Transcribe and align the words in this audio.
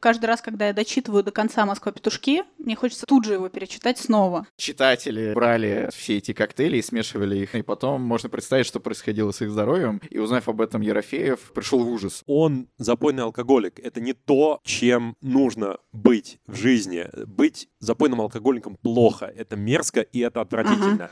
каждый 0.00 0.26
раз, 0.26 0.40
когда 0.40 0.66
я 0.66 0.72
дочитываю 0.72 1.22
до 1.22 1.30
конца 1.30 1.64
«Москва-петушки», 1.66 2.42
мне 2.58 2.74
хочется 2.74 3.06
тут 3.06 3.24
же 3.24 3.34
его 3.34 3.48
перечитать 3.48 3.98
снова. 3.98 4.46
Читатели 4.56 5.32
брали 5.34 5.88
все 5.94 6.16
эти 6.16 6.32
коктейли 6.32 6.78
и 6.78 6.82
смешивали 6.82 7.36
их, 7.36 7.54
и 7.54 7.62
потом 7.62 8.02
можно 8.02 8.28
представить, 8.28 8.66
что 8.66 8.80
происходило 8.80 9.30
с 9.30 9.40
их 9.42 9.50
здоровьем. 9.50 10.00
И 10.10 10.18
узнав 10.18 10.48
об 10.48 10.60
этом, 10.60 10.80
Ерофеев 10.80 11.52
пришел 11.54 11.84
в 11.84 11.88
ужас. 11.88 12.22
Он 12.26 12.68
запойный 12.78 13.22
алкоголик. 13.22 13.78
Это 13.78 14.00
не 14.00 14.14
то, 14.14 14.60
чем 14.64 15.16
нужно 15.20 15.78
быть 15.92 16.38
в 16.46 16.56
жизни. 16.56 17.06
Быть 17.26 17.68
запойным 17.78 18.20
алкоголиком 18.20 18.76
плохо. 18.76 19.26
Это 19.26 19.56
мерзко 19.56 20.00
и 20.00 20.20
это 20.20 20.40
отвратительно. 20.40 21.10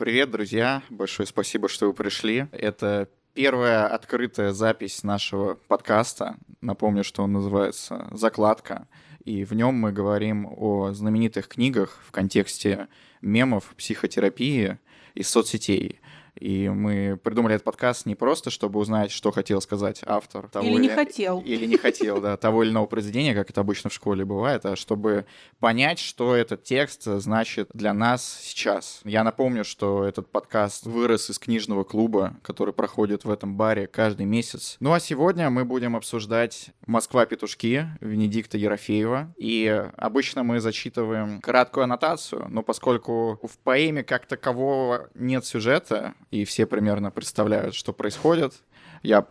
Привет, 0.00 0.30
друзья! 0.30 0.82
Большое 0.88 1.26
спасибо, 1.26 1.68
что 1.68 1.88
вы 1.88 1.92
пришли. 1.92 2.46
Это 2.52 3.10
первая 3.34 3.86
открытая 3.86 4.52
запись 4.52 5.02
нашего 5.02 5.56
подкаста. 5.68 6.38
Напомню, 6.62 7.04
что 7.04 7.22
он 7.22 7.34
называется 7.34 8.08
«Закладка». 8.10 8.88
И 9.26 9.44
в 9.44 9.52
нем 9.52 9.74
мы 9.74 9.92
говорим 9.92 10.48
о 10.56 10.92
знаменитых 10.94 11.48
книгах 11.48 12.00
в 12.06 12.12
контексте 12.12 12.88
мемов, 13.20 13.74
психотерапии 13.76 14.78
и 15.14 15.22
соцсетей. 15.22 16.00
И 16.40 16.68
мы 16.68 17.18
придумали 17.22 17.54
этот 17.54 17.64
подкаст 17.64 18.06
не 18.06 18.14
просто, 18.14 18.50
чтобы 18.50 18.80
узнать, 18.80 19.10
что 19.10 19.30
хотел 19.30 19.60
сказать 19.60 20.02
автор. 20.06 20.48
Того 20.48 20.66
или 20.66 20.76
не 20.76 20.88
хотел. 20.88 21.40
Или 21.40 21.66
не 21.66 21.76
хотел, 21.76 22.20
да, 22.20 22.36
того 22.36 22.62
или 22.62 22.70
иного 22.70 22.86
произведения, 22.86 23.34
как 23.34 23.50
это 23.50 23.60
обычно 23.60 23.90
в 23.90 23.94
школе 23.94 24.24
бывает, 24.24 24.64
а 24.64 24.76
чтобы 24.76 25.26
понять, 25.58 25.98
что 25.98 26.34
этот 26.34 26.64
текст 26.64 27.04
значит 27.04 27.68
для 27.74 27.92
нас 27.92 28.40
сейчас. 28.42 29.00
Я 29.04 29.22
напомню, 29.22 29.64
что 29.64 30.04
этот 30.04 30.30
подкаст 30.30 30.86
вырос 30.86 31.30
из 31.30 31.38
книжного 31.38 31.84
клуба, 31.84 32.36
который 32.42 32.72
проходит 32.72 33.24
в 33.24 33.30
этом 33.30 33.56
баре 33.56 33.86
каждый 33.86 34.26
месяц. 34.26 34.76
Ну 34.80 34.92
а 34.92 35.00
сегодня 35.00 35.50
мы 35.50 35.64
будем 35.64 35.94
обсуждать 35.94 36.70
«Москва-петушки» 36.86 37.86
Венедикта 38.00 38.56
Ерофеева. 38.56 39.34
И 39.36 39.88
обычно 39.96 40.42
мы 40.42 40.60
зачитываем 40.60 41.40
краткую 41.40 41.84
аннотацию, 41.84 42.46
но 42.48 42.62
поскольку 42.62 43.38
в 43.42 43.58
поэме 43.58 44.02
как 44.02 44.26
такового 44.26 45.10
нет 45.14 45.44
сюжета, 45.44 46.14
и 46.30 46.44
все 46.44 46.66
примерно 46.66 47.10
представляют, 47.10 47.74
что 47.74 47.92
происходит. 47.92 48.54
Я 49.02 49.26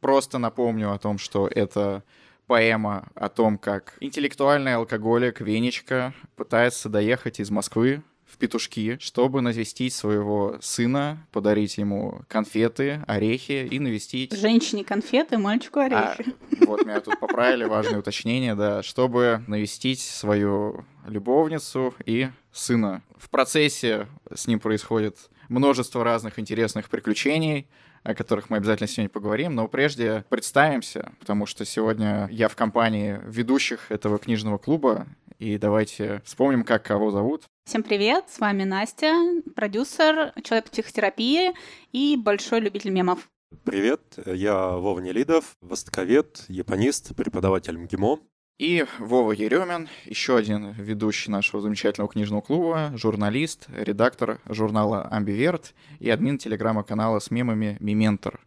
просто 0.00 0.38
напомню 0.38 0.92
о 0.92 0.98
том, 0.98 1.18
что 1.18 1.46
это 1.46 2.02
поэма 2.46 3.08
о 3.14 3.28
том, 3.28 3.58
как 3.58 3.96
интеллектуальный 4.00 4.74
алкоголик 4.74 5.40
Венечка 5.40 6.14
пытается 6.34 6.88
доехать 6.88 7.38
из 7.38 7.50
Москвы 7.50 8.02
в 8.26 8.38
петушки, 8.38 8.98
чтобы 9.00 9.40
навестить 9.40 9.92
своего 9.92 10.58
сына, 10.60 11.26
подарить 11.32 11.78
ему 11.78 12.22
конфеты, 12.28 13.02
орехи 13.06 13.68
и 13.70 13.78
навестить... 13.78 14.36
Женщине 14.36 14.84
конфеты, 14.84 15.36
мальчику 15.38 15.80
орехи. 15.80 16.34
А, 16.60 16.64
вот 16.66 16.84
меня 16.84 17.00
тут 17.00 17.18
поправили, 17.18 17.64
важное 17.64 17.98
уточнение, 17.98 18.54
да, 18.54 18.82
чтобы 18.82 19.42
навестить 19.46 20.00
свою 20.00 20.84
любовницу 21.06 21.94
и 22.04 22.30
сына. 22.52 23.02
В 23.16 23.30
процессе 23.30 24.06
с 24.32 24.46
ним 24.46 24.60
происходит 24.60 25.16
множество 25.50 26.04
разных 26.04 26.38
интересных 26.38 26.88
приключений, 26.88 27.68
о 28.02 28.14
которых 28.14 28.48
мы 28.48 28.56
обязательно 28.56 28.88
сегодня 28.88 29.10
поговорим, 29.10 29.54
но 29.54 29.68
прежде 29.68 30.24
представимся, 30.30 31.12
потому 31.18 31.44
что 31.44 31.66
сегодня 31.66 32.28
я 32.30 32.48
в 32.48 32.56
компании 32.56 33.20
ведущих 33.26 33.90
этого 33.90 34.18
книжного 34.18 34.56
клуба, 34.56 35.06
и 35.38 35.58
давайте 35.58 36.22
вспомним, 36.24 36.64
как 36.64 36.84
кого 36.84 37.10
зовут. 37.10 37.44
Всем 37.66 37.82
привет, 37.82 38.24
с 38.30 38.38
вами 38.38 38.64
Настя, 38.64 39.14
продюсер, 39.54 40.32
человек 40.42 40.70
психотерапии 40.70 41.52
и 41.92 42.16
большой 42.16 42.60
любитель 42.60 42.90
мемов. 42.90 43.28
Привет, 43.64 44.00
я 44.26 44.76
Вова 44.76 45.00
Нелидов, 45.00 45.56
востоковед, 45.60 46.44
японист, 46.48 47.16
преподаватель 47.16 47.76
МГИМО. 47.76 48.20
И 48.60 48.84
Вова 48.98 49.32
Еремин, 49.32 49.88
еще 50.04 50.36
один 50.36 50.72
ведущий 50.72 51.30
нашего 51.30 51.62
замечательного 51.62 52.12
книжного 52.12 52.42
клуба, 52.42 52.92
журналист, 52.94 53.68
редактор 53.74 54.38
журнала 54.44 55.08
«Амбиверт» 55.10 55.72
и 55.98 56.10
админ 56.10 56.36
телеграма-канала 56.36 57.20
с 57.20 57.30
мемами 57.30 57.78
«Миментор». 57.80 58.38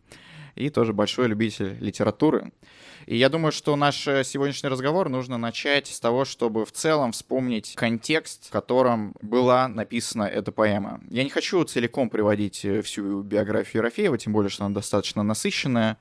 И 0.54 0.70
тоже 0.70 0.94
большой 0.94 1.30
любитель 1.30 1.80
литературы. 1.80 2.52
И 3.08 3.18
я 3.18 3.28
думаю, 3.28 3.52
что 3.52 3.76
наш 3.76 4.04
сегодняшний 4.04 4.70
разговор 4.70 5.10
нужно 5.10 5.40
начать 5.40 5.88
с 5.88 6.00
того, 6.00 6.26
чтобы 6.26 6.64
в 6.68 6.72
целом 6.72 7.12
вспомнить 7.12 7.74
контекст, 7.74 8.50
в 8.50 8.52
котором 8.52 9.16
была 9.20 9.68
написана 9.68 10.26
эта 10.26 10.52
поэма. 10.52 11.02
Я 11.10 11.24
не 11.24 11.32
хочу 11.32 11.64
целиком 11.64 12.12
приводить 12.12 12.64
всю 12.84 13.24
биографию 13.24 13.82
Ерофеева, 13.82 14.20
тем 14.20 14.34
более, 14.34 14.52
что 14.52 14.66
она 14.66 14.76
достаточно 14.76 15.24
насыщенная, 15.24 15.98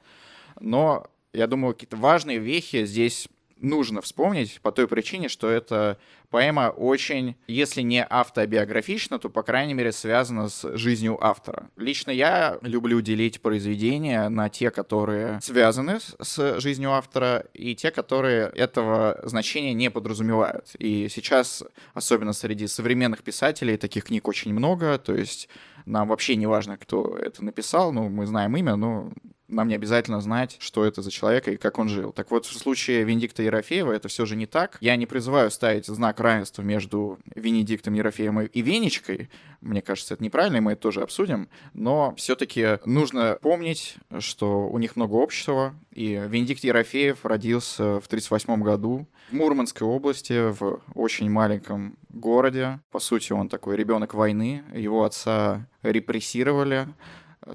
но 0.60 1.06
я 1.32 1.46
думаю, 1.46 1.72
какие-то 1.72 1.96
важные 1.96 2.36
вехи 2.36 2.84
здесь 2.84 3.26
нужно 3.62 4.02
вспомнить 4.02 4.60
по 4.60 4.72
той 4.72 4.86
причине, 4.86 5.28
что 5.28 5.48
эта 5.48 5.98
поэма 6.32 6.70
очень, 6.70 7.36
если 7.46 7.82
не 7.82 8.04
автобиографична, 8.08 9.18
то, 9.18 9.28
по 9.28 9.42
крайней 9.42 9.74
мере, 9.74 9.92
связана 9.92 10.48
с 10.48 10.76
жизнью 10.76 11.18
автора. 11.20 11.70
Лично 11.76 12.10
я 12.10 12.58
люблю 12.62 13.02
делить 13.02 13.42
произведения 13.42 14.28
на 14.30 14.48
те, 14.48 14.70
которые 14.70 15.40
связаны 15.42 15.98
с 16.00 16.58
жизнью 16.58 16.92
автора, 16.92 17.44
и 17.52 17.76
те, 17.76 17.90
которые 17.90 18.46
этого 18.46 19.20
значения 19.24 19.74
не 19.74 19.90
подразумевают. 19.90 20.74
И 20.78 21.08
сейчас, 21.10 21.62
особенно 21.92 22.32
среди 22.32 22.66
современных 22.66 23.22
писателей, 23.22 23.76
таких 23.76 24.04
книг 24.04 24.26
очень 24.26 24.54
много, 24.54 24.98
то 24.98 25.14
есть 25.14 25.50
нам 25.84 26.08
вообще 26.08 26.36
не 26.36 26.46
важно, 26.46 26.78
кто 26.78 27.18
это 27.18 27.44
написал, 27.44 27.92
ну, 27.92 28.08
мы 28.08 28.26
знаем 28.26 28.56
имя, 28.56 28.76
но 28.76 29.12
нам 29.52 29.68
не 29.68 29.74
обязательно 29.74 30.20
знать, 30.20 30.56
что 30.58 30.84
это 30.84 31.02
за 31.02 31.10
человек 31.10 31.46
и 31.48 31.56
как 31.56 31.78
он 31.78 31.88
жил. 31.88 32.12
Так 32.12 32.30
вот, 32.30 32.46
в 32.46 32.52
случае 32.52 33.04
Венедикта 33.04 33.42
Ерофеева 33.42 33.92
это 33.92 34.08
все 34.08 34.26
же 34.26 34.34
не 34.34 34.46
так. 34.46 34.78
Я 34.80 34.96
не 34.96 35.06
призываю 35.06 35.50
ставить 35.50 35.86
знак 35.86 36.20
равенства 36.22 36.62
между 36.62 37.18
Венедиктом 37.34 37.94
Ерофеевым 37.94 38.46
и 38.46 38.62
Венечкой. 38.62 39.28
Мне 39.60 39.82
кажется, 39.82 40.14
это 40.14 40.24
неправильно, 40.24 40.56
и 40.56 40.60
мы 40.60 40.72
это 40.72 40.82
тоже 40.82 41.02
обсудим. 41.02 41.48
Но 41.74 42.14
все-таки 42.16 42.78
нужно 42.84 43.38
помнить, 43.40 43.96
что 44.18 44.68
у 44.68 44.78
них 44.78 44.96
много 44.96 45.22
общего. 45.22 45.74
И 45.92 46.22
Венедикт 46.28 46.64
Ерофеев 46.64 47.24
родился 47.24 48.00
в 48.00 48.06
1938 48.06 48.62
году 48.62 49.06
в 49.30 49.34
Мурманской 49.34 49.86
области, 49.86 50.50
в 50.50 50.80
очень 50.94 51.30
маленьком 51.30 51.96
городе. 52.08 52.80
По 52.90 52.98
сути, 52.98 53.32
он 53.32 53.48
такой 53.48 53.76
ребенок 53.76 54.14
войны. 54.14 54.64
Его 54.74 55.04
отца 55.04 55.66
репрессировали. 55.82 56.88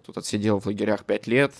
Тут 0.05 0.17
отсидел 0.17 0.59
в 0.59 0.65
лагерях 0.65 1.05
пять 1.05 1.27
лет. 1.27 1.53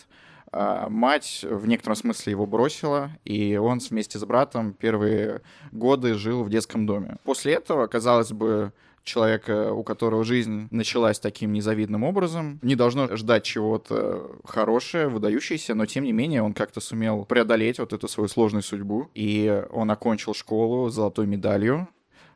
А 0.52 0.90
мать 0.90 1.46
в 1.50 1.68
некотором 1.68 1.96
смысле 1.96 2.31
его 2.31 2.46
бросила, 2.46 3.12
и 3.25 3.58
он 3.58 3.80
вместе 3.80 4.18
с 4.18 4.25
братом 4.25 4.74
первые 4.74 5.41
годы 5.72 6.13
жил 6.13 6.44
в 6.44 6.50
детском 6.50 6.85
доме. 6.85 7.18
После 7.24 7.53
этого, 7.53 7.88
казалось 7.88 8.31
бы, 8.31 8.72
человека, 9.07 9.74
у 9.74 9.84
которого 9.84 10.24
жизнь 10.24 10.68
началась 10.69 11.19
таким 11.19 11.53
незавидным 11.53 12.03
образом, 12.03 12.59
не 12.62 12.75
должно 12.75 13.16
ждать 13.16 13.44
чего-то 13.44 14.31
хорошее, 14.44 15.07
выдающееся, 15.07 15.74
но 15.74 15.86
тем 15.86 16.03
не 16.03 16.12
менее 16.12 16.44
он 16.44 16.53
как-то 16.53 16.81
сумел 16.81 17.25
преодолеть 17.25 17.80
вот 17.80 17.94
эту 17.94 18.07
свою 18.07 18.28
сложную 18.28 18.63
судьбу, 18.63 19.09
и 19.16 19.63
он 19.72 19.90
окончил 19.90 20.34
школу 20.34 20.90
с 20.90 20.94
золотой 20.94 21.25
медалью, 21.25 21.88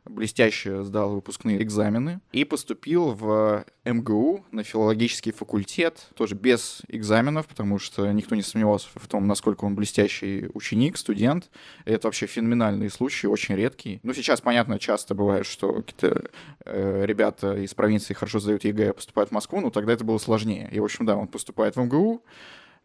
блестяще 0.04 0.82
сдал 0.82 1.14
выпускные 1.14 1.62
экзамены 1.62 2.20
и 2.32 2.44
поступил 2.44 3.12
в 3.12 3.64
МГУ 3.84 4.44
на 4.50 4.62
филологический 4.62 5.32
факультет, 5.32 6.08
тоже 6.14 6.34
без 6.34 6.82
экзаменов, 6.88 7.46
потому 7.46 7.78
что 7.78 8.10
никто 8.10 8.34
не 8.34 8.42
сомневался 8.42 8.88
в 8.94 9.06
том, 9.06 9.26
насколько 9.26 9.64
он 9.64 9.74
блестящий 9.74 10.48
ученик, 10.54 10.96
студент. 10.96 11.50
Это 11.84 12.08
вообще 12.08 12.26
феноменальные 12.26 12.90
случаи, 12.90 13.26
очень 13.26 13.54
редкие. 13.54 14.00
Ну, 14.02 14.12
сейчас, 14.12 14.40
понятно, 14.40 14.78
часто 14.78 15.14
бывает, 15.14 15.46
что 15.46 15.72
какие-то 15.82 16.30
э, 16.64 17.04
ребята 17.06 17.56
из 17.56 17.74
провинции 17.74 18.14
хорошо 18.14 18.40
сдают 18.40 18.64
ЕГЭ, 18.64 18.92
поступают 18.94 19.30
в 19.30 19.32
Москву, 19.32 19.60
но 19.60 19.70
тогда 19.70 19.92
это 19.92 20.04
было 20.04 20.18
сложнее. 20.18 20.68
И, 20.72 20.80
в 20.80 20.84
общем, 20.84 21.06
да, 21.06 21.16
он 21.16 21.28
поступает 21.28 21.76
в 21.76 21.80
МГУ, 21.80 22.22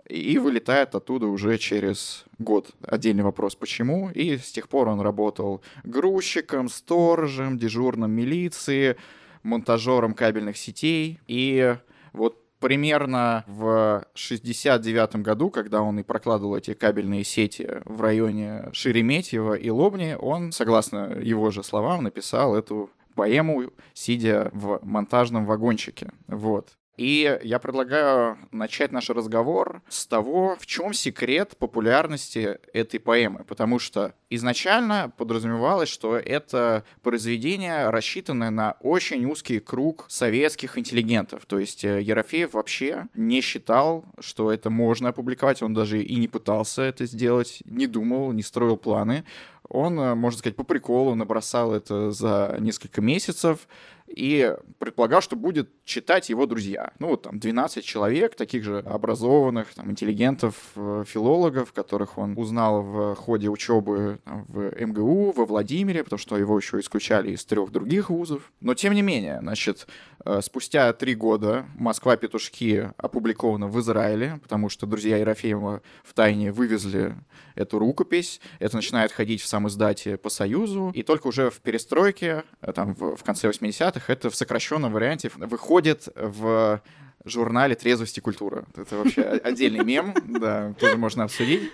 и 0.08 0.38
вылетает 0.38 0.96
оттуда 0.96 1.28
уже 1.28 1.58
через 1.58 2.26
год. 2.40 2.72
Отдельный 2.82 3.24
вопрос, 3.24 3.56
почему. 3.56 4.10
И 4.10 4.38
с 4.38 4.52
тех 4.52 4.70
пор 4.70 4.88
он 4.88 5.02
работал 5.02 5.62
грузчиком, 5.84 6.70
сторожем, 6.70 7.58
дежурным 7.58 8.12
милиции, 8.12 8.98
монтажером 9.44 10.14
кабельных 10.14 10.58
сетей. 10.58 11.20
И 11.28 11.76
вот 12.14 12.42
примерно 12.60 13.44
в 13.48 14.06
69 14.14 15.18
году, 15.18 15.50
когда 15.50 15.82
он 15.82 16.00
и 16.00 16.04
прокладывал 16.04 16.56
эти 16.56 16.74
кабельные 16.74 17.24
сети 17.24 17.82
в 17.86 18.02
районе 18.02 18.70
Шереметьево 18.72 19.54
и 19.54 19.70
Лобни, 19.70 20.16
он, 20.20 20.52
согласно 20.52 21.18
его 21.22 21.52
же 21.52 21.64
словам, 21.64 22.04
написал 22.04 22.56
эту 22.56 22.90
поэму, 23.16 23.72
сидя 23.94 24.50
в 24.54 24.80
монтажном 24.84 25.46
вагончике. 25.46 26.12
Вот. 26.28 26.78
И 26.98 27.40
я 27.44 27.60
предлагаю 27.60 28.40
начать 28.52 28.92
наш 28.92 29.12
разговор 29.12 29.84
с 29.88 30.08
того, 30.08 30.58
в 30.60 30.66
чем 30.66 30.94
секрет 30.94 31.56
популярности 31.58 32.60
этой 32.74 33.00
поэмы. 33.00 33.44
Потому 33.44 33.78
что 33.78 34.16
изначально 34.32 35.14
подразумевалось, 35.16 35.90
что 35.90 36.18
это 36.18 36.84
произведение, 37.04 37.92
рассчитанное 37.92 38.50
на 38.50 38.78
очень 38.82 39.26
узкий 39.26 39.60
круг 39.60 40.06
советских 40.10 40.78
интеллигентов. 40.78 41.46
То 41.46 41.60
есть 41.60 41.86
э, 41.86 42.02
Ерофеев 42.02 42.54
вообще 42.54 43.06
не 43.14 43.42
считал, 43.42 44.04
что 44.20 44.52
это 44.52 44.72
можно 44.72 45.10
опубликовать. 45.10 45.62
Он 45.62 45.76
даже 45.76 46.02
и 46.02 46.16
не 46.16 46.28
пытался 46.28 46.82
это 46.82 47.06
сделать, 47.06 47.62
не 47.66 47.86
думал, 47.86 48.32
не 48.32 48.42
строил 48.42 48.76
планы. 48.76 49.24
Он, 49.70 50.00
э, 50.00 50.16
можно 50.16 50.38
сказать, 50.40 50.56
по 50.56 50.64
приколу 50.64 51.16
набросал 51.16 51.74
это 51.74 52.12
за 52.12 52.58
несколько 52.60 53.02
месяцев 53.02 53.68
и 54.08 54.56
предполагал, 54.80 55.22
что 55.22 55.36
будет 55.36 55.70
читать 55.84 56.30
его 56.30 56.46
друзья. 56.46 56.94
Ну, 57.00 57.10
вот 57.10 57.24
там 57.24 57.40
12 57.40 57.84
человек, 57.84 58.36
таких 58.36 58.64
же 58.64 58.80
образованных, 58.80 59.74
там, 59.74 59.92
интеллигентов, 59.92 60.56
э, 60.76 61.04
филологов, 61.06 61.74
которых 61.74 62.18
он 62.18 62.38
узнал 62.38 62.82
в 62.82 63.16
ходе 63.16 63.50
учебы 63.50 64.20
там, 64.24 64.46
в 64.48 64.72
МГУ, 64.80 65.34
во 65.34 65.46
Владимире, 65.46 66.04
потому 66.04 66.20
что 66.20 66.38
его 66.38 66.58
еще 66.58 66.80
исключали 66.80 67.32
из 67.32 67.44
трех 67.44 67.72
других 67.72 68.10
вузов. 68.10 68.52
Но, 68.62 68.74
тем 68.76 68.94
не 68.94 69.02
менее, 69.02 69.40
значит, 69.42 69.88
э, 70.24 70.40
спустя 70.42 70.94
три 70.94 71.14
года 71.14 71.66
«Москва-петушки» 71.76 72.94
опубликована 72.98 73.68
в 73.68 73.78
Израиле, 73.82 74.40
потому 74.42 74.70
что 74.70 74.86
друзья 74.88 75.18
Ерофеева 75.18 75.82
в 76.04 76.14
тайне 76.14 76.54
вывезли 76.54 77.16
эту 77.56 77.80
рукопись. 77.80 78.40
Это 78.60 78.78
начинает 78.78 79.12
ходить 79.12 79.42
в 79.42 79.48
сам 79.58 79.68
издате 79.68 80.18
по 80.18 80.30
Союзу. 80.30 80.92
И 80.94 81.02
только 81.02 81.28
уже 81.28 81.50
в 81.50 81.60
перестройке, 81.62 82.44
э, 82.62 82.74
там, 82.74 82.94
в, 82.94 83.16
в 83.16 83.24
конце 83.24 83.50
80-х, 83.50 84.14
это 84.14 84.30
в 84.30 84.36
сокращенном 84.36 84.94
варианте 84.94 85.32
выходит 85.36 86.08
в 86.16 86.80
журнале 87.26 87.74
«Трезвость 87.74 88.20
и 88.20 88.22
культура». 88.22 88.66
Это 88.76 88.98
вообще 88.98 89.24
отдельный 89.24 89.84
мем, 89.84 90.14
да, 90.40 90.74
тоже 90.80 90.98
можно 90.98 91.24
обсудить. 91.24 91.72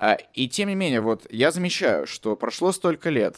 А, 0.00 0.18
и 0.34 0.48
тем 0.48 0.68
не 0.68 0.74
менее, 0.74 1.00
вот 1.00 1.26
я 1.30 1.52
замечаю, 1.52 2.08
что 2.08 2.34
прошло 2.34 2.72
столько 2.72 3.08
лет, 3.10 3.36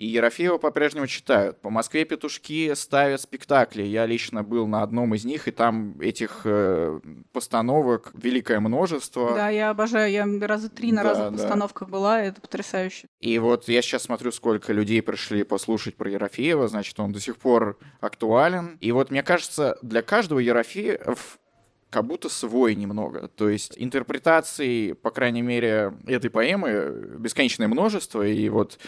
и 0.00 0.06
Ерофеева 0.06 0.56
по-прежнему 0.56 1.06
читают. 1.06 1.60
По 1.60 1.68
Москве 1.68 2.06
петушки 2.06 2.72
ставят 2.72 3.20
спектакли. 3.20 3.82
Я 3.82 4.06
лично 4.06 4.42
был 4.42 4.66
на 4.66 4.82
одном 4.82 5.14
из 5.14 5.26
них, 5.26 5.46
и 5.46 5.50
там 5.50 6.00
этих 6.00 6.40
э, 6.44 7.00
постановок 7.34 8.10
великое 8.14 8.60
множество. 8.60 9.34
Да, 9.34 9.50
я 9.50 9.68
обожаю. 9.68 10.10
Я 10.10 10.26
раза 10.46 10.70
три 10.70 10.90
на 10.90 11.02
да, 11.02 11.10
разных 11.10 11.32
да. 11.32 11.36
постановках 11.36 11.90
была, 11.90 12.22
это 12.22 12.40
потрясающе. 12.40 13.08
И 13.20 13.38
вот 13.38 13.68
я 13.68 13.82
сейчас 13.82 14.04
смотрю, 14.04 14.32
сколько 14.32 14.72
людей 14.72 15.02
пришли 15.02 15.42
послушать 15.42 15.96
про 15.96 16.10
Ерофеева, 16.10 16.66
значит, 16.66 16.98
он 16.98 17.12
до 17.12 17.20
сих 17.20 17.36
пор 17.36 17.78
актуален. 18.00 18.78
И 18.80 18.92
вот 18.92 19.10
мне 19.10 19.22
кажется, 19.22 19.76
для 19.82 20.00
каждого 20.00 20.38
Ерофеев 20.38 21.38
как 21.90 22.06
будто 22.06 22.30
свой 22.30 22.74
немного. 22.74 23.28
То 23.28 23.50
есть 23.50 23.74
интерпретаций, 23.76 24.94
по 24.94 25.10
крайней 25.10 25.42
мере, 25.42 25.92
этой 26.06 26.30
поэмы 26.30 27.16
бесконечное 27.18 27.68
множество. 27.68 28.26
И 28.26 28.48
вот 28.48 28.78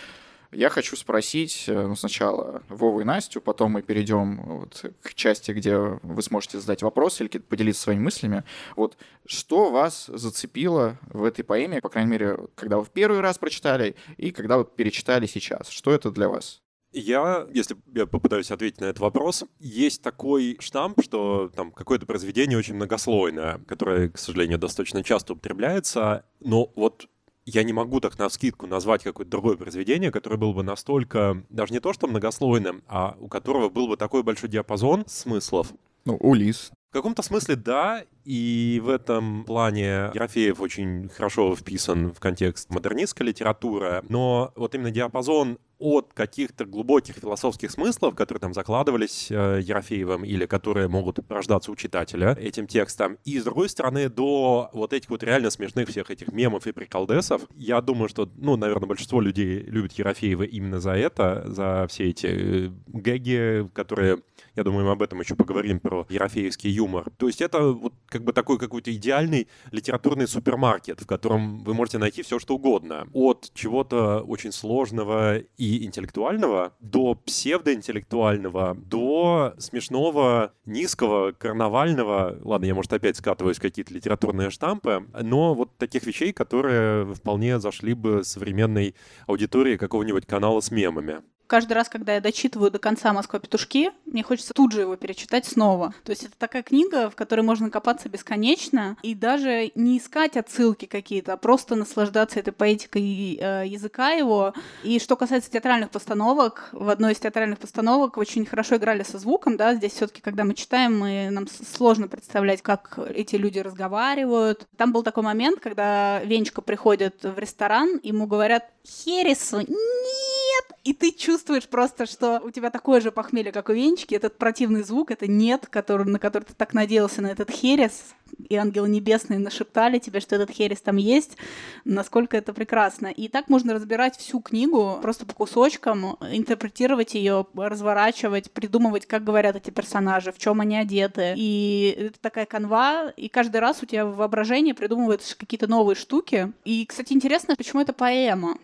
я 0.52 0.69
хочу 0.69 0.96
спросить 0.96 1.64
э, 1.66 1.87
ну, 1.87 1.96
сначала 1.96 2.62
Вову 2.69 3.00
и 3.00 3.04
Настю, 3.04 3.40
потом 3.40 3.72
мы 3.72 3.82
перейдем 3.82 4.40
вот 4.58 4.84
к 5.02 5.14
части, 5.14 5.52
где 5.52 5.76
вы 5.76 6.22
сможете 6.22 6.60
задать 6.60 6.82
вопросы 6.82 7.25
или 7.25 7.38
поделиться 7.38 7.82
своими 7.82 8.02
мыслями. 8.02 8.44
Вот 8.76 8.96
что 9.26 9.70
вас 9.70 10.06
зацепило 10.06 10.99
в 11.08 11.25
этой 11.25 11.43
поэме, 11.43 11.81
по 11.81 11.88
крайней 11.88 12.10
мере, 12.10 12.38
когда 12.54 12.78
вы 12.78 12.84
в 12.84 12.90
первый 12.90 13.20
раз 13.20 13.38
прочитали 13.38 13.96
и 14.16 14.31
когда 14.31 14.58
вы 14.58 14.64
перечитали 14.64 15.26
сейчас? 15.26 15.69
Что 15.69 15.93
это 15.93 16.10
для 16.10 16.28
вас? 16.28 16.62
Я, 16.93 17.46
если 17.50 17.76
я 17.94 18.05
попытаюсь 18.06 18.50
ответить 18.50 18.81
на 18.81 18.84
этот 18.84 19.00
вопрос, 19.00 19.44
есть 19.58 20.02
такой 20.02 20.58
штамп, 20.60 21.02
что 21.02 21.50
там 21.56 21.72
какое-то 21.72 22.05
произведение 22.05 22.58
очень 22.58 22.75
многослойное, 22.75 23.60
которое, 23.66 24.10
к 24.10 24.19
сожалению, 24.19 24.58
достаточно 24.58 25.02
часто 25.02 25.32
употребляется, 25.32 26.26
но 26.40 26.70
вот 26.76 27.08
я 27.44 27.65
не 27.65 27.73
могу 27.73 28.00
так 28.00 28.19
на 28.19 28.29
скидку 28.29 28.67
назвать 28.67 29.03
какое-то 29.03 29.31
другое 29.31 29.56
произведение, 29.56 30.11
которое 30.11 30.37
было 30.37 30.53
бы 30.53 30.62
настолько, 30.62 31.43
даже 31.50 31.73
не 31.73 31.81
то 31.81 31.93
что 31.93 32.06
многослойным, 32.06 32.83
а 32.87 33.17
у 33.21 33.29
которого 33.29 33.69
был 33.69 33.89
бы 33.89 33.97
такой 33.97 34.23
большой 34.23 34.49
диапазон 34.49 35.05
смыслов. 35.06 35.73
Ну, 36.05 36.17
Улис. 36.17 36.73
В 36.91 36.93
каком-то 36.93 37.23
смысле 37.23 37.56
да, 37.56 38.05
и 38.25 38.81
в 38.85 38.91
этом 38.91 39.44
плане 39.44 40.11
Ерофеев 40.12 40.61
очень 40.61 41.09
хорошо 41.09 41.56
вписан 41.56 42.12
в 42.12 42.21
контекст 42.21 42.69
модернистской 42.71 43.29
литературы, 43.29 44.03
но 44.09 44.53
вот 44.56 44.75
именно 44.75 44.91
диапазон 44.91 45.59
от 45.82 46.12
каких-то 46.14 46.64
глубоких 46.64 47.17
философских 47.17 47.73
смыслов, 47.73 48.14
которые 48.14 48.40
там 48.40 48.55
закладывались 48.55 49.31
э, 49.31 49.61
Ерофеевым 49.62 50.25
или 50.25 50.46
которые 50.46 50.87
могут 50.87 51.19
рождаться 51.29 51.73
у 51.73 51.76
читателя 51.76 52.37
этим 52.38 52.69
текстом, 52.69 53.19
и 53.25 53.38
с 53.40 53.44
другой 53.44 53.69
стороны 53.69 54.08
до 54.08 54.70
вот 54.73 54.93
этих 54.93 55.11
вот 55.11 55.25
реально 55.25 55.50
смешных 55.50 55.88
всех 55.88 56.11
этих 56.11 56.32
мемов 56.32 56.67
и 56.69 56.73
приколдесов. 56.73 57.43
Я 57.56 57.81
думаю, 57.81 58.08
что, 58.08 58.31
ну, 58.37 58.56
наверное, 58.56 58.87
большинство 58.87 59.20
людей 59.20 59.58
любят 59.58 59.93
Ерофеева 59.93 60.44
именно 60.44 60.81
за 60.81 60.93
это, 60.93 61.43
за 61.46 61.87
все 61.88 62.11
эти 62.11 62.26
э, 62.26 62.70
гэги, 62.87 63.69
которые 63.75 64.23
я 64.55 64.64
думаю, 64.64 64.84
мы 64.84 64.93
об 64.93 65.02
этом 65.02 65.20
еще 65.20 65.34
поговорим, 65.34 65.81
про 65.81 66.06
ерофеевский 66.11 66.70
юмор. 66.70 67.11
То 67.17 67.26
есть 67.26 67.40
это 67.40 67.73
вот 67.73 67.94
как 68.06 68.23
бы 68.23 68.32
такой 68.32 68.58
какой-то 68.58 68.94
идеальный 68.94 69.49
литературный 69.70 70.29
супермаркет, 70.29 71.00
в 71.00 71.06
котором 71.06 71.64
вы 71.64 71.73
можете 71.75 71.99
найти 71.99 72.23
все, 72.23 72.38
что 72.38 72.56
угодно. 72.56 73.08
От 73.14 73.50
чего-то 73.55 74.20
очень 74.20 74.52
сложного 74.52 75.38
и 75.38 75.71
интеллектуального 75.84 76.72
до 76.80 77.14
псевдоинтеллектуального, 77.14 78.74
до 78.74 79.54
смешного, 79.58 80.52
низкого, 80.66 81.32
карнавального. 81.32 82.38
Ладно, 82.42 82.66
я, 82.66 82.74
может, 82.74 82.92
опять 82.92 83.16
скатываюсь 83.16 83.58
в 83.58 83.62
какие-то 83.62 83.94
литературные 83.94 84.50
штампы, 84.50 85.06
но 85.20 85.54
вот 85.54 85.76
таких 85.78 86.04
вещей, 86.06 86.32
которые 86.32 87.14
вполне 87.14 87.58
зашли 87.60 87.94
бы 87.94 88.24
современной 88.24 88.94
аудитории 89.26 89.76
какого-нибудь 89.76 90.26
канала 90.26 90.60
с 90.60 90.70
мемами 90.70 91.22
каждый 91.52 91.75
раз, 91.75 91.90
когда 91.90 92.14
я 92.14 92.22
дочитываю 92.22 92.70
до 92.70 92.78
конца 92.78 93.12
«Москва 93.12 93.38
петушки», 93.38 93.90
мне 94.06 94.22
хочется 94.22 94.54
тут 94.54 94.72
же 94.72 94.81
его 94.81 94.96
перечитать 94.96 95.44
снова. 95.44 95.93
То 96.02 96.08
есть 96.08 96.22
это 96.22 96.32
такая 96.38 96.62
книга, 96.62 97.10
в 97.10 97.14
которой 97.14 97.43
можно 97.43 97.69
копаться 97.69 98.08
бесконечно 98.08 98.96
и 99.02 99.14
даже 99.14 99.70
не 99.75 99.99
искать 99.99 100.38
отсылки 100.38 100.87
какие-то, 100.87 101.34
а 101.34 101.37
просто 101.37 101.75
наслаждаться 101.75 102.40
этой 102.40 102.54
поэтикой 102.54 103.37
э, 103.38 103.64
языка 103.66 104.12
его. 104.12 104.54
И 104.82 104.99
что 104.99 105.14
касается 105.14 105.50
театральных 105.50 105.90
постановок, 105.90 106.70
в 106.72 106.88
одной 106.88 107.12
из 107.12 107.19
театральных 107.19 107.58
постановок 107.58 108.16
очень 108.16 108.46
хорошо 108.46 108.76
играли 108.76 109.02
со 109.02 109.19
звуком, 109.19 109.58
да, 109.58 109.75
здесь 109.75 109.93
все 109.93 110.06
таки 110.06 110.22
когда 110.22 110.44
мы 110.44 110.55
читаем, 110.55 110.98
мы, 110.98 111.28
нам 111.31 111.46
сложно 111.48 112.08
представлять, 112.08 112.62
как 112.62 112.98
эти 113.14 113.37
люди 113.37 113.58
разговаривают. 113.58 114.66
Там 114.78 114.90
был 114.94 115.02
такой 115.02 115.22
момент, 115.22 115.60
когда 115.60 116.20
Венечка 116.25 116.62
приходит 116.62 117.22
в 117.22 117.38
ресторан, 117.38 118.00
ему 118.02 118.26
говорят 118.26 118.70
«Хересу, 118.87 119.58
нет!» 119.58 120.42
И 120.85 120.94
ты 120.94 121.12
чувствуешь 121.12 121.69
просто, 121.69 122.06
что 122.06 122.41
у 122.44 122.50
тебя 122.50 122.70
такое 122.70 123.00
же 123.00 123.12
похмелье, 123.12 123.53
как 123.53 123.69
у 123.69 123.73
Венчики, 123.73 124.14
этот 124.14 124.37
противный 124.37 124.82
звук, 124.82 125.12
это 125.12 125.26
«нет», 125.29 125.67
который, 125.70 126.06
на 126.06 126.19
который 126.19 126.44
ты 126.44 126.55
так 126.55 126.75
надеялся, 126.75 127.23
на 127.23 127.29
этот 127.29 127.50
херес, 127.50 128.14
и 128.48 128.56
ангелы 128.56 128.89
небесные 128.89 129.39
нашептали 129.39 129.98
тебе, 129.98 130.20
что 130.20 130.34
этот 130.34 130.51
херес 130.51 130.81
там 130.81 130.96
есть, 130.96 131.36
насколько 131.84 132.36
это 132.36 132.53
прекрасно. 132.53 133.06
И 133.06 133.29
так 133.29 133.48
можно 133.48 133.75
разбирать 133.75 134.17
всю 134.17 134.41
книгу 134.41 134.98
просто 135.03 135.25
по 135.25 135.34
кусочкам, 135.34 136.17
интерпретировать 136.32 137.15
ее, 137.15 137.46
разворачивать, 137.55 138.51
придумывать, 138.51 139.06
как 139.06 139.22
говорят 139.22 139.56
эти 139.56 139.70
персонажи, 139.70 140.32
в 140.32 140.39
чем 140.39 140.60
они 140.60 140.77
одеты. 140.77 141.34
И 141.36 141.94
это 141.96 142.20
такая 142.20 142.46
канва, 142.46 143.10
и 143.17 143.29
каждый 143.29 143.60
раз 143.60 143.82
у 143.82 143.86
тебя 143.86 144.05
в 144.05 144.17
воображении 144.17 144.72
придумываются 144.72 145.36
какие-то 145.36 145.69
новые 145.69 145.96
штуки. 145.96 146.53
И, 146.65 146.84
кстати, 146.86 147.13
интересно, 147.13 147.55
почему 147.56 147.82
это 147.82 147.93
поэма. 147.93 148.58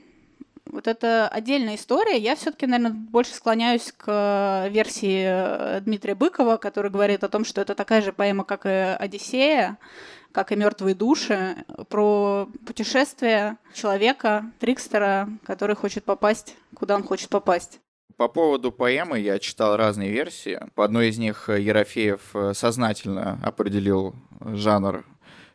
Вот 0.78 0.86
это 0.86 1.26
отдельная 1.26 1.74
история. 1.74 2.16
Я 2.18 2.36
все-таки, 2.36 2.64
наверное, 2.64 2.92
больше 2.92 3.34
склоняюсь 3.34 3.92
к 3.96 4.04
э, 4.06 4.70
версии 4.70 5.24
э, 5.26 5.80
Дмитрия 5.80 6.14
Быкова, 6.14 6.56
который 6.56 6.88
говорит 6.88 7.24
о 7.24 7.28
том, 7.28 7.44
что 7.44 7.60
это 7.60 7.74
такая 7.74 8.00
же 8.00 8.12
поэма, 8.12 8.44
как 8.44 8.64
и 8.64 8.68
Одиссея, 8.68 9.76
как 10.30 10.52
и 10.52 10.54
мертвые 10.54 10.94
души, 10.94 11.64
про 11.88 12.48
путешествие 12.64 13.56
человека, 13.74 14.52
трикстера, 14.60 15.28
который 15.44 15.74
хочет 15.74 16.04
попасть, 16.04 16.54
куда 16.76 16.94
он 16.94 17.02
хочет 17.02 17.28
попасть. 17.28 17.80
По 18.16 18.28
поводу 18.28 18.70
поэмы 18.70 19.18
я 19.18 19.40
читал 19.40 19.76
разные 19.76 20.12
версии. 20.12 20.60
По 20.76 20.84
одной 20.84 21.08
из 21.08 21.18
них 21.18 21.48
Ерофеев 21.48 22.20
э, 22.34 22.54
сознательно 22.54 23.40
определил 23.42 24.14
жанр 24.40 25.04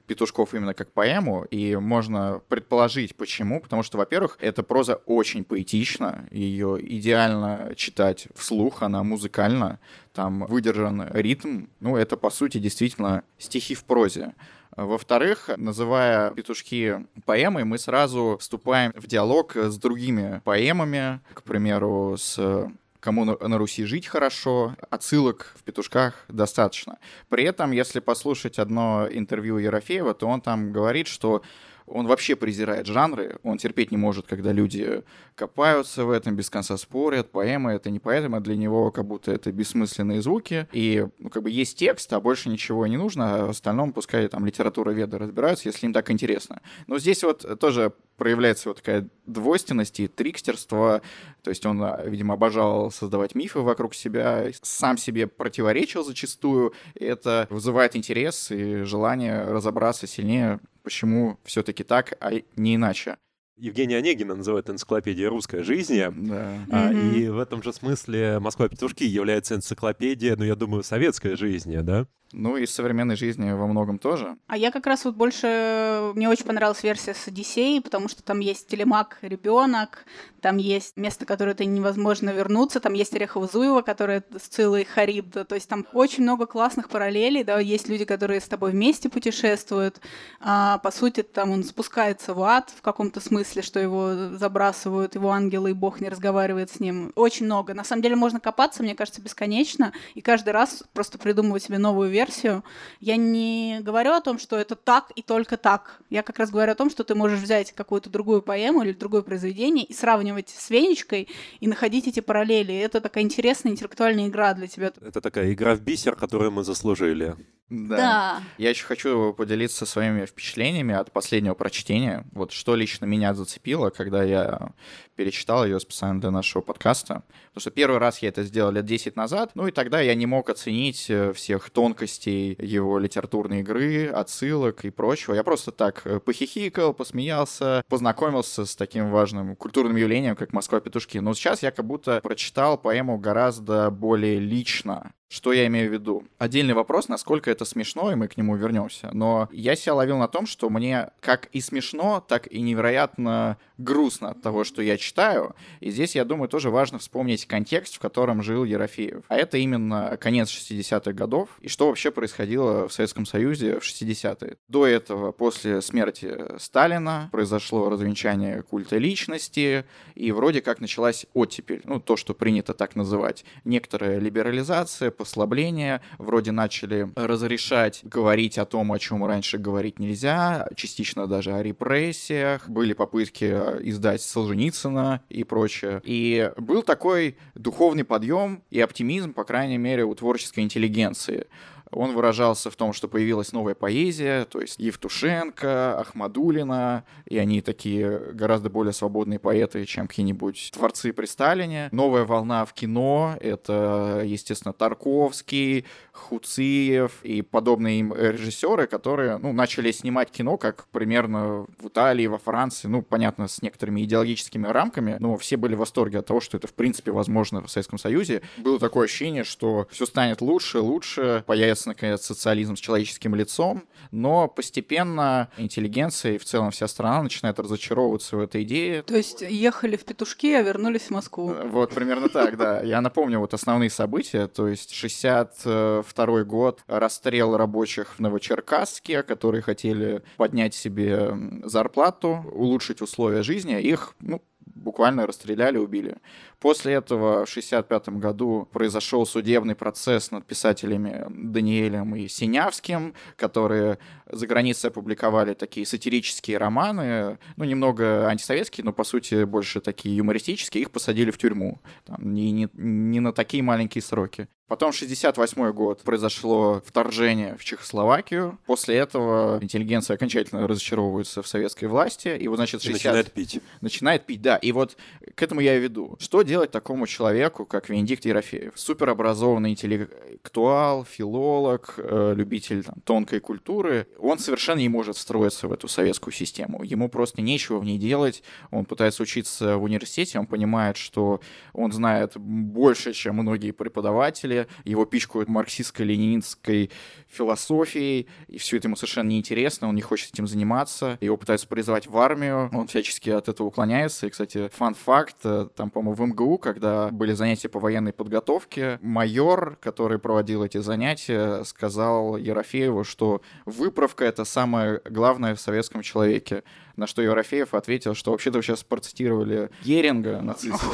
Петушков 0.07 0.53
именно 0.53 0.73
как 0.73 0.91
поэму, 0.91 1.45
и 1.45 1.75
можно 1.75 2.41
предположить, 2.49 3.15
почему. 3.15 3.61
Потому 3.61 3.83
что, 3.83 3.97
во-первых, 3.97 4.37
эта 4.41 4.63
проза 4.63 4.95
очень 5.05 5.43
поэтична, 5.43 6.27
ее 6.31 6.77
идеально 6.81 7.73
читать 7.75 8.27
вслух, 8.35 8.83
она 8.83 9.03
музыкальна, 9.03 9.79
там 10.13 10.45
выдержан 10.47 11.07
ритм. 11.11 11.65
Ну, 11.79 11.95
это, 11.95 12.17
по 12.17 12.29
сути, 12.29 12.57
действительно 12.57 13.23
стихи 13.37 13.75
в 13.75 13.83
прозе. 13.85 14.33
Во-вторых, 14.75 15.51
называя 15.55 16.31
петушки 16.31 17.05
поэмой, 17.25 17.63
мы 17.63 17.77
сразу 17.77 18.37
вступаем 18.39 18.91
в 18.95 19.05
диалог 19.05 19.55
с 19.55 19.77
другими 19.77 20.41
поэмами, 20.43 21.19
к 21.33 21.43
примеру, 21.43 22.15
с 22.17 22.71
кому 23.03 23.25
на, 23.25 23.57
Руси 23.57 23.83
жить 23.83 24.07
хорошо, 24.07 24.75
отсылок 24.89 25.53
в 25.55 25.63
петушках 25.63 26.23
достаточно. 26.29 26.99
При 27.27 27.43
этом, 27.43 27.73
если 27.73 27.99
послушать 27.99 28.59
одно 28.59 29.07
интервью 29.11 29.57
Ерофеева, 29.57 30.13
то 30.13 30.27
он 30.27 30.39
там 30.39 30.71
говорит, 30.71 31.07
что 31.07 31.41
он 31.85 32.07
вообще 32.07 32.35
презирает 32.35 32.87
жанры, 32.87 33.37
он 33.43 33.57
терпеть 33.57 33.91
не 33.91 33.97
может, 33.97 34.27
когда 34.27 34.51
люди 34.51 35.03
копаются 35.35 36.05
в 36.05 36.11
этом, 36.11 36.35
без 36.35 36.49
конца 36.49 36.77
спорят, 36.77 37.31
поэма 37.31 37.73
это 37.73 37.89
не 37.89 37.99
поэма, 37.99 38.39
для 38.41 38.55
него 38.55 38.91
как 38.91 39.05
будто 39.05 39.31
это 39.31 39.51
бессмысленные 39.51 40.21
звуки, 40.21 40.67
и 40.71 41.07
ну, 41.19 41.29
как 41.29 41.43
бы 41.43 41.49
есть 41.49 41.77
текст, 41.77 42.11
а 42.13 42.19
больше 42.19 42.49
ничего 42.49 42.87
не 42.87 42.97
нужно, 42.97 43.35
а 43.35 43.45
в 43.47 43.49
остальном 43.49 43.93
пускай 43.93 44.27
там 44.27 44.45
литература 44.45 44.91
веда 44.91 45.17
разбираются, 45.17 45.69
если 45.69 45.85
им 45.85 45.93
так 45.93 46.09
интересно. 46.11 46.61
Но 46.87 46.99
здесь 46.99 47.23
вот 47.23 47.59
тоже 47.59 47.93
проявляется 48.17 48.69
вот 48.69 48.77
такая 48.77 49.07
двойственность 49.25 49.99
и 49.99 50.07
трикстерство, 50.07 51.01
то 51.41 51.49
есть 51.49 51.65
он, 51.65 51.83
видимо, 52.05 52.35
обожал 52.35 52.91
создавать 52.91 53.35
мифы 53.35 53.59
вокруг 53.59 53.95
себя, 53.95 54.47
сам 54.61 54.97
себе 54.97 55.27
противоречил 55.27 56.03
зачастую, 56.03 56.73
и 56.95 57.03
это 57.03 57.47
вызывает 57.49 57.95
интерес 57.95 58.51
и 58.51 58.83
желание 58.83 59.43
разобраться 59.43 60.07
сильнее 60.07 60.59
почему 60.83 61.39
все-таки 61.43 61.83
так, 61.83 62.15
а 62.19 62.31
не 62.55 62.75
иначе. 62.75 63.17
Евгения 63.55 63.97
Онегина 63.97 64.35
называют 64.35 64.69
энциклопедией 64.69 65.27
русской 65.27 65.63
жизни. 65.63 66.07
Да. 66.11 66.65
А, 66.71 66.91
mm-hmm. 66.91 67.15
И 67.15 67.29
в 67.29 67.37
этом 67.37 67.61
же 67.61 67.71
смысле 67.71 68.39
Москва 68.39 68.67
петушки 68.67 69.03
является 69.03 69.55
энциклопедией, 69.55 70.35
ну, 70.35 70.43
я 70.43 70.55
думаю, 70.55 70.83
советской 70.83 71.35
жизни, 71.35 71.77
да? 71.77 72.07
Ну 72.33 72.57
и 72.57 72.65
современной 72.65 73.15
жизни 73.15 73.51
во 73.51 73.67
многом 73.67 73.99
тоже. 73.99 74.37
А 74.47 74.57
я 74.57 74.71
как 74.71 74.87
раз 74.87 75.05
вот 75.05 75.15
больше... 75.15 76.11
Мне 76.15 76.27
очень 76.27 76.45
понравилась 76.45 76.83
версия 76.83 77.13
с 77.13 77.27
Одиссеей, 77.27 77.81
потому 77.81 78.07
что 78.07 78.23
там 78.23 78.39
есть 78.39 78.67
телемак 78.67 79.19
ребенок, 79.21 80.05
там 80.43 80.57
есть 80.57 80.97
место, 80.97 81.25
которое 81.25 81.51
это 81.51 81.63
невозможно 81.63 82.29
вернуться, 82.31 82.81
там 82.81 82.93
есть 82.93 83.15
Орехова 83.15 83.47
Зуева, 83.47 83.81
которая 83.81 84.23
с 84.37 84.49
Цилой 84.49 84.83
Харибда, 84.83 85.45
то 85.45 85.55
есть 85.55 85.69
там 85.69 85.87
очень 85.93 86.23
много 86.23 86.45
классных 86.45 86.89
параллелей, 86.89 87.45
да, 87.45 87.59
есть 87.59 87.87
люди, 87.87 88.03
которые 88.03 88.41
с 88.41 88.47
тобой 88.47 88.71
вместе 88.71 89.09
путешествуют, 89.09 90.01
а, 90.41 90.79
по 90.79 90.91
сути, 90.91 91.23
там 91.23 91.51
он 91.51 91.63
спускается 91.63 92.33
в 92.33 92.43
ад 92.43 92.73
в 92.75 92.81
каком-то 92.81 93.21
смысле, 93.21 93.61
что 93.61 93.79
его 93.79 94.35
забрасывают, 94.35 95.15
его 95.15 95.31
ангелы, 95.31 95.69
и 95.69 95.73
Бог 95.73 96.01
не 96.01 96.09
разговаривает 96.09 96.69
с 96.71 96.81
ним. 96.81 97.13
Очень 97.15 97.45
много. 97.45 97.73
На 97.73 97.85
самом 97.85 98.01
деле 98.01 98.17
можно 98.17 98.41
копаться, 98.41 98.83
мне 98.83 98.95
кажется, 98.95 99.21
бесконечно, 99.21 99.93
и 100.13 100.19
каждый 100.19 100.49
раз 100.49 100.83
просто 100.91 101.17
придумывать 101.17 101.63
себе 101.63 101.77
новую 101.77 102.09
версию, 102.09 102.22
версию, 102.23 102.63
я 102.99 103.17
не 103.17 103.79
говорю 103.81 104.11
о 104.11 104.21
том, 104.21 104.39
что 104.39 104.57
это 104.57 104.75
так 104.75 105.11
и 105.15 105.21
только 105.21 105.57
так. 105.57 106.01
Я 106.09 106.23
как 106.23 106.39
раз 106.39 106.51
говорю 106.51 106.71
о 106.71 106.75
том, 106.75 106.89
что 106.89 107.03
ты 107.03 107.15
можешь 107.15 107.39
взять 107.39 107.71
какую-то 107.73 108.09
другую 108.09 108.41
поэму 108.41 108.83
или 108.83 108.93
другое 108.93 109.21
произведение 109.21 109.85
и 109.85 109.93
сравнивать 109.93 110.49
с 110.49 110.69
Венечкой 110.69 111.27
и 111.59 111.67
находить 111.67 112.07
эти 112.07 112.21
параллели. 112.21 112.73
Это 112.75 113.01
такая 113.01 113.23
интересная 113.23 113.73
интеллектуальная 113.73 114.27
игра 114.27 114.53
для 114.53 114.67
тебя. 114.67 114.91
Это 115.01 115.21
такая 115.21 115.51
игра 115.53 115.75
в 115.75 115.81
бисер, 115.81 116.15
которую 116.15 116.51
мы 116.51 116.63
заслужили. 116.63 117.35
Да. 117.73 117.97
Да. 117.97 118.43
Я 118.59 118.69
еще 118.69 118.85
хочу 118.85 119.33
поделиться 119.33 119.87
своими 119.87 120.27
впечатлениями 120.27 120.93
от 120.93 121.11
последнего 121.11 121.55
прочтения. 121.55 122.23
Вот 122.31 122.51
что 122.51 122.75
лично 122.75 123.05
меня 123.05 123.33
зацепило, 123.33 123.89
когда 123.89 124.23
я 124.23 124.73
перечитал 125.15 125.65
ее 125.65 125.79
специально 125.79 126.21
для 126.21 126.29
нашего 126.29 126.61
подкаста. 126.61 127.23
Потому 127.47 127.61
что 127.61 127.71
первый 127.71 127.97
раз 127.97 128.19
я 128.19 128.29
это 128.29 128.43
сделал 128.43 128.71
лет 128.71 128.85
10 128.85 129.15
назад, 129.15 129.51
ну 129.55 129.67
и 129.67 129.71
тогда 129.71 130.01
я 130.01 130.13
не 130.13 130.27
мог 130.27 130.49
оценить 130.49 131.09
э, 131.09 131.33
всех 131.33 131.71
тонкостей 131.71 132.55
его 132.59 132.99
литературной 132.99 133.61
игры, 133.61 134.07
отсылок 134.07 134.85
и 134.85 134.91
прочего. 134.91 135.33
Я 135.33 135.43
просто 135.43 135.71
так 135.71 136.01
э, 136.05 136.19
похихикал, 136.19 136.93
посмеялся, 136.93 137.83
познакомился 137.89 138.65
с 138.65 138.75
таким 138.75 139.09
важным 139.09 139.55
культурным 139.55 139.95
явлением, 139.95 140.35
как 140.35 140.53
«Москва 140.53 140.79
петушки». 140.79 141.17
Но 141.17 141.33
сейчас 141.33 141.63
я 141.63 141.71
как 141.71 141.85
будто 141.85 142.19
прочитал 142.21 142.77
поэму 142.77 143.17
гораздо 143.17 143.89
более 143.89 144.39
лично. 144.39 145.13
Что 145.33 145.51
я 145.51 145.65
имею 145.65 145.89
в 145.89 145.93
виду? 145.93 146.25
Отдельный 146.37 146.75
вопрос, 146.75 147.07
насколько 147.07 147.49
это 147.49 147.65
смешно, 147.65 148.11
и 148.11 148.15
мы 148.15 148.27
к 148.27 148.37
нему 148.37 148.55
вернемся. 148.55 149.09
Но 149.13 149.49
я 149.51 149.75
себя 149.75 149.95
ловил 149.95 150.19
на 150.19 150.27
том, 150.27 150.45
что 150.45 150.69
мне 150.69 151.09
как 151.21 151.47
и 151.53 151.59
смешно, 151.59 152.23
так 152.27 152.45
и 152.45 152.61
невероятно 152.61 153.57
грустно 153.77 154.31
от 154.31 154.41
того, 154.41 154.63
что 154.63 154.81
я 154.81 154.97
читаю. 154.97 155.55
И 155.79 155.89
здесь, 155.89 156.15
я 156.15 156.25
думаю, 156.25 156.49
тоже 156.49 156.69
важно 156.69 156.99
вспомнить 156.99 157.45
контекст, 157.45 157.95
в 157.95 157.99
котором 157.99 158.43
жил 158.43 158.63
Ерофеев. 158.63 159.23
А 159.27 159.35
это 159.35 159.57
именно 159.57 160.17
конец 160.19 160.49
60-х 160.49 161.11
годов. 161.13 161.49
И 161.61 161.67
что 161.67 161.87
вообще 161.87 162.11
происходило 162.11 162.87
в 162.87 162.93
Советском 162.93 163.25
Союзе 163.25 163.79
в 163.79 163.83
60-е. 163.83 164.57
До 164.67 164.85
этого, 164.85 165.31
после 165.31 165.81
смерти 165.81 166.35
Сталина, 166.59 167.29
произошло 167.31 167.89
развенчание 167.89 168.61
культа 168.61 168.97
личности, 168.97 169.85
и 170.15 170.31
вроде 170.31 170.61
как 170.61 170.79
началась 170.79 171.25
оттепель. 171.33 171.81
Ну, 171.85 171.99
то, 171.99 172.17
что 172.17 172.33
принято 172.33 172.73
так 172.73 172.95
называть. 172.95 173.45
Некоторая 173.63 174.19
либерализация, 174.19 175.11
послабления, 175.11 176.01
вроде 176.17 176.51
начали 176.51 177.09
разрешать 177.15 178.01
говорить 178.03 178.57
о 178.57 178.65
том, 178.65 178.91
о 178.91 178.99
чем 178.99 179.25
раньше 179.25 179.57
говорить 179.57 179.99
нельзя, 179.99 180.67
частично 180.75 181.27
даже 181.27 181.53
о 181.53 181.63
репрессиях, 181.63 182.69
были 182.69 182.93
попытки 182.93 183.72
издать 183.81 184.21
Солженицына 184.21 185.21
и 185.29 185.43
прочее. 185.43 186.01
И 186.03 186.51
был 186.57 186.83
такой 186.83 187.37
духовный 187.55 188.03
подъем 188.03 188.63
и 188.69 188.79
оптимизм, 188.79 189.33
по 189.33 189.43
крайней 189.43 189.77
мере, 189.77 190.05
у 190.05 190.13
творческой 190.15 190.61
интеллигенции 190.61 191.47
он 191.93 192.13
выражался 192.13 192.69
в 192.69 192.75
том, 192.75 192.93
что 192.93 193.07
появилась 193.07 193.51
новая 193.51 193.75
поэзия, 193.75 194.45
то 194.45 194.59
есть 194.59 194.79
Евтушенко, 194.79 195.99
Ахмадулина, 195.99 197.03
и 197.25 197.37
они 197.37 197.61
такие 197.61 198.19
гораздо 198.33 198.69
более 198.69 198.93
свободные 198.93 199.39
поэты, 199.39 199.85
чем 199.85 200.07
какие-нибудь 200.07 200.71
творцы 200.73 201.13
при 201.13 201.25
Сталине. 201.25 201.89
Новая 201.91 202.25
волна 202.25 202.65
в 202.65 202.73
кино— 202.73 203.37
это, 203.41 204.21
естественно, 204.25 204.73
Тарковский, 204.73 205.85
Хуциев 206.11 207.23
и 207.23 207.41
подобные 207.41 207.99
им 207.99 208.13
режиссеры, 208.13 208.87
которые 208.87 209.37
ну, 209.37 209.53
начали 209.53 209.91
снимать 209.91 210.29
кино, 210.31 210.57
как 210.57 210.85
примерно 210.91 211.65
в 211.79 211.87
Италии, 211.87 212.27
во 212.27 212.37
Франции, 212.37 212.87
ну, 212.87 213.01
понятно, 213.01 213.47
с 213.47 213.61
некоторыми 213.61 214.03
идеологическими 214.03 214.67
рамками, 214.67 215.17
но 215.19 215.37
все 215.37 215.57
были 215.57 215.75
в 215.75 215.79
восторге 215.79 216.19
от 216.19 216.27
того, 216.27 216.39
что 216.39 216.57
это, 216.57 216.67
в 216.67 216.73
принципе, 216.73 217.11
возможно 217.11 217.61
в 217.61 217.69
Советском 217.69 217.97
Союзе. 217.97 218.41
Было 218.57 218.79
такое 218.79 219.05
ощущение, 219.05 219.43
что 219.43 219.87
все 219.91 220.05
станет 220.05 220.41
лучше, 220.41 220.79
лучше, 220.79 221.43
появится 221.47 221.82
появится, 221.83 221.89
наконец, 221.89 222.25
социализм 222.25 222.75
с 222.75 222.79
человеческим 222.79 223.35
лицом, 223.35 223.83
но 224.11 224.47
постепенно 224.47 225.49
интеллигенция 225.57 226.33
и 226.33 226.37
в 226.37 226.45
целом 226.45 226.71
вся 226.71 226.87
страна 226.87 227.23
начинает 227.23 227.59
разочаровываться 227.59 228.37
в 228.37 228.39
этой 228.39 228.63
идее. 228.63 229.03
То 229.03 229.15
есть 229.15 229.41
ехали 229.41 229.95
в 229.95 230.05
петушки, 230.05 230.53
а 230.53 230.61
вернулись 230.61 231.03
в 231.03 231.11
Москву. 231.11 231.51
Э, 231.51 231.67
вот, 231.67 231.93
примерно 231.93 232.29
так, 232.29 232.57
да. 232.57 232.81
Я 232.81 233.01
напомню 233.01 233.39
вот 233.39 233.53
основные 233.53 233.89
события, 233.89 234.47
то 234.47 234.67
есть 234.67 234.93
62 234.93 236.43
год, 236.43 236.81
расстрел 236.87 237.57
рабочих 237.57 238.15
в 238.17 238.19
Новочеркасске, 238.19 239.23
которые 239.23 239.61
хотели 239.61 240.21
поднять 240.37 240.73
себе 240.73 241.33
зарплату, 241.63 242.45
улучшить 242.51 243.01
условия 243.01 243.43
жизни, 243.43 243.79
их, 243.81 244.15
ну, 244.19 244.41
буквально 244.75 245.25
расстреляли, 245.25 245.77
убили. 245.77 246.17
После 246.63 246.93
этого 246.93 247.45
в 247.45 247.51
1965 247.51 248.07
году 248.19 248.69
произошел 248.71 249.25
судебный 249.25 249.75
процесс 249.75 250.31
над 250.31 250.45
писателями 250.45 251.25
Даниэлем 251.27 252.15
и 252.15 252.29
Синявским, 252.29 253.15
которые 253.35 253.99
за 254.31 254.47
границей 254.47 254.89
опубликовали 254.89 255.55
такие 255.55 255.85
сатирические 255.85 256.57
романы, 256.57 257.37
ну, 257.57 257.65
немного 257.65 258.29
антисоветские, 258.29 258.85
но, 258.85 258.93
по 258.93 259.03
сути, 259.03 259.43
больше 259.43 259.81
такие 259.81 260.15
юмористические. 260.15 260.83
Их 260.83 260.91
посадили 260.91 261.31
в 261.31 261.37
тюрьму. 261.37 261.81
Там, 262.05 262.33
не, 262.33 262.53
не, 262.53 262.69
не 262.75 263.19
на 263.19 263.33
такие 263.33 263.61
маленькие 263.61 264.01
сроки. 264.01 264.47
Потом 264.73 264.91
68 264.91 265.71
год 265.71 266.01
произошло 266.01 266.81
вторжение 266.83 267.55
в 267.57 267.63
Чехословакию. 267.63 268.57
После 268.65 268.95
этого 268.95 269.59
интеллигенция 269.61 270.15
окончательно 270.15 270.67
разочаровывается 270.67 271.43
в 271.43 271.47
советской 271.47 271.85
власти. 271.85 272.29
И 272.29 272.47
вот, 272.47 272.55
значит, 272.55 272.81
60... 272.81 272.89
И 272.89 273.05
начинает 273.05 273.31
пить. 273.31 273.59
Начинает 273.81 274.25
пить, 274.25 274.41
да. 274.41 274.55
И 274.55 274.71
вот 274.71 274.97
к 275.35 275.43
этому 275.43 275.59
я 275.59 275.77
и 275.77 275.79
веду. 275.79 276.15
Что 276.19 276.41
делать 276.41 276.52
такому 276.61 277.07
человеку, 277.07 277.65
как 277.65 277.89
Венедикт 277.89 278.25
Ерофеев? 278.25 278.73
Суперобразованный 278.75 279.71
интеллектуал, 279.71 281.05
филолог, 281.05 281.95
э, 281.97 282.33
любитель 282.35 282.83
там, 282.83 282.95
тонкой 283.03 283.39
культуры. 283.39 284.07
Он 284.19 284.39
совершенно 284.39 284.79
не 284.79 284.89
может 284.89 285.15
встроиться 285.15 285.67
в 285.67 285.73
эту 285.73 285.87
советскую 285.87 286.33
систему. 286.33 286.83
Ему 286.83 287.09
просто 287.09 287.41
нечего 287.41 287.79
в 287.79 287.85
ней 287.85 287.97
делать. 287.97 288.43
Он 288.71 288.85
пытается 288.85 289.23
учиться 289.23 289.77
в 289.77 289.83
университете, 289.83 290.39
он 290.39 290.47
понимает, 290.47 290.97
что 290.97 291.41
он 291.73 291.91
знает 291.91 292.33
больше, 292.37 293.13
чем 293.13 293.35
многие 293.35 293.71
преподаватели, 293.71 294.67
его 294.83 295.05
пичкают 295.05 295.49
марксистско-ленинской 295.49 296.91
философией, 297.27 298.27
и 298.47 298.57
все 298.57 298.77
это 298.77 298.87
ему 298.87 298.95
совершенно 298.95 299.29
неинтересно, 299.29 299.87
он 299.87 299.95
не 299.95 300.01
хочет 300.01 300.33
этим 300.33 300.47
заниматься, 300.47 301.17
его 301.21 301.37
пытаются 301.37 301.67
призывать 301.67 302.07
в 302.07 302.17
армию, 302.17 302.69
он 302.73 302.87
всячески 302.87 303.29
от 303.29 303.49
этого 303.49 303.67
уклоняется, 303.67 304.27
и, 304.27 304.29
кстати, 304.29 304.69
фан-факт, 304.73 305.37
э, 305.43 305.67
там, 305.75 305.89
по-моему, 305.89 306.15
в 306.15 306.27
МГУ, 306.27 306.42
когда 306.57 307.09
были 307.09 307.33
занятия 307.33 307.69
по 307.69 307.79
военной 307.79 308.13
подготовке, 308.13 308.99
майор, 309.01 309.77
который 309.81 310.19
проводил 310.19 310.63
эти 310.63 310.77
занятия, 310.79 311.63
сказал 311.63 312.37
Ерофееву, 312.37 313.03
что 313.03 313.41
выправка— 313.65 314.25
это 314.25 314.45
самое 314.45 315.01
главное 315.05 315.55
в 315.55 315.59
советском 315.59 316.01
человеке. 316.01 316.63
На 316.95 317.07
что 317.07 317.21
Ерофеев 317.21 317.73
ответил, 317.73 318.13
что 318.13 318.31
вообще-то 318.31 318.59
вы 318.59 318.63
сейчас 318.63 318.83
процитировали 318.83 319.71
Геринга, 319.83 320.41
нациста, 320.41 320.85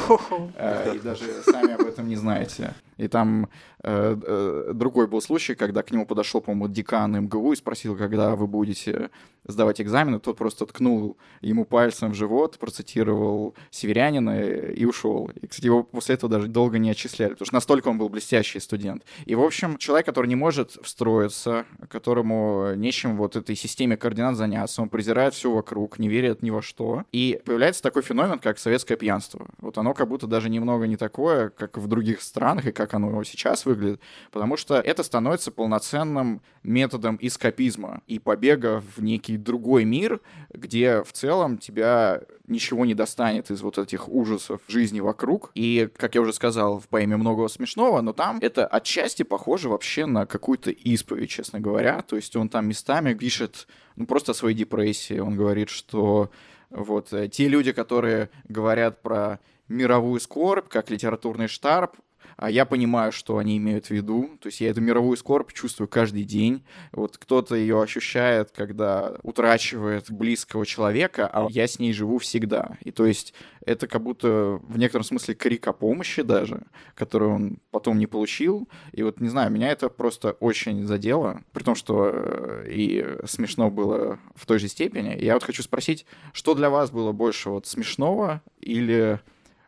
э, 0.56 0.96
и 0.96 0.98
даже 0.98 1.24
сами 1.44 1.74
об 1.74 1.82
этом 1.82 2.08
не 2.08 2.16
знаете. 2.16 2.74
И 2.96 3.08
там 3.08 3.48
э, 3.82 4.16
э, 4.22 4.72
другой 4.74 5.06
был 5.06 5.20
случай, 5.22 5.54
когда 5.54 5.82
к 5.82 5.90
нему 5.90 6.06
подошел, 6.06 6.40
по-моему, 6.40 6.68
декан 6.68 7.18
МГУ 7.24 7.52
и 7.52 7.56
спросил, 7.56 7.96
когда 7.96 8.36
вы 8.36 8.46
будете 8.46 9.10
сдавать 9.46 9.80
экзамены. 9.80 10.18
Тот 10.20 10.36
просто 10.36 10.66
ткнул 10.66 11.16
ему 11.40 11.64
пальцем 11.64 12.12
в 12.12 12.14
живот, 12.14 12.58
процитировал 12.58 13.54
северянина 13.70 14.40
и 14.40 14.84
ушел. 14.84 15.30
И, 15.40 15.46
кстати, 15.46 15.66
его 15.66 15.82
после 15.82 16.14
этого 16.14 16.30
даже 16.30 16.48
долго 16.48 16.78
не 16.78 16.90
отчисляли, 16.90 17.30
потому 17.30 17.46
что 17.46 17.54
настолько 17.54 17.88
он 17.88 17.98
был 17.98 18.08
блестящий 18.08 18.60
студент. 18.60 19.04
И, 19.24 19.34
в 19.34 19.42
общем, 19.42 19.78
человек, 19.78 20.06
который 20.06 20.26
не 20.26 20.36
может 20.36 20.72
встроиться, 20.82 21.64
которому 21.88 22.74
нечем 22.74 23.16
вот 23.16 23.36
этой 23.36 23.56
системе 23.56 23.96
координат 23.96 24.36
заняться, 24.36 24.82
он 24.82 24.88
презирает 24.88 25.34
все 25.34 25.50
вокруг, 25.50 25.89
не 25.98 26.08
верит 26.08 26.42
ни 26.42 26.50
во 26.50 26.62
что. 26.62 27.04
И 27.12 27.40
появляется 27.44 27.82
такой 27.82 28.02
феномен, 28.02 28.38
как 28.38 28.58
советское 28.58 28.96
пьянство. 28.96 29.46
Вот 29.58 29.78
оно 29.78 29.94
как 29.94 30.08
будто 30.08 30.26
даже 30.26 30.48
немного 30.48 30.86
не 30.86 30.96
такое, 30.96 31.50
как 31.50 31.78
в 31.78 31.86
других 31.86 32.22
странах 32.22 32.66
и 32.66 32.72
как 32.72 32.94
оно 32.94 33.22
сейчас 33.24 33.66
выглядит, 33.66 34.00
потому 34.30 34.56
что 34.56 34.76
это 34.76 35.02
становится 35.02 35.50
полноценным 35.50 36.42
методом 36.62 37.18
эскапизма 37.20 38.02
и 38.06 38.18
побега 38.18 38.82
в 38.96 39.02
некий 39.02 39.36
другой 39.36 39.84
мир, 39.84 40.20
где 40.52 41.02
в 41.02 41.12
целом 41.12 41.58
тебя 41.58 42.22
ничего 42.50 42.84
не 42.84 42.94
достанет 42.94 43.50
из 43.50 43.62
вот 43.62 43.78
этих 43.78 44.08
ужасов 44.08 44.60
жизни 44.68 45.00
вокруг. 45.00 45.50
И, 45.54 45.88
как 45.96 46.14
я 46.14 46.20
уже 46.20 46.32
сказал, 46.32 46.80
в 46.80 46.88
поэме 46.88 47.16
много 47.16 47.48
смешного, 47.48 48.00
но 48.02 48.12
там 48.12 48.38
это 48.42 48.66
отчасти 48.66 49.22
похоже 49.22 49.68
вообще 49.68 50.04
на 50.06 50.26
какую-то 50.26 50.70
исповедь, 50.70 51.30
честно 51.30 51.60
говоря. 51.60 52.02
То 52.02 52.16
есть 52.16 52.36
он 52.36 52.48
там 52.48 52.68
местами 52.68 53.14
пишет 53.14 53.66
ну, 54.00 54.06
просто 54.06 54.32
о 54.32 54.34
своей 54.34 54.56
депрессии. 54.56 55.18
Он 55.18 55.36
говорит, 55.36 55.68
что 55.68 56.30
вот 56.70 57.12
э, 57.12 57.28
те 57.28 57.48
люди, 57.48 57.72
которые 57.72 58.30
говорят 58.48 59.02
про 59.02 59.40
мировую 59.68 60.20
скорбь, 60.20 60.68
как 60.68 60.88
литературный 60.88 61.48
штарп, 61.48 61.96
а 61.96 62.00
я 62.48 62.64
понимаю, 62.64 63.12
что 63.12 63.38
они 63.38 63.56
имеют 63.58 63.86
в 63.86 63.90
виду. 63.90 64.30
То 64.40 64.46
есть 64.46 64.60
я 64.60 64.70
эту 64.70 64.80
мировую 64.80 65.16
скорбь 65.16 65.52
чувствую 65.52 65.88
каждый 65.88 66.24
день. 66.24 66.64
Вот 66.92 67.18
кто-то 67.18 67.54
ее 67.54 67.82
ощущает, 67.82 68.50
когда 68.50 69.14
утрачивает 69.22 70.10
близкого 70.10 70.64
человека, 70.64 71.28
а 71.32 71.46
я 71.50 71.66
с 71.66 71.78
ней 71.78 71.92
живу 71.92 72.18
всегда. 72.18 72.78
И 72.82 72.90
то 72.90 73.04
есть 73.04 73.34
это 73.64 73.86
как 73.86 74.02
будто 74.02 74.60
в 74.62 74.78
некотором 74.78 75.04
смысле 75.04 75.34
крик 75.34 75.66
о 75.68 75.72
помощи 75.72 76.22
даже, 76.22 76.62
которую 76.94 77.34
он 77.34 77.58
потом 77.70 77.98
не 77.98 78.06
получил. 78.06 78.68
И 78.92 79.02
вот, 79.02 79.20
не 79.20 79.28
знаю, 79.28 79.50
меня 79.50 79.68
это 79.68 79.88
просто 79.88 80.32
очень 80.32 80.86
задело, 80.86 81.42
при 81.52 81.62
том, 81.62 81.74
что 81.74 82.10
э, 82.12 82.66
и 82.70 83.06
смешно 83.26 83.70
было 83.70 84.18
в 84.34 84.46
той 84.46 84.58
же 84.58 84.68
степени. 84.68 85.16
Я 85.22 85.34
вот 85.34 85.44
хочу 85.44 85.62
спросить, 85.62 86.06
что 86.32 86.54
для 86.54 86.70
вас 86.70 86.90
было 86.90 87.12
больше 87.12 87.50
вот 87.50 87.66
смешного 87.66 88.42
или 88.60 89.20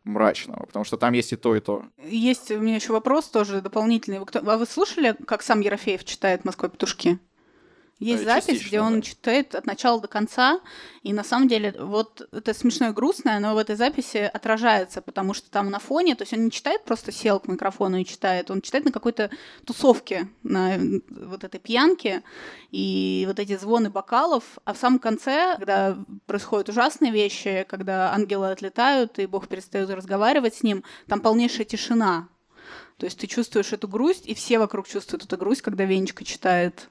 мрачного, 0.04 0.66
потому 0.66 0.84
что 0.84 0.96
там 0.96 1.12
есть 1.12 1.32
и 1.32 1.36
то, 1.36 1.54
и 1.54 1.60
то. 1.60 1.84
Есть 2.04 2.50
у 2.50 2.58
меня 2.58 2.76
еще 2.76 2.92
вопрос 2.92 3.28
тоже 3.28 3.60
дополнительный. 3.60 4.18
А 4.18 4.56
вы 4.56 4.66
слушали, 4.66 5.16
как 5.26 5.42
сам 5.42 5.60
Ерофеев 5.60 6.04
читает 6.04 6.44
«Москва 6.44 6.68
петушки»? 6.68 7.18
Есть 8.02 8.24
да, 8.24 8.40
запись, 8.40 8.66
где 8.66 8.80
он 8.80 8.96
да. 8.96 9.02
читает 9.02 9.54
от 9.54 9.64
начала 9.64 10.00
до 10.00 10.08
конца, 10.08 10.60
и 11.04 11.12
на 11.12 11.22
самом 11.22 11.46
деле 11.46 11.72
вот 11.78 12.28
это 12.32 12.52
смешное 12.52 12.90
и 12.90 12.92
грустное, 12.92 13.38
но 13.38 13.54
в 13.54 13.58
этой 13.58 13.76
записи 13.76 14.28
отражается, 14.32 15.00
потому 15.00 15.34
что 15.34 15.48
там 15.50 15.70
на 15.70 15.78
фоне, 15.78 16.16
то 16.16 16.22
есть 16.22 16.32
он 16.32 16.44
не 16.44 16.50
читает 16.50 16.84
просто 16.84 17.12
сел 17.12 17.38
к 17.38 17.46
микрофону 17.46 17.98
и 17.98 18.04
читает, 18.04 18.50
он 18.50 18.60
читает 18.60 18.84
на 18.84 18.90
какой-то 18.90 19.30
тусовке, 19.64 20.28
на 20.42 20.78
вот 21.10 21.44
этой 21.44 21.60
пьянке, 21.60 22.24
и 22.72 23.24
вот 23.28 23.38
эти 23.38 23.56
звоны 23.56 23.88
бокалов, 23.88 24.58
а 24.64 24.74
в 24.74 24.78
самом 24.78 24.98
конце, 24.98 25.54
когда 25.56 25.96
происходят 26.26 26.68
ужасные 26.68 27.12
вещи, 27.12 27.64
когда 27.68 28.12
ангелы 28.12 28.50
отлетают, 28.50 29.20
и 29.20 29.26
Бог 29.26 29.46
перестает 29.46 29.90
разговаривать 29.90 30.56
с 30.56 30.64
ним, 30.64 30.82
там 31.06 31.20
полнейшая 31.20 31.66
тишина, 31.66 32.28
то 32.96 33.06
есть 33.06 33.18
ты 33.18 33.26
чувствуешь 33.26 33.72
эту 33.72 33.88
грусть, 33.88 34.26
и 34.26 34.34
все 34.34 34.58
вокруг 34.58 34.88
чувствуют 34.88 35.24
эту 35.24 35.36
грусть, 35.36 35.62
когда 35.62 35.84
Венечка 35.84 36.24
читает. 36.24 36.88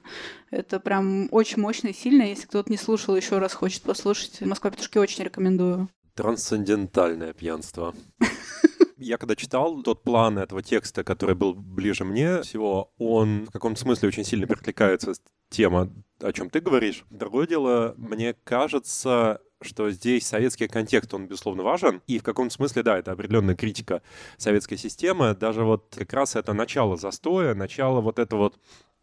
Это 0.50 0.80
прям 0.80 1.28
очень 1.30 1.60
мощно 1.60 1.88
и 1.88 1.94
сильно. 1.94 2.22
Если 2.22 2.46
кто-то 2.46 2.70
не 2.70 2.78
слушал, 2.78 3.16
еще 3.16 3.38
раз 3.38 3.54
хочет 3.54 3.82
послушать, 3.82 4.40
Москва 4.42 4.70
петушки 4.70 4.98
очень 4.98 5.24
рекомендую. 5.24 5.88
Трансцендентальное 6.14 7.32
пьянство. 7.32 7.94
Я 8.98 9.18
когда 9.18 9.34
читал 9.34 9.82
тот 9.82 10.04
план 10.04 10.38
этого 10.38 10.62
текста, 10.62 11.02
который 11.02 11.34
был 11.34 11.54
ближе 11.54 12.04
мне 12.04 12.42
всего, 12.42 12.92
он 12.98 13.46
в 13.46 13.50
каком-то 13.50 13.80
смысле 13.80 14.08
очень 14.08 14.24
сильно 14.24 14.46
перекликается 14.46 15.14
с 15.14 15.22
тема, 15.50 15.90
о 16.22 16.32
чем 16.32 16.50
ты 16.50 16.60
говоришь. 16.60 17.04
Другое 17.10 17.46
дело, 17.46 17.94
мне 17.96 18.34
кажется, 18.44 19.40
что 19.60 19.90
здесь 19.90 20.26
советский 20.26 20.68
контекст, 20.68 21.12
он, 21.14 21.26
безусловно, 21.26 21.62
важен. 21.62 22.02
И 22.06 22.18
в 22.18 22.22
каком-то 22.22 22.54
смысле, 22.54 22.82
да, 22.82 22.98
это 22.98 23.12
определенная 23.12 23.54
критика 23.54 24.02
советской 24.36 24.76
системы. 24.76 25.34
Даже 25.34 25.64
вот 25.64 25.94
как 25.96 26.12
раз 26.12 26.36
это 26.36 26.52
начало 26.52 26.96
застоя, 26.96 27.54
начало 27.54 28.00
вот 28.00 28.18
это 28.18 28.36
вот 28.36 28.58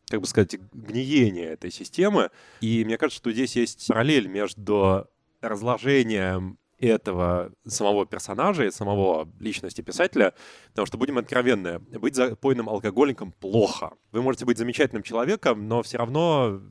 как 0.10 0.22
бы 0.22 0.28
сказать, 0.28 0.58
гниения 0.74 1.52
этой 1.52 1.72
системы. 1.72 2.32
И 2.62 2.84
мне 2.84 2.98
кажется, 2.98 3.20
что 3.20 3.32
здесь 3.32 3.56
есть 3.56 3.88
параллель 3.88 4.28
между 4.28 5.08
разложением 5.40 6.58
этого 6.80 7.52
самого 7.66 8.06
персонажа 8.06 8.66
и 8.66 8.72
самого 8.72 9.30
личности 9.40 9.82
писателя, 9.82 10.34
потому 10.70 10.86
что, 10.86 10.98
будем 10.98 11.18
откровенны, 11.18 11.80
быть 11.80 12.16
запойным 12.16 12.70
алкоголиком 12.70 13.34
плохо. 13.34 13.94
Вы 14.12 14.22
можете 14.22 14.46
быть 14.46 14.58
замечательным 14.58 15.04
человеком, 15.04 15.68
но 15.68 15.84
все 15.84 15.98
равно 15.98 16.62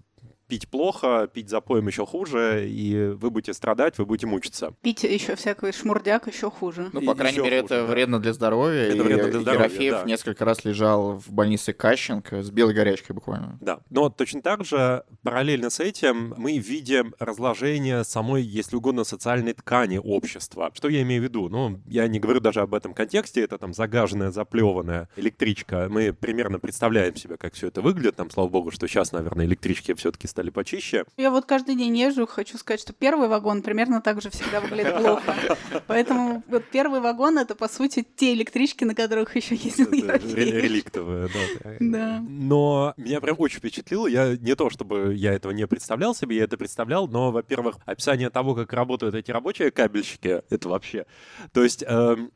пить 0.49 0.69
плохо, 0.69 1.29
пить 1.33 1.51
запоем 1.51 1.87
еще 1.87 2.07
хуже, 2.07 2.67
и 2.69 3.15
вы 3.15 3.31
будете 3.31 3.53
страдать, 3.53 3.99
вы 3.99 4.07
будете 4.07 4.27
мучиться. 4.27 4.73
Пить 4.83 5.05
еще 5.05 5.37
всякий 5.37 5.73
шмурдяк 5.73 6.27
еще 6.27 6.51
хуже. 6.51 6.89
Ну, 6.93 7.03
по 7.03 7.15
крайней 7.15 7.39
мере, 7.39 7.63
хуже, 7.63 7.75
это 7.75 7.87
да. 7.87 7.93
вредно 7.93 8.19
для 8.19 8.33
здоровья. 8.33 8.83
Это 8.85 8.97
и 8.97 9.01
вредно 9.01 9.31
для 9.31 9.41
здоровья, 9.41 9.67
Ерофеев 9.67 9.95
да. 9.95 10.05
несколько 10.05 10.45
раз 10.45 10.65
лежал 10.65 11.19
в 11.19 11.31
больнице 11.31 11.73
Кащенко 11.73 12.43
с 12.43 12.51
белой 12.51 12.75
горячкой 12.75 13.15
буквально. 13.15 13.59
Да, 13.61 13.81
но 13.91 14.09
точно 14.09 14.43
так 14.43 14.65
же, 14.65 15.05
параллельно 15.23 15.71
с 15.71 15.81
этим, 15.81 16.35
мы 16.37 16.59
видим 16.59 17.15
разложение 17.19 18.03
самой, 18.05 18.43
если 18.43 18.77
угодно, 18.77 19.05
социальной 19.05 19.53
ткани 19.53 20.01
общества. 20.03 20.71
Что 20.75 20.89
я 20.89 21.03
имею 21.03 21.21
в 21.21 21.25
виду? 21.25 21.49
Ну, 21.49 21.81
я 21.87 22.09
не 22.09 22.19
говорю 22.19 22.41
даже 22.41 22.61
об 22.61 22.75
этом 22.75 22.95
контексте, 22.95 23.43
это 23.43 23.59
там 23.59 23.75
загаженная, 23.75 24.31
заплеванная 24.31 25.09
электричка. 25.17 25.89
Мы 25.91 26.13
примерно 26.13 26.59
представляем 26.59 27.15
себе, 27.17 27.37
как 27.37 27.55
все 27.55 27.69
это 27.69 27.83
выглядит. 27.83 28.17
Там, 28.17 28.31
слава 28.31 28.49
богу, 28.49 28.71
что 28.71 28.87
сейчас, 28.87 29.13
наверное, 29.13 29.45
электрички 29.45 29.93
все-таки 29.95 30.27
стали 30.39 30.51
почище. 30.51 31.05
Я 31.17 31.33
вот 31.33 31.47
каждый 31.47 31.75
день 31.75 31.97
езжу, 31.97 32.25
хочу 32.29 32.59
сказать, 32.59 32.81
что 32.81 32.93
первый 32.93 33.27
вагон 33.27 33.61
примерно 33.61 34.01
так 34.01 34.23
же 34.23 34.31
всегда 34.31 34.61
выглядит 34.61 34.97
плохо. 34.97 35.35
Поэтому 35.89 36.45
вот 36.47 36.63
первый 36.71 37.01
вагон— 37.01 37.39
это, 37.41 37.57
по 37.57 37.67
сути, 37.69 38.07
те 38.15 38.35
электрички, 38.35 38.85
на 38.85 38.95
которых 38.95 39.35
еще 39.35 39.57
ездил 39.57 39.91
Реликтовые, 39.91 41.29
да. 41.29 41.77
Да. 41.81 42.25
Но 42.29 42.95
меня 42.97 43.21
прям 43.21 43.35
очень 43.41 43.59
впечатлило. 43.59 44.07
Я 44.07 44.37
не 44.37 44.55
то, 44.55 44.71
чтобы 44.71 45.13
я 45.17 45.33
этого 45.33 45.51
не 45.51 45.67
представлял 45.67 46.15
себе, 46.15 46.37
я 46.37 46.45
это 46.45 46.57
представлял, 46.57 47.09
но, 47.09 47.33
во-первых, 47.33 47.79
описание 47.85 48.31
того, 48.31 48.55
как 48.55 48.73
работают 48.73 49.17
эти 49.17 49.33
рабочие 49.33 49.73
кабельщики, 49.73 50.43
это 50.51 50.69
вообще... 50.69 51.07
То 51.53 51.65
есть 51.65 51.83
эм, 51.85 52.31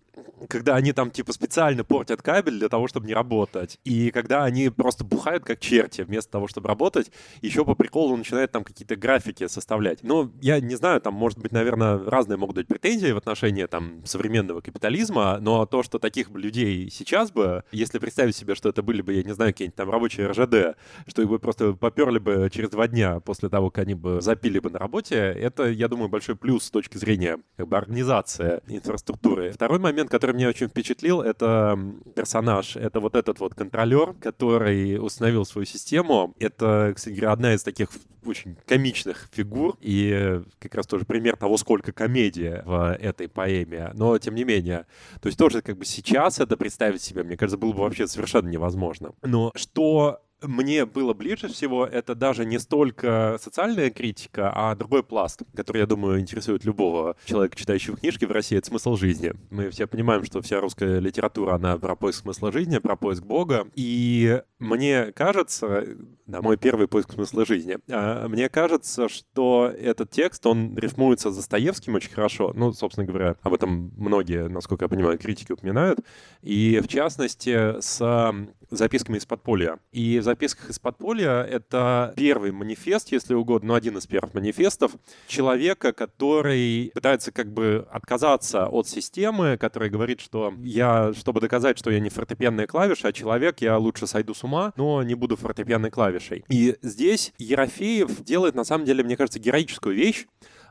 когда 0.48 0.76
они 0.76 0.92
там 0.92 1.10
типа 1.10 1.32
специально 1.32 1.84
портят 1.84 2.22
кабель 2.22 2.58
для 2.58 2.68
того, 2.68 2.88
чтобы 2.88 3.06
не 3.06 3.14
работать. 3.14 3.78
И 3.84 4.10
когда 4.10 4.44
они 4.44 4.68
просто 4.68 5.04
бухают 5.04 5.44
как 5.44 5.60
черти 5.60 6.02
вместо 6.02 6.32
того, 6.32 6.48
чтобы 6.48 6.68
работать, 6.68 7.10
еще 7.40 7.64
по 7.64 7.74
приколу 7.74 8.16
начинают 8.16 8.52
там 8.52 8.64
какие-то 8.64 8.96
графики 8.96 9.46
составлять. 9.48 10.00
Ну, 10.02 10.32
я 10.40 10.60
не 10.60 10.74
знаю, 10.74 11.00
там, 11.00 11.14
может 11.14 11.38
быть, 11.38 11.52
наверное, 11.52 11.98
разные 11.98 12.36
могут 12.36 12.56
быть 12.56 12.66
претензии 12.66 13.12
в 13.12 13.16
отношении 13.16 13.66
там 13.66 14.04
современного 14.04 14.60
капитализма, 14.60 15.38
но 15.40 15.66
то, 15.66 15.82
что 15.82 15.98
таких 15.98 16.30
людей 16.30 16.90
сейчас 16.90 17.30
бы, 17.30 17.64
если 17.72 17.98
представить 17.98 18.36
себе, 18.36 18.54
что 18.54 18.68
это 18.68 18.82
были 18.82 19.02
бы, 19.02 19.12
я 19.12 19.22
не 19.22 19.32
знаю, 19.32 19.52
какие-нибудь 19.52 19.76
там 19.76 19.90
рабочие 19.90 20.26
РЖД, 20.26 20.76
что 21.06 21.22
их 21.22 21.28
бы 21.28 21.38
просто 21.38 21.72
поперли 21.72 22.18
бы 22.18 22.48
через 22.52 22.70
два 22.70 22.88
дня 22.88 23.20
после 23.20 23.48
того, 23.48 23.70
как 23.70 23.84
они 23.84 23.94
бы 23.94 24.20
запили 24.20 24.58
бы 24.58 24.70
на 24.70 24.78
работе, 24.78 25.16
это, 25.16 25.64
я 25.64 25.88
думаю, 25.88 26.08
большой 26.08 26.36
плюс 26.36 26.64
с 26.64 26.70
точки 26.70 26.96
зрения 26.96 27.38
как 27.56 27.68
бы 27.68 27.76
организации 27.76 28.60
инфраструктуры. 28.68 29.52
Второй 29.52 29.78
момент 29.78 30.10
который 30.12 30.36
меня 30.36 30.50
очень 30.50 30.68
впечатлил, 30.68 31.22
это 31.22 31.78
персонаж. 32.14 32.76
Это 32.76 33.00
вот 33.00 33.16
этот 33.16 33.40
вот 33.40 33.54
контролер, 33.54 34.12
который 34.20 34.98
установил 35.02 35.46
свою 35.46 35.64
систему. 35.64 36.34
Это, 36.38 36.92
кстати 36.94 37.14
говоря, 37.14 37.32
одна 37.32 37.54
из 37.54 37.62
таких 37.62 37.88
очень 38.26 38.58
комичных 38.66 39.30
фигур. 39.32 39.78
И 39.80 40.42
как 40.58 40.74
раз 40.74 40.86
тоже 40.86 41.06
пример 41.06 41.38
того, 41.38 41.56
сколько 41.56 41.92
комедии 41.92 42.60
в 42.66 42.94
этой 43.00 43.26
поэме. 43.26 43.90
Но, 43.94 44.18
тем 44.18 44.34
не 44.34 44.44
менее, 44.44 44.84
то 45.22 45.28
есть 45.28 45.38
тоже 45.38 45.62
как 45.62 45.78
бы 45.78 45.86
сейчас 45.86 46.38
это 46.40 46.58
представить 46.58 47.00
себе, 47.00 47.22
мне 47.22 47.38
кажется, 47.38 47.56
было 47.56 47.72
бы 47.72 47.80
вообще 47.80 48.06
совершенно 48.06 48.48
невозможно. 48.48 49.12
Но 49.22 49.50
что 49.54 50.20
мне 50.42 50.86
было 50.86 51.14
ближе 51.14 51.48
всего, 51.48 51.86
это 51.86 52.14
даже 52.14 52.44
не 52.44 52.58
столько 52.58 53.38
социальная 53.40 53.90
критика, 53.90 54.52
а 54.54 54.74
другой 54.74 55.02
пласт, 55.02 55.42
который, 55.54 55.78
я 55.78 55.86
думаю, 55.86 56.20
интересует 56.20 56.64
любого 56.64 57.16
человека, 57.24 57.56
читающего 57.56 57.96
книжки 57.96 58.24
в 58.24 58.32
России, 58.32 58.58
это 58.58 58.68
смысл 58.68 58.96
жизни. 58.96 59.32
Мы 59.50 59.70
все 59.70 59.86
понимаем, 59.86 60.24
что 60.24 60.40
вся 60.42 60.60
русская 60.60 60.98
литература, 60.98 61.54
она 61.54 61.76
про 61.78 61.96
поиск 61.96 62.22
смысла 62.22 62.52
жизни, 62.52 62.78
про 62.78 62.96
поиск 62.96 63.22
Бога. 63.22 63.66
И 63.74 64.40
мне 64.58 65.12
кажется, 65.12 65.84
да, 66.26 66.42
мой 66.42 66.56
первый 66.56 66.88
поиск 66.88 67.12
смысла 67.12 67.44
жизни, 67.44 67.78
а, 67.90 68.28
мне 68.28 68.48
кажется, 68.48 69.08
что 69.08 69.72
этот 69.76 70.10
текст, 70.10 70.46
он 70.46 70.76
рифмуется 70.76 71.30
с 71.30 71.36
Достоевским 71.36 71.94
очень 71.94 72.10
хорошо. 72.10 72.52
Ну, 72.54 72.72
собственно 72.72 73.06
говоря, 73.06 73.36
об 73.42 73.54
этом 73.54 73.92
многие, 73.96 74.48
насколько 74.48 74.84
я 74.84 74.88
понимаю, 74.88 75.18
критики 75.18 75.52
упоминают. 75.52 76.00
И, 76.42 76.80
в 76.82 76.88
частности, 76.88 77.80
с 77.80 78.32
записками 78.72 79.18
из 79.18 79.26
подполья. 79.26 79.78
И 79.92 80.18
в 80.18 80.22
записках 80.32 80.70
из 80.70 80.78
подполья 80.78 81.42
это 81.42 82.14
первый 82.16 82.52
манифест, 82.52 83.12
если 83.12 83.34
угодно, 83.34 83.68
ну, 83.68 83.74
один 83.74 83.98
из 83.98 84.06
первых 84.06 84.32
манифестов 84.32 84.92
человека, 85.26 85.92
который 85.92 86.90
пытается 86.94 87.32
как 87.32 87.52
бы 87.52 87.86
отказаться 87.90 88.66
от 88.66 88.88
системы, 88.88 89.58
который 89.58 89.90
говорит, 89.90 90.20
что 90.20 90.54
я, 90.62 91.12
чтобы 91.12 91.40
доказать, 91.40 91.78
что 91.78 91.90
я 91.90 92.00
не 92.00 92.08
фортепианная 92.08 92.66
клавиша, 92.66 93.08
а 93.08 93.12
человек, 93.12 93.60
я 93.60 93.76
лучше 93.76 94.06
сойду 94.06 94.32
с 94.32 94.42
ума, 94.42 94.72
но 94.76 95.02
не 95.02 95.14
буду 95.14 95.36
фортепианной 95.36 95.90
клавишей. 95.90 96.44
И 96.48 96.76
здесь 96.80 97.34
Ерофеев 97.36 98.24
делает, 98.24 98.54
на 98.54 98.64
самом 98.64 98.86
деле, 98.86 99.04
мне 99.04 99.16
кажется, 99.18 99.38
героическую 99.38 99.94
вещь. 99.94 100.26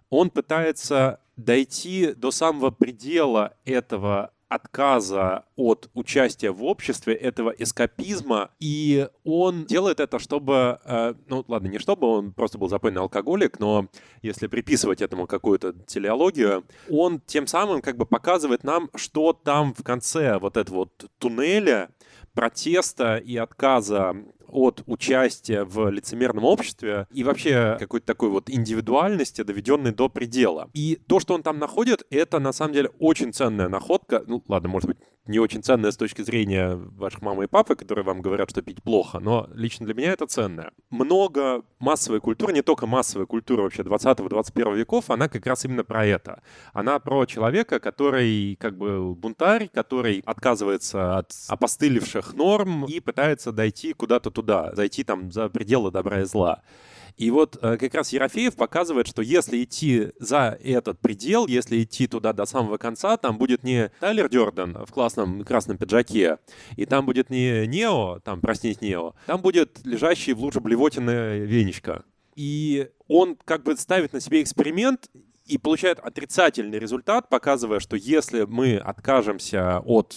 Он 0.10 0.30
пытается 0.32 1.20
дойти 1.38 2.14
до 2.14 2.32
самого 2.32 2.72
предела 2.72 3.56
этого 3.64 4.32
отказа 4.52 5.46
от 5.56 5.90
участия 5.94 6.52
в 6.52 6.62
обществе, 6.66 7.14
этого 7.14 7.52
эскапизма, 7.52 8.52
и 8.60 9.08
он 9.24 9.66
делает 9.66 10.02
это, 10.02 10.20
чтобы, 10.20 10.78
э, 10.84 11.14
ну 11.30 11.46
ладно, 11.48 11.70
не 11.70 11.80
чтобы 11.80 12.08
он 12.08 12.34
просто 12.34 12.58
был 12.58 12.68
запойный 12.68 13.00
алкоголик, 13.00 13.60
но 13.60 13.88
если 14.22 14.48
приписывать 14.48 15.02
этому 15.02 15.26
какую-то 15.26 15.72
телеологию, 15.88 16.66
он 16.90 17.22
тем 17.26 17.48
самым 17.48 17.82
как 17.82 17.96
бы 17.96 18.06
показывает 18.06 18.66
нам, 18.66 18.90
что 18.94 19.32
там 19.32 19.74
в 19.74 19.84
конце 19.84 20.38
вот 20.38 20.58
этого 20.58 20.80
вот 20.80 21.06
туннеля 21.18 21.90
протеста 22.34 23.16
и 23.16 23.38
отказа 23.38 24.16
от 24.52 24.84
участия 24.86 25.64
в 25.64 25.90
лицемерном 25.90 26.44
обществе 26.44 27.08
и 27.12 27.24
вообще 27.24 27.78
какой-то 27.80 28.06
такой 28.06 28.30
вот 28.30 28.50
индивидуальности, 28.50 29.44
доведенной 29.44 29.92
до 29.94 30.10
предела. 30.10 30.70
И 30.74 31.00
то, 31.08 31.20
что 31.20 31.34
он 31.34 31.44
там 31.44 31.60
находит, 31.60 32.06
это 32.10 32.40
на 32.40 32.54
самом 32.54 32.74
деле 32.74 32.92
очень 33.00 33.34
ценная 33.34 33.70
находка. 33.70 34.24
Ну, 34.28 34.44
ладно, 34.48 34.70
может 34.70 34.88
быть, 34.88 34.98
не 35.28 35.40
очень 35.40 35.62
ценная 35.62 35.92
с 35.92 35.98
точки 35.98 36.24
зрения 36.24 36.76
ваших 36.76 37.22
мамы 37.22 37.44
и 37.44 37.48
папы, 37.48 37.76
которые 37.76 38.04
вам 38.04 38.22
говорят, 38.22 38.50
что 38.50 38.62
пить 38.62 38.82
плохо, 38.82 39.20
но 39.20 39.48
лично 39.54 39.86
для 39.86 39.94
меня 39.94 40.12
это 40.14 40.26
ценное. 40.26 40.72
Много 40.90 41.64
массовой 41.80 42.20
культуры, 42.20 42.54
не 42.54 42.64
только 42.64 42.88
массовая 42.88 43.28
культура 43.28 43.62
вообще 43.62 43.84
20-21 43.84 44.76
веков, 44.76 45.10
она 45.10 45.30
как 45.30 45.46
раз 45.46 45.64
именно 45.66 45.84
про 45.84 46.06
это. 46.06 46.42
Она 46.74 47.00
про 47.00 47.26
человека, 47.26 47.80
который 47.80 48.56
как 48.60 48.78
бы 48.78 49.14
бунтарь, 49.14 49.70
который 49.72 50.24
отказывается 50.26 51.20
от 51.20 51.32
опостылевших 51.48 52.34
норм 52.34 52.86
и 52.86 53.00
пытается 53.00 53.52
дойти 53.52 53.94
куда-то 53.94 54.32
туда, 54.32 54.41
зайти 54.74 55.04
там 55.04 55.32
за 55.32 55.50
пределы 55.50 55.92
добра 55.92 56.22
и 56.22 56.26
зла. 56.26 56.62
И 57.18 57.30
вот 57.30 57.58
э, 57.62 57.78
как 57.78 57.94
раз 57.94 58.14
Ерофеев 58.14 58.56
показывает, 58.56 59.08
что 59.08 59.22
если 59.22 59.64
идти 59.64 60.10
за 60.20 60.58
этот 60.64 61.00
предел, 61.00 61.46
если 61.48 61.84
идти 61.84 62.08
туда 62.08 62.34
до 62.34 62.46
самого 62.46 62.78
конца, 62.78 63.18
там 63.18 63.38
будет 63.38 63.64
не 63.64 63.92
Тайлер 64.00 64.30
Дёрден 64.30 64.86
в 64.86 64.92
классном 64.92 65.44
красном 65.44 65.78
пиджаке, 65.78 66.40
и 66.78 66.86
там 66.86 67.06
будет 67.06 67.30
не 67.30 67.68
Нео, 67.68 68.20
там, 68.24 68.42
проснись 68.42 68.82
Нео, 68.82 69.14
там 69.26 69.42
будет 69.42 69.86
лежащий 69.86 70.34
в 70.34 70.40
луже 70.40 70.62
блевотины 70.62 71.40
Венечка. 71.40 72.04
И 72.36 72.90
он 73.08 73.38
как 73.46 73.64
бы 73.64 73.76
ставит 73.76 74.14
на 74.14 74.20
себе 74.20 74.42
эксперимент 74.42 75.10
и 75.46 75.58
получает 75.58 76.00
отрицательный 76.00 76.80
результат, 76.80 77.30
показывая, 77.30 77.80
что 77.80 77.98
если 77.98 78.44
мы 78.44 78.78
откажемся 78.78 79.80
от 79.80 80.16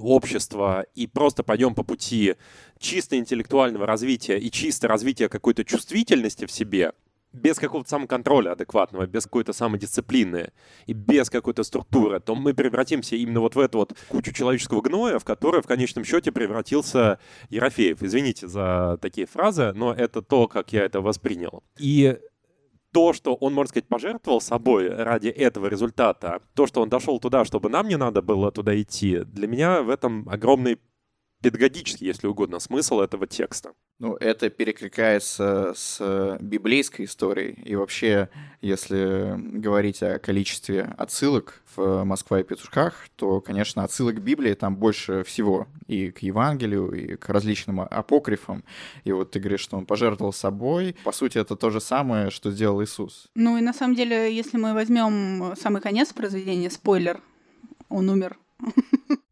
общества 0.00 0.86
и 0.94 1.06
просто 1.06 1.42
пойдем 1.42 1.74
по 1.74 1.82
пути 1.82 2.34
чисто 2.78 3.16
интеллектуального 3.18 3.86
развития 3.86 4.38
и 4.38 4.50
чисто 4.50 4.88
развития 4.88 5.28
какой-то 5.28 5.64
чувствительности 5.64 6.46
в 6.46 6.52
себе, 6.52 6.92
без 7.32 7.58
какого-то 7.58 7.88
самоконтроля 7.90 8.52
адекватного, 8.52 9.06
без 9.06 9.24
какой-то 9.24 9.52
самодисциплины 9.52 10.50
и 10.86 10.92
без 10.92 11.30
какой-то 11.30 11.62
структуры, 11.62 12.20
то 12.20 12.34
мы 12.34 12.54
превратимся 12.54 13.16
именно 13.16 13.40
вот 13.40 13.54
в 13.54 13.58
эту 13.58 13.78
вот 13.78 13.94
кучу 14.08 14.32
человеческого 14.32 14.80
гноя, 14.80 15.18
в 15.18 15.24
которую 15.24 15.62
в 15.62 15.66
конечном 15.66 16.04
счете 16.04 16.32
превратился 16.32 17.18
Ерофеев. 17.50 18.02
Извините 18.02 18.48
за 18.48 18.98
такие 19.00 19.26
фразы, 19.26 19.72
но 19.74 19.92
это 19.92 20.22
то, 20.22 20.48
как 20.48 20.72
я 20.72 20.84
это 20.84 21.00
воспринял. 21.00 21.62
И 21.78 22.18
то, 22.92 23.12
что 23.12 23.34
он, 23.34 23.54
можно 23.54 23.68
сказать, 23.68 23.88
пожертвовал 23.88 24.40
собой 24.40 24.88
ради 24.88 25.28
этого 25.28 25.66
результата, 25.66 26.40
то, 26.54 26.66
что 26.66 26.80
он 26.80 26.88
дошел 26.88 27.18
туда, 27.20 27.44
чтобы 27.44 27.68
нам 27.68 27.88
не 27.88 27.96
надо 27.96 28.22
было 28.22 28.50
туда 28.50 28.80
идти, 28.80 29.20
для 29.24 29.46
меня 29.46 29.82
в 29.82 29.90
этом 29.90 30.28
огромный 30.28 30.78
педагогический, 31.42 32.06
если 32.06 32.26
угодно, 32.26 32.58
смысл 32.58 33.00
этого 33.00 33.26
текста. 33.26 33.72
Ну, 34.00 34.14
это 34.14 34.48
перекликается 34.48 35.72
с 35.74 36.38
библейской 36.40 37.04
историей. 37.04 37.60
И 37.64 37.74
вообще, 37.74 38.28
если 38.60 39.34
говорить 39.36 40.02
о 40.02 40.20
количестве 40.20 40.94
отсылок 40.96 41.62
в 41.74 42.04
«Москва 42.04 42.38
и 42.38 42.44
петушках», 42.44 43.08
то, 43.16 43.40
конечно, 43.40 43.82
отсылок 43.82 44.16
к 44.16 44.20
Библии 44.20 44.54
там 44.54 44.76
больше 44.76 45.24
всего. 45.24 45.66
И 45.88 46.12
к 46.12 46.20
Евангелию, 46.20 46.92
и 46.92 47.16
к 47.16 47.28
различным 47.28 47.80
апокрифам. 47.80 48.62
И 49.02 49.10
вот 49.10 49.32
ты 49.32 49.40
говоришь, 49.40 49.60
что 49.60 49.76
он 49.76 49.84
пожертвовал 49.84 50.32
собой. 50.32 50.94
По 51.02 51.12
сути, 51.12 51.38
это 51.38 51.56
то 51.56 51.70
же 51.70 51.80
самое, 51.80 52.30
что 52.30 52.52
сделал 52.52 52.82
Иисус. 52.82 53.28
Ну 53.34 53.58
и 53.58 53.60
на 53.60 53.72
самом 53.72 53.96
деле, 53.96 54.32
если 54.32 54.58
мы 54.58 54.74
возьмем 54.74 55.54
самый 55.56 55.82
конец 55.82 56.12
произведения, 56.12 56.70
спойлер, 56.70 57.20
он 57.88 58.08
умер 58.10 58.38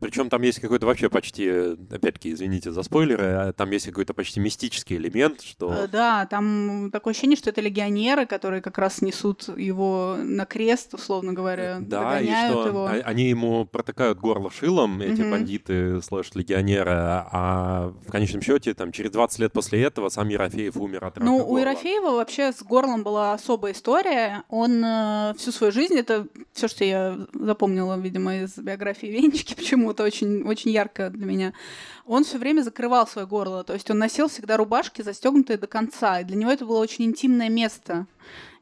причем 0.06 0.30
там 0.30 0.40
есть 0.42 0.60
какой-то 0.60 0.86
вообще 0.86 1.10
почти, 1.10 1.48
опять-таки, 1.90 2.32
извините 2.32 2.70
за 2.70 2.84
спойлеры, 2.84 3.24
а 3.24 3.52
там 3.52 3.72
есть 3.72 3.86
какой-то 3.86 4.14
почти 4.14 4.38
мистический 4.38 4.96
элемент, 4.96 5.40
что... 5.40 5.72
Э, 5.72 5.88
да, 5.88 6.26
там 6.26 6.90
такое 6.92 7.10
ощущение, 7.10 7.36
что 7.36 7.50
это 7.50 7.60
легионеры, 7.60 8.24
которые 8.24 8.62
как 8.62 8.78
раз 8.78 9.02
несут 9.02 9.48
его 9.56 10.16
на 10.16 10.46
крест, 10.46 10.94
условно 10.94 11.32
говоря, 11.32 11.78
Да, 11.80 12.20
и 12.20 12.26
что 12.26 12.68
его. 12.68 12.86
они 12.86 13.28
ему 13.28 13.64
протыкают 13.66 14.20
горло 14.20 14.48
шилом, 14.48 15.00
эти 15.00 15.22
угу. 15.22 15.30
бандиты, 15.32 16.00
слэш-легионеры, 16.00 16.92
а 16.92 17.92
в 18.06 18.12
конечном 18.12 18.42
счете, 18.42 18.74
там, 18.74 18.92
через 18.92 19.10
20 19.10 19.40
лет 19.40 19.52
после 19.52 19.82
этого 19.82 20.08
сам 20.08 20.28
Ерофеев 20.28 20.76
умер 20.76 21.04
от 21.04 21.18
рака 21.18 21.24
Ну, 21.28 21.38
горла. 21.38 21.52
у 21.52 21.58
Ерофеева 21.58 22.10
вообще 22.12 22.52
с 22.52 22.62
горлом 22.62 23.02
была 23.02 23.32
особая 23.32 23.72
история. 23.72 24.44
Он 24.48 24.84
э, 24.84 25.34
всю 25.36 25.50
свою 25.50 25.72
жизнь, 25.72 25.94
это 25.94 26.28
все, 26.52 26.68
что 26.68 26.84
я 26.84 27.18
запомнила, 27.34 27.98
видимо, 27.98 28.42
из 28.42 28.56
биографии 28.56 29.06
Венечки, 29.06 29.54
почему 29.56 29.92
почему-то 29.96 30.04
очень, 30.04 30.42
очень 30.48 30.70
ярко 30.70 31.10
для 31.10 31.26
меня. 31.26 31.52
Он 32.06 32.24
все 32.24 32.38
время 32.38 32.62
закрывал 32.62 33.06
свое 33.06 33.26
горло, 33.26 33.64
то 33.64 33.74
есть 33.74 33.90
он 33.90 33.98
носил 33.98 34.28
всегда 34.28 34.56
рубашки, 34.56 35.02
застегнутые 35.02 35.58
до 35.58 35.66
конца, 35.66 36.20
и 36.20 36.24
для 36.24 36.36
него 36.36 36.50
это 36.50 36.64
было 36.64 36.78
очень 36.78 37.04
интимное 37.04 37.48
место. 37.48 38.06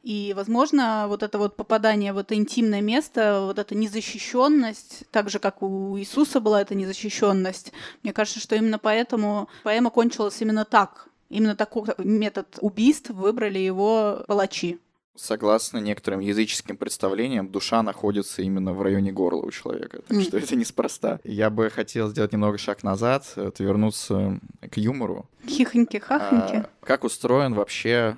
И, 0.03 0.33
возможно, 0.35 1.05
вот 1.07 1.23
это 1.23 1.37
вот 1.37 1.55
попадание 1.55 2.13
в 2.13 2.17
это 2.17 2.35
интимное 2.35 2.81
место, 2.81 3.41
вот 3.41 3.57
эта 3.57 3.75
незащищенность, 3.75 5.03
так 5.11 5.29
же, 5.29 5.39
как 5.39 5.63
у 5.63 5.97
Иисуса 5.97 6.39
была 6.39 6.61
эта 6.61 6.75
незащищенность, 6.75 7.71
мне 8.03 8.13
кажется, 8.13 8.39
что 8.39 8.55
именно 8.55 8.77
поэтому 8.77 9.49
поэма 9.63 9.89
кончилась 9.89 10.41
именно 10.41 10.63
так. 10.63 11.07
Именно 11.29 11.55
такой 11.55 11.85
метод 11.97 12.45
убийств 12.61 13.09
выбрали 13.09 13.57
его 13.57 14.23
палачи. 14.27 14.79
Согласно 15.15 15.77
некоторым 15.77 16.19
языческим 16.19 16.75
представлениям, 16.77 17.49
душа 17.49 17.81
находится 17.81 18.41
именно 18.41 18.73
в 18.73 18.81
районе 18.81 19.11
горла 19.11 19.43
у 19.43 19.51
человека. 19.51 20.01
Так 20.07 20.21
что 20.21 20.37
это 20.37 20.55
неспроста. 20.55 21.19
Я 21.23 21.49
бы 21.49 21.69
хотел 21.69 22.09
сделать 22.09 22.33
немного 22.33 22.57
шаг 22.57 22.83
назад, 22.83 23.25
вернуться 23.35 24.39
к 24.69 24.77
юмору. 24.77 25.29
Хихоньки-хахоньки. 25.47 26.57
А, 26.57 26.69
как 26.81 27.03
устроен 27.05 27.53
вообще 27.53 28.17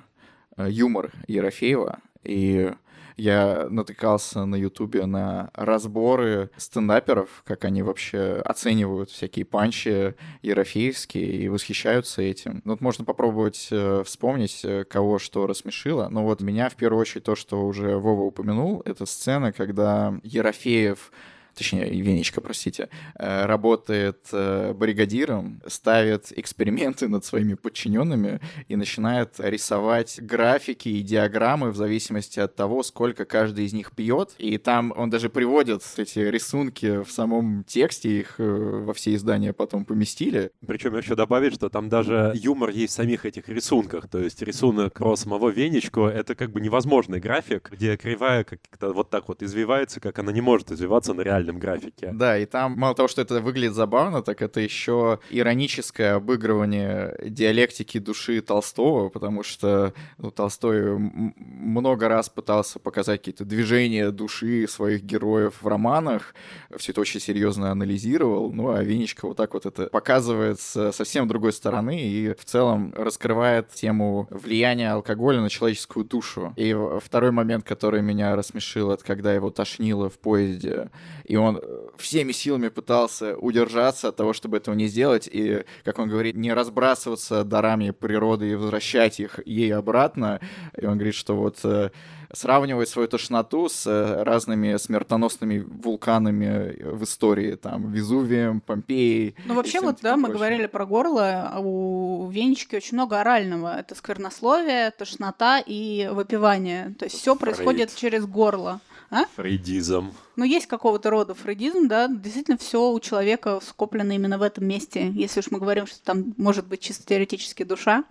э, 0.56 0.66
юмор 0.70 1.12
Ерофеева? 1.28 2.00
И 2.24 2.72
я 3.18 3.66
натыкался 3.68 4.44
на 4.44 4.54
Ютубе 4.54 5.04
на 5.04 5.50
разборы 5.54 6.50
стендаперов, 6.56 7.42
как 7.44 7.64
они 7.64 7.82
вообще 7.82 8.40
оценивают 8.44 9.10
всякие 9.10 9.44
панчи 9.44 10.14
ерофеевские 10.42 11.26
и 11.26 11.48
восхищаются 11.48 12.22
этим. 12.22 12.62
Ну, 12.64 12.72
вот 12.72 12.80
можно 12.80 13.04
попробовать 13.04 13.68
э, 13.70 14.02
вспомнить, 14.06 14.64
э, 14.64 14.84
кого 14.84 15.18
что 15.18 15.46
рассмешило. 15.46 16.08
Но 16.08 16.22
вот 16.24 16.40
меня 16.40 16.68
в 16.68 16.76
первую 16.76 17.00
очередь 17.00 17.24
то, 17.24 17.34
что 17.34 17.66
уже 17.66 17.98
Вова 17.98 18.22
упомянул, 18.22 18.82
это 18.84 19.04
сцена, 19.04 19.52
когда 19.52 20.14
Ерофеев 20.22 21.10
точнее, 21.58 21.90
Венечка, 21.90 22.40
простите, 22.40 22.88
э, 23.18 23.46
работает 23.46 24.28
э, 24.32 24.72
бригадиром, 24.72 25.60
ставит 25.66 26.32
эксперименты 26.36 27.08
над 27.08 27.24
своими 27.24 27.54
подчиненными 27.54 28.40
и 28.68 28.76
начинает 28.76 29.34
рисовать 29.38 30.20
графики 30.22 30.88
и 30.88 31.02
диаграммы 31.02 31.72
в 31.72 31.76
зависимости 31.76 32.38
от 32.38 32.54
того, 32.54 32.82
сколько 32.82 33.24
каждый 33.24 33.64
из 33.64 33.72
них 33.72 33.92
пьет. 33.92 34.34
И 34.38 34.56
там 34.58 34.92
он 34.96 35.10
даже 35.10 35.28
приводит 35.28 35.82
эти 35.96 36.20
рисунки 36.20 37.02
в 37.02 37.10
самом 37.10 37.64
тексте, 37.64 38.20
их 38.20 38.36
э, 38.38 38.44
во 38.44 38.94
все 38.94 39.14
издания 39.14 39.52
потом 39.52 39.84
поместили. 39.84 40.52
Причем 40.66 40.96
еще 40.96 41.16
добавить, 41.16 41.54
что 41.54 41.68
там 41.68 41.88
даже 41.88 42.32
юмор 42.36 42.70
есть 42.70 42.92
в 42.92 42.96
самих 42.96 43.26
этих 43.26 43.48
рисунках. 43.48 44.08
То 44.08 44.18
есть 44.20 44.40
рисунок 44.42 44.94
про 44.94 45.16
самого 45.16 45.48
Венечку— 45.48 46.02
это 46.06 46.36
как 46.36 46.52
бы 46.52 46.60
невозможный 46.60 47.18
график, 47.18 47.70
где 47.72 47.96
кривая 47.96 48.44
как-то 48.44 48.92
вот 48.92 49.10
так 49.10 49.28
вот 49.28 49.42
извивается, 49.42 49.98
как 50.00 50.20
она 50.20 50.30
не 50.30 50.40
может 50.40 50.70
извиваться 50.70 51.14
на 51.14 51.22
реальном 51.22 51.47
графике. 51.56 52.10
Да, 52.12 52.38
и 52.38 52.46
там 52.46 52.74
мало 52.76 52.94
того, 52.94 53.08
что 53.08 53.22
это 53.22 53.40
выглядит 53.40 53.74
забавно, 53.74 54.22
так 54.22 54.42
это 54.42 54.60
еще 54.60 55.20
ироническое 55.30 56.14
обыгрывание 56.16 57.16
диалектики 57.24 57.98
души 57.98 58.40
Толстого, 58.40 59.08
потому 59.08 59.42
что 59.42 59.92
ну, 60.18 60.30
Толстой 60.30 60.98
много 60.98 62.08
раз 62.08 62.28
пытался 62.28 62.78
показать 62.78 63.20
какие-то 63.20 63.44
движения 63.44 64.10
души 64.10 64.66
своих 64.68 65.02
героев 65.02 65.54
в 65.62 65.66
романах, 65.66 66.34
все 66.76 66.92
это 66.92 67.00
очень 67.00 67.20
серьезно 67.20 67.70
анализировал, 67.70 68.52
ну 68.52 68.70
а 68.70 68.82
Винечка 68.82 69.26
вот 69.26 69.36
так 69.36 69.54
вот 69.54 69.66
это 69.66 69.86
показывает 69.86 70.60
с 70.60 70.92
совсем 70.92 71.28
другой 71.28 71.52
стороны 71.52 72.00
и 72.00 72.34
в 72.34 72.44
целом 72.44 72.92
раскрывает 72.96 73.70
тему 73.70 74.26
влияния 74.30 74.92
алкоголя 74.92 75.40
на 75.40 75.50
человеческую 75.50 76.04
душу. 76.04 76.52
И 76.56 76.76
второй 77.00 77.30
момент, 77.30 77.64
который 77.64 78.02
меня 78.02 78.34
рассмешил, 78.36 78.90
это 78.90 79.04
когда 79.04 79.32
его 79.32 79.50
тошнило 79.50 80.10
в 80.10 80.18
поезде, 80.18 80.90
и 81.24 81.36
он 81.38 81.62
всеми 81.96 82.32
силами 82.32 82.68
пытался 82.68 83.36
удержаться 83.36 84.08
от 84.08 84.16
того, 84.16 84.32
чтобы 84.32 84.56
этого 84.56 84.74
не 84.74 84.86
сделать, 84.86 85.28
и, 85.30 85.64
как 85.84 85.98
он 85.98 86.08
говорит, 86.08 86.36
не 86.36 86.52
разбрасываться 86.52 87.44
дарами 87.44 87.90
природы 87.90 88.50
и 88.50 88.54
возвращать 88.54 89.20
их 89.20 89.40
ей 89.46 89.74
обратно. 89.74 90.40
И 90.76 90.86
он 90.86 90.94
говорит, 90.94 91.14
что 91.14 91.36
вот 91.36 91.58
э, 91.64 91.90
сравнивать 92.32 92.88
свою 92.88 93.08
тошноту 93.08 93.68
с 93.68 93.86
э, 93.86 94.22
разными 94.22 94.76
смертоносными 94.76 95.58
вулканами 95.58 96.76
в 96.82 97.04
истории, 97.04 97.54
там, 97.56 97.90
Везувием, 97.90 98.60
Помпеей. 98.60 99.34
Ну, 99.46 99.54
вообще, 99.54 99.80
вот, 99.80 99.98
да, 100.02 100.16
мы 100.16 100.28
говорили 100.28 100.66
про 100.66 100.86
горло, 100.86 101.50
а 101.52 101.60
у 101.60 102.28
Венечки 102.30 102.76
очень 102.76 102.94
много 102.94 103.20
орального. 103.20 103.78
Это 103.78 103.94
сквернословие, 103.94 104.90
тошнота 104.90 105.60
и 105.64 106.08
выпивание. 106.12 106.94
То 106.98 107.06
есть 107.06 107.16
все 107.16 107.34
происходит 107.36 107.94
через 107.94 108.26
горло. 108.26 108.80
А? 109.10 109.24
Фрейдизм. 109.36 110.12
Ну, 110.36 110.44
есть 110.44 110.66
какого-то 110.66 111.10
рода 111.10 111.34
фрейдизм, 111.34 111.88
да, 111.88 112.08
действительно 112.08 112.58
все 112.58 112.90
у 112.90 113.00
человека 113.00 113.58
скоплено 113.62 114.12
именно 114.12 114.38
в 114.38 114.42
этом 114.42 114.66
месте, 114.66 115.10
если 115.10 115.40
уж 115.40 115.50
мы 115.50 115.58
говорим, 115.58 115.86
что 115.86 116.02
там 116.02 116.34
может 116.36 116.66
быть 116.66 116.80
чисто 116.80 117.06
теоретически 117.06 117.62
душа. 117.62 118.04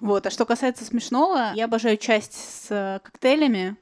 Вот. 0.00 0.26
А 0.26 0.30
что 0.30 0.44
касается 0.44 0.84
смешного, 0.84 1.52
я 1.54 1.66
обожаю 1.66 1.96
часть 1.96 2.34
с 2.34 2.66
э, 2.70 2.98
коктейлями, 3.02 3.76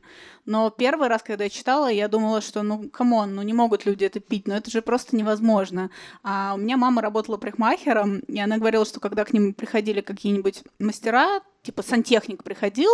но 0.44 0.70
первый 0.70 1.08
раз, 1.08 1.22
когда 1.22 1.44
я 1.44 1.50
читала, 1.50 1.90
я 1.90 2.08
думала, 2.08 2.40
что, 2.40 2.62
ну, 2.62 2.88
come 2.90 3.15
on, 3.15 3.34
ну 3.34 3.42
не 3.42 3.52
могут 3.52 3.86
люди 3.86 4.04
это 4.04 4.20
пить, 4.20 4.46
но 4.46 4.56
это 4.56 4.70
же 4.70 4.82
просто 4.82 5.16
невозможно. 5.16 5.90
А 6.22 6.52
у 6.54 6.58
меня 6.58 6.76
мама 6.76 7.00
работала 7.00 7.36
парикмахером, 7.36 8.18
и 8.20 8.40
она 8.40 8.58
говорила, 8.58 8.84
что 8.84 9.00
когда 9.00 9.24
к 9.24 9.32
ним 9.32 9.54
приходили 9.54 10.00
какие-нибудь 10.00 10.64
мастера, 10.78 11.40
типа 11.62 11.82
сантехник 11.82 12.42
приходил, 12.42 12.90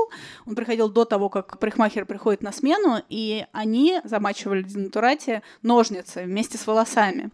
он 0.46 0.54
приходил 0.54 0.88
до 0.88 1.04
того, 1.04 1.28
как 1.28 1.58
парикмахер 1.58 2.04
приходит 2.04 2.42
на 2.42 2.52
смену, 2.52 3.02
и 3.08 3.46
они 3.52 4.00
замачивали 4.04 4.62
в 4.62 4.66
денатурате 4.66 5.42
ножницы 5.62 6.24
вместе 6.24 6.58
с 6.58 6.66
волосами. 6.66 7.30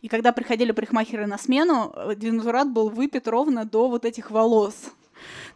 И 0.00 0.08
когда 0.08 0.32
приходили 0.32 0.72
парикмахеры 0.72 1.26
на 1.26 1.38
смену, 1.38 1.94
денатурат 2.16 2.70
был 2.70 2.88
выпит 2.88 3.26
ровно 3.28 3.64
до 3.64 3.88
вот 3.88 4.04
этих 4.04 4.30
волос. 4.30 4.74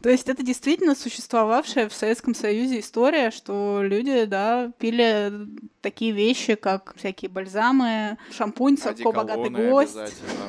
То 0.02 0.08
есть 0.08 0.28
это 0.28 0.42
действительно 0.42 0.94
существовавшая 0.94 1.88
в 1.88 1.94
Советском 1.94 2.34
Союзе 2.34 2.80
история, 2.80 3.30
что 3.30 3.80
люди, 3.82 4.24
да, 4.24 4.72
пили 4.78 5.32
такие 5.82 6.12
вещи, 6.12 6.54
как 6.54 6.94
всякие 6.96 7.30
бальзамы, 7.30 8.16
шампунь, 8.32 8.78
Садко 8.78 9.12
богатый 9.12 9.50
гость, 9.50 9.98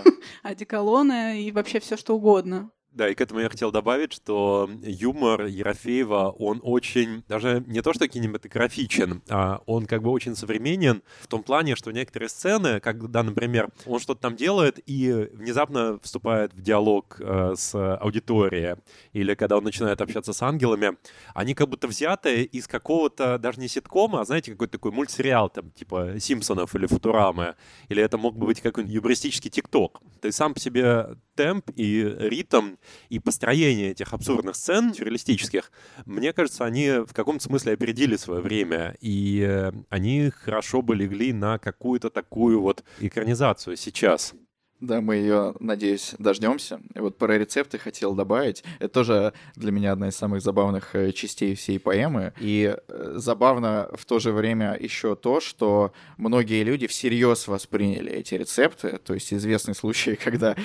одеколоны 0.44 1.44
и 1.44 1.52
вообще 1.52 1.82
все 1.82 1.98
что 1.98 2.15
угодно. 2.15 2.72
Да, 2.91 3.08
и 3.08 3.15
к 3.15 3.21
этому 3.21 3.39
я 3.39 3.49
хотел 3.49 3.71
добавить, 3.71 4.12
что 4.12 4.69
юмор 4.84 5.45
Ерофеева, 5.45 6.36
он 6.38 6.60
очень, 6.62 7.23
даже 7.30 7.63
не 7.65 7.82
то 7.82 7.93
что 7.93 8.08
кинематографичен, 8.08 9.21
а 9.30 9.62
он 9.65 9.86
как 9.86 10.01
бы 10.04 10.10
очень 10.10 10.36
современен 10.36 11.01
в 11.21 11.27
том 11.27 11.41
плане, 11.41 11.75
что 11.75 11.91
некоторые 11.91 12.27
сцены, 12.27 12.82
когда, 12.82 13.23
например, 13.23 13.69
он 13.86 13.99
что-то 13.99 14.21
там 14.21 14.36
делает 14.36 14.80
и 14.86 15.30
внезапно 15.32 15.99
вступает 16.04 16.54
в 16.54 16.62
диалог 16.62 17.15
э, 17.19 17.54
с 17.56 17.73
аудиторией, 17.97 18.75
или 19.13 19.36
когда 19.36 19.58
он 19.58 19.63
начинает 19.63 20.01
общаться 20.01 20.34
с 20.34 20.41
ангелами, 20.41 20.97
они 21.34 21.54
как 21.54 21.69
будто 21.69 21.88
взяты 21.88 22.43
из 22.43 22.67
какого-то, 22.67 23.38
даже 23.38 23.62
не 23.62 23.69
ситкома, 23.69 24.21
а, 24.21 24.25
знаете, 24.25 24.51
какой-то 24.51 24.73
такой 24.73 24.91
мультсериал, 24.91 25.49
там, 25.49 25.71
типа 25.71 26.19
Симпсонов 26.19 26.75
или 26.75 26.88
Футурамы, 26.88 27.56
или 27.88 28.04
это 28.04 28.17
мог 28.17 28.38
бы 28.38 28.47
быть 28.47 28.60
какой-нибудь 28.60 28.93
юмористический 28.93 29.49
ТикТок. 29.49 30.01
То 30.19 30.27
есть 30.27 30.38
сам 30.38 30.54
по 30.54 30.60
себе 30.60 31.15
темп 31.36 31.71
и 31.75 32.04
ритм 32.19 32.75
и 33.10 33.20
построение 33.20 33.91
этих 33.91 34.13
абсурдных 34.13 34.56
сцен 34.56 34.94
сюрреалистических, 34.94 35.72
мне 36.06 36.34
кажется, 36.34 36.65
они 36.65 36.89
в 37.06 37.13
каком-то 37.13 37.44
смысле 37.44 37.74
опередили 37.74 38.15
свое 38.15 38.41
время, 38.41 38.96
и 39.02 39.46
э, 39.48 39.72
они 39.89 40.30
хорошо 40.30 40.82
бы 40.82 40.96
легли 40.96 41.34
на 41.34 41.60
какую-то 41.60 42.10
такую 42.10 42.62
вот 42.62 42.84
экранизацию 43.00 43.78
сейчас. 43.78 44.34
Да, 44.82 45.00
мы 45.00 45.17
ее, 45.17 45.54
надеюсь, 45.60 46.15
дождемся. 46.17 46.82
И 46.96 47.00
вот 47.00 47.15
про 47.15 47.38
рецепты 47.38 47.78
хотел 47.78 48.15
добавить. 48.15 48.63
Это 48.80 48.89
тоже 48.89 49.34
для 49.56 49.72
меня 49.72 49.91
одна 49.91 50.08
из 50.08 50.15
самых 50.15 50.41
забавных 50.41 50.96
э, 50.96 51.12
частей 51.12 51.54
всей 51.54 51.80
поэмы. 51.80 52.34
И 52.39 52.76
э, 52.76 53.13
забавно 53.17 53.89
в 53.94 54.06
то 54.06 54.17
же 54.17 54.32
время 54.32 54.76
еще 54.80 55.15
то, 55.15 55.39
что 55.39 55.94
многие 56.17 56.63
люди 56.63 56.88
всерьез 56.88 57.48
восприняли 57.48 58.12
эти 58.12 58.34
рецепты. 58.34 58.98
То 59.06 59.13
есть 59.13 59.32
известный 59.32 59.76
случай, 59.76 60.15
когда 60.24 60.56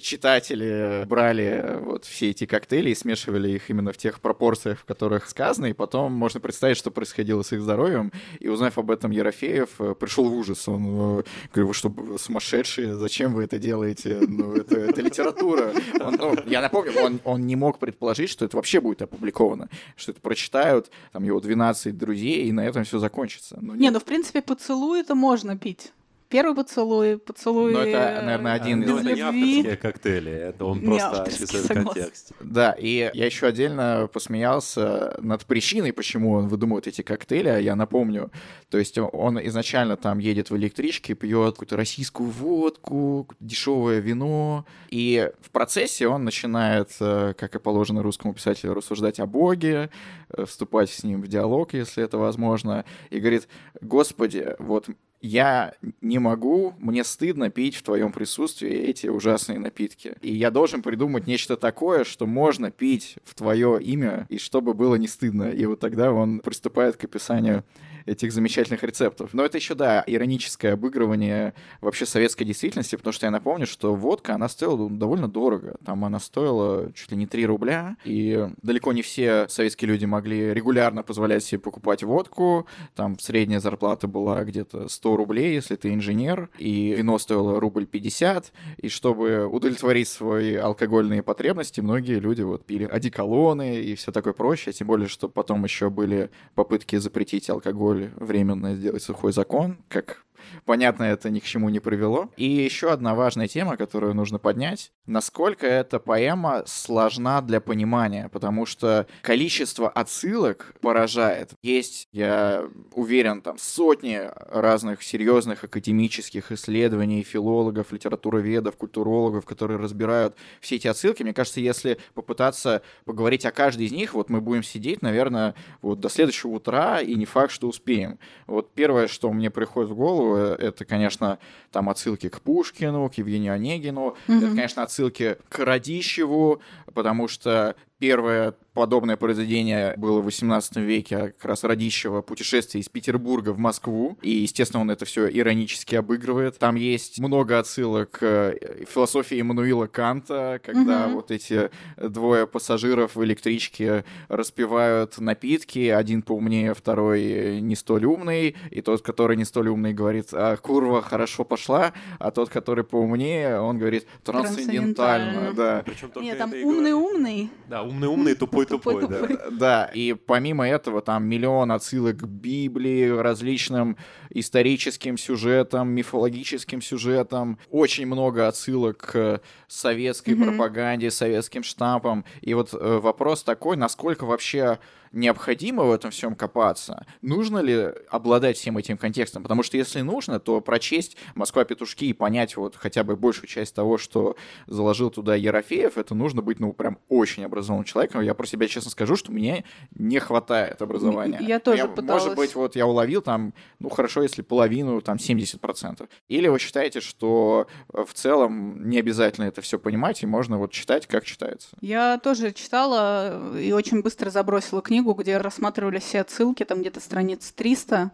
читатели 0.00 1.04
брали 1.04 1.80
вот 1.80 2.04
все 2.04 2.30
эти 2.30 2.46
коктейли 2.46 2.90
и 2.90 2.94
смешивали 2.94 3.50
их 3.50 3.68
именно 3.68 3.92
в 3.92 3.96
тех 3.96 4.20
пропорциях, 4.20 4.78
в 4.78 4.84
которых 4.84 5.28
сказано, 5.28 5.66
и 5.66 5.72
потом 5.72 6.12
можно 6.12 6.38
представить, 6.38 6.76
что 6.76 6.92
происходило 6.92 7.42
с 7.42 7.50
их 7.50 7.62
здоровьем. 7.62 8.12
И 8.38 8.46
узнав 8.46 8.78
об 8.78 8.92
этом, 8.92 9.10
Ерофеев 9.10 9.70
э, 9.80 9.94
пришел 9.98 10.28
в 10.28 10.34
ужас. 10.34 10.68
Он 10.68 10.84
говорит, 10.84 11.26
вы 11.52 11.74
что, 11.74 11.92
сумасшедшие? 12.16 12.94
Зачем 12.94 13.34
вы 13.34 13.42
это 13.42 13.55
это 13.56 13.64
делаете, 13.64 14.20
ну, 14.26 14.54
это, 14.54 14.76
это 14.76 15.00
литература. 15.00 15.72
Он, 16.00 16.14
ну, 16.14 16.36
я 16.46 16.60
напомню, 16.60 16.92
он, 17.02 17.20
он 17.24 17.46
не 17.46 17.56
мог 17.56 17.78
предположить, 17.78 18.30
что 18.30 18.44
это 18.44 18.56
вообще 18.56 18.80
будет 18.80 19.02
опубликовано, 19.02 19.68
что 19.96 20.12
это 20.12 20.20
прочитают 20.20 20.90
там 21.12 21.24
его 21.24 21.40
12 21.40 21.96
друзей, 21.96 22.46
и 22.46 22.52
на 22.52 22.66
этом 22.66 22.84
все 22.84 22.98
закончится. 22.98 23.58
Но 23.60 23.74
не, 23.74 23.90
ну, 23.90 23.98
в 23.98 24.04
принципе, 24.04 24.42
поцелуй 24.42 25.00
это 25.00 25.14
можно 25.14 25.56
пить. 25.56 25.92
Первый 26.28 26.56
поцелуй, 26.56 27.18
поцелуй... 27.18 27.72
Ну, 27.72 27.78
это, 27.78 28.22
наверное, 28.22 28.54
один 28.54 28.82
из... 28.82 28.88
Ну, 28.88 28.98
это 28.98 29.12
не 29.12 29.20
авторские 29.20 29.76
коктейли, 29.76 30.32
это 30.32 30.64
он 30.64 30.80
просто 30.80 31.22
описывает 31.22 31.68
контекст. 31.68 32.32
Да, 32.40 32.72
и 32.72 33.10
я 33.12 33.26
еще 33.26 33.46
отдельно 33.46 34.08
посмеялся 34.12 35.16
над 35.20 35.44
причиной, 35.46 35.92
почему 35.92 36.32
он 36.32 36.48
выдумывает 36.48 36.88
эти 36.88 37.02
коктейли, 37.02 37.48
а 37.48 37.58
я 37.58 37.76
напомню. 37.76 38.32
То 38.70 38.78
есть 38.78 38.98
он 38.98 39.38
изначально 39.46 39.96
там 39.96 40.18
едет 40.18 40.50
в 40.50 40.56
электричке, 40.56 41.14
пьет 41.14 41.54
какую-то 41.54 41.76
российскую 41.76 42.30
водку, 42.30 43.28
дешевое 43.38 44.00
вино, 44.00 44.66
и 44.88 45.30
в 45.40 45.50
процессе 45.50 46.08
он 46.08 46.24
начинает, 46.24 46.90
э, 47.00 47.34
как 47.36 47.54
и 47.54 47.58
положено 47.60 48.02
русскому 48.02 48.34
писателю, 48.34 48.74
рассуждать 48.74 49.20
о 49.20 49.26
Боге, 49.26 49.90
э, 50.30 50.44
вступать 50.44 50.90
с 50.90 51.04
ним 51.04 51.22
в 51.22 51.28
диалог, 51.28 51.72
если 51.74 52.02
это 52.02 52.18
возможно, 52.18 52.84
и 53.10 53.20
говорит, 53.20 53.48
господи, 53.80 54.56
вот 54.58 54.88
я 55.26 55.74
не 56.00 56.18
могу, 56.18 56.74
мне 56.78 57.04
стыдно 57.04 57.50
пить 57.50 57.76
в 57.76 57.82
твоем 57.82 58.12
присутствии 58.12 58.70
эти 58.70 59.08
ужасные 59.08 59.58
напитки. 59.58 60.14
И 60.22 60.32
я 60.34 60.50
должен 60.50 60.82
придумать 60.82 61.26
нечто 61.26 61.56
такое, 61.56 62.04
что 62.04 62.26
можно 62.26 62.70
пить 62.70 63.16
в 63.24 63.34
твое 63.34 63.82
имя, 63.82 64.26
и 64.28 64.38
чтобы 64.38 64.72
было 64.74 64.94
не 64.94 65.08
стыдно. 65.08 65.50
И 65.50 65.66
вот 65.66 65.80
тогда 65.80 66.12
он 66.12 66.40
приступает 66.40 66.96
к 66.96 67.04
описанию 67.04 67.64
этих 68.06 68.32
замечательных 68.32 68.82
рецептов. 68.82 69.34
Но 69.34 69.44
это 69.44 69.58
еще, 69.58 69.74
да, 69.74 70.02
ироническое 70.06 70.74
обыгрывание 70.74 71.54
вообще 71.80 72.06
советской 72.06 72.44
действительности, 72.44 72.96
потому 72.96 73.12
что 73.12 73.26
я 73.26 73.30
напомню, 73.30 73.66
что 73.66 73.94
водка, 73.94 74.34
она 74.34 74.48
стоила 74.48 74.88
довольно 74.88 75.28
дорого. 75.28 75.76
Там 75.84 76.04
она 76.04 76.20
стоила 76.20 76.92
чуть 76.94 77.10
ли 77.10 77.16
не 77.16 77.26
3 77.26 77.46
рубля, 77.46 77.96
и 78.04 78.48
далеко 78.62 78.92
не 78.92 79.02
все 79.02 79.48
советские 79.48 79.88
люди 79.88 80.04
могли 80.04 80.54
регулярно 80.54 81.02
позволять 81.02 81.44
себе 81.44 81.58
покупать 81.58 82.02
водку. 82.02 82.66
Там 82.94 83.18
средняя 83.18 83.60
зарплата 83.60 84.06
была 84.06 84.44
где-то 84.44 84.88
100 84.88 85.16
рублей, 85.16 85.54
если 85.54 85.76
ты 85.76 85.92
инженер, 85.92 86.48
и 86.58 86.94
вино 86.96 87.18
стоило 87.18 87.60
рубль 87.60 87.86
50, 87.86 88.52
и 88.78 88.88
чтобы 88.88 89.46
удовлетворить 89.46 90.08
свои 90.08 90.54
алкогольные 90.54 91.22
потребности, 91.22 91.80
многие 91.80 92.20
люди 92.20 92.42
вот 92.42 92.64
пили 92.64 92.84
одеколоны 92.84 93.80
и 93.80 93.94
все 93.94 94.12
такое 94.12 94.32
прочее, 94.32 94.72
тем 94.72 94.86
более, 94.86 95.08
что 95.08 95.28
потом 95.28 95.64
еще 95.64 95.90
были 95.90 96.30
попытки 96.54 96.96
запретить 96.96 97.50
алкоголь 97.50 97.95
временно 98.16 98.74
сделать 98.74 99.02
сухой 99.02 99.32
закон, 99.32 99.78
как 99.88 100.25
понятно, 100.64 101.04
это 101.04 101.30
ни 101.30 101.40
к 101.40 101.44
чему 101.44 101.68
не 101.68 101.80
привело. 101.80 102.30
И 102.36 102.44
еще 102.44 102.90
одна 102.90 103.14
важная 103.14 103.48
тема, 103.48 103.76
которую 103.76 104.14
нужно 104.14 104.38
поднять, 104.38 104.92
насколько 105.06 105.66
эта 105.66 105.98
поэма 105.98 106.62
сложна 106.66 107.40
для 107.40 107.60
понимания, 107.60 108.28
потому 108.28 108.66
что 108.66 109.06
количество 109.22 109.88
отсылок 109.88 110.74
поражает. 110.80 111.52
Есть, 111.62 112.08
я 112.12 112.64
уверен, 112.92 113.40
там 113.42 113.58
сотни 113.58 114.20
разных 114.50 115.02
серьезных 115.02 115.64
академических 115.64 116.52
исследований, 116.52 117.22
филологов, 117.22 117.92
литературоведов, 117.92 118.76
культурологов, 118.76 119.44
которые 119.44 119.78
разбирают 119.78 120.36
все 120.60 120.76
эти 120.76 120.88
отсылки. 120.88 121.22
Мне 121.22 121.34
кажется, 121.34 121.60
если 121.60 121.98
попытаться 122.14 122.82
поговорить 123.04 123.46
о 123.46 123.52
каждой 123.52 123.86
из 123.86 123.92
них, 123.92 124.14
вот 124.14 124.30
мы 124.30 124.40
будем 124.40 124.62
сидеть, 124.62 125.02
наверное, 125.02 125.54
вот 125.82 126.00
до 126.00 126.08
следующего 126.08 126.52
утра, 126.52 127.00
и 127.00 127.14
не 127.14 127.24
факт, 127.24 127.52
что 127.52 127.68
успеем. 127.68 128.18
Вот 128.46 128.72
первое, 128.74 129.08
что 129.08 129.32
мне 129.32 129.50
приходит 129.50 129.90
в 129.90 129.94
голову, 129.94 130.35
это, 130.36 130.84
конечно, 130.84 131.38
там 131.70 131.88
отсылки 131.88 132.28
к 132.28 132.40
Пушкину, 132.40 133.08
к 133.08 133.14
Евгению 133.14 133.54
Онегину, 133.54 134.16
mm-hmm. 134.26 134.38
это, 134.38 134.46
конечно, 134.48 134.82
отсылки 134.82 135.36
к 135.48 135.58
Радищеву, 135.58 136.60
потому 136.94 137.28
что 137.28 137.76
первое 137.98 138.54
подобное 138.76 139.16
произведение 139.16 139.94
было 139.96 140.20
в 140.20 140.26
18 140.26 140.76
веке, 140.76 141.16
а 141.16 141.26
как 141.28 141.44
раз 141.46 141.64
Радищева 141.64 142.20
«Путешествие 142.20 142.82
из 142.82 142.90
Петербурга 142.90 143.50
в 143.50 143.58
Москву». 143.58 144.18
И, 144.20 144.30
естественно, 144.30 144.82
он 144.82 144.90
это 144.90 145.06
все 145.06 145.28
иронически 145.28 145.94
обыгрывает. 145.94 146.58
Там 146.58 146.74
есть 146.74 147.18
много 147.18 147.58
отсылок 147.58 148.10
к 148.10 148.54
философии 148.86 149.40
Эммануила 149.40 149.86
Канта, 149.86 150.60
когда 150.62 151.06
mm-hmm. 151.06 151.14
вот 151.14 151.30
эти 151.30 151.70
двое 151.96 152.46
пассажиров 152.46 153.16
в 153.16 153.24
электричке 153.24 154.04
распивают 154.28 155.18
напитки, 155.18 155.88
один 155.88 156.20
поумнее, 156.20 156.74
второй 156.74 157.62
не 157.62 157.76
столь 157.76 158.04
умный, 158.04 158.56
и 158.70 158.82
тот, 158.82 159.00
который 159.00 159.38
не 159.38 159.46
столь 159.46 159.68
умный, 159.68 159.94
говорит, 159.94 160.28
а 160.32 160.56
курва 160.58 161.00
хорошо 161.00 161.44
пошла, 161.44 161.94
а 162.18 162.30
тот, 162.30 162.50
который 162.50 162.84
поумнее, 162.84 163.58
он 163.58 163.78
говорит 163.78 164.06
трансцендентально. 164.22 165.54
Да. 165.54 165.84
Нет, 166.16 166.36
там 166.36 166.52
умный-умный. 166.52 167.48
Да, 167.68 167.85
умный-умный, 167.86 168.34
тупой 168.36 168.66
тупой, 168.66 169.06
да. 169.08 169.28
Да, 169.50 169.90
и 169.92 170.14
помимо 170.14 170.68
этого 170.68 171.00
там 171.02 171.24
миллион 171.24 171.72
отсылок 171.72 172.18
к 172.18 172.24
Библии, 172.24 173.08
различным 173.08 173.96
историческим 174.30 175.16
сюжетам, 175.16 175.88
мифологическим 175.90 176.82
сюжетам, 176.82 177.58
очень 177.70 178.06
много 178.06 178.48
отсылок 178.48 178.98
к 178.98 179.40
советской 179.68 180.34
mm-hmm. 180.34 180.44
пропаганде, 180.44 181.10
советским 181.10 181.62
штампам. 181.62 182.24
И 182.40 182.54
вот 182.54 182.74
э, 182.74 182.98
вопрос 182.98 183.42
такой, 183.42 183.76
насколько 183.76 184.26
вообще 184.26 184.78
необходимо 185.12 185.84
в 185.84 185.92
этом 185.92 186.10
всем 186.10 186.34
копаться? 186.34 187.06
Нужно 187.22 187.58
ли 187.58 187.92
обладать 188.10 188.56
всем 188.56 188.78
этим 188.78 188.96
контекстом? 188.96 189.42
Потому 189.42 189.62
что 189.62 189.76
если 189.76 190.00
нужно, 190.00 190.40
то 190.40 190.60
прочесть 190.60 191.16
«Москва-петушки» 191.34 192.06
и 192.06 192.12
понять 192.12 192.56
вот 192.56 192.76
хотя 192.76 193.04
бы 193.04 193.16
большую 193.16 193.48
часть 193.48 193.74
того, 193.74 193.98
что 193.98 194.36
заложил 194.66 195.10
туда 195.10 195.34
Ерофеев, 195.34 195.98
это 195.98 196.14
нужно 196.14 196.42
быть, 196.42 196.60
ну, 196.60 196.72
прям 196.72 196.98
очень 197.08 197.44
образованным 197.44 197.84
человеком. 197.84 198.20
Я 198.22 198.34
про 198.34 198.46
себя 198.46 198.68
честно 198.68 198.90
скажу, 198.90 199.16
что 199.16 199.32
мне 199.32 199.64
не 199.94 200.18
хватает 200.18 200.82
образования. 200.82 201.38
Я 201.40 201.60
тоже 201.60 201.82
я, 201.82 201.88
пыталась. 201.88 202.24
Может 202.24 202.36
быть, 202.36 202.54
вот 202.54 202.76
я 202.76 202.86
уловил 202.86 203.22
там, 203.22 203.54
ну, 203.78 203.88
хорошо, 203.88 204.22
если 204.22 204.42
половину, 204.42 205.00
там, 205.00 205.16
70%. 205.16 206.08
Или 206.28 206.48
вы 206.48 206.58
считаете, 206.58 207.00
что 207.00 207.66
в 207.88 208.12
целом 208.12 208.88
не 208.88 208.98
обязательно 208.98 209.44
это 209.44 209.60
все 209.60 209.78
понимать, 209.78 210.22
и 210.22 210.26
можно 210.26 210.58
вот 210.58 210.72
читать, 210.72 211.06
как 211.06 211.24
читается? 211.24 211.76
Я 211.80 212.18
тоже 212.18 212.52
читала 212.52 213.56
и 213.58 213.72
очень 213.72 214.02
быстро 214.02 214.30
забросила 214.30 214.82
книгу, 214.82 214.95
книгу, 214.96 215.12
где 215.12 215.36
рассматривали 215.36 215.98
все 215.98 216.22
отсылки, 216.22 216.64
там 216.64 216.80
где-то 216.80 217.00
страниц 217.00 217.52
300, 217.54 218.12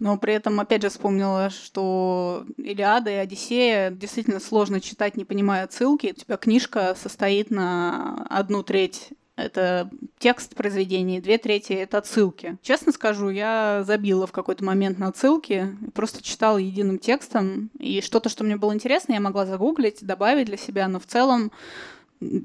но 0.00 0.16
при 0.16 0.34
этом, 0.34 0.58
опять 0.58 0.82
же, 0.82 0.88
вспомнила, 0.88 1.48
что 1.48 2.44
Илиада 2.56 3.10
и 3.10 3.14
Одиссея 3.14 3.90
действительно 3.90 4.40
сложно 4.40 4.80
читать, 4.80 5.16
не 5.16 5.24
понимая 5.24 5.62
отсылки. 5.62 6.12
У 6.16 6.20
тебя 6.20 6.36
книжка 6.36 6.96
состоит 7.00 7.50
на 7.50 8.26
одну 8.28 8.64
треть 8.64 9.10
это 9.36 9.90
текст 10.18 10.54
произведения, 10.54 11.20
две 11.20 11.38
трети— 11.38 11.72
это 11.74 11.98
отсылки. 11.98 12.56
Честно 12.62 12.92
скажу, 12.92 13.30
я 13.30 13.82
забила 13.84 14.28
в 14.28 14.32
какой-то 14.32 14.64
момент 14.64 14.98
на 14.98 15.08
отсылки, 15.08 15.76
просто 15.92 16.22
читала 16.22 16.58
единым 16.58 17.00
текстом, 17.00 17.70
и 17.78 18.00
что-то, 18.00 18.28
что 18.28 18.44
мне 18.44 18.56
было 18.56 18.72
интересно, 18.72 19.12
я 19.12 19.20
могла 19.20 19.44
загуглить, 19.44 20.04
добавить 20.06 20.46
для 20.46 20.56
себя, 20.56 20.86
но 20.86 21.00
в 21.00 21.06
целом 21.06 21.50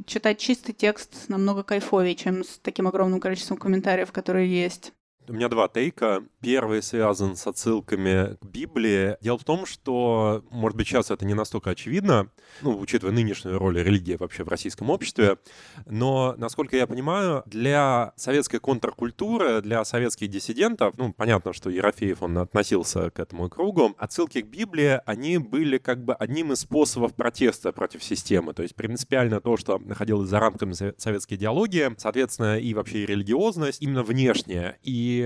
читать 0.05 0.39
чистый 0.39 0.73
текст 0.73 1.29
намного 1.29 1.63
кайфовее, 1.63 2.15
чем 2.15 2.43
с 2.43 2.59
таким 2.59 2.87
огромным 2.87 3.19
количеством 3.19 3.57
комментариев, 3.57 4.11
которые 4.11 4.49
есть. 4.49 4.93
У 5.29 5.33
меня 5.33 5.47
два 5.47 5.67
тейка. 5.67 6.23
Первый 6.41 6.81
связан 6.81 7.35
с 7.35 7.45
отсылками 7.45 8.35
к 8.41 8.45
Библии. 8.45 9.15
Дело 9.21 9.37
в 9.37 9.43
том, 9.43 9.67
что, 9.67 10.43
может 10.49 10.75
быть, 10.75 10.87
сейчас 10.87 11.11
это 11.11 11.23
не 11.23 11.35
настолько 11.35 11.69
очевидно, 11.69 12.31
ну, 12.63 12.79
учитывая 12.79 13.13
нынешнюю 13.13 13.59
роль 13.59 13.77
религии 13.77 14.15
вообще 14.15 14.43
в 14.43 14.47
российском 14.47 14.89
обществе, 14.89 15.37
но, 15.85 16.33
насколько 16.37 16.75
я 16.75 16.87
понимаю, 16.87 17.43
для 17.45 18.11
советской 18.15 18.57
контркультуры, 18.57 19.61
для 19.61 19.85
советских 19.85 20.29
диссидентов, 20.29 20.95
ну, 20.97 21.13
понятно, 21.13 21.53
что 21.53 21.69
Ерофеев, 21.69 22.23
он 22.23 22.39
относился 22.39 23.11
к 23.11 23.19
этому 23.19 23.49
кругу, 23.49 23.93
отсылки 23.99 24.41
к 24.41 24.47
Библии, 24.47 24.99
они 25.05 25.37
были 25.37 25.77
как 25.77 26.03
бы 26.03 26.15
одним 26.15 26.53
из 26.53 26.61
способов 26.61 27.13
протеста 27.13 27.71
против 27.71 28.03
системы, 28.03 28.53
то 28.53 28.63
есть 28.63 28.73
принципиально 28.73 29.41
то, 29.41 29.57
что 29.57 29.77
находилось 29.77 30.27
за 30.27 30.39
рамками 30.39 30.73
советской 30.99 31.35
идеологии, 31.35 31.93
соответственно, 31.99 32.57
и 32.57 32.73
вообще 32.73 33.03
и 33.03 33.05
религиозность, 33.05 33.79
именно 33.83 34.01
внешняя, 34.01 34.79
и 34.81 35.18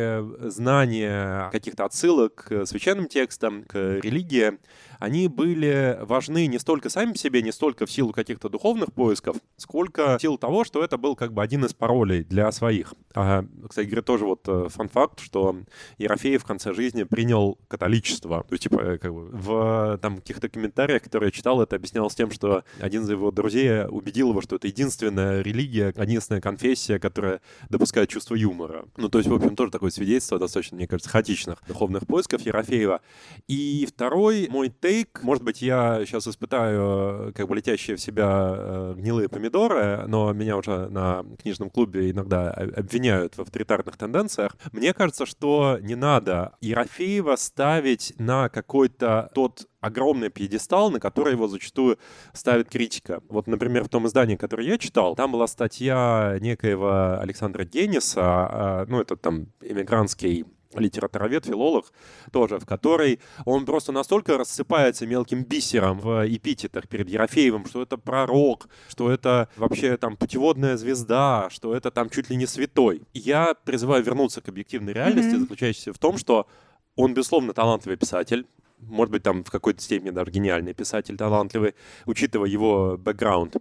знание 0.50 1.50
каких-то 1.52 1.86
отсылок 1.86 2.46
к 2.46 2.66
священным 2.66 3.08
текстам, 3.08 3.64
к 3.64 4.00
религии, 4.02 4.60
они 5.04 5.28
были 5.28 5.98
важны 6.00 6.48
не 6.48 6.60
столько 6.60 6.90
сами 6.90 7.16
себе, 7.16 7.42
не 7.42 7.52
столько 7.52 7.86
в 7.86 7.92
силу 7.92 8.14
каких-то 8.14 8.48
духовных 8.48 8.94
поисков, 8.94 9.36
сколько 9.58 10.18
в 10.18 10.22
силу 10.22 10.38
того, 10.38 10.64
что 10.64 10.82
это 10.82 10.98
был 10.98 11.18
как 11.18 11.34
бы 11.34 11.44
один 11.44 11.66
из 11.66 11.74
паролей 11.74 12.24
для 12.24 12.50
своих. 12.54 12.94
А, 13.14 13.44
кстати 13.68 13.88
говоря, 13.88 14.02
тоже 14.02 14.26
вот 14.26 14.48
э, 14.48 14.70
фан-факт, 14.70 15.20
что 15.20 15.58
Ерофей 15.98 16.38
в 16.38 16.46
конце 16.46 16.74
жизни 16.74 17.04
принял 17.04 17.60
католичество. 17.68 18.46
То 18.48 18.54
есть, 18.54 18.64
типа, 18.64 18.80
э, 18.80 18.98
как 18.98 19.14
бы 19.14 19.26
в 19.26 20.00
там 20.02 20.20
каких-то 20.20 20.48
комментариях, 20.48 21.04
которые 21.04 21.28
я 21.28 21.32
читал, 21.32 21.62
это 21.62 21.76
объяснялось 21.76 22.16
тем, 22.16 22.32
что 22.32 22.64
один 22.80 23.04
из 23.04 23.10
его 23.10 23.30
друзей 23.32 23.86
убедил 23.86 24.30
его, 24.30 24.40
что 24.40 24.56
это 24.56 24.68
единственная 24.68 25.42
религия, 25.42 25.94
единственная 25.98 26.40
конфессия, 26.40 26.98
которая 26.98 27.42
допускает 27.70 28.08
чувство 28.08 28.36
юмора. 28.36 28.86
Ну, 28.96 29.10
то 29.10 29.18
есть, 29.18 29.30
в 29.30 29.36
общем, 29.36 29.58
тоже 29.58 29.70
такое 29.70 29.92
свидетельство 29.92 30.40
достаточно, 30.40 30.78
мне 30.78 30.88
кажется, 30.88 31.10
хаотичных 31.10 31.58
духовных 31.68 32.08
поисков 32.08 32.42
Ерофеева. 32.46 33.02
И 33.50 33.86
второй 33.86 34.48
мой 34.50 34.70
тейк 34.70 34.93
тейк. 34.94 35.24
Может 35.24 35.44
быть, 35.44 35.62
я 35.62 36.06
сейчас 36.06 36.28
испытаю 36.28 37.30
э, 37.30 37.32
как 37.34 37.48
бы 37.48 37.56
летящие 37.56 37.96
в 37.96 38.02
себя 38.02 38.54
э, 38.56 38.94
гнилые 38.98 39.28
помидоры, 39.28 40.04
но 40.08 40.32
меня 40.34 40.58
уже 40.58 40.88
на 40.90 41.26
книжном 41.42 41.70
клубе 41.70 42.12
иногда 42.12 42.52
обвиняют 42.52 43.36
в 43.38 43.42
авторитарных 43.42 43.98
тенденциях. 43.98 44.56
Мне 44.72 44.94
кажется, 44.94 45.26
что 45.26 45.80
не 45.82 45.96
надо 45.96 46.54
Ерофеева 46.62 47.36
ставить 47.38 48.14
на 48.20 48.50
какой-то 48.50 49.32
тот 49.34 49.68
огромный 49.82 50.30
пьедестал, 50.30 50.92
на 50.92 51.00
который 51.00 51.34
его 51.34 51.48
зачастую 51.48 51.98
ставит 52.34 52.70
критика. 52.70 53.22
Вот, 53.30 53.48
например, 53.48 53.84
в 53.84 53.90
том 53.90 54.08
издании, 54.08 54.36
которое 54.36 54.68
я 54.68 54.78
читал, 54.78 55.16
там 55.16 55.32
была 55.32 55.48
статья 55.48 56.38
некоего 56.40 57.20
Александра 57.20 57.66
Генниса, 57.66 58.22
а, 58.22 58.86
ну, 58.88 59.02
это 59.02 59.18
там 59.18 59.48
иммигрантский 59.62 60.46
литературовед, 60.80 61.46
филолог 61.46 61.92
тоже, 62.32 62.60
в 62.60 62.66
которой 62.66 63.20
он 63.46 63.66
просто 63.66 63.92
настолько 63.92 64.38
рассыпается 64.38 65.06
мелким 65.06 65.44
бисером 65.44 66.00
в 66.00 66.28
эпитетах 66.28 66.88
перед 66.88 67.10
Ерофеевым, 67.10 67.66
что 67.66 67.82
это 67.82 67.98
пророк, 67.98 68.68
что 68.88 69.12
это 69.12 69.50
вообще 69.56 69.98
там 69.98 70.18
путеводная 70.18 70.78
звезда, 70.78 71.50
что 71.50 71.76
это 71.76 71.92
там 71.92 72.10
чуть 72.10 72.30
ли 72.30 72.36
не 72.36 72.46
святой. 72.46 73.04
Я 73.14 73.54
призываю 73.54 74.04
вернуться 74.04 74.42
к 74.42 74.50
объективной 74.50 74.94
реальности, 74.94 75.36
mm-hmm. 75.36 75.40
заключающейся 75.40 75.94
в 75.94 76.00
том, 76.00 76.18
что 76.18 76.48
он, 76.96 77.14
безусловно, 77.14 77.54
талантливый 77.54 77.98
писатель, 77.98 78.46
может 78.80 79.12
быть, 79.12 79.24
там 79.24 79.44
в 79.44 79.52
какой-то 79.52 79.82
степени 79.82 80.10
даже 80.10 80.32
гениальный 80.32 80.74
писатель, 80.74 81.18
талантливый, 81.18 81.74
учитывая 82.06 82.50
его 82.50 82.98
бэкграунд. 82.98 83.58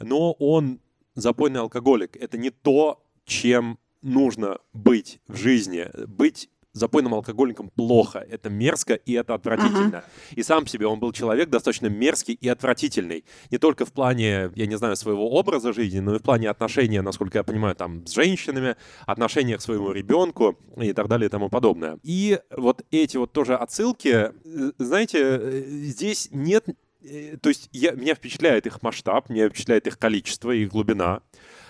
Но 0.00 0.32
он 0.32 0.80
запойный 1.14 1.60
алкоголик. 1.60 2.16
Это 2.16 2.38
не 2.38 2.50
то, 2.50 3.02
чем 3.24 3.78
нужно 4.02 4.58
быть 4.72 5.20
в 5.28 5.36
жизни. 5.36 5.88
Быть 6.06 6.50
запойным 6.74 7.14
алкоголиком 7.14 7.70
плохо, 7.70 8.18
это 8.18 8.50
мерзко 8.50 8.94
и 8.94 9.12
это 9.12 9.34
отвратительно. 9.34 9.98
Ага. 9.98 10.04
И 10.32 10.42
сам 10.42 10.66
себе 10.66 10.86
он 10.86 10.98
был 10.98 11.12
человек 11.12 11.48
достаточно 11.48 11.86
мерзкий 11.86 12.34
и 12.34 12.48
отвратительный. 12.48 13.24
Не 13.50 13.58
только 13.58 13.86
в 13.86 13.92
плане, 13.92 14.50
я 14.54 14.66
не 14.66 14.76
знаю, 14.76 14.96
своего 14.96 15.30
образа 15.30 15.72
жизни, 15.72 16.00
но 16.00 16.16
и 16.16 16.18
в 16.18 16.22
плане 16.22 16.50
отношения, 16.50 17.00
насколько 17.00 17.38
я 17.38 17.44
понимаю, 17.44 17.76
там, 17.76 18.04
с 18.06 18.12
женщинами, 18.12 18.76
отношения 19.06 19.56
к 19.56 19.62
своему 19.62 19.92
ребенку 19.92 20.58
и 20.76 20.92
так 20.92 21.08
далее 21.08 21.28
и 21.28 21.30
тому 21.30 21.48
подобное. 21.48 21.98
И 22.02 22.40
вот 22.50 22.84
эти 22.90 23.16
вот 23.16 23.32
тоже 23.32 23.54
отсылки, 23.54 24.08
э, 24.08 24.32
знаете, 24.78 25.18
э, 25.20 25.62
здесь 25.84 26.28
нет 26.32 26.66
э, 27.04 27.36
то 27.40 27.50
есть 27.50 27.68
я, 27.72 27.92
меня 27.92 28.16
впечатляет 28.16 28.66
их 28.66 28.82
масштаб, 28.82 29.30
меня 29.30 29.48
впечатляет 29.48 29.86
их 29.86 29.98
количество, 29.98 30.50
их 30.50 30.70
глубина. 30.70 31.20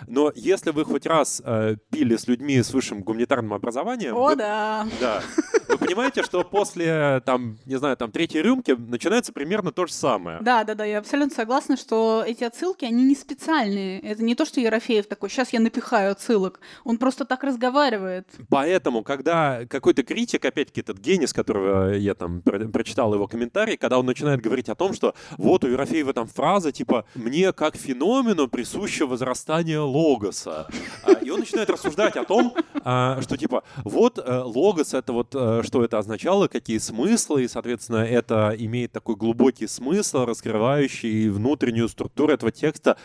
Но 0.07 0.33
если 0.35 0.71
вы 0.71 0.85
хоть 0.85 1.07
раз 1.07 1.43
э, 1.45 1.77
пили 1.90 2.17
с 2.17 2.27
людьми 2.29 2.62
с 2.62 2.73
высшим 2.73 3.03
гуманитарным 3.03 3.55
образованием... 3.55 4.17
О, 4.17 4.31
вы, 4.31 4.37
да. 4.37 4.87
Да. 5.01 5.23
Вы 5.69 5.79
понимаете, 5.79 6.23
что 6.23 6.45
после, 6.45 7.23
там, 7.25 7.59
не 7.67 7.77
знаю, 7.77 7.97
там, 7.97 8.11
третьей 8.12 8.43
рюмки 8.43 8.73
начинается 8.73 9.33
примерно 9.33 9.73
то 9.73 9.87
же 9.87 9.93
самое. 9.93 10.38
Да, 10.40 10.64
да, 10.64 10.75
да, 10.75 10.85
я 10.85 10.99
абсолютно 10.99 11.35
согласна, 11.35 11.77
что 11.77 12.23
эти 12.27 12.45
отсылки, 12.45 12.85
они 12.85 13.05
не 13.05 13.14
специальные. 13.14 14.01
Это 14.01 14.23
не 14.23 14.35
то, 14.35 14.45
что 14.45 14.61
Ерофеев 14.61 15.07
такой, 15.07 15.31
сейчас 15.31 15.53
я 15.53 15.61
напихаю 15.61 16.12
отсылок. 16.12 16.61
Он 16.85 16.99
просто 16.99 17.25
так 17.25 17.43
разговаривает. 17.45 18.29
Поэтому, 18.49 19.03
когда 19.03 19.67
какой-то 19.67 20.03
критик, 20.03 20.45
опять-таки 20.45 20.81
этот 20.81 20.99
гений, 20.99 21.27
с 21.27 21.33
которого 21.33 21.95
я 21.95 22.14
там 22.14 22.43
про- 22.43 22.69
прочитал 22.69 23.14
его 23.14 23.27
комментарий, 23.27 23.77
когда 23.77 23.99
он 23.99 24.07
начинает 24.07 24.41
говорить 24.41 24.68
о 24.68 24.74
том, 24.74 24.93
что 24.93 25.14
вот 25.39 25.64
у 25.64 25.68
Ерофеева 25.68 26.12
там 26.12 26.26
фраза 26.26 26.72
типа 26.72 27.05
«мне 27.14 27.53
как 27.53 27.76
феномену 27.76 28.49
присуще 28.49 29.07
возрастание 29.07 29.81
логоса». 29.95 30.66
А, 31.03 31.12
И 31.12 31.30
он 31.30 31.40
начинает 31.40 31.70
рассуждать 31.70 32.16
о 32.16 32.24
том, 32.24 32.55
а, 32.82 33.20
что 33.22 33.36
типа 33.36 33.62
вот 33.84 34.18
э, 34.18 34.42
логос 34.45 34.95
это 34.95 35.12
вот 35.12 35.34
э, 35.34 35.62
что 35.64 35.84
это 35.84 35.99
означало, 35.99 36.49
какие 36.49 36.78
смыслы, 36.78 37.45
и, 37.45 37.49
соответственно, 37.49 38.05
это 38.05 38.55
имеет 38.59 38.92
такой 38.92 39.16
глубокий 39.16 39.66
смысл, 39.66 40.24
раскрывающий 40.24 41.28
внутреннюю 41.28 41.88
структуру 41.88 42.32
этого 42.32 42.53
текста. 42.53 42.97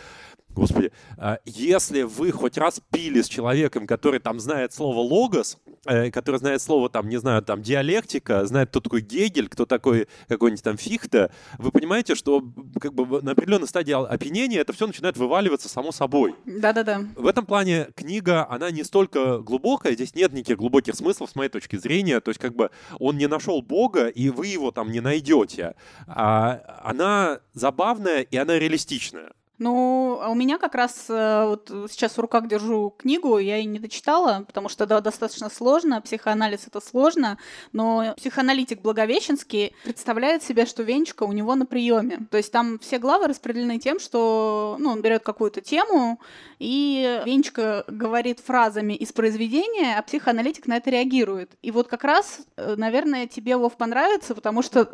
Господи, 0.55 0.91
а, 1.17 1.39
если 1.45 2.01
вы 2.01 2.31
хоть 2.31 2.57
раз 2.57 2.81
пили 2.91 3.21
с 3.21 3.27
человеком, 3.27 3.85
который 3.85 4.19
там 4.19 4.39
знает 4.39 4.73
слово 4.73 4.99
логос, 4.99 5.57
э, 5.85 6.09
который 6.11 6.37
знает 6.37 6.61
слово, 6.61 6.89
там, 6.89 7.07
не 7.07 7.17
знаю, 7.17 7.43
там, 7.43 7.61
диалектика, 7.61 8.45
знает, 8.45 8.69
кто 8.69 8.79
такой 8.79 9.01
Гегель, 9.01 9.47
кто 9.47 9.65
такой 9.65 10.07
какой-нибудь 10.27 10.63
там 10.63 10.77
Фихте, 10.77 11.31
вы 11.57 11.71
понимаете, 11.71 12.15
что 12.15 12.43
как 12.79 12.93
бы 12.93 13.21
на 13.21 13.31
определенной 13.31 13.67
стадии 13.67 13.93
опьянения 13.93 14.59
это 14.59 14.73
все 14.73 14.87
начинает 14.87 15.17
вываливаться 15.17 15.69
само 15.69 15.91
собой. 15.91 16.35
Да-да-да. 16.45 17.05
В 17.15 17.27
этом 17.27 17.45
плане 17.45 17.89
книга, 17.95 18.47
она 18.49 18.71
не 18.71 18.83
столько 18.83 19.39
глубокая, 19.39 19.93
здесь 19.93 20.15
нет 20.15 20.33
никаких 20.33 20.57
глубоких 20.57 20.95
смыслов 20.95 21.29
с 21.29 21.35
моей 21.35 21.49
точки 21.49 21.75
зрения, 21.75 22.19
то 22.19 22.29
есть 22.29 22.41
как 22.41 22.55
бы 22.55 22.71
он 22.99 23.17
не 23.17 23.27
нашел 23.27 23.61
Бога, 23.61 24.07
и 24.07 24.29
вы 24.29 24.47
его 24.47 24.71
там 24.71 24.91
не 24.91 24.99
найдете. 24.99 25.75
А 26.07 26.81
она 26.83 27.39
забавная, 27.53 28.21
и 28.21 28.35
она 28.35 28.57
реалистичная. 28.57 29.31
Ну, 29.59 30.19
а 30.21 30.29
у 30.29 30.35
меня 30.35 30.57
как 30.57 30.73
раз 30.73 31.05
э, 31.09 31.45
вот 31.45 31.69
сейчас 31.91 32.17
в 32.17 32.19
руках 32.19 32.47
держу 32.47 32.95
книгу, 32.97 33.37
я 33.37 33.57
ее 33.57 33.65
не 33.65 33.79
дочитала, 33.79 34.45
потому 34.47 34.69
что 34.69 34.85
да, 34.85 35.01
достаточно 35.01 35.49
сложно, 35.49 36.01
психоанализ 36.01 36.67
это 36.67 36.79
сложно, 36.79 37.37
но 37.73 38.13
психоаналитик 38.15 38.81
Благовещенский 38.81 39.75
представляет 39.83 40.43
себе, 40.43 40.65
что 40.65 40.83
Венчика 40.83 41.23
у 41.23 41.33
него 41.33 41.55
на 41.55 41.65
приеме. 41.65 42.19
То 42.31 42.37
есть 42.37 42.51
там 42.51 42.79
все 42.79 42.99
главы 42.99 43.27
распределены 43.27 43.79
тем, 43.79 43.99
что 43.99 44.77
ну, 44.79 44.91
он 44.91 45.01
берет 45.01 45.23
какую-то 45.23 45.59
тему, 45.61 46.19
и 46.59 47.21
Венчика 47.25 47.83
говорит 47.87 48.39
фразами 48.39 48.93
из 48.93 49.11
произведения, 49.11 49.97
а 49.97 50.01
психоаналитик 50.01 50.67
на 50.67 50.77
это 50.77 50.89
реагирует. 50.89 51.51
И 51.61 51.71
вот 51.71 51.87
как 51.87 52.03
раз, 52.03 52.41
э, 52.55 52.75
наверное, 52.77 53.27
тебе, 53.27 53.57
Вов, 53.57 53.75
понравится, 53.75 54.35
потому 54.35 54.61
что... 54.61 54.85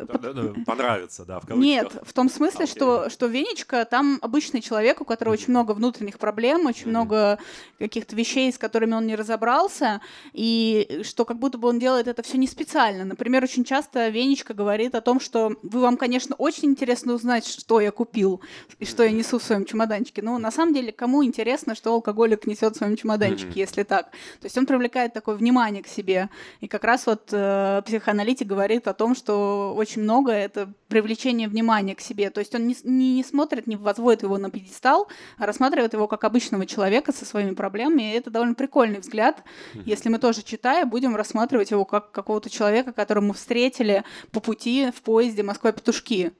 Понравится, 0.66 1.24
да, 1.24 1.40
в 1.40 1.46
кавычках. 1.46 1.64
Нет, 1.64 1.92
в 2.02 2.12
том 2.12 2.28
смысле, 2.28 2.64
А, 2.64 2.66
что, 2.66 3.10
что 3.10 3.26
Венечка 3.26 3.84
там 3.84 4.18
обычный 4.56 4.60
человек, 4.62 5.00
у 5.00 5.04
которого 5.04 5.34
очень 5.34 5.50
много 5.50 5.72
внутренних 5.72 6.18
проблем, 6.18 6.66
очень 6.66 6.88
много 6.88 7.38
каких-то 7.78 8.16
вещей, 8.16 8.50
с 8.52 8.58
которыми 8.58 8.94
он 8.94 9.06
не 9.06 9.16
разобрался, 9.16 10.00
и 10.32 11.02
что 11.02 11.24
как 11.24 11.38
будто 11.38 11.58
бы 11.58 11.68
он 11.68 11.78
делает 11.78 12.08
это 12.08 12.22
все 12.22 12.38
не 12.38 12.46
специально. 12.46 13.04
Например, 13.04 13.44
очень 13.44 13.64
часто 13.64 14.08
Венечка 14.08 14.54
говорит 14.54 14.94
о 14.94 15.00
том, 15.00 15.20
что 15.20 15.52
вы 15.62 15.80
вам, 15.80 15.96
конечно, 15.96 16.34
очень 16.38 16.70
интересно 16.70 17.14
узнать, 17.14 17.46
что 17.46 17.80
я 17.80 17.90
купил 17.90 18.40
и 18.80 18.84
что 18.86 19.02
я 19.02 19.10
несу 19.10 19.38
в 19.38 19.42
своем 19.42 19.64
чемоданчике. 19.64 20.22
Но 20.22 20.38
на 20.38 20.50
самом 20.50 20.74
деле, 20.74 20.92
кому 20.92 21.22
интересно, 21.22 21.74
что 21.74 21.92
алкоголик 21.92 22.46
несет 22.46 22.74
в 22.74 22.78
своем 22.78 22.96
чемоданчике, 22.96 23.50
Мгм. 23.50 23.58
если 23.58 23.82
так? 23.84 24.10
То 24.40 24.46
есть 24.46 24.58
он 24.58 24.66
привлекает 24.66 25.12
такое 25.12 25.36
внимание 25.36 25.82
к 25.82 25.88
себе. 25.88 26.28
И 26.62 26.68
как 26.68 26.84
раз 26.84 27.06
вот 27.06 27.28
э, 27.32 27.82
психоаналитик 27.84 28.46
говорит 28.46 28.88
о 28.88 28.94
том, 28.94 29.14
что 29.14 29.74
очень 29.76 30.02
много 30.02 30.32
это 30.32 30.72
привлечение 30.88 31.48
внимания 31.48 31.94
к 31.94 32.00
себе. 32.00 32.30
То 32.30 32.40
есть 32.40 32.54
он 32.54 32.66
не, 32.66 32.76
не, 32.84 33.14
не 33.16 33.24
смотрит, 33.24 33.66
не 33.66 33.76
возводит 33.76 34.22
его 34.22 34.38
на 34.38 34.45
пьедестал, 34.50 35.08
а 35.38 35.46
рассматривает 35.46 35.92
его 35.92 36.08
как 36.08 36.24
обычного 36.24 36.66
человека 36.66 37.12
со 37.12 37.24
своими 37.24 37.54
проблемами. 37.54 38.12
И 38.12 38.16
это 38.16 38.30
довольно 38.30 38.54
прикольный 38.54 39.00
взгляд. 39.00 39.42
Если 39.74 40.08
мы 40.08 40.18
тоже 40.18 40.42
читая, 40.42 40.86
будем 40.86 41.16
рассматривать 41.16 41.70
его 41.70 41.84
как 41.84 42.12
какого-то 42.12 42.50
человека, 42.50 42.92
которого 42.92 43.24
мы 43.24 43.34
встретили 43.34 44.04
по 44.32 44.40
пути 44.40 44.90
в 44.94 45.02
поезде 45.02 45.42
Москва-Петушки 45.42 46.32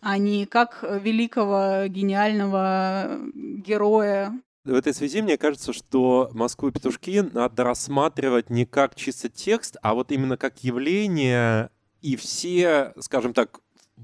а 0.00 0.18
не 0.18 0.46
как 0.46 0.84
великого, 1.02 1.86
гениального 1.88 3.18
героя 3.34 4.40
В 4.64 4.74
этой 4.74 4.94
связи 4.94 5.22
мне 5.22 5.36
кажется, 5.36 5.72
что 5.72 6.30
Москву 6.32 6.68
и 6.68 6.72
петушки 6.72 7.28
надо 7.32 7.64
рассматривать 7.64 8.50
не 8.50 8.64
как 8.64 8.94
чисто 8.94 9.28
текст, 9.28 9.76
а 9.82 9.94
вот 9.94 10.12
именно 10.12 10.36
как 10.36 10.62
явление 10.62 11.70
и 12.00 12.16
все, 12.16 12.92
скажем 13.00 13.34
так, 13.34 13.60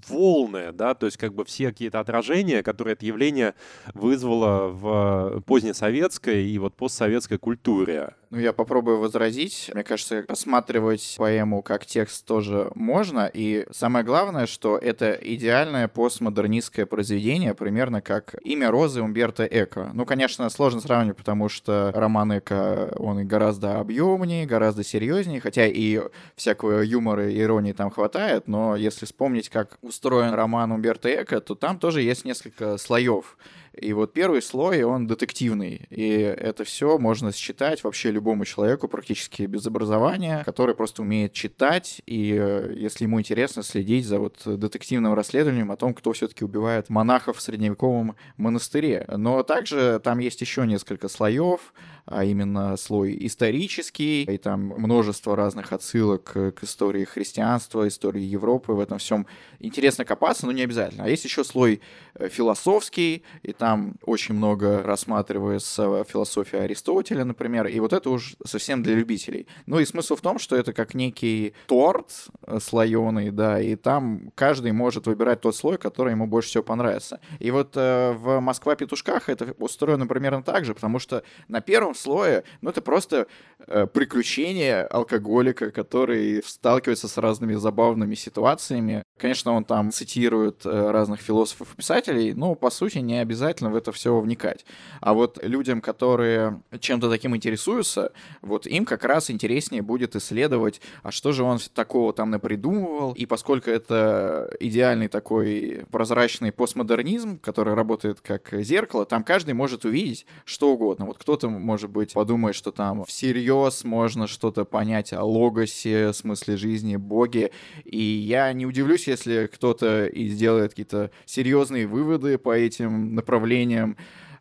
волны, 0.08 0.72
да, 0.72 0.94
то 0.94 1.06
есть 1.06 1.16
как 1.16 1.34
бы 1.34 1.44
все 1.44 1.68
какие-то 1.68 2.00
отражения, 2.00 2.62
которые 2.62 2.94
это 2.94 3.06
явление 3.06 3.54
вызвало 3.94 4.68
в 4.68 5.42
позднесоветской 5.46 6.44
и 6.46 6.58
вот 6.58 6.74
постсоветской 6.74 7.38
культуре. 7.38 8.14
Ну, 8.34 8.40
я 8.40 8.52
попробую 8.52 8.98
возразить. 8.98 9.70
Мне 9.72 9.84
кажется, 9.84 10.24
рассматривать 10.26 11.14
поэму 11.16 11.62
как 11.62 11.86
текст 11.86 12.26
тоже 12.26 12.68
можно. 12.74 13.30
И 13.32 13.64
самое 13.70 14.04
главное, 14.04 14.46
что 14.46 14.76
это 14.76 15.12
идеальное 15.12 15.86
постмодернистское 15.86 16.84
произведение, 16.84 17.54
примерно 17.54 18.00
как 18.00 18.34
«Имя 18.42 18.72
Розы» 18.72 19.02
Умберто 19.02 19.44
Эко. 19.44 19.90
Ну, 19.94 20.04
конечно, 20.04 20.50
сложно 20.50 20.80
сравнивать, 20.80 21.16
потому 21.16 21.48
что 21.48 21.92
роман 21.94 22.38
Эко, 22.38 22.92
он 22.96 23.24
гораздо 23.24 23.78
объемнее, 23.78 24.46
гораздо 24.46 24.82
серьезнее, 24.82 25.40
хотя 25.40 25.68
и 25.68 26.00
всякого 26.34 26.80
юмора 26.80 27.30
и 27.30 27.40
иронии 27.40 27.72
там 27.72 27.90
хватает, 27.90 28.48
но 28.48 28.74
если 28.74 29.06
вспомнить, 29.06 29.48
как 29.48 29.78
устроен 29.84 30.34
роман 30.34 30.72
Умберто 30.72 31.08
Эко, 31.14 31.40
то 31.40 31.54
там 31.54 31.78
тоже 31.78 32.02
есть 32.02 32.24
несколько 32.24 32.78
слоев. 32.78 33.36
И 33.80 33.92
вот 33.92 34.12
первый 34.12 34.42
слой, 34.42 34.82
он 34.82 35.06
детективный. 35.06 35.86
И 35.90 36.10
это 36.10 36.64
все 36.64 36.98
можно 36.98 37.32
считать 37.32 37.82
вообще 37.82 38.10
любому 38.10 38.44
человеку 38.44 38.88
практически 38.88 39.42
без 39.42 39.66
образования, 39.66 40.42
который 40.44 40.74
просто 40.74 41.02
умеет 41.02 41.32
читать, 41.32 42.00
и 42.06 42.36
э, 42.38 42.74
если 42.76 43.04
ему 43.04 43.20
интересно 43.20 43.62
следить 43.62 44.06
за 44.06 44.18
вот 44.18 44.42
детективным 44.44 45.14
расследованием 45.14 45.70
о 45.70 45.76
том, 45.76 45.94
кто 45.94 46.12
все-таки 46.12 46.44
убивает 46.44 46.88
монахов 46.88 47.38
в 47.38 47.42
средневековом 47.42 48.16
монастыре. 48.36 49.06
Но 49.08 49.42
также 49.42 50.00
там 50.02 50.18
есть 50.18 50.40
еще 50.40 50.66
несколько 50.66 51.08
слоев, 51.08 51.72
а 52.06 52.24
именно 52.24 52.76
слой 52.76 53.16
исторический, 53.26 54.24
и 54.24 54.38
там 54.38 54.60
множество 54.60 55.36
разных 55.36 55.72
отсылок 55.72 56.24
к 56.24 56.62
истории 56.62 57.04
христианства, 57.04 57.88
истории 57.88 58.22
Европы, 58.22 58.72
в 58.72 58.80
этом 58.80 58.98
всем 58.98 59.26
интересно 59.58 60.04
копаться, 60.04 60.46
но 60.46 60.52
не 60.52 60.62
обязательно. 60.62 61.04
А 61.04 61.08
есть 61.08 61.24
еще 61.24 61.44
слой 61.44 61.80
философский, 62.30 63.22
и 63.42 63.52
там 63.52 63.96
очень 64.04 64.34
много 64.34 64.82
рассматривается 64.82 66.04
философия 66.04 66.60
Аристотеля, 66.60 67.24
например, 67.24 67.66
и 67.66 67.80
вот 67.80 67.92
это 67.92 68.10
уж 68.10 68.36
совсем 68.44 68.82
для 68.82 68.94
любителей. 68.94 69.46
Ну 69.66 69.78
и 69.78 69.84
смысл 69.84 70.16
в 70.16 70.20
том, 70.20 70.38
что 70.38 70.56
это 70.56 70.72
как 70.72 70.94
некий 70.94 71.54
торт 71.66 72.28
слоеный, 72.60 73.30
да, 73.30 73.60
и 73.60 73.76
там 73.76 74.32
каждый 74.34 74.72
может 74.72 75.06
выбирать 75.06 75.40
тот 75.40 75.56
слой, 75.56 75.78
который 75.78 76.12
ему 76.12 76.26
больше 76.26 76.48
всего 76.50 76.64
понравится. 76.64 77.20
И 77.38 77.50
вот 77.50 77.76
э, 77.76 78.12
в 78.12 78.40
Москва-петушках 78.40 79.28
это 79.28 79.54
устроено 79.58 80.06
примерно 80.06 80.42
так 80.42 80.64
же, 80.64 80.74
потому 80.74 80.98
что 80.98 81.22
на 81.48 81.60
первом 81.60 81.94
слое, 81.94 82.44
ну 82.60 82.70
это 82.70 82.80
просто 82.82 83.26
э, 83.66 83.86
приключение 83.86 84.82
алкоголика, 84.82 85.70
который 85.70 86.42
сталкивается 86.44 87.08
с 87.08 87.16
разными 87.16 87.54
забавными 87.54 88.14
ситуациями. 88.14 89.02
Конечно, 89.18 89.52
он 89.52 89.64
там 89.64 89.90
цитирует 89.90 90.64
э, 90.64 90.90
разных 90.90 91.20
философов 91.20 91.74
и 91.74 91.76
писателей, 91.76 92.03
но 92.12 92.54
по 92.54 92.70
сути 92.70 92.98
не 92.98 93.20
обязательно 93.20 93.70
в 93.70 93.76
это 93.76 93.92
все 93.92 94.18
вникать. 94.18 94.64
А 95.00 95.14
вот 95.14 95.38
людям, 95.42 95.80
которые 95.80 96.60
чем-то 96.78 97.10
таким 97.10 97.36
интересуются, 97.36 98.12
вот 98.42 98.66
им 98.66 98.84
как 98.84 99.04
раз 99.04 99.30
интереснее 99.30 99.82
будет 99.82 100.16
исследовать, 100.16 100.80
а 101.02 101.10
что 101.10 101.32
же 101.32 101.42
он 101.42 101.58
такого 101.74 102.12
там 102.12 102.30
напридумывал. 102.30 103.12
И 103.12 103.26
поскольку 103.26 103.70
это 103.70 104.50
идеальный 104.60 105.08
такой 105.08 105.84
прозрачный 105.90 106.52
постмодернизм, 106.52 107.38
который 107.38 107.74
работает 107.74 108.20
как 108.20 108.48
зеркало, 108.62 109.06
там 109.06 109.24
каждый 109.24 109.54
может 109.54 109.84
увидеть 109.84 110.26
что 110.44 110.72
угодно. 110.72 111.06
Вот 111.06 111.18
кто-то, 111.18 111.48
может 111.48 111.90
быть, 111.90 112.12
подумает, 112.12 112.56
что 112.56 112.70
там 112.70 113.04
всерьез 113.04 113.84
можно 113.84 114.26
что-то 114.26 114.64
понять 114.64 115.12
о 115.12 115.22
логосе, 115.24 116.12
смысле 116.12 116.56
жизни, 116.56 116.96
боге. 116.96 117.50
И 117.84 118.02
я 118.02 118.52
не 118.52 118.66
удивлюсь, 118.66 119.06
если 119.06 119.48
кто-то 119.52 120.06
и 120.06 120.28
сделает 120.28 120.70
какие-то 120.70 121.10
серьезные 121.24 121.86
выводы 121.94 122.38
по 122.38 122.52
этим 122.52 123.14
направлениям. 123.14 123.96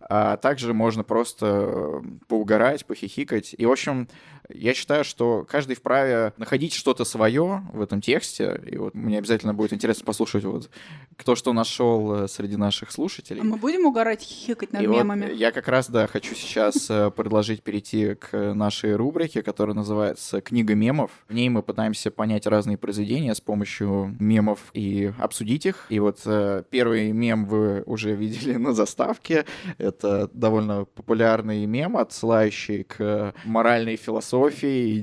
а 0.10 0.36
также 0.38 0.74
можно 0.74 1.04
просто 1.04 2.01
поугарать, 2.28 2.86
похихикать. 2.86 3.56
И, 3.58 3.66
в 3.66 3.72
общем, 3.72 4.10
я 4.50 4.74
считаю, 4.74 5.04
что 5.04 5.46
каждый 5.50 5.76
вправе 5.76 6.34
находить 6.38 6.74
что-то 6.74 7.06
свое 7.06 7.64
в 7.72 7.82
этом 7.82 8.02
тексте. 8.02 8.62
И 8.70 8.78
вот 8.78 8.94
мне 8.94 9.18
обязательно 9.18 9.54
будет 9.54 9.74
интересно 9.74 10.06
послушать, 10.06 10.44
вот 10.44 10.70
кто 11.16 11.36
что 11.36 11.54
нашел 11.54 12.24
э, 12.24 12.28
среди 12.28 12.58
наших 12.58 12.91
слушателей. 12.91 13.41
А 13.41 13.44
мы 13.44 13.58
будем 13.58 13.86
угорать, 13.86 14.22
хихикать 14.22 14.74
над 14.74 14.84
и 14.84 14.88
мемами? 14.88 15.28
Вот 15.28 15.36
я 15.36 15.52
как 15.52 15.68
раз, 15.68 15.89
да, 15.89 16.08
хочу 16.08 16.36
сейчас 16.36 16.89
э, 16.89 17.12
предложить 17.12 17.64
перейти 17.64 18.16
к 18.16 18.54
нашей 18.54 18.96
рубрике, 18.96 19.41
которая 19.44 19.76
называется 19.76 20.41
«Книга 20.41 20.76
мемов». 20.76 21.12
В 21.28 21.34
ней 21.34 21.50
мы 21.50 21.64
пытаемся 21.64 22.12
понять 22.12 22.46
разные 22.46 22.78
произведения 22.78 23.34
с 23.34 23.41
помощью 23.41 24.16
мемов 24.20 24.60
и 24.74 25.14
обсудить 25.20 25.66
их. 25.66 25.86
И 25.89 26.00
вот 26.00 26.20
э, 26.26 26.64
первый 26.70 27.12
мем 27.12 27.46
вы 27.46 27.84
уже 27.86 28.14
видели 28.16 28.56
на 28.56 28.74
заставке. 28.74 29.46
Это 29.78 30.30
довольно 30.34 30.86
популярный 30.86 31.66
мем, 31.66 31.96
отсылающий 31.96 32.84
к 32.84 33.34
моральной 33.46 33.96
философии 33.96 34.33
философии 34.34 34.96
и 34.96 35.02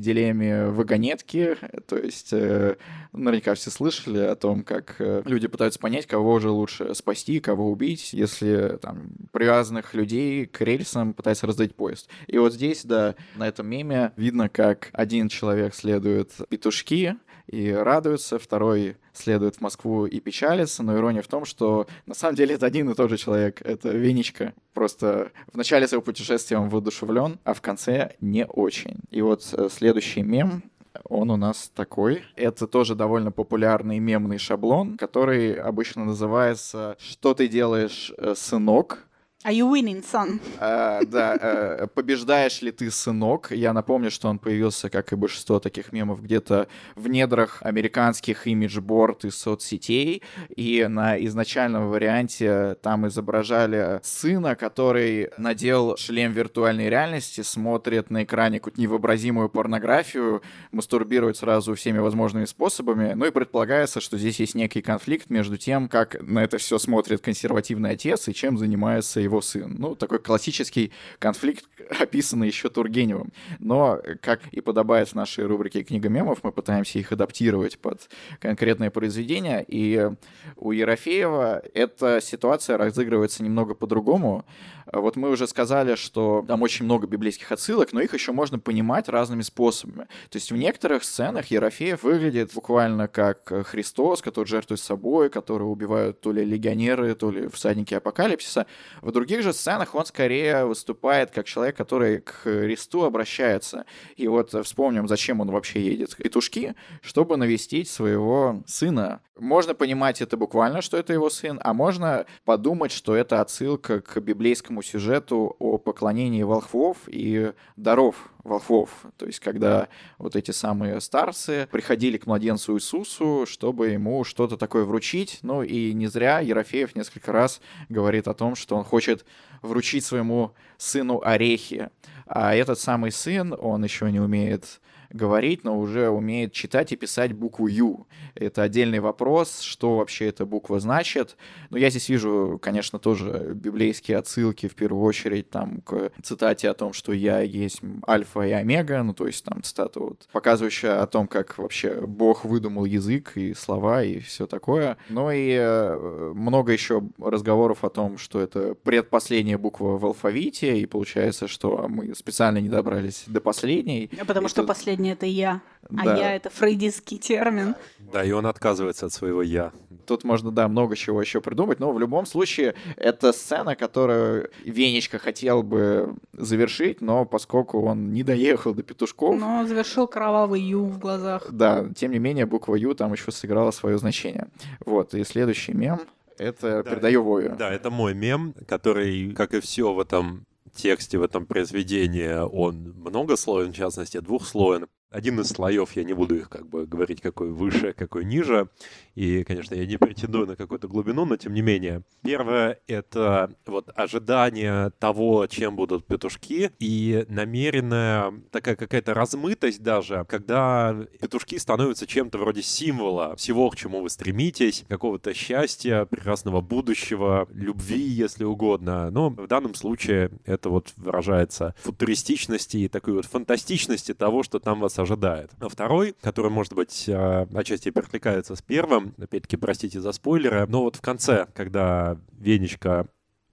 вагонетки. 0.70 1.57
То 1.87 1.97
есть 1.97 2.33
э, 2.33 2.76
наверняка 3.12 3.55
все 3.55 3.70
слышали 3.70 4.18
о 4.18 4.35
том, 4.35 4.64
как 4.64 4.97
э, 4.99 5.22
люди 5.24 5.47
пытаются 5.47 5.78
понять, 5.78 6.07
кого 6.07 6.41
же 6.41 6.51
лучше 6.51 6.95
спасти, 6.95 7.39
кого 7.39 7.70
убить, 7.70 8.12
если 8.12 8.78
там 8.83 9.12
привязанных 9.33 9.95
людей 9.95 10.47
к 10.47 10.61
рельсам 10.62 11.14
пытается 11.14 11.47
раздать 11.47 11.74
поезд. 11.74 12.09
И 12.26 12.39
вот 12.39 12.53
здесь, 12.55 12.85
да, 12.85 13.14
на 13.37 13.47
этом 13.47 13.68
меме 13.68 14.12
видно, 14.16 14.49
как 14.49 14.91
один 14.93 15.28
человек 15.28 15.74
следует 15.74 16.33
петушки, 16.49 17.16
и 17.51 17.72
радуется, 17.72 18.38
второй 18.38 18.96
следует 19.12 19.57
в 19.57 19.61
Москву 19.61 20.07
и 20.07 20.20
печалится, 20.20 20.82
но 20.82 20.96
ирония 20.96 21.22
в 21.22 21.26
том, 21.26 21.44
что 21.44 21.86
на 22.07 22.14
самом 22.14 22.36
деле 22.36 22.55
это 22.55 22.66
один 22.66 22.88
и 22.90 22.94
тот 22.94 23.11
же 23.11 23.16
человек, 23.16 23.61
это 23.62 23.90
Венечка. 23.90 24.55
Просто 24.72 25.32
в 25.53 25.57
начале 25.57 25.88
своего 25.88 26.03
путешествия 26.03 26.59
он 26.59 26.68
воодушевлен, 26.68 27.38
а 27.44 27.55
в 27.55 27.61
конце 27.61 28.14
не 28.20 28.46
очень. 28.46 29.01
И 29.11 29.20
вот 29.20 29.46
э, 29.53 29.68
следующий 29.68 30.22
мем, 30.22 30.62
он 31.05 31.30
у 31.30 31.36
нас 31.36 31.70
такой. 31.74 32.22
Это 32.36 32.66
тоже 32.66 32.94
довольно 32.94 33.32
популярный 33.32 33.98
мемный 33.98 34.38
шаблон, 34.38 34.96
который 34.96 35.55
обычно 35.55 36.05
называется 36.05 36.96
«Что 36.98 37.34
ты 37.34 37.48
делаешь, 37.48 38.12
э, 38.16 38.34
сынок?» 38.36 39.07
Are 39.43 39.55
you 39.55 39.70
winning, 39.70 40.05
son? 40.05 40.38
Uh, 40.61 41.03
да, 41.07 41.34
uh, 41.36 41.86
побеждаешь 41.86 42.61
ли 42.61 42.72
ты, 42.72 42.91
сынок? 42.91 43.53
Я 43.53 43.72
напомню, 43.72 44.11
что 44.11 44.28
он 44.28 44.38
появился, 44.38 44.91
как 44.91 45.14
и 45.14 45.16
большинство 45.16 45.59
таких 45.59 45.93
мемов, 45.93 46.22
где-то 46.22 46.68
в 46.95 47.09
недрах 47.09 47.62
американских 47.62 48.47
имиджборд 48.47 49.24
и 49.24 49.30
соцсетей. 49.30 50.22
И 50.55 50.86
на 50.86 51.18
изначальном 51.24 51.88
варианте 51.88 52.76
там 52.82 53.09
изображали 53.09 54.01
сына, 54.03 54.57
который 54.57 55.30
надел 55.38 55.97
шлем 55.97 56.32
виртуальной 56.32 56.91
реальности, 56.91 57.41
смотрит 57.41 58.11
на 58.11 58.24
экране 58.24 58.59
какую-то 58.59 58.78
невообразимую 58.78 59.49
порнографию, 59.49 60.43
мастурбирует 60.70 61.38
сразу 61.38 61.74
всеми 61.76 61.97
возможными 61.97 62.45
способами. 62.45 63.14
Ну 63.14 63.24
и 63.24 63.30
предполагается, 63.30 64.03
что 64.03 64.18
здесь 64.18 64.38
есть 64.38 64.55
некий 64.55 64.82
конфликт 64.82 65.30
между 65.30 65.57
тем, 65.57 65.88
как 65.88 66.20
на 66.20 66.45
это 66.45 66.59
все 66.59 66.76
смотрит 66.76 67.22
консервативный 67.22 67.93
отец 67.93 68.28
и 68.28 68.34
чем 68.34 68.59
занимается 68.59 69.18
его 69.30 69.30
сын. 69.41 69.76
Ну, 69.78 69.95
такой 69.95 70.18
классический 70.18 70.91
конфликт, 71.20 71.64
описанный 72.01 72.49
еще 72.49 72.68
Тургеневым. 72.68 73.33
Но, 73.61 74.01
как 74.20 74.41
и 74.51 74.61
подобает 74.61 75.09
в 75.11 75.14
нашей 75.14 75.47
рубрике 75.47 75.85
«Книга 75.85 76.09
мемов», 76.09 76.41
мы 76.43 76.51
пытаемся 76.51 76.99
их 76.99 77.12
адаптировать 77.12 77.78
под 77.78 78.09
конкретное 78.41 78.91
произведение. 78.91 79.64
И 79.68 80.11
у 80.57 80.72
Ерофеева 80.72 81.62
эта 81.72 82.20
ситуация 82.20 82.76
разыгрывается 82.76 83.45
немного 83.45 83.74
по-другому. 83.74 84.45
Вот 84.93 85.16
мы 85.16 85.30
уже 85.30 85.47
сказали, 85.47 85.95
что 85.95 86.45
там 86.47 86.62
очень 86.62 86.84
много 86.84 87.07
библейских 87.07 87.53
отсылок, 87.53 87.93
но 87.93 88.01
их 88.01 88.12
еще 88.12 88.32
можно 88.32 88.59
понимать 88.59 89.09
разными 89.09 89.43
способами. 89.43 90.07
То 90.30 90.36
есть 90.36 90.51
в 90.51 90.57
некоторых 90.57 91.05
сценах 91.05 91.47
Ерофеев 91.47 92.03
выглядит 92.03 92.53
буквально 92.55 93.07
как 93.07 93.53
Христос, 93.66 94.20
который 94.20 94.47
жертвует 94.47 94.80
собой, 94.80 95.30
который 95.30 95.62
убивают 95.64 96.20
то 96.20 96.32
ли 96.32 96.45
легионеры, 96.45 97.14
то 97.14 97.30
ли 97.30 97.49
всадники 97.49 97.95
апокалипсиса. 97.95 98.66
В 99.01 99.12
других 99.12 99.43
же 99.43 99.53
сценах 99.53 99.95
он 99.95 100.07
скорее 100.07 100.64
выступает 100.64 101.30
как 101.30 101.47
человек, 101.47 101.76
который 101.76 102.20
к 102.20 102.30
Христу 102.43 103.05
обращается. 103.05 103.84
И 104.16 104.26
вот 104.26 104.53
вспомним, 104.64 105.07
зачем 105.07 105.41
он 105.41 105.51
вообще 105.51 105.80
едет 105.82 106.12
в 106.12 106.16
петушки, 106.16 106.74
чтобы 107.01 107.36
навестить 107.36 107.88
своего 107.88 108.62
сына. 108.66 109.20
Можно 109.38 109.74
понимать 109.74 110.20
это 110.20 110.36
буквально, 110.36 110.82
что 110.82 110.99
это 110.99 111.14
его 111.14 111.30
сын, 111.30 111.59
а 111.62 111.72
можно 111.72 112.26
подумать, 112.45 112.93
что 112.93 113.16
это 113.16 113.41
отсылка 113.41 114.01
к 114.03 114.20
библейскому 114.20 114.80
сюжету 114.83 115.57
о 115.59 115.78
поклонении 115.78 116.43
волхвов 116.43 116.99
и 117.07 117.53
даров 117.76 118.31
волхвов. 118.45 118.91
То 119.16 119.26
есть, 119.26 119.41
когда 119.41 119.89
вот 120.18 120.37
эти 120.37 120.51
самые 120.51 121.01
старцы 121.01 121.68
приходили 121.70 122.16
к 122.16 122.26
младенцу 122.26 122.76
Иисусу, 122.76 123.45
чтобы 123.47 123.89
ему 123.89 124.24
что-то 124.24 124.57
такое 124.57 124.85
вручить. 124.85 125.41
Ну 125.43 125.62
и 125.62 125.93
не 125.93 126.07
зря 126.07 126.41
Ерофеев 126.41 126.95
несколько 126.95 127.33
раз 127.33 127.61
говорит 127.89 128.28
о 128.28 128.35
том, 128.35 128.55
что 128.55 128.76
он 128.76 128.85
хочет 128.85 129.24
вручить 129.62 130.05
своему 130.05 130.53
сыну 130.78 131.20
орехи. 131.22 131.91
А 132.26 132.55
этот 132.55 132.78
самый 132.78 133.12
сын, 133.12 133.55
он 133.59 133.85
еще 133.85 134.11
не 134.11 134.20
умеет 134.20 134.81
говорить, 135.11 135.64
но 135.64 135.78
уже 135.78 136.08
умеет 136.08 136.52
читать 136.52 136.92
и 136.92 136.96
писать 136.96 137.32
букву 137.32 137.66
«Ю». 137.66 138.06
Это 138.34 138.62
отдельный 138.62 139.00
вопрос, 139.00 139.61
что 139.61 139.96
вообще 139.96 140.28
эта 140.28 140.46
буква 140.46 140.80
значит. 140.80 141.36
Но 141.70 141.78
я 141.78 141.90
здесь 141.90 142.08
вижу, 142.08 142.58
конечно, 142.62 142.98
тоже 142.98 143.52
библейские 143.54 144.18
отсылки, 144.18 144.68
в 144.68 144.74
первую 144.74 145.04
очередь, 145.04 145.50
там, 145.50 145.80
к 145.80 146.12
цитате 146.22 146.68
о 146.70 146.74
том, 146.74 146.92
что 146.92 147.12
«Я 147.12 147.40
есть 147.40 147.80
альфа 148.08 148.42
и 148.42 148.52
омега», 148.52 149.02
ну, 149.02 149.14
то 149.14 149.26
есть 149.26 149.44
там 149.44 149.62
цитата, 149.62 150.00
вот, 150.00 150.28
показывающая 150.32 151.02
о 151.02 151.06
том, 151.06 151.26
как 151.26 151.58
вообще 151.58 152.00
Бог 152.06 152.44
выдумал 152.44 152.84
язык 152.84 153.36
и 153.36 153.54
слова 153.54 154.02
и 154.02 154.20
все 154.20 154.46
такое. 154.46 154.96
Ну 155.08 155.30
и 155.30 155.56
э, 155.58 156.32
много 156.34 156.72
еще 156.72 157.02
разговоров 157.18 157.84
о 157.84 157.90
том, 157.90 158.18
что 158.18 158.40
это 158.40 158.74
предпоследняя 158.74 159.58
буква 159.58 159.98
в 159.98 160.06
алфавите, 160.06 160.78
и 160.78 160.86
получается, 160.86 161.48
что 161.48 161.86
мы 161.88 162.14
специально 162.14 162.58
не 162.58 162.68
добрались 162.68 163.24
до 163.26 163.40
последней. 163.40 164.11
Потому 164.26 164.48
что 164.48 164.62
последняя 164.64 164.99
последнее— 165.01 165.12
это 165.14 165.26
«я», 165.26 165.61
а 165.96 166.05
да. 166.05 166.16
«я»— 166.16 166.34
это 166.36 166.51
фрейдистский 166.51 167.18
термин. 167.18 167.74
Да, 168.12 168.24
и 168.24 168.32
он 168.32 168.46
отказывается 168.46 169.07
от 169.07 169.12
своего 169.12 169.42
«я». 169.42 169.72
Тут 170.07 170.24
можно, 170.24 170.51
да, 170.51 170.66
много 170.68 170.96
чего 170.96 171.20
еще 171.20 171.40
придумать, 171.40 171.78
но 171.78 171.92
в 171.92 172.01
любом 172.01 172.26
случае 172.26 172.74
это 172.96 173.32
сцена, 173.32 173.76
которую 173.76 174.51
Венечка 174.64 175.18
хотел 175.18 175.62
бы 175.62 176.14
завершить, 176.32 177.01
но 177.01 177.24
поскольку 177.24 177.80
он 177.82 178.12
не 178.12 178.24
доехал 178.24 178.74
до 178.74 178.82
петушков... 178.82 179.38
Но 179.38 179.64
завершил 179.66 180.09
кровавый 180.09 180.61
«ю» 180.61 180.84
в 180.84 180.98
глазах. 180.98 181.46
Да, 181.51 181.86
тем 181.94 182.11
не 182.12 182.18
менее 182.18 182.46
буква 182.46 182.74
«ю» 182.74 182.94
там 182.94 183.12
еще 183.12 183.30
сыграла 183.30 183.70
свое 183.70 183.98
значение. 183.98 184.48
Вот, 184.84 185.14
и 185.14 185.24
следующий 185.24 185.74
мем— 185.74 186.01
это 186.38 186.82
да, 186.82 186.90
передаю 186.90 187.22
Вою. 187.22 187.55
Да, 187.57 187.70
это 187.70 187.90
мой 187.90 188.14
мем, 188.14 188.55
который, 188.66 189.32
как 189.32 189.55
и 189.55 189.61
все 189.61 189.92
в 189.92 190.01
этом 190.01 190.46
тексте 190.72 191.18
в 191.18 191.22
этом 191.22 191.46
произведении 191.46 192.32
он 192.32 192.94
многослоен, 192.96 193.72
в 193.72 193.76
частности, 193.76 194.20
двухслоен 194.20 194.86
один 195.11 195.40
из 195.40 195.48
слоев, 195.48 195.96
я 195.96 196.04
не 196.04 196.12
буду 196.12 196.36
их 196.36 196.48
как 196.48 196.68
бы 196.68 196.86
говорить, 196.86 197.20
какой 197.20 197.50
выше, 197.50 197.92
какой 197.92 198.24
ниже. 198.24 198.68
И, 199.14 199.42
конечно, 199.44 199.74
я 199.74 199.84
не 199.84 199.96
претендую 199.96 200.46
на 200.46 200.56
какую-то 200.56 200.88
глубину, 200.88 201.24
но 201.24 201.36
тем 201.36 201.52
не 201.52 201.62
менее. 201.62 202.02
Первое— 202.22 202.78
это 202.86 203.52
вот 203.66 203.90
ожидание 203.94 204.90
того, 204.98 205.46
чем 205.48 205.74
будут 205.76 206.06
петушки, 206.06 206.70
и 206.78 207.26
намеренная 207.28 208.32
такая 208.50 208.76
какая-то 208.76 209.14
размытость 209.14 209.82
даже, 209.82 210.24
когда 210.28 210.96
петушки 211.20 211.58
становятся 211.58 212.06
чем-то 212.06 212.38
вроде 212.38 212.62
символа 212.62 213.34
всего, 213.36 213.68
к 213.70 213.76
чему 213.76 214.02
вы 214.02 214.11
стремитесь, 214.11 214.84
какого-то 214.88 215.34
счастья, 215.34 216.04
прекрасного 216.04 216.61
будущего, 216.61 217.48
любви, 217.52 218.00
если 218.00 218.44
угодно. 218.44 219.11
Но 219.11 219.30
в 219.30 219.46
данном 219.48 219.74
случае 219.74 220.30
это 220.44 220.70
вот 220.70 220.92
выражается 220.96 221.74
футуристичности 221.82 222.76
и 222.76 222.88
такой 222.88 223.14
вот 223.14 223.24
фантастичности 223.24 224.14
того, 224.14 224.42
что 224.42 224.61
там 224.61 224.80
вас 224.80 224.99
ожидает. 225.01 225.51
А 225.61 225.68
второй, 225.68 226.14
который, 226.20 226.51
может 226.51 226.74
быть, 226.74 227.07
а, 227.09 227.46
отчасти 227.55 227.90
перекликается 227.90 228.55
с 228.55 228.62
первым, 228.62 229.14
опять-таки, 229.20 229.57
простите 229.57 230.01
за 230.01 230.12
спойлеры, 230.12 230.66
но 230.66 230.82
вот 230.82 230.96
в 230.96 231.01
конце, 231.01 231.46
когда 231.55 232.18
Венечка 232.32 233.07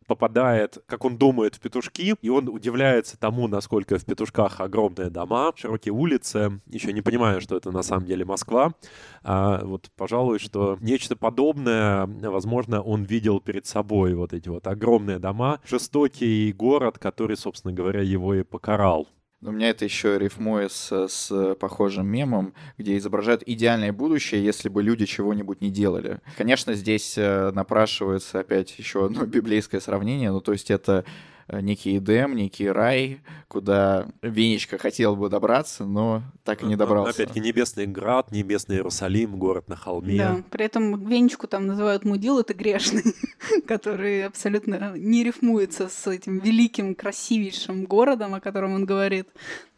попадает, 0.08 0.78
как 0.88 1.06
он 1.06 1.18
думает, 1.18 1.56
в 1.56 1.60
петушки, 1.60 2.16
и 2.20 2.30
он 2.30 2.48
удивляется 2.48 3.20
тому, 3.20 3.48
насколько 3.48 4.00
в 4.00 4.06
петушках 4.06 4.60
огромные 4.62 5.10
дома, 5.10 5.52
широкие 5.56 5.94
улицы, 5.94 6.62
еще 6.66 6.94
не 6.94 7.02
понимая, 7.02 7.42
что 7.42 7.56
это 7.56 7.72
на 7.72 7.84
самом 7.84 8.06
деле 8.06 8.26
Москва. 8.26 8.74
А 9.22 9.64
вот, 9.64 9.92
пожалуй, 9.96 10.40
что 10.40 10.78
нечто 10.82 11.16
подобное, 11.16 12.08
возможно, 12.08 12.82
он 12.82 13.04
видел 13.04 13.40
перед 13.42 13.68
собой, 13.68 14.14
вот 14.16 14.34
эти 14.34 14.50
вот 14.50 14.66
огромные 14.66 15.20
дома, 15.20 15.60
жестокий 15.66 16.54
город, 16.54 16.98
который, 16.98 17.36
собственно 17.36 17.74
говоря, 17.74 18.02
его 18.02 18.34
и 18.34 18.44
покарал. 18.44 19.08
У 19.44 19.52
меня 19.52 19.70
это 19.70 19.86
еще 19.86 20.18
рифмует 20.18 20.72
с, 20.72 21.08
с 21.08 21.56
похожим 21.56 22.08
мемом, 22.08 22.56
где 22.80 22.98
изображают 22.98 23.44
идеальное 23.46 23.94
будущее, 23.94 24.44
если 24.44 24.68
бы 24.68 24.82
люди 24.82 25.06
чего-нибудь 25.06 25.62
не 25.62 25.70
делали. 25.70 26.22
Конечно, 26.38 26.74
здесь 26.74 27.16
э, 27.18 27.52
напрашивается 27.52 28.40
опять 28.40 28.78
еще 28.80 29.06
одно 29.06 29.26
библейское 29.28 29.80
сравнение, 29.80 30.32
ну 30.32 30.42
то 30.42 30.54
есть 30.54 30.72
это 30.72 31.06
некий 31.52 31.98
Эдем, 31.98 32.36
некий 32.36 32.70
рай, 32.70 33.22
куда 33.48 34.08
Венечка 34.22 34.78
хотел 34.78 35.16
бы 35.16 35.30
добраться, 35.30 35.86
но 35.86 36.24
так 36.44 36.64
и 36.64 36.66
не 36.66 36.76
добрался. 36.76 37.12
Опять-таки 37.12 37.40
небесный 37.40 37.88
град, 37.88 38.32
небесный 38.32 38.76
Иерусалим, 38.76 39.38
город 39.38 39.68
на 39.68 39.76
холме. 39.76 40.18
Да, 40.18 40.44
при 40.52 40.66
этом 40.66 41.08
Венечку 41.08 41.48
там 41.48 41.68
называют 41.68 42.04
мудил, 42.04 42.40
это 42.40 42.54
грешный, 42.54 43.04
который 43.68 44.26
абсолютно 44.26 44.94
не 44.98 45.24
рифмуется 45.24 45.90
с 45.90 46.08
этим 46.08 46.40
великим, 46.40 46.96
красивейшим 46.96 47.86
городом, 47.86 48.34
о 48.34 48.42
котором 48.42 48.74
он 48.74 48.86
говорит. 48.86 49.28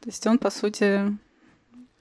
То 0.02 0.10
есть 0.10 0.26
он, 0.26 0.40
по 0.40 0.50
сути, 0.50 1.18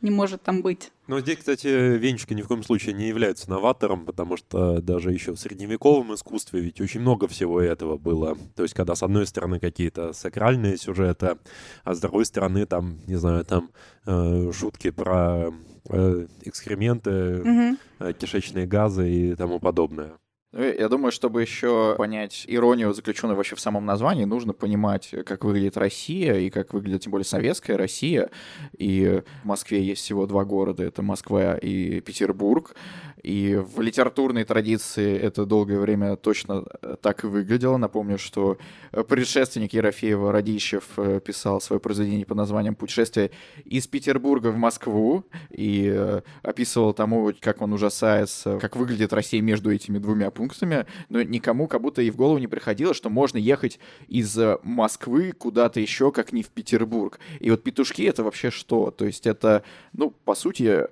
не 0.01 0.11
может 0.11 0.43
там 0.43 0.63
быть. 0.63 0.93
Но 1.07 1.21
здесь, 1.21 1.39
кстати, 1.39 1.97
венчики 1.97 2.35
ни 2.35 2.43
в 2.43 2.49
коем 2.49 2.63
случае 2.63 2.95
не 2.95 3.09
являются 3.09 3.49
новатором, 3.51 4.05
потому 4.05 4.37
что 4.37 4.81
даже 4.81 5.13
еще 5.13 5.33
в 5.33 5.39
средневековом 5.39 6.15
искусстве 6.15 6.61
ведь 6.61 6.81
очень 6.81 7.01
много 7.01 7.27
всего 7.29 7.61
этого 7.61 7.97
было. 7.97 8.37
То 8.55 8.63
есть, 8.63 8.75
когда 8.75 8.95
с 8.95 9.03
одной 9.03 9.27
стороны 9.27 9.59
какие-то 9.59 10.13
сакральные 10.13 10.77
сюжеты, 10.77 11.39
а 11.85 11.95
с 11.95 12.01
другой 12.01 12.27
стороны 12.27 12.67
там, 12.67 12.99
не 13.07 13.17
знаю, 13.17 13.45
там 13.45 13.71
э, 14.07 14.53
шутки 14.53 14.91
про 14.91 15.51
э, 15.89 16.27
экскременты, 16.43 17.41
угу. 17.41 17.79
э, 18.01 18.13
кишечные 18.13 18.67
газы 18.67 19.11
и 19.11 19.35
тому 19.35 19.61
подобное. 19.61 20.13
Ну, 20.51 20.63
я 20.63 20.89
думаю, 20.89 21.13
чтобы 21.13 21.43
еще 21.43 21.95
понять 21.99 22.45
иронию, 22.49 22.95
заключенную 22.95 23.37
вообще 23.37 23.55
в 23.55 23.61
самом 23.61 23.85
названии, 23.85 24.25
нужно 24.25 24.55
понимать, 24.55 25.15
как 25.27 25.45
выглядит 25.45 25.77
Россия 25.77 26.37
и 26.37 26.49
как 26.49 26.73
выглядит, 26.73 27.03
тем 27.03 27.11
более, 27.13 27.27
советская 27.27 27.77
Россия. 27.77 28.31
И 28.79 29.23
в 29.43 29.47
Москве 29.47 29.83
есть 29.83 30.01
всего 30.01 30.27
два 30.27 30.47
города, 30.47 30.83
это 30.83 31.03
Москва 31.03 31.57
и 31.57 32.01
Петербург. 32.01 32.75
И 33.23 33.57
в 33.57 33.81
литературной 33.81 34.45
традиции 34.45 35.19
это 35.19 35.45
долгое 35.45 35.79
время 35.79 36.17
точно 36.17 36.65
э, 36.83 36.97
так 37.01 37.25
и 37.25 37.27
выглядело. 37.27 37.77
Напомню, 37.77 38.19
что 38.19 38.59
предшественник 38.91 39.73
Ерофеева 39.73 40.33
Радищев 40.33 40.85
э, 40.97 41.21
писал 41.25 41.61
свое 41.61 41.81
произведение 41.81 42.27
под 42.27 42.37
названием 42.37 42.75
«Путешествие 42.75 43.31
из 43.65 43.87
Петербурга 43.87 44.49
в 44.49 44.57
Москву» 44.57 45.25
и 45.51 45.91
э, 45.93 46.23
описывал 46.43 46.93
тому, 46.93 47.33
как 47.41 47.61
он 47.61 47.73
ужасается, 47.73 48.59
как 48.61 48.77
выглядит 48.77 49.13
Россия 49.13 49.43
между 49.43 49.73
этими 49.73 49.99
двумя 49.99 50.31
пунктами, 50.31 50.87
но 51.09 51.23
никому 51.23 51.67
как 51.67 51.81
будто 51.81 52.03
и 52.03 52.11
в 52.11 52.17
голову 52.17 52.39
не 52.39 52.47
приходило, 52.47 52.95
что 52.95 53.11
можно 53.11 53.39
ехать 53.39 53.79
из 54.07 54.39
э, 54.39 54.59
Москвы 54.63 55.33
куда-то 55.33 55.81
еще, 55.81 56.13
как 56.13 56.33
не 56.33 56.43
в 56.43 56.49
Петербург. 56.49 57.19
И 57.41 57.51
вот 57.51 57.63
петушки— 57.63 58.03
это 58.05 58.23
вообще 58.23 58.51
что? 58.51 58.91
То 58.91 59.05
есть 59.05 59.27
это, 59.27 59.65
ну, 59.93 60.11
по 60.11 60.35
сути, 60.35 60.87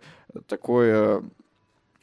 такое 0.49 1.07
Э, 1.07 1.23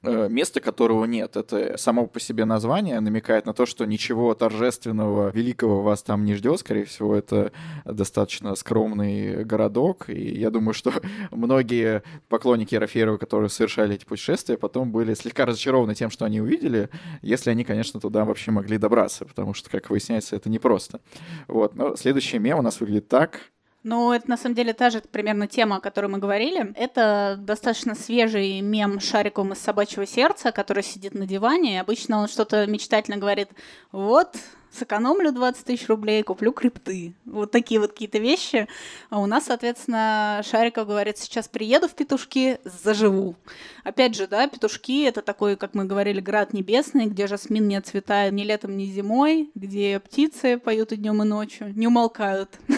место 0.04 0.60
которого 0.60 1.06
нет. 1.06 1.36
Это 1.36 1.78
само 1.78 2.08
по 2.08 2.20
себе 2.20 2.46
название 2.46 3.00
намекает 3.00 3.46
на 3.46 3.54
то, 3.54 3.66
что 3.66 3.86
ничего 3.86 4.34
торжественного, 4.34 5.32
великого 5.32 5.82
вас 5.82 6.04
там 6.04 6.26
не 6.26 6.36
ждет. 6.36 6.60
Скорее 6.60 6.86
всего, 6.86 7.16
это 7.16 7.52
достаточно 7.86 8.56
скромный 8.56 9.44
городок. 9.44 10.10
И 10.10 10.38
я 10.38 10.50
думаю, 10.50 10.74
что 10.74 10.94
многие 11.32 12.04
поклонники 12.30 12.76
Ерофеева, 12.76 13.18
которые 13.18 13.50
совершали 13.50 13.96
эти 13.96 14.06
путешествия, 14.06 14.58
потом 14.58 14.92
были 14.92 15.14
слегка 15.14 15.46
разочарованы 15.46 15.96
тем, 15.96 16.10
что 16.10 16.26
они 16.26 16.42
увидели, 16.42 16.90
если 17.22 17.50
они, 17.50 17.64
конечно, 17.64 18.00
туда 18.00 18.26
вообще 18.26 18.52
могли 18.52 18.78
добраться, 18.78 19.26
потому 19.26 19.54
что, 19.54 19.70
как 19.70 19.90
выясняется, 19.90 20.36
это 20.36 20.50
непросто. 20.50 21.00
Вот. 21.48 21.76
Но 21.76 21.96
следующий 21.96 22.40
мем 22.40 22.60
у 22.60 22.62
нас 22.62 22.80
выглядит 22.80 23.08
так. 23.08 23.42
Ну, 23.84 24.14
это 24.14 24.30
на 24.30 24.38
самом 24.38 24.56
деле 24.56 24.74
та 24.74 24.90
же 24.90 25.02
примерно 25.02 25.48
тема, 25.48 25.78
о 25.78 25.82
которой 25.82 26.08
мы 26.08 26.18
говорили. 26.18 26.74
Это 26.76 27.36
достаточно 27.38 27.96
свежий 27.96 28.62
мем 28.62 29.02
шариком 29.02 29.52
из 29.52 29.60
собачьего 29.60 30.06
сердца, 30.06 30.54
который 30.54 30.84
сидит 30.84 31.14
на 31.14 31.26
диване. 31.26 31.76
И 31.76 31.78
обычно 31.78 32.20
он 32.20 32.30
что-то 32.30 32.66
мечтательно 32.66 33.18
говорит: 33.18 33.50
Вот, 33.92 34.38
сэкономлю 34.74 35.32
20 35.32 35.66
тысяч 35.66 35.88
рублей, 35.88 36.24
куплю 36.24 36.52
крипты. 36.52 37.14
Вот 37.26 37.52
такие 37.52 37.80
вот 37.80 37.92
какие-то 37.92 38.18
вещи. 38.18 38.68
А 39.10 39.20
у 39.20 39.26
нас, 39.26 39.46
соответственно, 39.46 40.42
Шариков 40.44 40.88
говорит, 40.88 41.18
сейчас 41.18 41.48
приеду 41.48 41.88
в 41.88 41.94
Петушки, 41.94 42.60
заживу. 42.64 43.36
Опять 43.84 44.16
же, 44.16 44.28
да, 44.28 44.48
Петушки— 44.48 45.04
это 45.06 45.22
такой, 45.22 45.56
как 45.56 45.74
мы 45.74 45.86
говорили, 45.86 46.20
град 46.20 46.54
небесный, 46.54 47.06
где 47.06 47.28
жасмин 47.28 47.68
не 47.68 47.76
отцветает 47.76 48.34
ни 48.34 48.44
летом, 48.44 48.76
ни 48.78 48.86
зимой, 48.86 49.52
где 49.56 50.00
птицы 50.00 50.58
поют 50.58 50.92
и 50.92 50.98
днем, 50.98 51.22
и 51.22 51.26
ночью, 51.26 51.74
не 51.76 51.88
умолкают. 51.88 52.50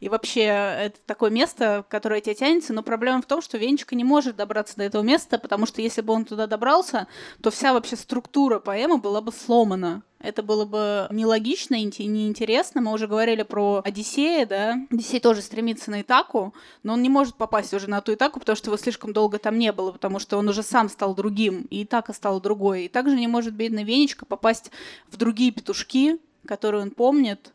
И 0.00 0.08
вообще, 0.08 0.42
это 0.42 0.98
такое 1.06 1.30
место, 1.30 1.84
которое 1.88 2.20
тебя 2.20 2.34
тянется, 2.34 2.72
но 2.72 2.82
проблема 2.82 3.22
в 3.22 3.26
том, 3.26 3.40
что 3.40 3.56
Венчика 3.56 3.94
не 3.94 4.02
может 4.02 4.36
добраться 4.36 4.76
до 4.76 4.84
этого 4.84 5.02
места, 5.02 5.38
потому 5.38 5.66
что 5.66 5.80
если 5.80 6.00
бы 6.00 6.12
он 6.12 6.24
туда 6.24 6.46
добрался, 6.46 7.06
то 7.40 7.50
вся 7.50 7.72
вообще 7.72 7.96
структура 7.96 8.58
поэмы 8.58 8.98
была 8.98 9.20
бы 9.20 9.32
сломана. 9.32 10.02
Это 10.20 10.42
было 10.42 10.66
бы 10.66 11.06
нелогично 11.10 11.76
и 11.76 11.84
неинтересно. 11.84 12.82
Мы 12.82 12.92
уже 12.92 13.06
говорили 13.06 13.42
про 13.42 13.80
Одиссея, 13.84 14.44
да. 14.44 14.86
Одиссей 14.90 15.18
тоже 15.18 15.40
стремится 15.40 15.90
на 15.90 16.02
Итаку, 16.02 16.54
но 16.82 16.92
он 16.92 17.02
не 17.02 17.08
может 17.08 17.36
попасть 17.36 17.72
уже 17.72 17.88
на 17.88 18.02
ту 18.02 18.12
Итаку, 18.12 18.38
потому 18.38 18.56
что 18.56 18.68
его 18.68 18.76
слишком 18.76 19.14
долго 19.14 19.38
там 19.38 19.58
не 19.58 19.72
было, 19.72 19.92
потому 19.92 20.18
что 20.18 20.36
он 20.36 20.48
уже 20.48 20.62
сам 20.62 20.90
стал 20.90 21.14
другим, 21.14 21.66
и 21.70 21.84
Итака 21.84 22.12
стала 22.12 22.40
другой. 22.40 22.84
И 22.84 22.88
также 22.88 23.16
не 23.16 23.28
может 23.28 23.54
бедный 23.54 23.84
Венечка 23.84 24.26
попасть 24.26 24.70
в 25.08 25.16
другие 25.16 25.52
петушки, 25.52 26.18
которые 26.46 26.82
он 26.82 26.90
помнит. 26.90 27.52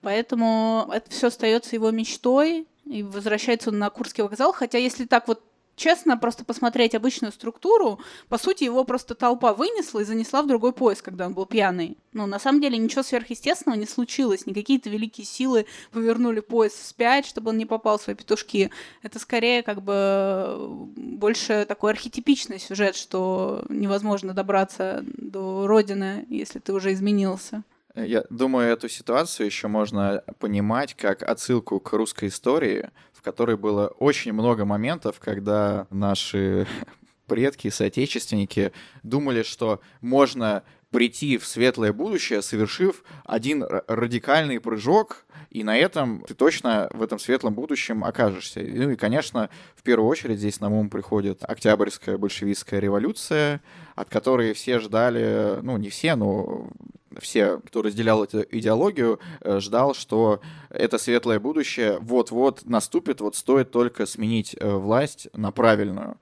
Поэтому 0.00 0.88
это 0.92 1.10
все 1.10 1.26
остается 1.26 1.74
его 1.74 1.90
мечтой, 1.90 2.68
и 2.84 3.02
возвращается 3.02 3.70
он 3.70 3.78
на 3.78 3.90
Курский 3.90 4.22
вокзал. 4.22 4.52
Хотя, 4.52 4.78
если 4.78 5.06
так 5.06 5.26
вот 5.26 5.42
честно 5.76 6.16
просто 6.16 6.44
посмотреть 6.44 6.94
обычную 6.94 7.32
структуру, 7.32 8.00
по 8.28 8.38
сути, 8.38 8.64
его 8.64 8.84
просто 8.84 9.14
толпа 9.14 9.52
вынесла 9.54 10.00
и 10.00 10.04
занесла 10.04 10.42
в 10.42 10.46
другой 10.46 10.72
поезд, 10.72 11.02
когда 11.02 11.26
он 11.26 11.34
был 11.34 11.46
пьяный. 11.46 11.96
Ну, 12.12 12.26
на 12.26 12.38
самом 12.38 12.60
деле, 12.60 12.78
ничего 12.78 13.02
сверхъестественного 13.02 13.78
не 13.78 13.86
случилось. 13.86 14.46
Не 14.46 14.54
какие-то 14.54 14.88
великие 14.88 15.26
силы 15.26 15.66
повернули 15.92 16.40
поезд 16.40 16.80
вспять, 16.80 17.26
чтобы 17.26 17.50
он 17.50 17.58
не 17.58 17.66
попал 17.66 17.98
в 17.98 18.02
свои 18.02 18.16
петушки. 18.16 18.70
Это 19.02 19.18
скорее 19.18 19.62
как 19.62 19.82
бы 19.82 20.56
больше 20.96 21.66
такой 21.68 21.92
архетипичный 21.92 22.58
сюжет, 22.58 22.96
что 22.96 23.64
невозможно 23.68 24.32
добраться 24.32 25.04
до 25.04 25.66
родины, 25.66 26.26
если 26.30 26.58
ты 26.58 26.72
уже 26.72 26.92
изменился. 26.94 27.62
Я 27.94 28.24
думаю, 28.28 28.70
эту 28.72 28.90
ситуацию 28.90 29.46
еще 29.46 29.68
можно 29.68 30.22
понимать 30.38 30.94
как 30.94 31.22
отсылку 31.22 31.80
к 31.80 31.92
русской 31.94 32.28
истории, 32.28 32.90
которой 33.26 33.56
было 33.56 33.88
очень 33.98 34.32
много 34.32 34.64
моментов, 34.64 35.18
когда 35.18 35.88
наши 35.90 36.68
предки, 37.26 37.70
соотечественники 37.70 38.72
думали, 39.02 39.42
что 39.42 39.80
можно 40.00 40.62
прийти 40.90 41.38
в 41.38 41.46
светлое 41.46 41.92
будущее, 41.92 42.42
совершив 42.42 43.04
один 43.24 43.64
радикальный 43.86 44.60
прыжок, 44.60 45.24
и 45.50 45.64
на 45.64 45.76
этом 45.76 46.24
ты 46.26 46.34
точно 46.34 46.88
в 46.92 47.02
этом 47.02 47.18
светлом 47.18 47.54
будущем 47.54 48.04
окажешься. 48.04 48.60
Ну 48.60 48.90
и, 48.90 48.96
конечно, 48.96 49.50
в 49.74 49.82
первую 49.82 50.08
очередь 50.08 50.38
здесь 50.38 50.60
на 50.60 50.68
ум 50.68 50.90
приходит 50.90 51.40
Октябрьская 51.42 52.18
большевистская 52.18 52.80
революция, 52.80 53.62
от 53.94 54.08
которой 54.08 54.52
все 54.52 54.78
ждали, 54.78 55.58
ну 55.62 55.76
не 55.76 55.88
все, 55.88 56.14
но 56.14 56.70
все, 57.20 57.58
кто 57.58 57.82
разделял 57.82 58.22
эту 58.24 58.42
идеологию, 58.42 59.20
э, 59.40 59.60
ждал, 59.60 59.94
что 59.94 60.40
это 60.70 60.98
светлое 60.98 61.40
будущее 61.40 61.98
вот-вот 62.00 62.66
наступит, 62.66 63.20
вот 63.20 63.36
стоит 63.36 63.70
только 63.70 64.06
сменить 64.06 64.54
э, 64.58 64.68
власть 64.68 65.28
на 65.32 65.50
правильную. 65.52 66.18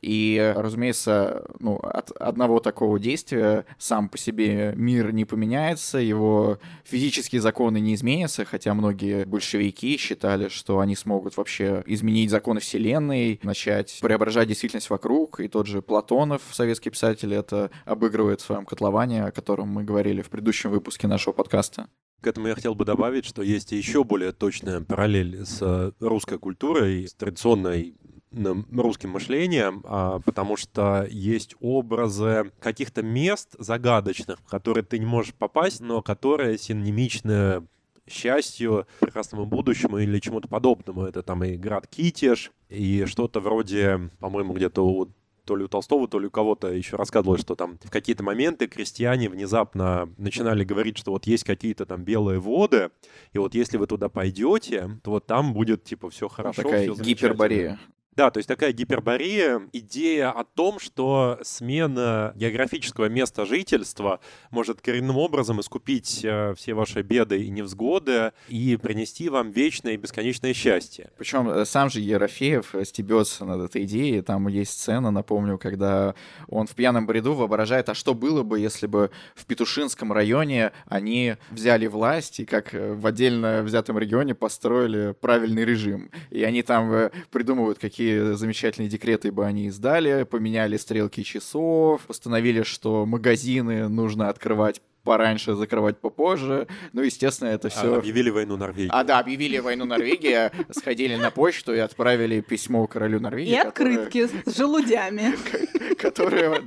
И, 0.00 0.52
разумеется, 0.56 1.44
ну, 1.58 1.76
от 1.76 2.10
одного 2.12 2.60
такого 2.60 2.98
действия 2.98 3.66
сам 3.78 4.08
по 4.08 4.18
себе 4.18 4.72
мир 4.76 5.12
не 5.12 5.24
поменяется, 5.24 5.98
его 5.98 6.58
физические 6.84 7.40
законы 7.40 7.80
не 7.80 7.94
изменятся, 7.94 8.44
хотя 8.44 8.74
многие 8.74 9.24
большевики 9.24 9.96
считали, 9.96 10.48
что 10.48 10.80
они 10.80 10.94
смогут 10.94 11.36
вообще 11.36 11.82
изменить 11.86 12.30
законы 12.30 12.60
Вселенной, 12.60 13.40
начать 13.42 13.98
преображать 14.00 14.48
действительность 14.48 14.90
вокруг, 14.90 15.40
и 15.40 15.48
тот 15.48 15.66
же 15.66 15.82
Платонов, 15.82 16.42
советский 16.52 16.90
писатель, 16.90 17.34
это 17.34 17.70
обыгрывает 17.84 18.40
в 18.40 18.44
своем 18.44 18.64
котловане, 18.64 19.24
о 19.24 19.32
котором 19.32 19.68
мы 19.68 19.84
говорили 19.84 20.22
в 20.22 20.30
предыдущем 20.30 20.70
выпуске 20.70 21.06
нашего 21.06 21.32
подкаста. 21.32 21.88
К 22.20 22.26
этому 22.26 22.48
я 22.48 22.56
хотел 22.56 22.74
бы 22.74 22.84
добавить, 22.84 23.24
что 23.24 23.42
есть 23.42 23.70
еще 23.70 24.02
более 24.02 24.32
точная 24.32 24.80
параллель 24.80 25.46
с 25.46 25.94
русской 26.00 26.38
культурой, 26.38 27.06
с 27.06 27.14
традиционной 27.14 27.94
русским 28.32 29.10
мышлением, 29.10 29.82
а, 29.84 30.20
потому 30.20 30.56
что 30.56 31.06
есть 31.10 31.54
образы 31.60 32.52
каких-то 32.60 33.02
мест 33.02 33.54
загадочных, 33.58 34.38
в 34.40 34.48
которые 34.48 34.84
ты 34.84 34.98
не 34.98 35.06
можешь 35.06 35.34
попасть, 35.34 35.80
но 35.80 36.02
которые 36.02 36.58
синонимичны 36.58 37.66
счастью, 38.10 38.86
прекрасному 39.00 39.46
будущему 39.46 39.98
или 39.98 40.18
чему-то 40.18 40.48
подобному. 40.48 41.02
Это 41.02 41.22
там 41.22 41.44
и 41.44 41.56
град 41.56 41.86
Китеж, 41.86 42.52
и 42.68 43.04
что-то 43.04 43.40
вроде, 43.40 44.10
по-моему, 44.18 44.54
где-то 44.54 44.86
у 44.86 45.08
то 45.44 45.56
ли 45.56 45.64
у 45.64 45.68
Толстого, 45.68 46.06
то 46.06 46.18
ли 46.18 46.26
у 46.26 46.30
кого-то 46.30 46.68
еще 46.68 46.96
рассказывалось, 46.96 47.40
что 47.40 47.54
там 47.54 47.78
в 47.82 47.90
какие-то 47.90 48.22
моменты 48.22 48.66
крестьяне 48.66 49.30
внезапно 49.30 50.12
начинали 50.18 50.62
говорить, 50.62 50.98
что 50.98 51.12
вот 51.12 51.26
есть 51.26 51.44
какие-то 51.44 51.86
там 51.86 52.04
белые 52.04 52.38
воды, 52.38 52.90
и 53.32 53.38
вот 53.38 53.54
если 53.54 53.78
вы 53.78 53.86
туда 53.86 54.10
пойдете, 54.10 55.00
то 55.02 55.12
вот 55.12 55.26
там 55.26 55.54
будет 55.54 55.84
типа 55.84 56.10
все 56.10 56.28
хорошо. 56.28 56.62
Такая 56.62 56.92
все 56.92 57.02
гиперборея. 57.02 57.78
Да, 58.18 58.32
то 58.32 58.38
есть 58.38 58.48
такая 58.48 58.72
гиперборея, 58.72 59.62
идея 59.72 60.30
о 60.32 60.42
том, 60.42 60.80
что 60.80 61.38
смена 61.44 62.32
географического 62.34 63.08
места 63.08 63.46
жительства 63.46 64.18
может 64.50 64.80
коренным 64.80 65.16
образом 65.18 65.60
искупить 65.60 66.24
э, 66.24 66.52
все 66.56 66.74
ваши 66.74 67.02
беды 67.02 67.44
и 67.44 67.48
невзгоды 67.48 68.32
и 68.48 68.76
принести 68.76 69.28
вам 69.28 69.52
вечное 69.52 69.92
и 69.92 69.96
бесконечное 69.96 70.52
счастье. 70.52 71.12
Причем 71.16 71.48
э, 71.48 71.64
сам 71.64 71.90
же 71.90 72.00
Ерофеев 72.00 72.74
стебется 72.82 73.44
над 73.44 73.60
этой 73.70 73.84
идеей. 73.84 74.20
Там 74.22 74.48
есть 74.48 74.72
сцена, 74.72 75.12
напомню, 75.12 75.56
когда 75.56 76.16
он 76.48 76.66
в 76.66 76.74
пьяном 76.74 77.06
бреду 77.06 77.34
воображает, 77.34 77.88
а 77.88 77.94
что 77.94 78.14
было 78.14 78.42
бы, 78.42 78.58
если 78.58 78.88
бы 78.88 79.12
в 79.36 79.46
Петушинском 79.46 80.12
районе 80.12 80.72
они 80.86 81.36
взяли 81.52 81.86
власть 81.86 82.40
и 82.40 82.44
как 82.44 82.74
э, 82.74 82.94
в 82.94 83.06
отдельно 83.06 83.62
взятом 83.62 83.96
регионе 83.96 84.34
построили 84.34 85.14
правильный 85.20 85.64
режим. 85.64 86.10
И 86.30 86.42
они 86.42 86.64
там 86.64 87.12
придумывают, 87.30 87.78
какие 87.78 88.07
какие 88.08 88.34
замечательные 88.34 88.88
декреты 88.88 89.30
бы 89.30 89.44
они 89.44 89.66
издали, 89.66 90.22
поменяли 90.24 90.76
стрелки 90.76 91.22
часов, 91.22 92.02
постановили, 92.06 92.62
что 92.62 93.04
магазины 93.04 93.88
нужно 93.88 94.28
открывать 94.28 94.80
пораньше, 95.08 95.54
закрывать 95.54 95.96
попозже. 95.96 96.66
Ну, 96.92 97.00
естественно, 97.00 97.48
это 97.48 97.70
все... 97.70 97.94
А, 97.94 97.96
объявили 97.96 98.28
войну 98.28 98.58
Норвегии. 98.58 98.90
А, 98.92 99.04
да, 99.04 99.20
объявили 99.20 99.58
войну 99.58 99.86
Норвегии, 99.86 100.50
сходили 100.70 101.16
на 101.16 101.30
почту 101.30 101.72
и 101.72 101.78
отправили 101.78 102.42
письмо 102.42 102.86
королю 102.86 103.18
Норвегии. 103.18 103.52
И 103.52 103.56
открытки 103.56 104.28
с 104.44 104.54
желудями. 104.54 105.34
Которые 105.98 106.60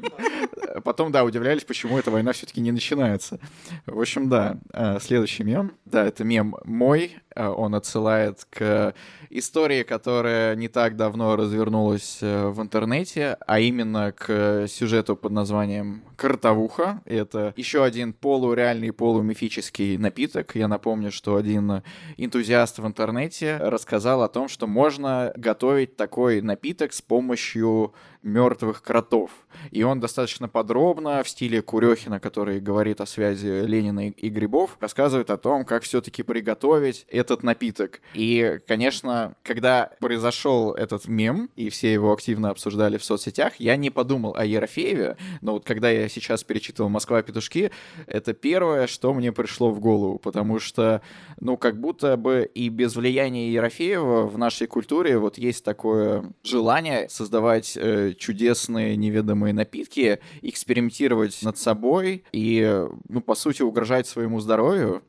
потом, 0.84 1.12
да, 1.12 1.24
удивлялись, 1.24 1.64
почему 1.64 1.98
эта 1.98 2.12
война 2.12 2.32
все-таки 2.32 2.62
не 2.62 2.72
начинается. 2.72 3.40
В 3.86 4.00
общем, 4.00 4.30
да, 4.30 4.58
э, 4.74 5.00
следующий 5.00 5.44
мем. 5.44 5.74
Да, 5.86 6.06
это 6.06 6.24
мем 6.24 6.56
мой. 6.66 7.18
Э, 7.36 7.48
он 7.48 7.76
отсылает 7.76 8.46
к 8.50 8.94
истории, 9.30 9.84
которая 9.84 10.56
не 10.56 10.68
так 10.68 10.96
давно 10.96 11.36
развернулась 11.36 12.20
э, 12.22 12.48
в 12.48 12.62
интернете, 12.62 13.38
а 13.46 13.60
именно 13.60 14.12
к 14.12 14.68
сюжету 14.68 15.16
под 15.16 15.32
названием 15.32 16.04
«Картовуха». 16.16 17.02
Это 17.06 17.54
еще 17.56 17.84
один 17.84 18.14
полуреальный, 18.32 18.94
полумифический 18.94 19.98
напиток. 19.98 20.56
Я 20.56 20.70
напомню, 20.70 21.12
что 21.12 21.36
один 21.36 21.84
энтузиаст 22.16 22.80
в 22.80 22.88
интернете 22.88 23.58
рассказал 23.58 24.24
о 24.24 24.30
том, 24.30 24.48
что 24.48 24.68
можно 24.68 25.34
готовить 25.36 25.98
такой 25.98 26.42
напиток 26.42 26.94
с 26.94 27.02
помощью 27.02 27.94
мертвых 28.24 28.82
кротов. 28.82 29.32
И 29.72 29.84
он 29.84 30.00
достаточно 30.00 30.48
подробно 30.48 31.24
в 31.24 31.30
стиле 31.30 31.62
Курехина, 31.62 32.20
который 32.20 32.60
говорит 32.60 33.02
о 33.02 33.06
связи 33.06 33.66
Ленина 33.66 34.10
и 34.10 34.30
грибов, 34.30 34.78
рассказывает 34.80 35.30
о 35.30 35.38
том, 35.38 35.66
как 35.66 35.84
все-таки 35.84 36.24
приготовить 36.24 37.06
этот 37.10 37.44
напиток. 37.44 38.02
И, 38.14 38.60
конечно, 38.68 39.36
когда 39.44 39.92
произошел 40.00 40.74
этот 40.74 41.08
мем, 41.08 41.50
и 41.56 41.70
все 41.70 41.92
его 41.92 42.14
активно 42.14 42.50
обсуждали 42.50 42.98
в 42.98 43.04
соцсетях, 43.04 43.54
я 43.58 43.76
не 43.76 43.90
подумал 43.90 44.36
о 44.36 44.46
Ерофееве, 44.46 45.18
но 45.42 45.54
вот 45.54 45.66
когда 45.66 45.90
я 45.90 46.08
сейчас 46.10 46.44
перечитывал 46.44 46.90
«Москва-петушки», 46.90 47.72
это 48.08 48.34
первое, 48.34 48.88
что 48.88 49.14
мне 49.14 49.32
пришло 49.32 49.72
в 49.72 49.80
голову, 49.80 50.20
потому 50.20 50.60
что, 50.60 51.02
ну, 51.40 51.58
как 51.58 51.80
будто 51.80 52.18
бы 52.18 52.50
и 52.54 52.70
без 52.70 52.96
влияния 52.96 53.52
Ерофеева 53.52 54.28
в 54.28 54.38
нашей 54.38 54.68
культуре 54.68 55.18
вот 55.18 55.38
есть 55.38 55.64
такое 55.64 56.24
желание 56.44 57.10
создавать 57.10 57.78
э, 57.78 58.11
чудесные 58.18 58.96
неведомые 58.96 59.54
напитки, 59.54 60.20
экспериментировать 60.42 61.42
над 61.44 61.58
собой 61.58 62.24
и, 62.32 62.86
ну, 63.10 63.22
по 63.22 63.36
сути, 63.36 63.62
угрожать 63.62 64.08
своему 64.08 64.40
здоровью. 64.40 65.04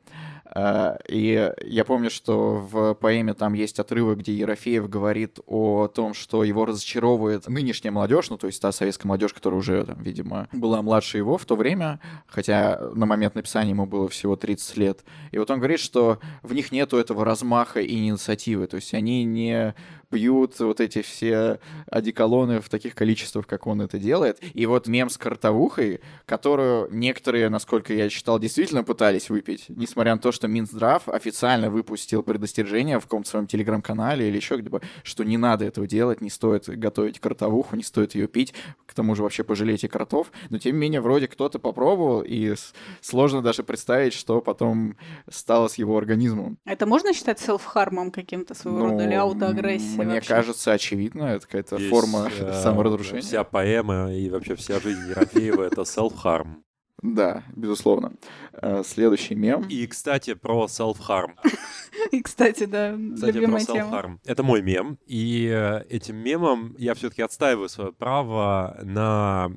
А, 0.54 0.98
и 1.08 1.50
я 1.64 1.84
помню, 1.84 2.10
что 2.10 2.56
в 2.56 2.94
поэме 2.94 3.32
там 3.32 3.54
есть 3.54 3.78
отрывок, 3.78 4.18
где 4.18 4.34
Ерофеев 4.34 4.88
говорит 4.88 5.38
о 5.46 5.88
том, 5.88 6.12
что 6.12 6.44
его 6.44 6.66
разочаровывает 6.66 7.48
нынешняя 7.48 7.90
молодежь, 7.90 8.28
ну 8.28 8.36
то 8.36 8.48
есть 8.48 8.60
та 8.60 8.70
советская 8.70 9.08
молодежь, 9.08 9.32
которая 9.32 9.58
уже, 9.58 9.84
там, 9.84 10.02
видимо, 10.02 10.48
была 10.52 10.82
младше 10.82 11.16
его 11.16 11.38
в 11.38 11.46
то 11.46 11.56
время, 11.56 12.00
хотя 12.26 12.78
на 12.94 13.06
момент 13.06 13.34
написания 13.34 13.70
ему 13.70 13.86
было 13.86 14.08
всего 14.10 14.36
30 14.36 14.76
лет. 14.76 15.04
И 15.30 15.38
вот 15.38 15.50
он 15.50 15.58
говорит, 15.58 15.80
что 15.80 16.18
в 16.42 16.52
них 16.52 16.70
нету 16.70 16.98
этого 16.98 17.24
размаха 17.24 17.80
и 17.80 17.96
инициативы, 17.96 18.66
то 18.66 18.76
есть 18.76 18.92
они 18.92 19.24
не 19.24 19.74
пьют 20.12 20.60
вот 20.60 20.80
эти 20.80 21.00
все 21.00 21.58
одеколоны 21.90 22.60
в 22.60 22.68
таких 22.68 22.94
количествах, 22.94 23.46
как 23.46 23.66
он 23.66 23.80
это 23.80 23.98
делает. 23.98 24.38
И 24.52 24.66
вот 24.66 24.86
мем 24.86 25.08
с 25.08 25.16
картовухой, 25.16 26.00
которую 26.26 26.88
некоторые, 26.92 27.48
насколько 27.48 27.94
я 27.94 28.10
читал, 28.10 28.38
действительно 28.38 28.84
пытались 28.84 29.30
выпить, 29.30 29.64
несмотря 29.68 30.14
на 30.14 30.20
то, 30.20 30.30
что 30.30 30.48
Минздрав 30.48 31.08
официально 31.08 31.70
выпустил 31.70 32.22
предостережение 32.22 33.00
в 33.00 33.04
каком-то 33.04 33.30
своем 33.30 33.46
телеграм-канале 33.46 34.28
или 34.28 34.36
еще 34.36 34.58
где-то, 34.58 34.82
что 35.02 35.24
не 35.24 35.38
надо 35.38 35.64
этого 35.64 35.86
делать, 35.86 36.20
не 36.20 36.30
стоит 36.30 36.68
готовить 36.68 37.18
картовуху, 37.18 37.74
не 37.74 37.82
стоит 37.82 38.14
ее 38.14 38.28
пить, 38.28 38.52
к 38.86 38.92
тому 38.92 39.14
же 39.14 39.22
вообще 39.22 39.44
пожалейте 39.44 39.88
кротов. 39.88 40.30
Но 40.50 40.58
тем 40.58 40.74
не 40.74 40.80
менее, 40.80 41.00
вроде 41.00 41.26
кто-то 41.26 41.58
попробовал, 41.58 42.22
и 42.22 42.54
сложно 43.00 43.40
даже 43.40 43.62
представить, 43.62 44.12
что 44.12 44.42
потом 44.42 44.96
стало 45.30 45.68
с 45.68 45.76
его 45.76 45.96
организмом. 45.96 46.58
Это 46.66 46.84
можно 46.84 47.14
считать 47.14 47.40
селф-хармом 47.40 48.10
каким-то 48.10 48.54
своего 48.54 48.78
ну, 48.78 48.90
рода 48.90 49.04
или 49.04 49.14
аутоагрессией? 49.14 50.01
Мне 50.04 50.14
вообще. 50.14 50.28
кажется, 50.28 50.72
очевидно, 50.72 51.24
это 51.24 51.46
какая-то 51.46 51.76
Есть, 51.76 51.90
форма 51.90 52.30
э, 52.30 52.52
саморазрушения. 52.62 53.22
Вся 53.22 53.44
поэма 53.44 54.12
и 54.14 54.28
вообще 54.30 54.54
вся 54.54 54.80
жизнь 54.80 55.08
Ерофеева— 55.08 55.62
это 55.64 55.82
self-harm. 55.82 56.62
Да, 57.02 57.42
безусловно. 57.56 58.12
Э, 58.52 58.82
следующий 58.84 59.34
мем. 59.34 59.66
И, 59.68 59.86
кстати, 59.86 60.34
про 60.34 60.66
self-harm. 60.66 61.32
И, 62.12 62.22
кстати, 62.22 62.64
да, 62.64 62.96
кстати, 63.14 63.32
любимая 63.32 63.64
про 63.64 63.74
self-harm. 63.74 64.18
Это 64.24 64.42
мой 64.42 64.62
мем, 64.62 64.98
и 65.06 65.50
э, 65.52 65.84
этим 65.88 66.16
мемом 66.16 66.74
я 66.78 66.94
все-таки 66.94 67.22
отстаиваю 67.22 67.68
свое 67.68 67.92
право 67.92 68.78
на 68.82 69.50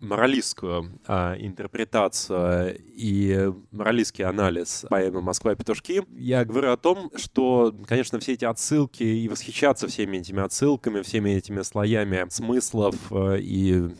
моралистскую 0.00 0.98
а, 1.06 1.36
интерпретацию 1.38 2.78
и 2.78 3.52
моралистский 3.70 4.24
анализ 4.24 4.86
поэмы 4.88 5.20
«Москва 5.20 5.52
и 5.52 5.56
петушки», 5.56 6.02
я 6.16 6.44
говорю 6.44 6.72
о 6.72 6.76
том, 6.76 7.10
что, 7.16 7.74
конечно, 7.86 8.18
все 8.18 8.32
эти 8.32 8.44
отсылки 8.44 9.02
и 9.02 9.28
восхищаться 9.28 9.86
всеми 9.88 10.18
этими 10.18 10.42
отсылками, 10.42 11.02
всеми 11.02 11.30
этими 11.30 11.62
слоями 11.62 12.26
смыслов 12.30 12.94
э, 13.10 13.38
и 13.40 13.90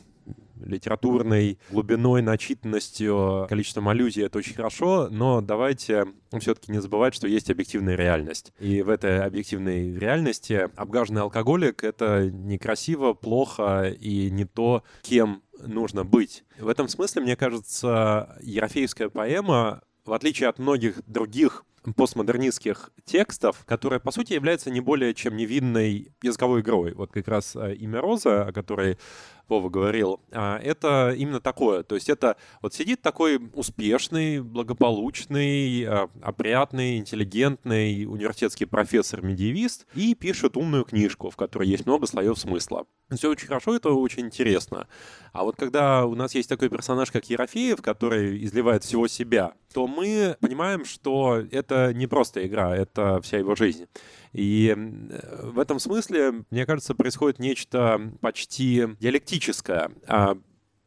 литературной 0.65 1.59
глубиной, 1.71 2.23
начитанностью, 2.23 3.47
количеством 3.49 3.89
аллюзий— 3.89 4.25
это 4.27 4.39
очень 4.39 4.55
хорошо, 4.55 5.09
но 5.11 5.41
давайте 5.41 6.07
все-таки 6.39 6.73
не 6.73 6.81
забывать, 6.81 7.15
что 7.15 7.27
есть 7.27 7.51
объективная 7.51 7.97
реальность. 7.97 8.53
И 8.59 8.83
в 8.83 8.89
этой 8.89 9.21
объективной 9.21 9.95
реальности 9.95 10.69
обгаженный 10.77 11.23
алкоголик— 11.23 11.83
это 11.85 12.31
некрасиво, 12.31 13.15
плохо 13.15 13.89
и 13.89 14.31
не 14.31 14.45
то, 14.45 14.83
кем 15.03 15.43
нужно 15.67 16.05
быть. 16.05 16.45
В 16.59 16.69
этом 16.69 16.89
смысле, 16.89 17.23
мне 17.23 17.37
кажется, 17.37 18.37
Ерофеевская 18.43 19.09
поэма, 19.09 19.83
в 20.05 20.13
отличие 20.13 20.49
от 20.49 20.59
многих 20.59 21.03
других 21.07 21.65
постмодернистских 21.97 22.91
текстов, 23.05 23.65
которая, 23.67 24.01
по 24.01 24.11
сути, 24.11 24.35
является 24.35 24.71
не 24.71 24.81
более 24.81 25.15
чем 25.15 25.37
невинной 25.37 26.13
языковой 26.23 26.61
игрой. 26.61 26.93
Вот 26.93 27.11
как 27.13 27.27
раз 27.29 27.57
э, 27.57 27.75
имя 27.75 28.01
Роза, 28.01 28.47
о 28.47 28.53
которой 28.53 28.99
Вова 29.51 29.69
говорил, 29.69 30.21
а, 30.31 30.59
это 30.59 31.13
именно 31.17 31.41
такое. 31.41 31.83
То 31.83 31.97
есть 31.97 32.09
это 32.09 32.37
вот 32.63 32.73
сидит 32.73 33.03
такой 33.03 33.41
успешный, 33.55 34.41
благополучный, 34.41 35.85
а, 35.85 36.09
опрятный, 36.23 36.99
интеллигентный 36.99 38.07
университетский 38.07 38.65
профессор-медиевист 38.65 39.87
и 39.95 40.15
пишет 40.15 40.57
умную 40.57 40.85
книжку, 40.85 41.31
в 41.31 41.37
которой 41.37 41.69
есть 41.69 41.85
много 41.87 42.07
слоев 42.07 42.39
смысла. 42.39 42.87
Все 43.11 43.29
очень 43.29 43.49
хорошо, 43.49 43.75
это 43.75 43.91
очень 43.91 44.27
интересно. 44.27 44.87
А 45.33 45.43
вот 45.43 45.57
когда 45.57 46.07
у 46.07 46.15
нас 46.15 46.35
есть 46.35 46.49
такой 46.49 46.69
персонаж, 46.69 47.11
как 47.11 47.29
Ерофеев, 47.29 47.83
который 47.83 48.45
изливает 48.45 48.85
всего 48.85 49.09
себя, 49.09 49.55
то 49.75 49.87
мы 49.87 50.37
понимаем, 50.41 50.85
что 50.85 51.43
это 51.51 51.93
не 51.93 52.07
просто 52.07 52.47
игра, 52.47 52.77
это 52.77 53.21
вся 53.21 53.39
его 53.39 53.55
жизнь. 53.55 53.87
И 54.33 54.75
в 55.43 55.59
этом 55.59 55.79
смысле, 55.79 56.45
мне 56.51 56.67
кажется, 56.67 56.95
происходит 56.95 57.39
нечто 57.39 58.13
почти 58.21 58.87
диалектическое. 59.01 59.91
А, 60.07 60.39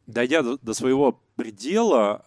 дойдя 0.07 0.43
до 0.43 0.73
своего 0.73 1.21
предела, 1.35 2.25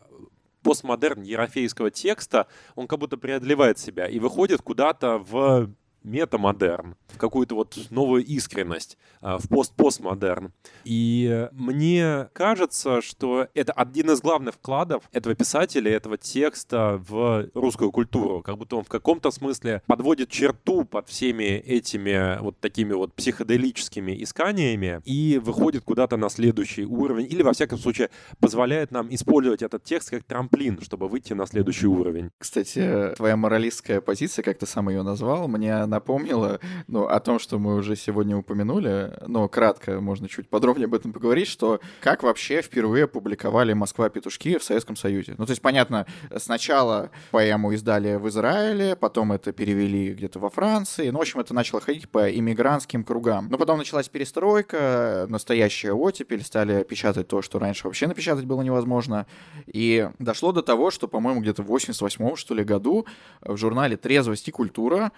постмодерн 0.63 1.23
ерофейского 1.23 1.91
текста, 1.91 2.49
он 2.75 2.89
как 2.89 2.99
будто 2.99 3.17
преодолевает 3.17 3.79
себя 3.79 4.07
и 4.09 4.19
выходит 4.19 4.63
куда-то 4.63 5.19
в 5.19 5.71
метамодерн, 6.07 6.97
в 7.09 7.19
какую-то 7.19 7.55
вот 7.55 7.77
новую 7.91 8.25
искренность, 8.25 8.97
а, 9.21 9.39
в 9.39 9.49
пост-постмодерн. 9.49 10.53
И 10.85 11.49
мне 11.53 12.29
кажется, 12.33 13.03
что 13.03 13.49
это 13.55 13.73
один 13.73 14.11
из 14.11 14.21
главных 14.21 14.55
вкладов 14.55 15.03
этого 15.13 15.35
писателя, 15.35 15.91
этого 15.91 16.17
текста 16.17 17.03
в 17.09 17.49
русскую 17.55 17.91
культуру. 17.91 18.43
Как 18.43 18.57
будто 18.57 18.77
он 18.77 18.85
в 18.85 18.89
каком-то 18.89 19.31
смысле 19.31 19.83
подводит 19.87 20.31
черту 20.31 20.85
под 20.85 21.09
всеми 21.09 21.45
этими 21.45 22.39
вот 22.41 22.59
такими 22.61 22.93
вот 22.93 23.13
психоделическими 23.15 24.23
исканиями 24.23 25.01
и 25.05 25.41
выходит 25.43 25.85
куда-то 25.85 26.17
на 26.17 26.29
следующий 26.29 26.85
уровень, 26.85 27.27
или, 27.31 27.43
во 27.43 27.53
всяком 27.53 27.79
случае, 27.79 28.11
позволяет 28.41 28.91
нам 28.91 29.13
использовать 29.13 29.63
этот 29.63 29.83
текст 29.85 30.11
как 30.11 30.25
трамплин, 30.25 30.81
чтобы 30.81 31.09
выйти 31.09 31.33
на 31.33 31.47
следующий 31.47 31.87
уровень. 31.87 32.31
Кстати, 32.39 33.15
твоя 33.17 33.37
моралистская 33.37 34.01
позиция, 34.01 34.43
как 34.43 34.59
ты 34.59 34.67
сам 34.67 34.89
ее 34.89 35.03
назвал, 35.03 35.49
мне 35.49 35.85
напомнило 35.97 36.61
ну, 36.89 37.07
о 37.07 37.19
том, 37.21 37.39
что 37.39 37.59
мы 37.59 37.75
уже 37.75 37.97
сегодня 37.97 38.37
упомянули, 38.37 39.15
но 39.27 39.49
кратко 39.49 40.01
можно 40.01 40.29
чуть 40.29 40.49
подробнее 40.49 40.85
об 40.87 40.95
этом 40.95 41.13
поговорить, 41.13 41.49
что 41.49 41.81
как 42.01 42.23
вообще 42.23 42.61
впервые 42.61 43.09
публиковали 43.09 43.73
«Москва-петушки» 43.73 44.59
в 44.59 44.65
Советском 44.65 44.97
Союзе. 44.97 45.35
Ну, 45.39 45.47
то 45.47 45.53
есть, 45.53 45.63
понятно, 45.63 46.07
сначала 46.37 47.11
поэму 47.31 47.73
издали 47.73 48.17
в 48.17 48.29
Израиле, 48.29 48.95
потом 48.95 49.33
это 49.33 49.53
перевели 49.53 50.13
где-то 50.13 50.39
во 50.39 50.51
Франции, 50.51 51.09
ну, 51.09 51.19
в 51.19 51.23
общем, 51.23 51.41
это 51.41 51.55
начало 51.55 51.81
ходить 51.81 52.11
по 52.11 52.31
иммигрантским 52.31 53.03
кругам. 53.03 53.49
Но 53.51 53.57
потом 53.57 53.79
началась 53.79 54.09
перестройка, 54.09 55.27
настоящая 55.31 55.93
оттепель, 55.93 56.43
стали 56.43 56.85
печатать 56.85 57.29
то, 57.29 57.41
что 57.41 57.59
раньше 57.59 57.87
вообще 57.87 58.07
напечатать 58.07 58.45
было 58.45 58.61
невозможно, 58.61 59.27
и 59.67 60.11
дошло 60.19 60.53
до 60.53 60.63
того, 60.63 60.91
что, 60.91 61.09
по-моему, 61.09 61.41
где-то 61.41 61.63
в 61.63 61.67
88 61.67 62.37
что 62.37 62.55
ли, 62.55 62.65
году 62.65 63.07
в 63.41 63.57
журнале 63.57 63.97
«Трезвость 63.97 64.49
и 64.49 64.51
культура» 64.51 65.13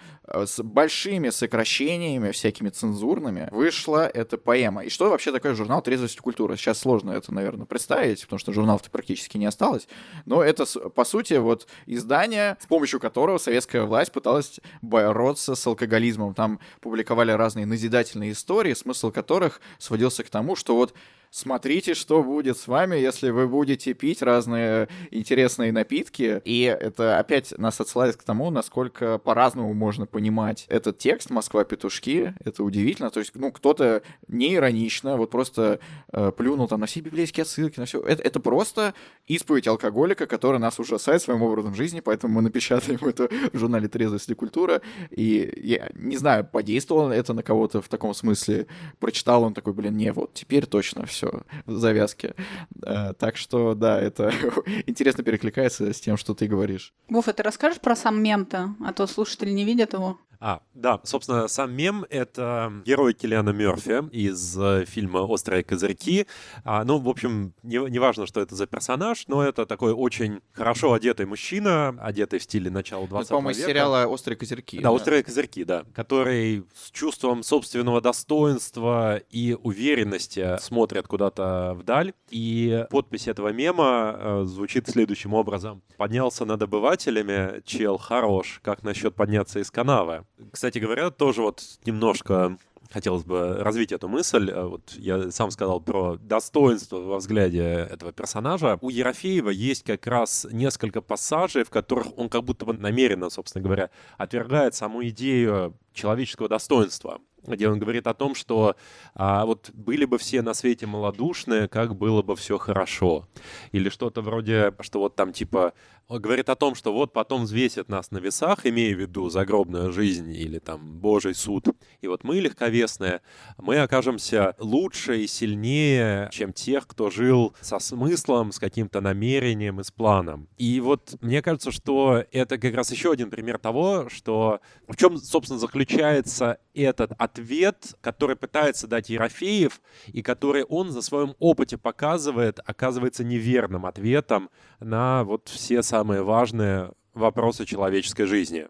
большими 0.63 1.29
сокращениями, 1.29 2.31
всякими 2.31 2.69
цензурными, 2.69 3.49
вышла 3.51 4.07
эта 4.07 4.37
поэма. 4.37 4.83
И 4.83 4.89
что 4.89 5.09
вообще 5.09 5.31
такое 5.31 5.53
журнал 5.55 5.81
«Трезвость 5.81 6.17
и 6.17 6.19
культура»? 6.19 6.55
Сейчас 6.55 6.79
сложно 6.79 7.11
это, 7.11 7.33
наверное, 7.33 7.65
представить, 7.65 8.23
потому 8.23 8.39
что 8.39 8.53
журналов-то 8.53 8.89
практически 8.89 9.37
не 9.37 9.45
осталось. 9.45 9.87
Но 10.25 10.43
это, 10.43 10.65
по 10.89 11.05
сути, 11.05 11.33
вот 11.35 11.67
издание, 11.85 12.57
с 12.59 12.65
помощью 12.65 12.99
которого 12.99 13.37
советская 13.37 13.83
власть 13.83 14.11
пыталась 14.11 14.59
бороться 14.81 15.55
с 15.55 15.67
алкоголизмом. 15.67 16.33
Там 16.33 16.59
публиковали 16.81 17.31
разные 17.31 17.65
назидательные 17.65 18.31
истории, 18.31 18.73
смысл 18.73 19.11
которых 19.11 19.61
сводился 19.77 20.23
к 20.23 20.29
тому, 20.29 20.55
что 20.55 20.75
вот 20.75 20.93
смотрите, 21.31 21.93
что 21.93 22.23
будет 22.23 22.57
с 22.57 22.67
вами, 22.67 22.95
если 22.95 23.29
вы 23.29 23.47
будете 23.47 23.93
пить 23.93 24.21
разные 24.21 24.87
интересные 25.11 25.71
напитки. 25.71 26.41
И 26.45 26.61
это 26.63 27.19
опять 27.19 27.57
нас 27.57 27.79
отсылает 27.79 28.15
к 28.15 28.23
тому, 28.23 28.49
насколько 28.49 29.17
по-разному 29.17 29.73
можно 29.73 30.05
понимать 30.05 30.65
этот 30.69 30.97
текст 30.97 31.29
«Москва-петушки». 31.29 32.33
Это 32.43 32.63
удивительно. 32.63 33.09
То 33.09 33.19
есть, 33.19 33.31
ну, 33.35 33.51
кто-то 33.51 34.01
не 34.27 34.55
иронично, 34.55 35.17
вот 35.17 35.29
просто 35.29 35.79
э, 36.11 36.31
плюнул 36.35 36.67
там 36.67 36.81
на 36.81 36.85
все 36.87 37.01
библейские 37.01 37.43
отсылки, 37.43 37.79
на 37.79 37.85
все. 37.85 38.01
Это, 38.01 38.23
это 38.23 38.39
просто 38.39 38.93
исповедь 39.27 39.67
алкоголика, 39.67 40.25
который 40.25 40.59
нас 40.59 40.79
ужасает 40.79 41.21
своим 41.21 41.41
образом 41.43 41.75
жизни, 41.75 41.99
поэтому 41.99 42.35
мы 42.35 42.41
напечатаем 42.41 42.99
это 43.05 43.29
в 43.53 43.57
журнале 43.57 43.87
«Трезвость 43.87 44.29
и 44.29 44.33
культура». 44.33 44.81
И 45.11 45.53
я 45.57 45.89
не 45.93 46.17
знаю, 46.17 46.47
подействовало 46.51 47.11
это 47.11 47.33
на 47.33 47.43
кого-то 47.43 47.81
в 47.81 47.87
таком 47.87 48.13
смысле. 48.13 48.67
Прочитал 48.99 49.43
он 49.43 49.53
такой, 49.53 49.73
блин, 49.73 49.97
не, 49.97 50.11
вот 50.11 50.33
теперь 50.33 50.65
точно 50.65 51.05
все 51.05 51.18
все 51.19 51.43
в 51.65 51.77
завязке. 51.77 52.35
Э, 52.83 53.13
так 53.13 53.35
что, 53.35 53.73
да, 53.75 53.99
это 53.99 54.31
интересно 54.87 55.23
перекликается 55.23 55.91
с 55.91 55.99
тем, 55.99 56.17
что 56.17 56.33
ты 56.33 56.47
говоришь. 56.47 56.93
Вов, 57.09 57.27
а 57.27 57.33
ты 57.33 57.43
расскажешь 57.43 57.81
про 57.81 57.95
сам 57.95 58.21
мем-то? 58.21 58.75
А 58.85 58.93
то 58.93 59.05
слушатели 59.07 59.51
не 59.51 59.65
видят 59.65 59.93
его. 59.93 60.19
А, 60.41 60.61
да, 60.73 61.01
собственно, 61.03 61.49
сам 61.49 61.73
мем— 61.73 62.05
это 62.09 62.71
герой 62.85 63.13
Киллиана 63.13 63.49
Мерфи 63.49 64.07
из 64.15 64.57
э, 64.57 64.85
фильма 64.85 65.19
«Острые 65.19 65.63
козырьки». 65.63 66.27
А, 66.63 66.85
ну, 66.85 66.97
в 66.97 67.09
общем, 67.09 67.53
не, 67.61 67.77
не 67.89 67.99
важно, 67.99 68.25
что 68.25 68.39
это 68.39 68.55
за 68.55 68.65
персонаж, 68.65 69.27
но 69.27 69.43
это 69.43 69.65
такой 69.65 69.91
очень 69.91 70.39
хорошо 70.53 70.93
одетый 70.93 71.25
мужчина, 71.25 71.89
одетый 71.99 72.39
в 72.39 72.43
стиле 72.43 72.71
начала 72.71 73.05
20 73.05 73.27
это, 73.27 73.35
по-моему, 73.35 73.57
века. 73.57 73.69
сериала 73.69 74.07
«Острые 74.07 74.37
козырьки». 74.37 74.77
Да, 74.77 74.83
да, 74.83 74.91
«Острые 74.91 75.23
козырьки», 75.23 75.65
да, 75.65 75.83
который 75.93 76.63
с 76.73 76.89
чувством 76.91 77.43
собственного 77.43 77.99
достоинства 77.99 79.17
и 79.17 79.57
уверенности 79.61 80.57
смотрит 80.61 81.05
куда-то 81.07 81.75
вдаль. 81.77 82.13
И 82.29 82.85
подпись 82.89 83.27
этого 83.27 83.49
мема 83.49 84.15
э, 84.17 84.43
звучит 84.45 84.87
следующим 84.87 85.33
образом. 85.33 85.83
«Поднялся 85.97 86.45
над 86.45 86.61
обывателями, 86.61 87.61
чел 87.65 87.97
хорош, 87.97 88.61
как 88.63 88.83
насчет 88.83 89.15
подняться 89.15 89.59
из 89.59 89.69
канавы?» 89.69 90.23
Кстати 90.51 90.79
говоря, 90.79 91.09
тоже 91.11 91.41
вот 91.41 91.63
немножко 91.85 92.57
хотелось 92.91 93.23
бы 93.23 93.57
развить 93.59 93.91
эту 93.91 94.07
мысль. 94.07 94.49
Э, 94.49 94.63
вот 94.65 94.91
я 94.97 95.31
сам 95.31 95.51
сказал 95.51 95.79
про 95.79 96.17
достоинство 96.17 96.97
во 96.97 97.17
взгляде 97.17 97.61
этого 97.61 98.11
персонажа. 98.11 98.77
У 98.81 98.89
Ерофеева 98.89 99.49
есть 99.49 99.83
как 99.83 100.07
раз 100.07 100.47
несколько 100.51 101.01
пассажей, 101.01 101.63
в 101.63 101.69
которых 101.69 102.17
он 102.17 102.29
как 102.29 102.43
будто 102.43 102.65
бы 102.65 102.73
намеренно, 102.73 103.29
собственно 103.29 103.63
говоря, 103.63 103.89
отвергает 104.17 104.75
саму 104.75 105.07
идею 105.07 105.75
человеческого 105.93 106.49
достоинства 106.49 107.19
где 107.43 107.69
он 107.69 107.79
говорит 107.79 108.07
о 108.07 108.13
том, 108.13 108.35
что 108.35 108.75
а, 109.15 109.45
вот 109.45 109.71
были 109.73 110.05
бы 110.05 110.17
все 110.17 110.41
на 110.41 110.53
свете 110.53 110.85
малодушные, 110.85 111.67
как 111.67 111.95
было 111.95 112.21
бы 112.21 112.35
все 112.35 112.57
хорошо. 112.57 113.27
Или 113.71 113.89
что-то 113.89 114.21
вроде, 114.21 114.73
что 114.81 114.99
вот 114.99 115.15
там 115.15 115.31
типа 115.31 115.73
говорит 116.17 116.49
о 116.49 116.55
том, 116.55 116.73
что 116.73 116.91
вот 116.91 117.13
потом 117.13 117.43
взвесят 117.43 117.87
нас 117.87 118.09
на 118.09 118.17
весах, 118.17 118.65
имея 118.65 118.95
в 118.95 118.99
виду 118.99 119.29
загробную 119.29 119.91
жизнь 119.91 120.33
или 120.33 120.57
там 120.57 120.99
Божий 120.99 121.35
суд. 121.35 121.67
И 122.01 122.07
вот 122.07 122.23
мы 122.23 122.39
легковесные, 122.39 123.21
мы 123.57 123.77
окажемся 123.77 124.55
лучше 124.57 125.19
и 125.21 125.27
сильнее, 125.27 126.29
чем 126.31 126.51
тех, 126.51 126.87
кто 126.87 127.11
жил 127.11 127.53
со 127.61 127.77
смыслом, 127.77 128.51
с 128.51 128.59
каким-то 128.59 129.01
намерением 129.01 129.79
и 129.79 129.83
с 129.83 129.91
планом. 129.91 130.47
И 130.57 130.79
вот 130.79 131.15
мне 131.21 131.43
кажется, 131.43 131.71
что 131.71 132.23
это 132.31 132.57
как 132.57 132.73
раз 132.73 132.91
еще 132.91 133.11
один 133.11 133.29
пример 133.29 133.59
того, 133.59 134.09
что 134.09 134.61
в 134.87 134.95
чем, 134.95 135.17
собственно, 135.17 135.59
заключается 135.59 136.57
этот 136.73 137.11
ответ, 137.19 137.95
который 138.01 138.35
пытается 138.35 138.87
дать 138.87 139.09
Ерофеев, 139.09 139.79
и 140.07 140.23
который 140.23 140.63
он 140.63 140.89
за 140.89 141.01
своем 141.01 141.35
опыте 141.37 141.77
показывает, 141.77 142.59
оказывается 142.65 143.23
неверным 143.23 143.85
ответом 143.85 144.49
на 144.79 145.23
вот 145.23 145.49
все 145.49 145.83
самые 145.83 145.98
самые 145.99 146.23
важные 146.23 146.91
вопросы 147.13 147.65
человеческой 147.65 148.25
жизни. 148.25 148.67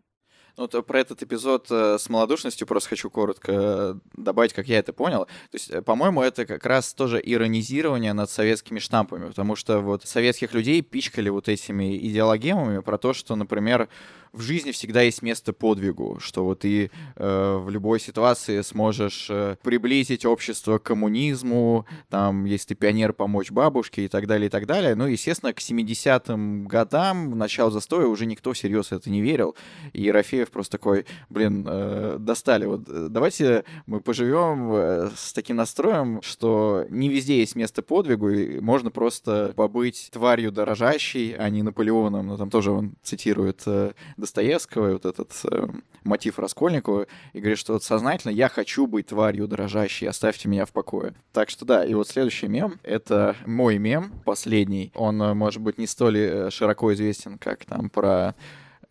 Ну, 0.58 0.68
то 0.68 0.82
про 0.82 1.00
этот 1.00 1.22
эпизод 1.22 1.68
э, 1.70 1.98
с 2.00 2.10
малодушностью 2.10 2.68
просто 2.68 2.90
хочу 2.90 3.10
коротко 3.12 3.52
э, 3.52 3.94
добавить, 4.18 4.52
как 4.52 4.68
я 4.68 4.80
это 4.80 4.94
понял. 4.94 5.26
То 5.26 5.56
есть, 5.56 5.70
э, 5.70 5.82
по-моему, 5.84 6.24
это 6.24 6.48
как 6.48 6.66
раз 6.66 6.94
тоже 6.94 7.22
иронизирование 7.24 8.14
над 8.14 8.32
советскими 8.32 8.80
штампами, 8.80 9.28
потому 9.28 9.56
что 9.56 9.80
вот 9.80 10.06
советских 10.06 10.54
людей 10.54 10.82
пичкали 10.82 11.30
вот 11.30 11.48
этими 11.48 11.96
идеологемами 11.98 12.80
про 12.80 12.98
то, 12.98 13.14
что, 13.14 13.36
например, 13.36 13.90
в 14.34 14.42
жизни 14.42 14.72
всегда 14.72 15.02
есть 15.02 15.22
место 15.22 15.54
подвигу, 15.54 16.18
что 16.20 16.46
вот 16.46 16.60
ты 16.60 16.92
э, 17.16 17.58
в 17.58 17.70
любой 17.70 18.00
ситуации 18.00 18.62
сможешь 18.62 19.28
э, 19.30 19.56
приблизить 19.62 20.26
общество 20.26 20.78
к 20.78 20.84
коммунизму, 20.84 21.86
там, 22.10 22.46
если 22.46 22.70
ты 22.70 22.76
пионер, 22.76 23.14
помочь 23.14 23.52
бабушке 23.52 24.06
и 24.06 24.08
так 24.08 24.28
далее, 24.28 24.48
и 24.48 24.50
так 24.50 24.66
далее. 24.66 24.96
Ну, 24.96 25.08
естественно, 25.08 25.54
к 25.54 25.60
70-м 25.60 26.68
годам, 26.68 27.38
началу 27.38 27.72
застоя, 27.72 28.06
уже 28.06 28.26
никто 28.26 28.54
всерьез 28.54 28.92
это 28.92 29.10
не 29.10 29.22
верил. 29.22 29.56
И 29.94 30.04
Ерофеев 30.04 30.50
просто 30.52 30.78
такой, 30.78 31.06
блин, 31.30 31.66
э, 31.68 32.18
достали. 32.20 32.66
Вот 32.66 32.88
э, 32.88 33.08
давайте 33.10 33.64
мы 33.86 34.02
поживем 34.02 34.72
э, 34.74 35.10
с 35.16 35.34
таким 35.34 35.58
настроем, 35.58 36.22
что 36.22 36.86
не 36.90 37.10
везде 37.10 37.40
есть 37.40 37.56
место 37.56 37.82
подвигу, 37.82 38.30
и 38.30 38.60
можно 38.60 38.92
просто 38.92 39.54
побыть 39.56 40.10
тварью 40.12 40.52
дорожащей, 40.52 41.36
а 41.36 41.50
не 41.50 41.64
Наполеоном. 41.64 42.28
Ну, 42.28 42.38
там 42.38 42.50
тоже 42.50 42.72
он 42.72 42.94
цитирует 43.04 43.64
э, 43.66 43.94
Достоевского, 44.20 44.94
вот 44.94 45.06
этот 45.06 45.32
э, 45.52 45.68
мотив 46.04 46.40
Раскольникова, 46.40 47.08
и 47.34 47.40
говорит, 47.40 47.58
что 47.58 47.74
вот 47.74 47.84
сознательно 47.84 48.32
я 48.32 48.50
хочу 48.50 48.88
быть 48.88 49.08
тварью 49.08 49.48
дрожащей, 49.48 50.08
оставьте 50.08 50.48
меня 50.48 50.66
в 50.66 50.72
покое. 50.72 51.14
Так 51.34 51.50
что 51.50 51.66
да, 51.66 51.86
и 51.86 51.94
вот 51.94 52.08
следующий 52.08 52.48
мем— 52.48 52.80
это 52.84 53.36
мой 53.46 53.78
мем, 53.78 54.12
последний. 54.26 54.92
Он, 54.96 55.22
э, 55.22 55.34
может 55.34 55.62
быть, 55.62 55.78
не 55.78 55.88
столь 55.88 56.18
э, 56.18 56.50
широко 56.50 56.94
известен, 56.94 57.38
как 57.38 57.66
там 57.66 57.90
про 57.90 58.36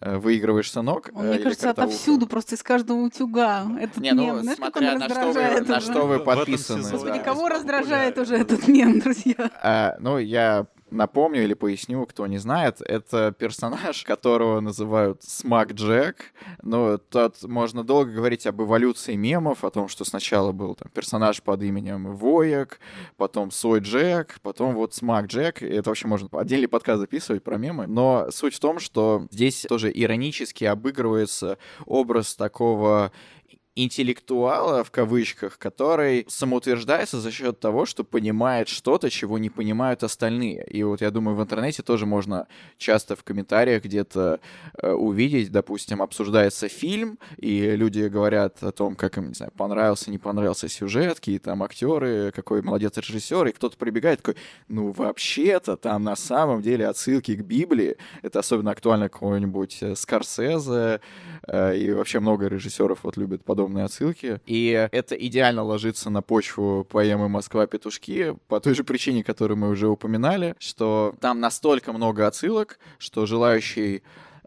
э, 0.01 0.17
выигрываешь 0.19 0.71
сынок. 0.71 1.11
Он, 1.15 1.27
мне 1.27 1.39
кажется, 1.39 1.67
картовуха. 1.67 1.93
отовсюду, 1.93 2.27
просто 2.27 2.55
из 2.55 2.63
каждого 2.63 2.99
утюга. 2.99 3.67
Этот 3.81 3.99
не, 3.99 4.13
ну, 4.13 4.23
мем. 4.25 4.41
Знаешь, 4.41 4.59
смотря 4.59 4.99
на 4.99 5.09
что, 5.09 5.33
вы, 5.33 5.61
на 5.61 5.81
что 5.81 6.07
вы 6.07 6.19
подписаны. 6.21 6.91
Господи, 6.91 7.19
да. 7.19 7.25
кого 7.25 7.49
раздражает 7.49 8.19
уже 8.19 8.37
этот 8.37 8.67
мем, 8.69 9.01
друзья? 9.01 9.51
А, 9.63 9.97
ну, 10.01 10.19
я 10.19 10.67
напомню 10.91 11.45
или 11.45 11.55
поясню, 11.55 12.05
кто 12.07 12.27
не 12.27 12.39
знает, 12.39 12.81
это 12.81 13.33
персонаж, 13.33 14.03
которого 14.05 14.61
называют 14.61 15.23
Смак 15.23 15.73
Джек. 15.73 16.33
Но 16.63 16.99
тут 16.99 17.43
можно 17.45 17.85
долго 17.85 18.13
говорить 18.13 18.47
об 18.47 18.63
эволюции 18.63 19.15
мемов, 19.15 19.65
о 19.65 19.71
том, 19.71 19.89
что 19.89 20.05
сначала 20.05 20.53
был 20.53 20.75
там, 20.75 20.91
персонаж 20.91 21.43
под 21.43 21.63
именем 21.63 22.15
Воек, 22.15 22.81
потом 23.17 23.51
Сой 23.51 23.81
Джек, 23.81 24.39
потом 24.43 24.75
вот 24.75 24.95
Смак 24.95 25.27
Джек. 25.27 25.63
Это 25.63 25.91
вообще 25.91 26.09
можно 26.09 26.29
отдельный 26.33 26.69
подкаст 26.69 27.01
записывать 27.01 27.43
про 27.43 27.57
мемы. 27.57 27.87
Но 27.87 28.31
суть 28.31 28.55
в 28.55 28.61
том, 28.61 28.79
что 28.79 29.27
здесь 29.31 29.67
тоже 29.69 29.91
иронически 29.95 30.65
обыгрывается 30.65 31.59
образ 31.87 32.35
такого 32.35 33.13
интеллектуала, 33.85 34.83
в 34.83 34.91
кавычках, 34.91 35.57
который 35.59 36.27
самоутверждается 36.29 37.21
за 37.21 37.31
счет 37.31 37.61
того, 37.61 37.87
что 37.87 38.03
понимает 38.03 38.69
что-то, 38.69 39.09
чего 39.09 39.39
не 39.39 39.51
понимают 39.51 40.03
остальные. 40.03 40.67
И 40.69 40.83
вот 40.83 41.01
я 41.01 41.11
думаю, 41.11 41.37
в 41.37 41.43
интернете 41.43 41.83
тоже 41.83 42.05
можно 42.05 42.49
часто 42.77 43.15
в 43.15 43.23
комментариях 43.23 43.85
где-то 43.85 44.41
э, 44.83 44.91
увидеть, 44.91 45.53
допустим, 45.53 46.03
обсуждается 46.03 46.69
фильм, 46.69 47.19
и 47.37 47.77
люди 47.77 48.03
говорят 48.09 48.63
о 48.63 48.73
том, 48.73 48.97
как 48.97 49.17
им, 49.19 49.29
не 49.29 49.35
знаю, 49.35 49.53
понравился, 49.57 50.11
не 50.11 50.19
понравился 50.19 50.69
сюжет, 50.69 51.21
какие 51.21 51.39
там 51.39 51.63
актеры, 51.63 52.33
какой 52.35 52.63
молодец 52.63 52.97
режиссер, 52.97 53.47
и 53.47 53.53
кто-то 53.53 53.77
прибегает 53.77 54.23
такой, 54.23 54.37
ну 54.67 54.91
вообще-то 54.91 55.77
там 55.77 56.03
на 56.03 56.17
самом 56.17 56.63
деле 56.63 56.89
отсылки 56.89 57.37
к 57.37 57.43
Библии, 57.43 57.97
это 58.23 58.41
особенно 58.41 58.73
актуально 58.73 59.09
какого-нибудь 59.09 59.79
э, 59.83 59.95
Скорсезе, 59.95 61.01
э, 61.47 61.77
и 61.79 61.93
вообще 61.93 62.19
много 62.19 62.49
режиссеров 62.49 63.05
вот 63.05 63.17
любят 63.17 63.45
подобные 63.45 63.68
отсылки. 63.77 64.41
И 64.47 64.89
это 64.93 65.15
идеально 65.15 65.63
ложится 65.63 66.11
на 66.11 66.23
почву 66.23 66.87
поэмы 66.89 67.29
«Москва-петушки» 67.29 68.37
по 68.49 68.61
той 68.61 68.75
же 68.75 68.85
причине, 68.85 69.25
которую 69.25 69.59
мы 69.59 69.69
уже 69.69 69.89
упоминали, 69.89 70.55
что 70.59 71.15
там 71.21 71.41
настолько 71.41 71.93
много 71.93 72.27
отсылок, 72.27 72.79
что 72.99 73.27
желающий 73.27 74.03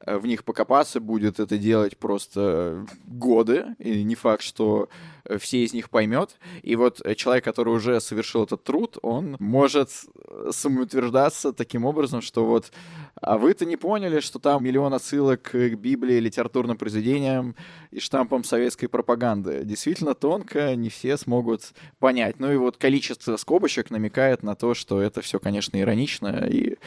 в 0.06 0.26
них 0.26 0.43
покопаться 0.43 0.99
будет 0.99 1.39
это 1.39 1.58
делать 1.58 1.97
просто 1.97 2.86
годы, 3.06 3.76
и 3.80 4.04
не 4.04 4.16
факт, 4.16 4.43
что 4.43 4.89
Э, 5.26 5.38
все 5.38 5.64
из 5.64 5.74
них 5.74 5.89
поймет. 5.89 6.38
И 6.62 6.76
вот 6.76 7.02
э, 7.04 7.16
человек, 7.16 7.43
который 7.43 7.74
уже 7.74 7.99
совершил 7.99 8.43
этот 8.43 8.64
труд, 8.64 8.97
он 9.02 9.36
может 9.39 9.89
э, 10.28 10.49
самоутверждаться 10.52 11.54
таким 11.54 11.86
образом, 11.86 12.22
что 12.22 12.45
вот, 12.45 12.72
а 13.16 13.38
вы-то 13.38 13.66
не 13.66 13.78
поняли, 13.78 14.20
что 14.20 14.39
там 14.39 14.64
миллион 14.64 14.93
отсылок 14.93 15.41
к 15.41 15.76
Библии, 15.76 16.20
литературным 16.20 16.78
произведениям 16.78 17.56
и 17.91 17.99
штампам 17.99 18.43
советской 18.43 18.88
пропаганды. 18.88 19.64
Действительно 19.64 20.16
тонко, 20.16 20.76
не 20.76 20.89
все 20.89 21.18
смогут 21.18 21.74
понять. 21.99 22.39
Ну 22.39 22.52
и 22.52 22.58
вот 22.58 22.78
количество 22.78 23.38
скобочек 23.38 23.89
намекает 23.89 24.43
на 24.43 24.56
то, 24.56 24.74
что 24.74 25.02
это 25.02 25.22
все, 25.22 25.39
конечно, 25.39 25.80
иронично 25.80 26.47
и 26.49 26.78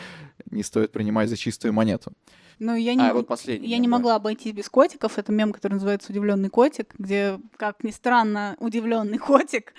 не 0.51 0.63
стоит 0.63 0.93
принимать 0.93 1.29
за 1.29 1.37
чистую 1.37 1.73
монету. 1.73 2.13
Ну, 2.59 2.75
я 2.75 2.95
не, 2.95 3.09
а, 3.09 3.15
вот 3.15 3.27
последний. 3.27 3.69
Я 3.69 3.79
не 3.79 3.87
да. 3.87 3.93
могла 3.93 4.15
обойтись 4.17 4.53
без 4.53 4.69
котиков. 4.69 5.19
Это 5.19 5.33
мем, 5.33 5.53
который 5.53 5.75
называется 5.75 6.13
Удивленный 6.13 6.51
котик, 6.51 6.95
где, 6.99 7.41
как 7.57 7.83
ни 7.83 7.91
странно, 7.91 8.57
удивленный 8.61 9.19
котик. 9.19 9.75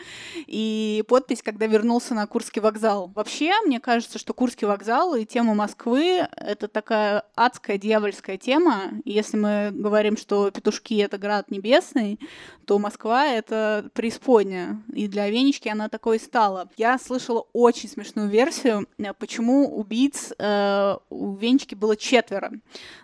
И 0.48 1.04
подпись, 1.08 1.42
когда 1.42 1.68
вернулся 1.68 2.14
на 2.14 2.28
Курский 2.28 2.62
вокзал. 2.62 3.12
Вообще, 3.16 3.52
мне 3.66 3.80
кажется, 3.80 4.20
что 4.20 4.34
Курский 4.34 4.68
вокзал 4.68 5.16
и 5.16 5.26
тема 5.26 5.54
Москвы 5.54 6.28
это 6.36 6.68
такая 6.68 7.24
адская 7.36 7.78
дьявольская 7.78 8.38
тема. 8.38 8.92
И 9.04 9.12
если 9.12 9.38
мы 9.38 9.72
говорим, 9.72 10.18
что 10.18 10.52
петушки 10.52 11.02
это 11.02 11.18
град 11.18 11.52
небесный, 11.52 12.20
то 12.66 12.80
Москва 12.80 13.28
это 13.28 13.90
преисподняя. 13.94 14.82
И 14.94 15.08
для 15.08 15.30
Венечки 15.30 15.70
она 15.70 15.90
такой 15.90 16.20
стала. 16.20 16.70
Я 16.78 16.98
слышала 16.98 17.46
очень 17.54 17.90
смешную 17.90 18.30
версию, 18.30 18.88
э, 18.98 19.14
почему 19.14 19.68
убийц 19.78 20.34
э, 20.38 20.96
у 21.10 21.36
Венечки 21.36 21.76
было 21.76 21.96
четверо. 21.96 22.52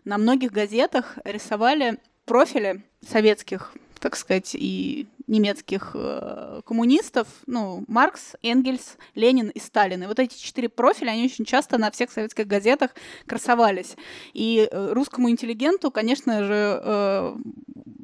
На 0.05 0.17
многих 0.17 0.51
газетах 0.51 1.17
рисовали 1.23 1.99
профили 2.25 2.83
советских, 3.07 3.73
так 3.99 4.15
сказать, 4.15 4.55
и 4.55 5.07
немецких 5.31 5.91
э, 5.93 6.61
коммунистов, 6.65 7.27
ну, 7.47 7.85
Маркс, 7.87 8.35
Энгельс, 8.43 8.97
Ленин 9.15 9.47
и 9.47 9.59
Сталин. 9.59 10.03
И 10.03 10.07
вот 10.07 10.19
эти 10.19 10.37
четыре 10.37 10.67
профиля, 10.67 11.11
они 11.11 11.25
очень 11.25 11.45
часто 11.45 11.77
на 11.77 11.89
всех 11.89 12.11
советских 12.11 12.47
газетах 12.47 12.91
красовались. 13.25 13.95
И 14.33 14.67
э, 14.69 14.91
русскому 14.91 15.29
интеллигенту, 15.29 15.89
конечно 15.89 16.43
же, 16.43 16.81
э, 16.83 17.35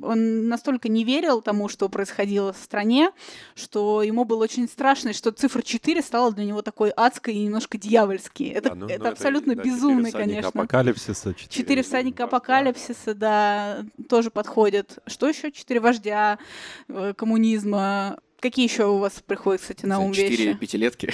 он 0.01 0.47
настолько 0.47 0.89
не 0.89 1.03
верил 1.03 1.41
тому, 1.41 1.67
что 1.67 1.89
происходило 1.89 2.53
в 2.53 2.57
стране, 2.57 3.11
что 3.55 4.03
ему 4.03 4.23
было 4.23 4.43
очень 4.43 4.67
страшно, 4.67 5.13
что 5.13 5.31
цифра 5.31 5.61
4 5.61 6.01
стала 6.01 6.31
для 6.31 6.45
него 6.45 6.61
такой 6.61 6.91
адской 6.91 7.33
и 7.33 7.43
немножко 7.43 7.77
дьявольской. 7.77 8.47
Это, 8.47 8.71
а, 8.71 8.75
ну, 8.75 8.87
это 8.87 9.03
ну, 9.03 9.09
абсолютно 9.09 9.51
это, 9.53 9.63
безумный, 9.63 10.11
да, 10.11 10.19
конечно. 10.19 10.49
апокалипсиса. 10.49 11.33
Четыре, 11.33 11.49
четыре 11.49 11.83
всадника 11.83 12.23
апокалипсиса, 12.25 13.13
да, 13.13 13.85
тоже 14.07 14.31
подходит. 14.31 14.99
Что 15.07 15.27
еще? 15.27 15.51
Четыре 15.51 15.79
вождя 15.79 16.39
э, 16.87 17.13
коммунизма. 17.17 18.17
Какие 18.39 18.65
еще 18.65 18.85
у 18.85 18.99
вас 18.99 19.21
приходят, 19.25 19.61
кстати, 19.61 19.85
на 19.85 19.99
ум 19.99 20.11
вещи? 20.11 20.31
Четыре 20.31 20.55
пятилетки. 20.55 21.11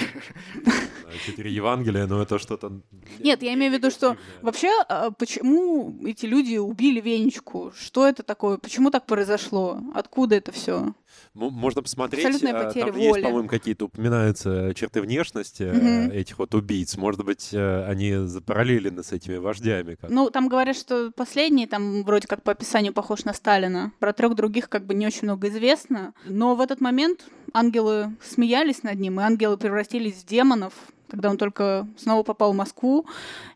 Четыре 1.24 1.50
Евангелия, 1.52 2.06
но 2.06 2.22
это 2.22 2.38
что-то... 2.38 2.80
Нет, 3.18 3.42
я 3.42 3.54
имею 3.54 3.72
в 3.72 3.74
виду, 3.74 3.90
что 3.90 4.16
вообще 4.42 4.70
а, 4.88 5.10
почему 5.10 5.98
эти 6.04 6.26
люди 6.26 6.56
убили 6.56 7.00
Венечку? 7.00 7.72
Что 7.76 8.06
это 8.06 8.22
такое? 8.22 8.58
Почему 8.58 8.90
так 8.90 9.06
произошло? 9.06 9.80
Откуда 9.94 10.36
это 10.36 10.52
все? 10.52 10.94
Можно 11.34 11.82
посмотреть, 11.82 12.24
Абсолютная 12.24 12.64
потеря 12.64 12.86
там 12.86 12.94
воли. 12.94 13.02
есть, 13.02 13.22
по-моему, 13.22 13.48
какие-то 13.48 13.86
упоминаются 13.86 14.72
черты 14.74 15.00
внешности 15.00 15.64
угу. 15.64 16.12
этих 16.12 16.38
вот 16.38 16.54
убийц. 16.54 16.96
Может 16.96 17.24
быть, 17.24 17.48
э, 17.52 17.84
они 17.86 18.14
запараллелены 18.26 19.02
с 19.02 19.12
этими 19.12 19.36
вождями. 19.36 19.96
Как? 20.00 20.10
Ну, 20.10 20.30
там 20.30 20.48
говорят, 20.48 20.76
что 20.76 21.10
последний, 21.10 21.66
там 21.66 22.04
вроде 22.04 22.28
как 22.28 22.42
по 22.42 22.52
описанию 22.52 22.92
похож 22.92 23.24
на 23.24 23.32
Сталина. 23.32 23.92
Про 23.98 24.12
трех 24.12 24.34
других 24.34 24.68
как 24.68 24.86
бы 24.86 24.94
не 24.94 25.06
очень 25.06 25.24
много 25.24 25.48
известно. 25.48 26.14
Но 26.24 26.54
в 26.54 26.60
этот 26.60 26.80
момент 26.80 27.24
ангелы 27.52 28.12
смеялись 28.22 28.82
над 28.84 29.00
ним, 29.00 29.20
и 29.20 29.22
ангелы 29.24 29.56
превратились 29.56 30.22
в 30.22 30.26
демонов, 30.26 30.72
когда 31.14 31.30
он 31.30 31.36
только 31.36 31.86
снова 31.96 32.24
попал 32.24 32.52
в 32.52 32.56
Москву, 32.56 33.06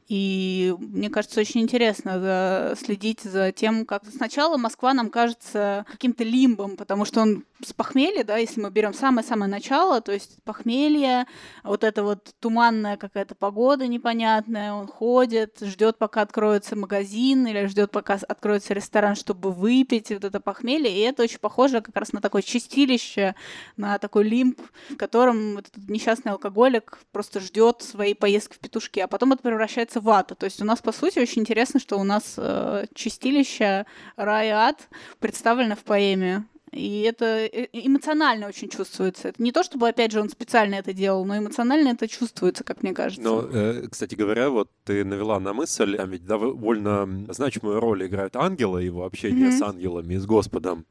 и 0.09 0.75
мне 0.79 1.11
кажется, 1.11 1.41
очень 1.41 1.61
интересно 1.61 2.19
за, 2.19 2.75
следить 2.83 3.21
за 3.21 3.53
тем, 3.53 3.85
как 3.85 4.05
сначала 4.11 4.57
Москва 4.57 4.95
нам 4.95 5.11
кажется 5.11 5.85
каким-то 5.91 6.25
лимбом, 6.25 6.77
потому 6.79 7.05
что 7.05 7.21
он 7.21 7.45
с 7.63 7.75
похмелья, 7.75 8.25
да, 8.25 8.39
если 8.39 8.61
мы 8.61 8.71
берем 8.71 8.95
самое-самое 8.95 9.51
начало, 9.51 10.01
то 10.01 10.13
есть 10.13 10.43
похмелье, 10.45 11.27
вот 11.63 11.85
это 11.85 12.03
вот 12.05 12.35
туманная 12.41 12.97
какая-то 12.97 13.35
погода 13.35 13.87
непонятная, 13.87 14.73
он 14.73 14.87
ходит, 14.87 15.59
ждет, 15.61 15.99
пока 15.99 16.23
откроется 16.23 16.75
магазин 16.75 17.47
или 17.47 17.67
ждет, 17.67 17.91
пока 17.91 18.15
откроется 18.15 18.73
ресторан, 18.73 19.15
чтобы 19.15 19.53
выпить 19.53 20.09
вот 20.11 20.25
это 20.25 20.41
похмелье, 20.41 20.91
и 20.91 21.01
это 21.01 21.25
очень 21.25 21.39
похоже 21.39 21.83
как 21.83 21.97
раз 21.97 22.15
на 22.15 22.23
такое 22.23 22.41
чистилище, 22.41 23.35
на 23.77 23.99
такой 23.99 24.25
лимб, 24.25 24.59
в 24.89 24.97
котором 24.97 25.59
этот 25.59 25.77
несчастный 25.89 26.33
алкоголик 26.33 26.99
просто 27.13 27.41
ждет 27.41 27.83
своей 27.83 28.15
поездки 28.15 28.55
в 28.55 28.59
петушки, 28.59 29.01
а 29.01 29.09
потом 29.09 29.33
это 29.33 29.43
превращается 29.43 29.97
называется 29.99 30.01
вата. 30.01 30.34
То 30.34 30.44
есть 30.44 30.62
у 30.62 30.64
нас, 30.64 30.80
по 30.80 30.92
сути, 30.92 31.18
очень 31.18 31.42
интересно, 31.42 31.80
что 31.80 31.99
у 31.99 32.05
нас 32.05 32.34
э, 32.36 32.86
чистилище, 32.94 33.86
рай 34.16 34.49
и 34.49 34.51
ад 34.51 34.88
представлено 35.20 35.76
в 35.76 35.84
поэме. 35.84 36.44
И 36.79 37.03
это 37.03 37.24
э, 37.24 37.68
эмоционально 37.72 38.47
очень 38.47 38.68
чувствуется. 38.68 39.29
Это 39.29 39.43
не 39.43 39.51
то, 39.51 39.64
чтобы, 39.64 39.89
опять 39.89 40.12
же, 40.12 40.20
он 40.20 40.29
специально 40.29 40.76
это 40.76 40.93
делал, 40.93 41.24
но 41.24 41.37
эмоционально 41.37 41.89
это 41.89 42.07
чувствуется, 42.07 42.62
как 42.62 42.83
мне 42.83 42.95
кажется. 42.95 43.22
Но, 43.22 43.43
э, 43.43 43.89
кстати 43.91 44.14
говоря, 44.14 44.49
вот 44.49 44.70
ты 44.85 45.05
навела 45.05 45.41
на 45.41 45.53
мысль, 45.53 45.97
там 45.97 46.11
ведь 46.11 46.24
довольно 46.24 47.26
значимую 47.31 47.81
роль 47.81 48.07
играют 48.07 48.37
ангелы, 48.37 48.85
его 48.85 49.05
общение 49.05 49.49
mm-hmm. 49.49 49.59
с 49.59 49.62
ангелами 49.62 50.14
и 50.14 50.18
с 50.18 50.26
Господом. 50.26 50.87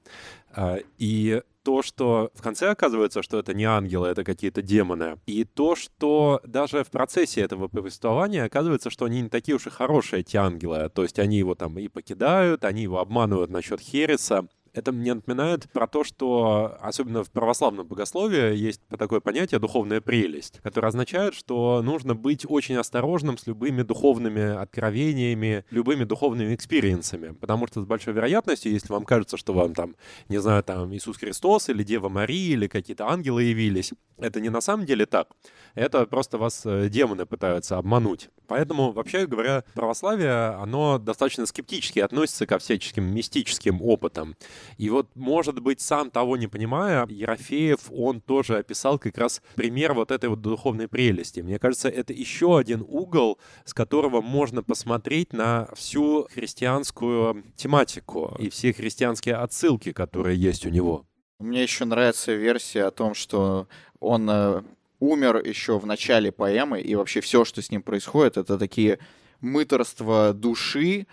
А, 0.52 0.80
и 0.98 1.42
то, 1.64 1.82
что 1.82 2.32
в 2.34 2.42
конце 2.42 2.70
оказывается, 2.70 3.22
что 3.22 3.40
это 3.40 3.54
не 3.54 3.66
ангелы, 3.66 4.08
это 4.08 4.24
какие-то 4.24 4.62
демоны. 4.62 5.20
И 5.26 5.44
то, 5.44 5.76
что 5.76 6.42
даже 6.46 6.84
в 6.84 6.90
процессе 6.90 7.42
этого 7.42 7.68
повествования 7.68 8.46
оказывается, 8.46 8.90
что 8.90 9.06
они 9.06 9.22
не 9.22 9.30
такие 9.30 9.56
уж 9.56 9.68
и 9.68 9.70
хорошие, 9.70 10.22
эти 10.22 10.38
ангелы. 10.38 10.90
То 10.94 11.04
есть 11.04 11.20
они 11.20 11.38
его 11.38 11.56
там 11.56 11.78
и 11.78 11.88
покидают, 11.88 12.66
они 12.66 12.84
его 12.84 13.00
обманывают 13.00 13.52
насчет 13.52 13.80
Хереса. 13.80 14.48
Это 14.74 14.92
мне 14.92 15.14
напоминает 15.14 15.70
про 15.72 15.88
то, 15.88 16.04
что 16.04 16.78
особенно 16.82 17.24
в 17.24 17.32
православном 17.32 17.88
богословии 17.88 18.56
есть 18.56 18.82
такое 18.88 19.20
понятие 19.20 19.60
«духовная 19.60 20.02
прелесть», 20.02 20.60
которое 20.64 20.88
означает, 20.88 21.34
что 21.34 21.82
нужно 21.82 22.16
быть 22.16 22.46
очень 22.48 22.76
осторожным 22.76 23.38
с 23.38 23.48
любыми 23.48 23.82
духовными 23.82 24.56
откровениями, 24.56 25.66
любыми 25.70 26.04
духовными 26.04 26.56
экспириенсами, 26.56 27.34
потому 27.34 27.68
что 27.68 27.82
с 27.82 27.86
большой 27.86 28.14
вероятностью, 28.14 28.72
если 28.72 28.92
вам 28.92 29.06
кажется, 29.06 29.38
что 29.38 29.54
вам 29.54 29.74
там, 29.74 29.96
не 30.30 30.40
знаю, 30.40 30.64
там 30.64 30.94
Иисус 30.94 31.18
Христос 31.18 31.70
или 31.70 31.84
Дева 31.84 32.10
Мария 32.10 32.54
или 32.54 32.68
какие-то 32.68 33.08
ангелы 33.08 33.44
явились, 33.44 33.94
это 34.18 34.42
не 34.42 34.50
на 34.50 34.62
самом 34.62 34.86
деле 34.86 35.06
так. 35.06 35.30
Это 35.76 36.06
просто 36.06 36.38
вас 36.38 36.66
э, 36.66 36.90
демоны 36.90 37.26
пытаются 37.26 37.78
обмануть. 37.78 38.30
Поэтому, 38.48 38.92
вообще 38.92 39.28
говоря, 39.28 39.64
православие, 39.74 40.56
оно 40.56 40.98
достаточно 40.98 41.46
скептически 41.46 42.00
относится 42.00 42.46
ко 42.46 42.58
всяческим 42.58 43.04
мистическим 43.14 43.82
опытам. 43.82 44.36
И 44.78 44.90
вот, 44.90 45.10
может 45.16 45.60
быть, 45.60 45.82
сам 45.82 46.12
того 46.12 46.38
не 46.38 46.48
понимая, 46.48 47.08
Ерофеев, 47.08 47.92
он 47.92 48.22
тоже 48.22 48.58
описал 48.58 49.00
как 49.00 49.18
раз 49.18 49.42
пример 49.56 49.94
вот 49.94 50.12
этой 50.12 50.30
вот 50.30 50.42
духовной 50.42 50.88
прелести. 50.88 51.42
Мне 51.42 51.60
кажется, 51.60 51.90
это 51.90 52.14
еще 52.14 52.58
один 52.58 52.84
угол, 52.88 53.40
с 53.66 53.74
которого 53.74 54.22
можно 54.22 54.64
посмотреть 54.64 55.34
на 55.34 55.70
всю 55.76 56.28
христианскую 56.34 57.44
тематику 57.56 58.36
и 58.40 58.50
все 58.50 58.74
христианские 58.74 59.36
отсылки, 59.36 59.92
которые 59.92 60.38
есть 60.38 60.66
у 60.66 60.70
него. 60.70 61.06
Мне 61.40 61.64
еще 61.64 61.86
нравится 61.86 62.34
версия 62.34 62.86
о 62.86 62.92
том, 62.92 63.14
что 63.14 63.68
он 64.00 64.28
э, 64.30 64.64
умер 65.00 65.46
еще 65.46 65.78
в 65.78 65.86
начале 65.86 66.32
поэмы, 66.32 66.82
и 66.82 66.96
вообще 66.96 67.22
все, 67.22 67.46
что 67.46 67.62
с 67.62 67.70
ним 67.70 67.84
происходит, 67.84 68.38
это 68.38 68.58
такие 68.58 69.00
мыторства 69.42 70.34
души, 70.34 71.06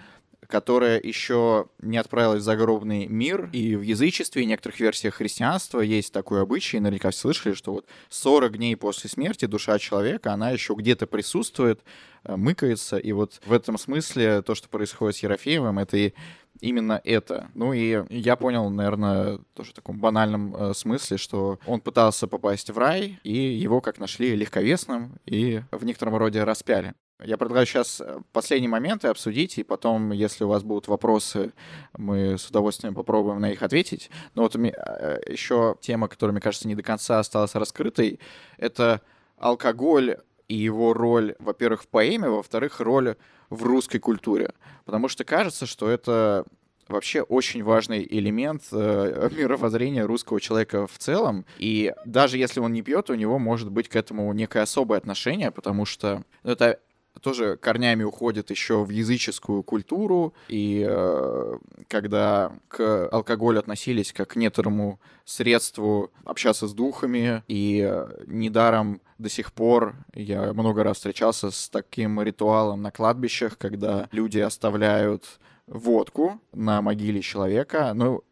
которая 0.48 1.00
еще 1.00 1.66
не 1.80 1.98
отправилась 1.98 2.42
в 2.42 2.44
загробный 2.44 3.06
мир, 3.06 3.50
и 3.52 3.76
в 3.76 3.82
язычестве 3.82 4.42
и 4.42 4.46
некоторых 4.46 4.80
версиях 4.80 5.14
христианства 5.14 5.80
есть 5.80 6.12
такой 6.12 6.42
обычай, 6.42 6.80
наверняка 6.80 7.10
все 7.10 7.20
слышали, 7.20 7.54
что 7.54 7.72
вот 7.72 7.86
40 8.10 8.56
дней 8.56 8.76
после 8.76 9.10
смерти 9.10 9.46
душа 9.46 9.78
человека, 9.78 10.32
она 10.32 10.50
еще 10.50 10.74
где-то 10.74 11.06
присутствует, 11.06 11.80
э, 12.24 12.36
мыкается, 12.36 12.98
и 12.98 13.12
вот 13.12 13.40
в 13.44 13.52
этом 13.52 13.78
смысле 13.78 14.42
то, 14.42 14.54
что 14.54 14.68
происходит 14.68 15.16
с 15.16 15.22
Ерофеевым, 15.22 15.78
это 15.78 15.96
и 15.96 16.14
именно 16.60 17.00
это. 17.04 17.50
Ну 17.54 17.72
и 17.72 18.04
я 18.10 18.36
понял, 18.36 18.68
наверное, 18.70 19.40
тоже 19.54 19.70
в 19.70 19.74
таком 19.74 19.98
банальном 19.98 20.54
э, 20.54 20.74
смысле, 20.74 21.16
что 21.16 21.58
он 21.66 21.80
пытался 21.80 22.26
попасть 22.26 22.70
в 22.70 22.78
рай, 22.78 23.18
и 23.22 23.32
его 23.32 23.80
как 23.80 23.98
нашли 23.98 24.36
легковесным 24.36 25.18
и 25.26 25.62
в 25.70 25.84
некотором 25.84 26.16
роде 26.16 26.44
распяли. 26.44 26.94
Я 27.22 27.38
предлагаю 27.38 27.64
сейчас 27.64 28.00
э, 28.00 28.20
последние 28.32 28.68
моменты 28.68 29.08
обсудить, 29.08 29.56
и 29.58 29.62
потом, 29.62 30.10
если 30.10 30.44
у 30.44 30.48
вас 30.48 30.64
будут 30.64 30.88
вопросы, 30.88 31.52
мы 31.96 32.36
с 32.36 32.48
удовольствием 32.48 32.94
попробуем 32.94 33.40
на 33.40 33.50
них 33.50 33.62
ответить. 33.62 34.10
Но 34.34 34.42
вот 34.42 34.56
э, 34.56 35.20
еще 35.28 35.76
тема, 35.80 36.08
которая, 36.08 36.32
мне 36.32 36.40
кажется, 36.40 36.66
не 36.66 36.74
до 36.74 36.82
конца 36.82 37.20
осталась 37.20 37.54
раскрытой, 37.54 38.18
это 38.58 39.00
алкоголь 39.38 40.16
и 40.48 40.56
его 40.56 40.92
роль, 40.92 41.36
во-первых, 41.38 41.84
в 41.84 41.88
поэме, 41.88 42.28
во-вторых, 42.28 42.80
роль 42.80 43.16
в 43.48 43.62
русской 43.62 44.00
культуре. 44.00 44.52
Потому 44.84 45.08
что 45.08 45.24
кажется, 45.24 45.66
что 45.66 45.88
это 45.88 46.44
вообще 46.88 47.22
очень 47.22 47.62
важный 47.62 48.06
элемент 48.10 48.64
э, 48.72 49.30
мировоззрения 49.36 50.04
русского 50.04 50.40
человека 50.40 50.88
в 50.88 50.98
целом. 50.98 51.46
И 51.58 51.94
даже 52.04 52.38
если 52.38 52.58
он 52.58 52.72
не 52.72 52.82
пьет, 52.82 53.08
у 53.08 53.14
него 53.14 53.38
может 53.38 53.70
быть 53.70 53.88
к 53.88 53.94
этому 53.94 54.32
некое 54.32 54.64
особое 54.64 54.98
отношение, 54.98 55.52
потому 55.52 55.84
что 55.84 56.24
это 56.42 56.80
тоже 57.20 57.56
корнями 57.56 58.02
уходит 58.02 58.50
еще 58.50 58.84
в 58.84 58.90
языческую 58.90 59.62
культуру, 59.62 60.34
и 60.48 60.86
э, 60.88 61.58
когда 61.88 62.52
к 62.68 63.08
алкоголю 63.08 63.60
относились 63.60 64.12
как 64.12 64.30
к 64.30 64.36
некоторому 64.36 65.00
средству 65.24 66.10
общаться 66.24 66.68
с 66.68 66.74
духами, 66.74 67.42
и 67.48 67.86
э, 67.88 68.08
недаром 68.26 69.00
до 69.18 69.28
сих 69.28 69.52
пор 69.52 69.94
я 70.14 70.52
много 70.52 70.82
раз 70.82 70.96
встречался 70.96 71.50
с 71.50 71.68
таким 71.68 72.20
ритуалом 72.20 72.82
на 72.82 72.90
кладбищах, 72.90 73.58
когда 73.58 74.08
люди 74.12 74.38
оставляют 74.38 75.40
водку 75.66 76.40
на 76.52 76.82
могиле 76.82 77.20
человека. 77.22 77.92
Ну, 77.94 78.22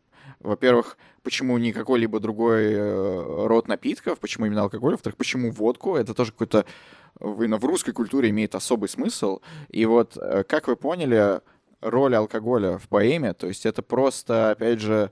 во-первых, 0.40 0.98
почему 1.22 1.56
не 1.58 1.72
какой-либо 1.72 2.20
другой 2.20 2.72
э, 2.72 3.46
род 3.46 3.68
напитков, 3.68 4.18
почему 4.18 4.46
именно 4.46 4.62
алкоголь, 4.62 4.92
во-вторых, 4.92 5.16
почему 5.16 5.50
водку, 5.50 5.96
это 5.96 6.14
тоже 6.14 6.32
какой-то 6.32 6.66
именно 7.20 7.58
в 7.58 7.64
русской 7.64 7.92
культуре 7.92 8.30
имеет 8.30 8.54
особый 8.54 8.88
смысл. 8.88 9.40
И 9.68 9.84
вот, 9.86 10.16
э, 10.16 10.44
как 10.44 10.68
вы 10.68 10.76
поняли, 10.76 11.40
роль 11.80 12.14
алкоголя 12.14 12.78
в 12.78 12.88
поэме, 12.88 13.34
то 13.34 13.48
есть 13.48 13.66
это 13.66 13.82
просто, 13.82 14.52
опять 14.52 14.80
же, 14.80 15.10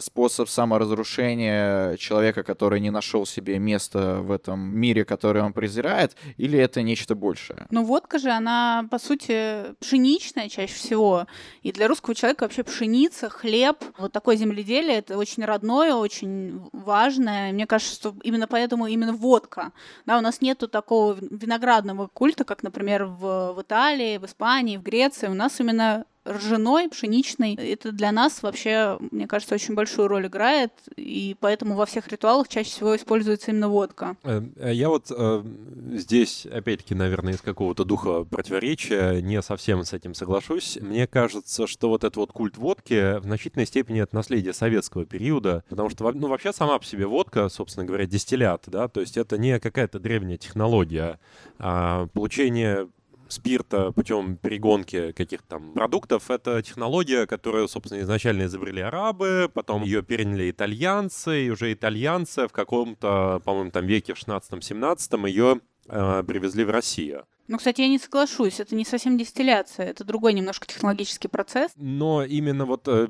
способ 0.00 0.48
саморазрушения 0.48 1.96
человека, 1.96 2.42
который 2.42 2.80
не 2.80 2.90
нашел 2.90 3.26
себе 3.26 3.58
места 3.58 4.16
в 4.20 4.30
этом 4.30 4.60
мире, 4.60 5.04
который 5.04 5.42
он 5.42 5.52
презирает, 5.52 6.16
или 6.36 6.58
это 6.58 6.82
нечто 6.82 7.14
большее? 7.14 7.66
Ну, 7.70 7.84
водка 7.84 8.18
же, 8.18 8.30
она, 8.30 8.86
по 8.90 8.98
сути, 8.98 9.74
пшеничная 9.80 10.48
чаще 10.48 10.74
всего. 10.74 11.26
И 11.62 11.72
для 11.72 11.88
русского 11.88 12.14
человека 12.14 12.44
вообще 12.44 12.62
пшеница, 12.62 13.28
хлеб, 13.28 13.78
вот 13.98 14.12
такое 14.12 14.36
земледелие, 14.36 14.98
это 14.98 15.18
очень 15.18 15.44
родное, 15.44 15.94
очень 15.94 16.60
важное. 16.72 17.52
Мне 17.52 17.66
кажется, 17.66 17.94
что 17.94 18.14
именно 18.22 18.46
поэтому 18.46 18.86
именно 18.86 19.12
водка. 19.12 19.72
Да, 20.06 20.18
у 20.18 20.20
нас 20.20 20.40
нету 20.40 20.68
такого 20.68 21.16
виноградного 21.20 22.08
культа, 22.08 22.44
как, 22.44 22.62
например, 22.62 23.04
в, 23.04 23.52
в 23.52 23.62
Италии, 23.62 24.18
в 24.18 24.26
Испании, 24.26 24.76
в 24.76 24.82
Греции. 24.82 25.28
У 25.28 25.34
нас 25.34 25.60
именно 25.60 26.04
ржаной, 26.26 26.88
пшеничный. 26.88 27.54
Это 27.54 27.92
для 27.92 28.12
нас 28.12 28.42
вообще, 28.42 28.98
мне 29.10 29.26
кажется, 29.26 29.54
очень 29.54 29.74
большую 29.74 30.08
роль 30.08 30.26
играет, 30.26 30.72
и 30.96 31.36
поэтому 31.40 31.74
во 31.74 31.86
всех 31.86 32.08
ритуалах 32.08 32.48
чаще 32.48 32.70
всего 32.70 32.96
используется 32.96 33.50
именно 33.50 33.68
водка. 33.68 34.16
Э, 34.24 34.42
я 34.72 34.88
вот 34.88 35.10
э, 35.10 35.44
здесь, 35.92 36.46
опять-таки, 36.46 36.94
наверное, 36.94 37.34
из 37.34 37.40
какого-то 37.40 37.84
духа 37.84 38.24
противоречия 38.24 39.20
не 39.20 39.40
совсем 39.42 39.84
с 39.84 39.92
этим 39.92 40.14
соглашусь. 40.14 40.78
Мне 40.80 41.06
кажется, 41.06 41.66
что 41.66 41.88
вот 41.88 42.04
этот 42.04 42.16
вот 42.16 42.32
культ 42.32 42.56
водки 42.56 43.18
в 43.18 43.24
значительной 43.24 43.66
степени 43.66 44.02
это 44.02 44.14
наследие 44.14 44.52
советского 44.52 45.04
периода, 45.04 45.64
потому 45.68 45.90
что, 45.90 46.10
ну, 46.12 46.28
вообще 46.28 46.52
сама 46.52 46.78
по 46.78 46.84
себе 46.84 47.06
водка, 47.06 47.48
собственно 47.48 47.86
говоря, 47.86 48.06
дистиллят, 48.06 48.64
да, 48.66 48.88
то 48.88 49.00
есть 49.00 49.16
это 49.16 49.38
не 49.38 49.60
какая-то 49.60 49.98
древняя 49.98 50.38
технология, 50.38 51.18
а 51.58 52.06
получение 52.08 52.88
спирта 53.34 53.92
путем 53.92 54.36
перегонки 54.36 55.12
каких-то 55.12 55.46
там 55.48 55.72
продуктов. 55.72 56.30
Это 56.30 56.62
технология, 56.62 57.26
которую, 57.26 57.68
собственно, 57.68 58.00
изначально 58.00 58.44
изобрели 58.44 58.80
арабы, 58.80 59.50
потом 59.52 59.82
ее 59.82 60.02
переняли 60.02 60.50
итальянцы, 60.50 61.46
и 61.46 61.50
уже 61.50 61.72
итальянцы 61.72 62.48
в 62.48 62.52
каком-то, 62.52 63.40
по-моему, 63.44 63.70
там 63.70 63.86
веке 63.86 64.14
в 64.14 64.18
16-17 64.18 65.28
ее 65.28 65.60
привезли 65.86 66.64
в 66.64 66.70
Россию. 66.70 67.26
Ну, 67.46 67.58
кстати, 67.58 67.82
я 67.82 67.88
не 67.88 67.98
соглашусь, 67.98 68.58
это 68.58 68.74
не 68.74 68.86
совсем 68.86 69.18
дистилляция, 69.18 69.86
это 69.86 70.02
другой 70.02 70.32
немножко 70.32 70.66
технологический 70.66 71.28
процесс. 71.28 71.72
Но 71.76 72.24
именно 72.24 72.64
вот 72.64 72.88
э, 72.88 73.08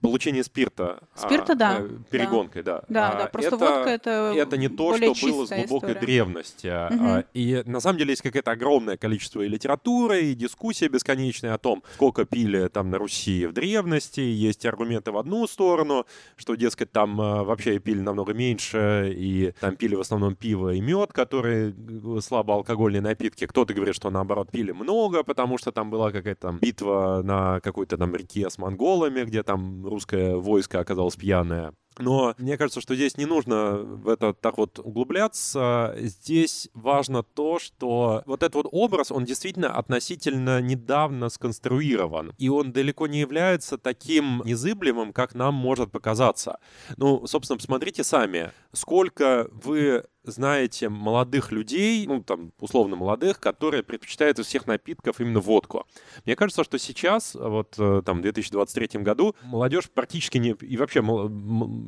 получение 0.00 0.42
спирта. 0.42 1.00
Спирта, 1.14 1.52
а, 1.52 1.56
да. 1.56 1.76
Э, 1.80 1.88
перегонкой, 2.10 2.64
да. 2.64 2.82
Да, 2.88 3.12
да, 3.12 3.18
да. 3.18 3.26
просто 3.26 3.54
это, 3.54 3.58
водка 3.58 3.90
это 3.90 4.10
Это 4.36 4.56
не 4.56 4.68
то, 4.68 4.96
что 4.96 5.14
было 5.22 5.46
с 5.46 5.50
глубокой 5.50 5.90
история. 5.92 6.00
древности. 6.00 6.66
Угу. 6.66 7.04
А, 7.04 7.24
и 7.34 7.62
на 7.66 7.78
самом 7.78 7.98
деле 7.98 8.10
есть 8.10 8.22
какое-то 8.22 8.50
огромное 8.50 8.96
количество 8.96 9.42
и 9.42 9.48
литературы, 9.48 10.22
и 10.22 10.34
дискуссия 10.34 10.88
бесконечная 10.88 11.54
о 11.54 11.58
том, 11.58 11.84
сколько 11.94 12.24
пили 12.24 12.66
там 12.68 12.90
на 12.90 12.98
Руси 12.98 13.46
в 13.46 13.52
древности. 13.52 14.20
Есть 14.20 14.66
аргументы 14.66 15.12
в 15.12 15.18
одну 15.18 15.46
сторону, 15.46 16.04
что, 16.36 16.56
дескать, 16.56 16.90
там 16.90 17.20
э, 17.20 17.44
вообще 17.44 17.78
пили 17.78 18.00
намного 18.00 18.34
меньше, 18.34 19.14
и 19.16 19.52
там 19.60 19.76
пили 19.76 19.94
в 19.94 20.00
основном 20.00 20.34
пиво 20.34 20.74
и 20.74 20.80
мед, 20.80 21.12
которые 21.12 21.72
э, 21.76 22.20
слабоалкогольные 22.20 23.02
напитки. 23.02 23.46
Кто 23.46 23.67
кто-то 23.68 23.76
говорит, 23.76 23.96
что 23.96 24.08
наоборот 24.08 24.50
пили 24.50 24.72
много, 24.72 25.22
потому 25.22 25.58
что 25.58 25.72
там 25.72 25.90
была 25.90 26.10
какая-то 26.10 26.58
битва 26.58 27.20
на 27.22 27.60
какой-то 27.60 27.98
там 27.98 28.16
реке 28.16 28.48
с 28.48 28.56
монголами, 28.56 29.24
где 29.24 29.42
там 29.42 29.84
русское 29.84 30.36
войско 30.36 30.80
оказалось 30.80 31.16
пьяное. 31.16 31.74
Но 31.98 32.34
мне 32.38 32.56
кажется, 32.56 32.80
что 32.80 32.94
здесь 32.94 33.16
не 33.16 33.26
нужно 33.26 33.78
в 33.78 34.08
это 34.08 34.32
так 34.32 34.58
вот 34.58 34.78
углубляться. 34.78 35.94
Здесь 35.98 36.68
важно 36.74 37.22
то, 37.22 37.58
что 37.58 38.22
вот 38.26 38.42
этот 38.42 38.54
вот 38.54 38.68
образ, 38.70 39.10
он 39.10 39.24
действительно 39.24 39.72
относительно 39.72 40.60
недавно 40.60 41.28
сконструирован. 41.28 42.34
И 42.38 42.48
он 42.48 42.72
далеко 42.72 43.06
не 43.06 43.20
является 43.20 43.78
таким 43.78 44.42
незыблемым, 44.44 45.12
как 45.12 45.34
нам 45.34 45.54
может 45.54 45.90
показаться. 45.90 46.58
Ну, 46.96 47.26
собственно, 47.26 47.58
посмотрите 47.58 48.04
сами, 48.04 48.52
сколько 48.72 49.48
вы 49.52 50.04
знаете 50.30 50.88
молодых 50.88 51.52
людей, 51.52 52.06
ну, 52.06 52.22
там, 52.22 52.52
условно 52.60 52.96
молодых, 52.96 53.40
которые 53.40 53.82
предпочитают 53.82 54.38
из 54.38 54.46
всех 54.46 54.66
напитков 54.66 55.20
именно 55.20 55.40
водку. 55.40 55.86
Мне 56.24 56.36
кажется, 56.36 56.64
что 56.64 56.78
сейчас, 56.78 57.34
вот 57.34 57.74
э, 57.78 58.02
там, 58.04 58.18
в 58.18 58.22
2023 58.22 59.00
году, 59.02 59.34
молодежь 59.42 59.90
практически 59.90 60.38
не... 60.38 60.50
И 60.50 60.76
вообще 60.76 61.00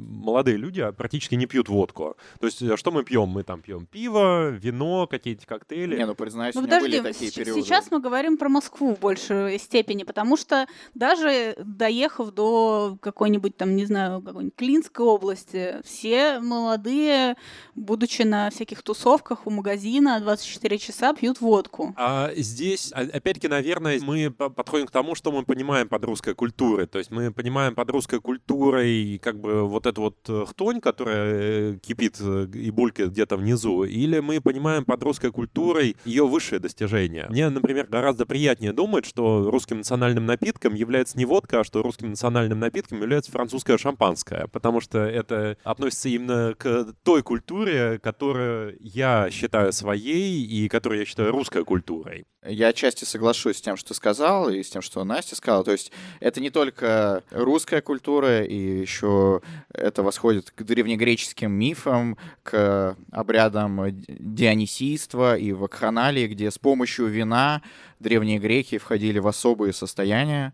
молодые 0.01 0.57
люди 0.57 0.81
а 0.81 0.93
практически 0.93 1.35
не 1.35 1.47
пьют 1.47 1.69
водку. 1.69 2.17
То 2.41 2.47
есть 2.47 2.63
э, 2.63 2.77
что 2.77 2.91
мы 2.91 3.05
пьем? 3.05 3.29
Мы 3.29 3.43
там 3.43 3.61
пьем 3.61 3.87
пиво, 3.87 4.51
вино, 4.51 5.07
какие-то 5.07 5.47
коктейли. 5.47 5.97
Не, 5.97 6.07
ну 6.07 6.15
признаюсь, 6.15 6.55
ну, 6.55 6.63
у 6.63 6.65
меня 6.65 6.77
подожди, 6.77 7.01
были 7.01 7.13
такие 7.13 7.31
периоды. 7.33 7.63
Сейчас 7.63 7.91
мы 7.91 8.01
говорим 8.01 8.37
про 8.37 8.49
Москву 8.49 8.95
в 8.95 9.01
большей 9.01 9.59
степени, 9.59 10.05
потому 10.05 10.37
что 10.37 10.67
даже 10.95 11.55
доехав 11.65 12.33
до 12.33 12.97
какой-нибудь 13.01 13.57
там, 13.57 13.77
не 13.77 13.85
знаю, 13.85 14.23
какой-нибудь 14.23 14.57
Клинской 14.57 15.05
области, 15.05 15.77
все 15.85 16.41
молодые, 16.41 17.37
будучи 17.75 18.23
на 18.23 18.51
всяких 18.51 18.83
тусовках 18.83 19.47
у 19.47 19.51
магазина 19.51 20.21
24 20.21 20.79
часа 20.79 21.13
пьют 21.15 21.41
водку. 21.41 21.95
А 21.97 22.31
здесь, 22.37 22.93
а, 22.95 23.01
опять-таки, 23.01 23.49
наверное, 23.49 24.01
мы 24.01 24.31
подходим 24.31 24.87
к 24.87 24.91
тому, 24.91 25.15
что 25.15 25.33
мы 25.33 25.45
понимаем 25.45 25.89
под 25.89 26.05
русской 26.05 26.35
культурой. 26.35 26.87
То 26.87 26.99
есть 26.99 27.11
мы 27.11 27.33
понимаем 27.33 27.75
под 27.75 27.91
русской 27.91 28.21
культурой 28.21 29.19
как 29.23 29.41
бы 29.41 29.67
вот 29.67 29.87
эту 29.91 30.03
вот 30.03 30.17
э, 30.29 30.45
хтонь, 30.49 30.81
которая 30.81 31.75
э, 31.75 31.77
кипит 31.77 32.17
э, 32.21 32.47
и 32.55 32.71
булькает 32.71 33.11
где-то 33.11 33.37
внизу, 33.37 33.85
или 33.85 34.21
мы 34.21 34.41
понимаем 34.41 34.85
под 34.85 35.03
русской 35.03 35.31
культурой 35.31 35.97
ее 36.05 36.27
высшее 36.27 36.61
достижение. 36.61 37.27
Мне, 37.29 37.49
например, 37.49 37.87
гораздо 37.87 38.27
приятнее 38.27 38.73
думать, 38.73 39.05
что 39.05 39.51
русским 39.51 39.79
национальным 39.79 40.27
напитком 40.27 40.75
является 40.75 41.19
не 41.19 41.25
водка, 41.25 41.61
а 41.61 41.65
что 41.65 41.83
русским 41.83 42.11
национальным 42.11 42.59
напитком 42.59 42.99
является 43.01 43.31
французское 43.31 43.79
шампанское, 43.79 44.47
потому 44.49 44.81
что 44.81 44.99
это 44.99 45.57
относится 45.63 46.09
именно 46.09 46.55
к 46.57 46.95
той 47.03 47.23
культуре, 47.23 47.99
которую 48.03 48.77
я 48.81 49.29
считаю 49.31 49.73
своей 49.73 50.45
и 50.45 50.69
которую 50.69 51.01
я 51.01 51.05
считаю 51.05 51.33
русской 51.33 51.65
культурой. 51.65 52.25
Я 52.47 52.69
отчасти 52.69 53.05
соглашусь 53.05 53.59
с 53.59 53.61
тем, 53.61 53.77
что 53.77 53.93
сказал, 53.93 54.49
и 54.49 54.63
с 54.63 54.71
тем, 54.71 54.81
что 54.81 55.05
Настя 55.05 55.37
сказала. 55.37 55.63
То 55.63 55.73
есть 55.73 55.93
это 56.21 56.41
не 56.41 56.49
только 56.49 57.23
русская 57.31 57.83
культура, 57.83 58.43
и 58.43 58.81
еще 58.81 59.43
это 59.81 60.03
восходит 60.03 60.51
к 60.51 60.63
древнегреческим 60.63 61.51
мифам, 61.51 62.17
к 62.43 62.97
обрядам 63.11 63.81
дионисийства 63.91 65.37
и 65.37 65.53
вакханалии, 65.53 66.27
где 66.27 66.51
с 66.51 66.59
помощью 66.59 67.07
вина 67.07 67.63
древние 67.99 68.39
греки 68.39 68.79
входили 68.79 69.19
в 69.19 69.27
особые 69.27 69.73
состояния. 69.73 70.53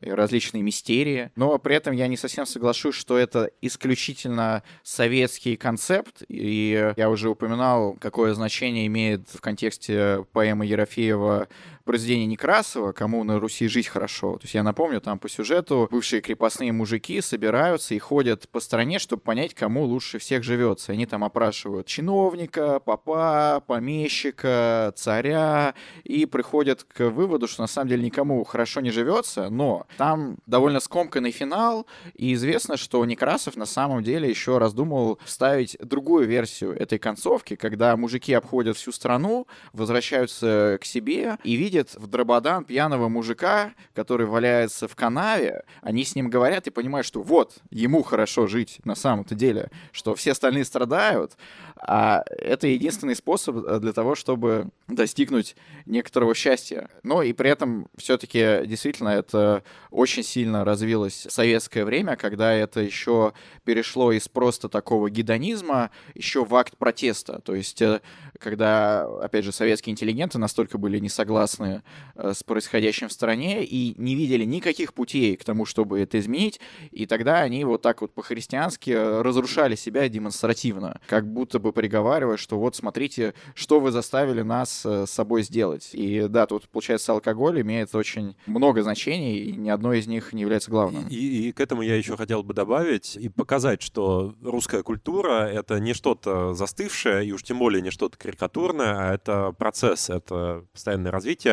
различные 0.00 0.62
мистерии. 0.62 1.30
Но 1.36 1.58
при 1.58 1.76
этом 1.76 1.94
я 1.94 2.08
не 2.08 2.16
совсем 2.16 2.46
соглашусь, 2.46 2.94
что 2.94 3.18
это 3.18 3.50
исключительно 3.60 4.62
советский 4.82 5.56
концепт. 5.56 6.22
И 6.28 6.92
я 6.96 7.10
уже 7.10 7.28
упоминал, 7.28 7.96
какое 8.00 8.34
значение 8.34 8.86
имеет 8.86 9.28
в 9.28 9.40
контексте 9.40 10.24
поэмы 10.32 10.66
Ерофеева 10.66 11.48
произведение 11.84 12.26
Некрасова 12.26 12.92
«Кому 12.92 13.24
на 13.24 13.38
Руси 13.40 13.68
жить 13.68 13.88
хорошо». 13.88 14.36
То 14.36 14.44
есть 14.44 14.54
я 14.54 14.62
напомню, 14.62 15.00
там 15.00 15.18
по 15.18 15.28
сюжету 15.28 15.88
бывшие 15.90 16.22
крепостные 16.22 16.72
мужики 16.72 17.20
собираются 17.20 17.94
и 17.94 17.98
ходят 17.98 18.48
по 18.48 18.60
стране, 18.60 18.98
чтобы 18.98 19.22
понять, 19.22 19.54
кому 19.54 19.84
лучше 19.84 20.18
всех 20.18 20.44
живется. 20.44 20.92
Они 20.92 21.06
там 21.06 21.24
опрашивают 21.24 21.86
чиновника, 21.86 22.80
папа, 22.80 23.62
помещика, 23.66 24.92
царя 24.96 25.74
и 26.04 26.26
приходят 26.26 26.84
к 26.84 27.10
выводу, 27.10 27.48
что 27.48 27.62
на 27.62 27.66
самом 27.66 27.88
деле 27.88 28.04
никому 28.04 28.44
хорошо 28.44 28.80
не 28.80 28.90
живется, 28.90 29.50
но 29.50 29.86
там 29.96 30.36
довольно 30.46 30.80
скомканный 30.80 31.30
финал, 31.30 31.86
и 32.14 32.32
известно, 32.34 32.76
что 32.76 33.04
Некрасов 33.04 33.56
на 33.56 33.66
самом 33.66 34.02
деле 34.02 34.28
еще 34.28 34.58
раздумывал 34.58 35.18
вставить 35.24 35.76
другую 35.80 36.26
версию 36.26 36.72
этой 36.78 36.98
концовки, 36.98 37.56
когда 37.56 37.96
мужики 37.96 38.32
обходят 38.32 38.76
всю 38.76 38.92
страну, 38.92 39.46
возвращаются 39.72 40.78
к 40.80 40.84
себе 40.84 41.38
и 41.44 41.54
видят 41.54 41.71
видят 41.72 41.94
в 41.94 42.06
Дрободан 42.06 42.64
пьяного 42.64 43.08
мужика, 43.08 43.72
который 43.94 44.26
валяется 44.26 44.88
в 44.88 44.94
канаве, 44.94 45.64
они 45.80 46.04
с 46.04 46.14
ним 46.14 46.28
говорят 46.28 46.66
и 46.66 46.70
понимают, 46.70 47.06
что 47.06 47.22
вот, 47.22 47.54
ему 47.70 48.02
хорошо 48.02 48.46
жить 48.46 48.80
на 48.84 48.94
самом-то 48.94 49.34
деле, 49.34 49.70
что 49.90 50.14
все 50.14 50.32
остальные 50.32 50.66
страдают, 50.66 51.32
а 51.76 52.22
это 52.28 52.66
единственный 52.66 53.16
способ 53.16 53.56
э, 53.56 53.80
для 53.80 53.92
того, 53.92 54.14
чтобы 54.14 54.68
достигнуть 54.86 55.56
некоторого 55.86 56.34
счастья. 56.34 56.88
Но 57.02 57.22
и 57.22 57.32
при 57.32 57.50
этом 57.50 57.88
все-таки 57.96 58.66
действительно 58.66 59.08
это 59.08 59.64
очень 59.90 60.22
сильно 60.22 60.64
развилось 60.64 61.26
в 61.26 61.32
советское 61.32 61.84
время, 61.84 62.16
когда 62.16 62.52
это 62.52 62.80
еще 62.80 63.32
перешло 63.64 64.12
из 64.12 64.28
просто 64.28 64.68
такого 64.68 65.10
гедонизма 65.10 65.90
еще 66.14 66.44
в 66.44 66.54
акт 66.54 66.76
протеста. 66.76 67.40
То 67.40 67.54
есть 67.54 67.80
э, 67.80 68.00
когда, 68.38 69.04
опять 69.22 69.44
же, 69.44 69.52
советские 69.52 69.92
интеллигенты 69.92 70.38
настолько 70.38 70.76
были 70.78 70.98
не 70.98 71.08
согласны 71.08 71.61
э, 71.64 72.32
с 72.32 72.42
происходящим 72.42 73.08
в 73.08 73.12
стране 73.12 73.64
и 73.64 73.94
не 73.98 74.14
видели 74.14 74.44
никаких 74.44 74.94
путей 74.94 75.36
к 75.36 75.44
тому, 75.44 75.64
чтобы 75.64 76.00
это 76.00 76.18
изменить, 76.18 76.60
и 76.90 77.06
тогда 77.06 77.40
они 77.40 77.64
вот 77.64 77.82
так 77.82 78.00
вот 78.00 78.14
по-христиански 78.14 78.90
разрушали 78.90 79.74
себя 79.74 80.08
демонстративно, 80.08 81.00
как 81.06 81.26
будто 81.26 81.58
бы 81.58 81.72
приговаривая, 81.72 82.36
что 82.36 82.58
вот 82.58 82.76
смотрите, 82.76 83.34
что 83.54 83.80
вы 83.80 83.90
заставили 83.90 84.42
нас 84.42 84.84
э, 84.84 85.06
с 85.06 85.10
собой 85.10 85.42
сделать. 85.42 85.90
И 85.92 86.26
да, 86.28 86.46
тут, 86.46 86.68
получается, 86.68 87.12
алкоголь 87.12 87.60
имеет 87.60 87.94
очень 87.94 88.36
много 88.46 88.82
значений, 88.82 89.38
и 89.38 89.52
ни 89.52 89.68
одно 89.68 89.92
из 89.92 90.06
них 90.06 90.32
не 90.32 90.42
является 90.42 90.70
главным. 90.70 91.06
И, 91.08 91.48
и 91.48 91.52
к 91.52 91.60
этому 91.60 91.82
я 91.82 91.96
еще 91.96 92.16
хотел 92.16 92.42
бы 92.42 92.54
добавить 92.54 93.16
и 93.16 93.28
показать, 93.28 93.82
что 93.82 94.34
русская 94.42 94.82
культура— 94.82 95.48
это 95.52 95.78
не 95.80 95.94
что-то 95.94 96.54
застывшее, 96.54 97.26
и 97.26 97.32
уж 97.32 97.42
тем 97.42 97.58
более 97.58 97.82
не 97.82 97.90
что-то 97.90 98.16
карикатурное, 98.18 99.10
а 99.10 99.14
это 99.14 99.52
процесс, 99.52 100.10
это 100.10 100.64
постоянное 100.72 101.12
развитие. 101.12 101.51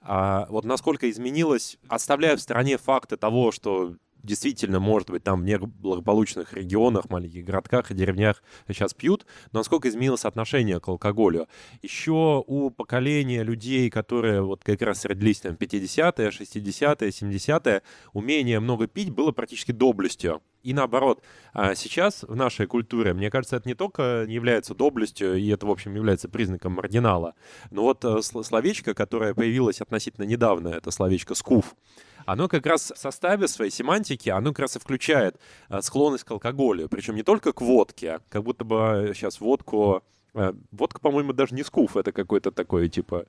А 0.00 0.46
вот 0.48 0.64
насколько 0.64 1.10
изменилось, 1.10 1.78
оставляя 1.88 2.36
в 2.36 2.40
стороне 2.40 2.78
факты 2.78 3.16
того, 3.16 3.50
что 3.52 3.94
действительно, 4.22 4.80
может 4.80 5.10
быть, 5.10 5.22
там 5.22 5.42
в 5.42 5.44
неблагополучных 5.44 6.52
регионах, 6.52 7.08
маленьких 7.10 7.44
городках 7.44 7.90
и 7.90 7.94
деревнях 7.94 8.42
сейчас 8.66 8.94
пьют, 8.94 9.26
но 9.52 9.60
насколько 9.60 9.88
изменилось 9.88 10.24
отношение 10.24 10.80
к 10.80 10.88
алкоголю. 10.88 11.48
Еще 11.82 12.44
у 12.46 12.70
поколения 12.70 13.42
людей, 13.42 13.90
которые 13.90 14.42
вот 14.42 14.64
как 14.64 14.82
раз 14.82 15.04
родились 15.04 15.40
там 15.40 15.54
50-е, 15.54 16.28
60-е, 16.28 17.10
70-е, 17.10 17.82
умение 18.12 18.60
много 18.60 18.86
пить 18.86 19.10
было 19.10 19.32
практически 19.32 19.72
доблестью. 19.72 20.42
И 20.62 20.74
наоборот, 20.74 21.22
а 21.52 21.74
сейчас 21.74 22.24
в 22.24 22.34
нашей 22.34 22.66
культуре, 22.66 23.14
мне 23.14 23.30
кажется, 23.30 23.56
это 23.56 23.68
не 23.68 23.74
только 23.74 24.24
не 24.26 24.34
является 24.34 24.74
доблестью, 24.74 25.36
и 25.36 25.48
это, 25.48 25.66
в 25.66 25.70
общем, 25.70 25.94
является 25.94 26.28
признаком 26.28 26.72
маргинала, 26.72 27.34
но 27.70 27.82
вот 27.82 28.04
э, 28.04 28.20
словечко, 28.22 28.92
которое 28.92 29.34
появилось 29.34 29.80
относительно 29.80 30.24
недавно, 30.24 30.68
это 30.68 30.90
словечко 30.90 31.34
«скуф», 31.34 31.74
оно 32.28 32.46
как 32.46 32.66
раз 32.66 32.92
в 32.94 32.98
составе 32.98 33.48
своей 33.48 33.70
семантики, 33.70 34.28
оно 34.28 34.50
как 34.50 34.58
раз 34.58 34.76
и 34.76 34.78
включает 34.78 35.40
э, 35.70 35.80
склонность 35.80 36.24
к 36.24 36.30
алкоголю. 36.30 36.86
Причем 36.90 37.14
не 37.14 37.22
только 37.22 37.54
к 37.54 37.62
водке, 37.62 38.20
как 38.28 38.42
будто 38.42 38.64
бы 38.64 39.12
сейчас 39.14 39.40
водку 39.40 40.02
э, 40.34 40.52
Водка, 40.70 41.00
по-моему, 41.00 41.32
даже 41.32 41.54
не 41.54 41.62
скуф, 41.62 41.96
это 41.96 42.12
какой-то 42.12 42.50
такой, 42.50 42.90
типа, 42.90 43.24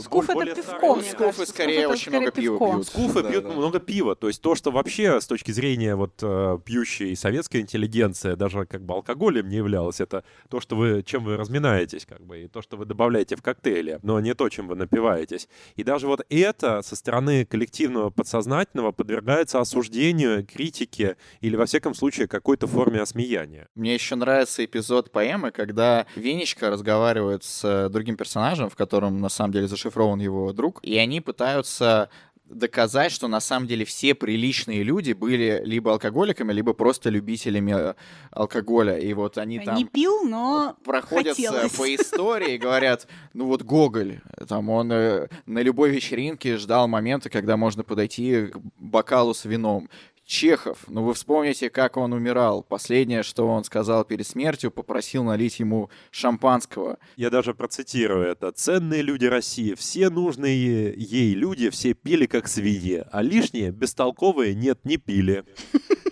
Скуф 0.00 0.30
это 0.30 0.54
пивко, 0.54 1.02
Скуфы 1.02 1.46
скорее 1.46 1.88
очень 1.88 2.10
много 2.10 2.30
пива 2.30 2.58
пьют. 2.58 2.86
Скуфы 2.86 3.22
да, 3.22 3.30
пьют 3.30 3.44
да. 3.44 3.50
много 3.50 3.80
пива. 3.80 4.16
То 4.16 4.28
есть 4.28 4.40
то, 4.40 4.54
что 4.54 4.70
вообще 4.70 5.20
с 5.20 5.26
точки 5.26 5.50
зрения 5.50 5.94
вот 5.94 6.14
э, 6.22 6.58
пьющей 6.64 7.14
советской 7.14 7.60
интеллигенции, 7.60 8.34
даже 8.34 8.64
как 8.64 8.82
бы 8.82 8.94
алкоголем 8.94 9.48
не 9.48 9.56
являлось, 9.56 10.00
это 10.00 10.24
то, 10.48 10.60
что 10.60 10.76
вы, 10.76 11.02
чем 11.02 11.24
вы 11.24 11.36
разминаетесь, 11.36 12.06
как 12.06 12.24
бы, 12.24 12.44
и 12.44 12.48
то, 12.48 12.62
что 12.62 12.76
вы 12.76 12.86
добавляете 12.86 13.36
в 13.36 13.42
коктейли, 13.42 13.98
но 14.02 14.20
не 14.20 14.34
то, 14.34 14.48
чем 14.48 14.68
вы 14.68 14.76
напиваетесь. 14.76 15.48
И 15.76 15.84
даже 15.84 16.06
вот 16.06 16.24
это 16.28 16.82
со 16.82 16.96
стороны 16.96 17.44
коллективного 17.44 18.10
подсознательного 18.10 18.92
подвергается 18.92 19.60
осуждению, 19.60 20.46
критике 20.46 21.16
или, 21.40 21.56
во 21.56 21.66
всяком 21.66 21.94
случае, 21.94 22.26
какой-то 22.26 22.66
форме 22.66 23.00
осмеяния. 23.00 23.68
Мне 23.74 23.94
еще 23.94 24.14
нравится 24.14 24.64
эпизод 24.64 25.12
поэмы, 25.12 25.50
когда 25.50 26.06
Венечка 26.16 26.70
разговаривает 26.70 27.44
с 27.44 27.64
э, 27.64 27.88
другим 27.90 28.16
персонажем, 28.16 28.70
в 28.70 28.76
котором 28.76 29.20
на 29.20 29.28
самом 29.28 29.52
деле 29.52 29.68
зашифрован 29.74 30.20
его 30.20 30.52
друг, 30.52 30.80
и 30.82 30.96
они 30.96 31.20
пытаются 31.20 32.08
доказать, 32.46 33.10
что 33.10 33.26
на 33.28 33.40
самом 33.40 33.66
деле 33.66 33.84
все 33.84 34.14
приличные 34.14 34.82
люди 34.82 35.12
были 35.12 35.62
либо 35.64 35.92
алкоголиками, 35.92 36.52
либо 36.52 36.72
просто 36.74 37.10
любителями 37.10 37.74
э, 37.74 37.94
алкоголя. 38.30 38.98
И 38.98 39.12
вот 39.14 39.38
они 39.38 39.60
там... 39.60 39.76
Не 39.76 39.84
пил, 39.84 40.24
но 40.24 40.76
Проходятся 40.84 41.42
хотелось. 41.42 41.72
по 41.72 41.94
истории 41.94 42.54
и 42.54 42.58
говорят, 42.58 43.08
ну 43.32 43.46
вот 43.46 43.62
Гоголь, 43.62 44.20
там 44.46 44.68
он 44.68 44.92
э, 44.92 45.28
на 45.46 45.60
любой 45.60 45.90
вечеринке 45.90 46.56
ждал 46.56 46.86
момента, 46.86 47.30
когда 47.30 47.56
можно 47.56 47.82
подойти 47.82 48.48
к 48.48 48.58
бокалу 48.78 49.34
с 49.34 49.44
вином. 49.44 49.88
Чехов, 50.26 50.78
ну 50.88 51.04
вы 51.04 51.12
вспомните, 51.12 51.68
как 51.68 51.98
он 51.98 52.14
умирал. 52.14 52.62
Последнее, 52.62 53.22
что 53.22 53.46
он 53.46 53.62
сказал 53.62 54.04
перед 54.04 54.26
смертью, 54.26 54.70
попросил 54.70 55.22
налить 55.22 55.60
ему 55.60 55.90
шампанского. 56.10 56.98
Я 57.16 57.28
даже 57.28 57.52
процитирую 57.52 58.26
это. 58.26 58.50
«Ценные 58.52 59.02
люди 59.02 59.26
России, 59.26 59.74
все 59.74 60.08
нужные 60.08 60.94
ей 60.96 61.34
люди, 61.34 61.68
все 61.68 61.92
пили 61.92 62.24
как 62.24 62.48
свиньи, 62.48 63.04
а 63.12 63.22
лишние, 63.22 63.70
бестолковые, 63.70 64.54
нет, 64.54 64.80
не 64.84 64.96
пили». 64.96 65.44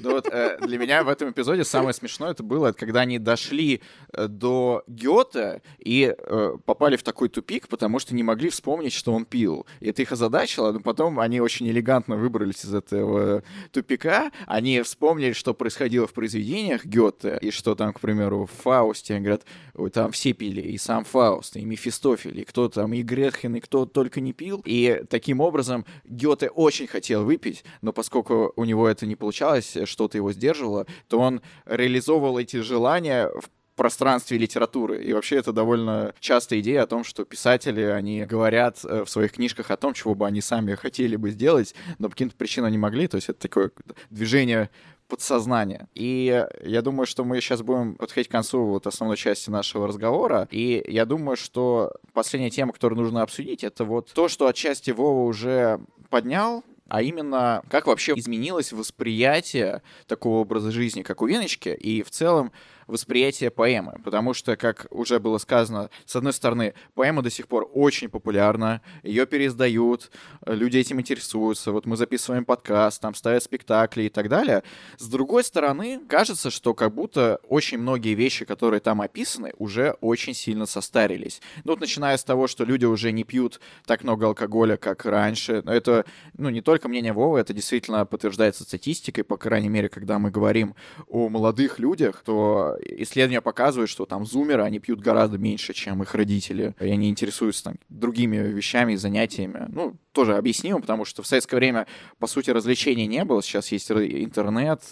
Ну 0.02 0.14
вот, 0.14 0.26
э, 0.26 0.58
для 0.58 0.78
меня 0.78 1.04
в 1.04 1.08
этом 1.08 1.30
эпизоде 1.30 1.62
самое 1.64 1.94
смешное 1.94 2.32
это 2.32 2.42
было, 2.42 2.72
когда 2.72 3.02
они 3.02 3.20
дошли 3.20 3.82
э, 4.12 4.26
до 4.26 4.82
Гёте 4.88 5.62
и 5.78 6.12
э, 6.16 6.56
попали 6.64 6.96
в 6.96 7.04
такой 7.04 7.28
тупик, 7.28 7.68
потому 7.68 8.00
что 8.00 8.12
не 8.12 8.24
могли 8.24 8.50
вспомнить, 8.50 8.92
что 8.92 9.12
он 9.12 9.24
пил. 9.24 9.64
И 9.78 9.88
это 9.88 10.02
их 10.02 10.10
озадачило, 10.10 10.72
но 10.72 10.80
потом 10.80 11.20
они 11.20 11.40
очень 11.40 11.68
элегантно 11.68 12.16
выбрались 12.16 12.64
из 12.64 12.74
этого 12.74 13.44
тупика. 13.70 14.01
Они 14.46 14.80
вспомнили, 14.82 15.32
что 15.32 15.54
происходило 15.54 16.06
в 16.06 16.12
произведениях 16.12 16.84
Гёте, 16.84 17.38
и 17.40 17.50
что 17.50 17.74
там, 17.74 17.92
к 17.92 18.00
примеру, 18.00 18.46
в 18.46 18.62
Фаусте, 18.62 19.18
говорят, 19.18 19.44
там 19.92 20.12
все 20.12 20.32
пили, 20.32 20.60
и 20.60 20.78
сам 20.78 21.04
Фауст, 21.04 21.56
и 21.56 21.64
Мефистофель, 21.64 22.40
и 22.40 22.44
кто 22.44 22.68
там, 22.68 22.92
и 22.92 23.02
Гретхен, 23.02 23.56
и 23.56 23.60
кто 23.60 23.86
только 23.86 24.20
не 24.20 24.32
пил. 24.32 24.62
И 24.64 25.02
таким 25.08 25.40
образом 25.40 25.84
Гёте 26.04 26.48
очень 26.48 26.86
хотел 26.86 27.24
выпить, 27.24 27.64
но 27.80 27.92
поскольку 27.92 28.52
у 28.56 28.64
него 28.64 28.88
это 28.88 29.06
не 29.06 29.16
получалось, 29.16 29.76
что-то 29.84 30.18
его 30.18 30.32
сдерживало, 30.32 30.86
то 31.08 31.18
он 31.18 31.40
реализовывал 31.66 32.38
эти 32.38 32.58
желания 32.58 33.28
в 33.28 33.48
пространстве 33.74 34.38
литературы. 34.38 35.02
И 35.02 35.12
вообще 35.12 35.36
это 35.36 35.52
довольно 35.52 36.14
частая 36.20 36.60
идея 36.60 36.82
о 36.82 36.86
том, 36.86 37.04
что 37.04 37.24
писатели, 37.24 37.82
они 37.82 38.24
говорят 38.24 38.80
э, 38.84 39.04
в 39.04 39.10
своих 39.10 39.32
книжках 39.32 39.70
о 39.70 39.76
том, 39.76 39.94
чего 39.94 40.14
бы 40.14 40.26
они 40.26 40.40
сами 40.40 40.74
хотели 40.74 41.16
бы 41.16 41.30
сделать, 41.30 41.74
но 41.98 42.08
по 42.08 42.12
каким-то 42.12 42.36
причинам 42.36 42.70
не 42.70 42.78
могли. 42.78 43.08
То 43.08 43.16
есть 43.16 43.28
это 43.28 43.40
такое 43.40 43.70
движение 44.10 44.70
подсознания. 45.08 45.88
И 45.94 46.46
я 46.64 46.82
думаю, 46.82 47.06
что 47.06 47.24
мы 47.24 47.40
сейчас 47.40 47.60
будем 47.62 47.96
подходить 47.96 48.28
к 48.28 48.32
концу 48.32 48.64
вот 48.64 48.86
основной 48.86 49.16
части 49.16 49.50
нашего 49.50 49.86
разговора. 49.86 50.48
И 50.50 50.82
я 50.88 51.04
думаю, 51.04 51.36
что 51.36 51.92
последняя 52.14 52.50
тема, 52.50 52.72
которую 52.72 53.02
нужно 53.02 53.22
обсудить, 53.22 53.62
это 53.62 53.84
вот 53.84 54.10
то, 54.14 54.28
что 54.28 54.46
отчасти 54.46 54.90
Вова 54.90 55.28
уже 55.28 55.80
поднял, 56.08 56.64
а 56.88 57.00
именно, 57.00 57.62
как 57.70 57.86
вообще 57.86 58.12
изменилось 58.16 58.72
восприятие 58.72 59.82
такого 60.06 60.40
образа 60.40 60.70
жизни, 60.70 61.02
как 61.02 61.22
у 61.22 61.26
Веночки, 61.26 61.70
и 61.70 62.02
в 62.02 62.10
целом 62.10 62.52
восприятие 62.92 63.50
поэмы, 63.50 64.00
потому 64.04 64.34
что, 64.34 64.56
как 64.56 64.86
уже 64.90 65.18
было 65.18 65.38
сказано, 65.38 65.88
с 66.04 66.14
одной 66.14 66.34
стороны, 66.34 66.74
поэма 66.94 67.22
до 67.22 67.30
сих 67.30 67.48
пор 67.48 67.68
очень 67.72 68.10
популярна, 68.10 68.82
ее 69.02 69.26
переиздают, 69.26 70.10
люди 70.46 70.76
этим 70.76 71.00
интересуются, 71.00 71.72
вот 71.72 71.86
мы 71.86 71.96
записываем 71.96 72.44
подкаст, 72.44 73.00
там 73.00 73.14
ставят 73.14 73.42
спектакли 73.42 74.04
и 74.04 74.08
так 74.10 74.28
далее. 74.28 74.62
С 74.98 75.08
другой 75.08 75.42
стороны, 75.42 76.00
кажется, 76.06 76.50
что 76.50 76.74
как 76.74 76.94
будто 76.94 77.40
очень 77.48 77.78
многие 77.78 78.14
вещи, 78.14 78.44
которые 78.44 78.80
там 78.80 79.00
описаны, 79.00 79.54
уже 79.58 79.96
очень 80.00 80.34
сильно 80.34 80.66
состарились. 80.66 81.40
Ну 81.64 81.72
вот 81.72 81.80
начиная 81.80 82.16
с 82.16 82.24
того, 82.24 82.46
что 82.46 82.64
люди 82.64 82.84
уже 82.84 83.10
не 83.10 83.24
пьют 83.24 83.60
так 83.86 84.04
много 84.04 84.26
алкоголя, 84.26 84.76
как 84.76 85.06
раньше, 85.06 85.62
это, 85.66 86.04
ну, 86.36 86.50
не 86.50 86.60
только 86.60 86.88
мнение 86.88 87.14
Вовы, 87.14 87.40
это 87.40 87.54
действительно 87.54 88.04
подтверждается 88.04 88.64
статистикой, 88.64 89.24
по 89.24 89.38
крайней 89.38 89.70
мере, 89.70 89.88
когда 89.88 90.18
мы 90.18 90.30
говорим 90.30 90.74
о 91.08 91.30
молодых 91.30 91.78
людях, 91.78 92.22
то 92.24 92.76
исследования 92.86 93.40
показывают, 93.40 93.90
что 93.90 94.06
там 94.06 94.24
зумеры, 94.26 94.62
они 94.62 94.78
пьют 94.78 95.00
гораздо 95.00 95.38
меньше, 95.38 95.72
чем 95.72 96.02
их 96.02 96.14
родители, 96.14 96.74
и 96.80 96.90
они 96.90 97.08
интересуются 97.08 97.64
там 97.64 97.76
другими 97.88 98.36
вещами 98.36 98.94
и 98.94 98.96
занятиями. 98.96 99.66
Ну, 99.68 99.96
тоже 100.12 100.36
объяснимо, 100.36 100.80
потому 100.80 101.04
что 101.04 101.22
в 101.22 101.26
советское 101.26 101.56
время, 101.56 101.86
по 102.18 102.26
сути, 102.26 102.50
развлечений 102.50 103.06
не 103.06 103.24
было, 103.24 103.42
сейчас 103.42 103.72
есть 103.72 103.90
интернет, 103.90 104.82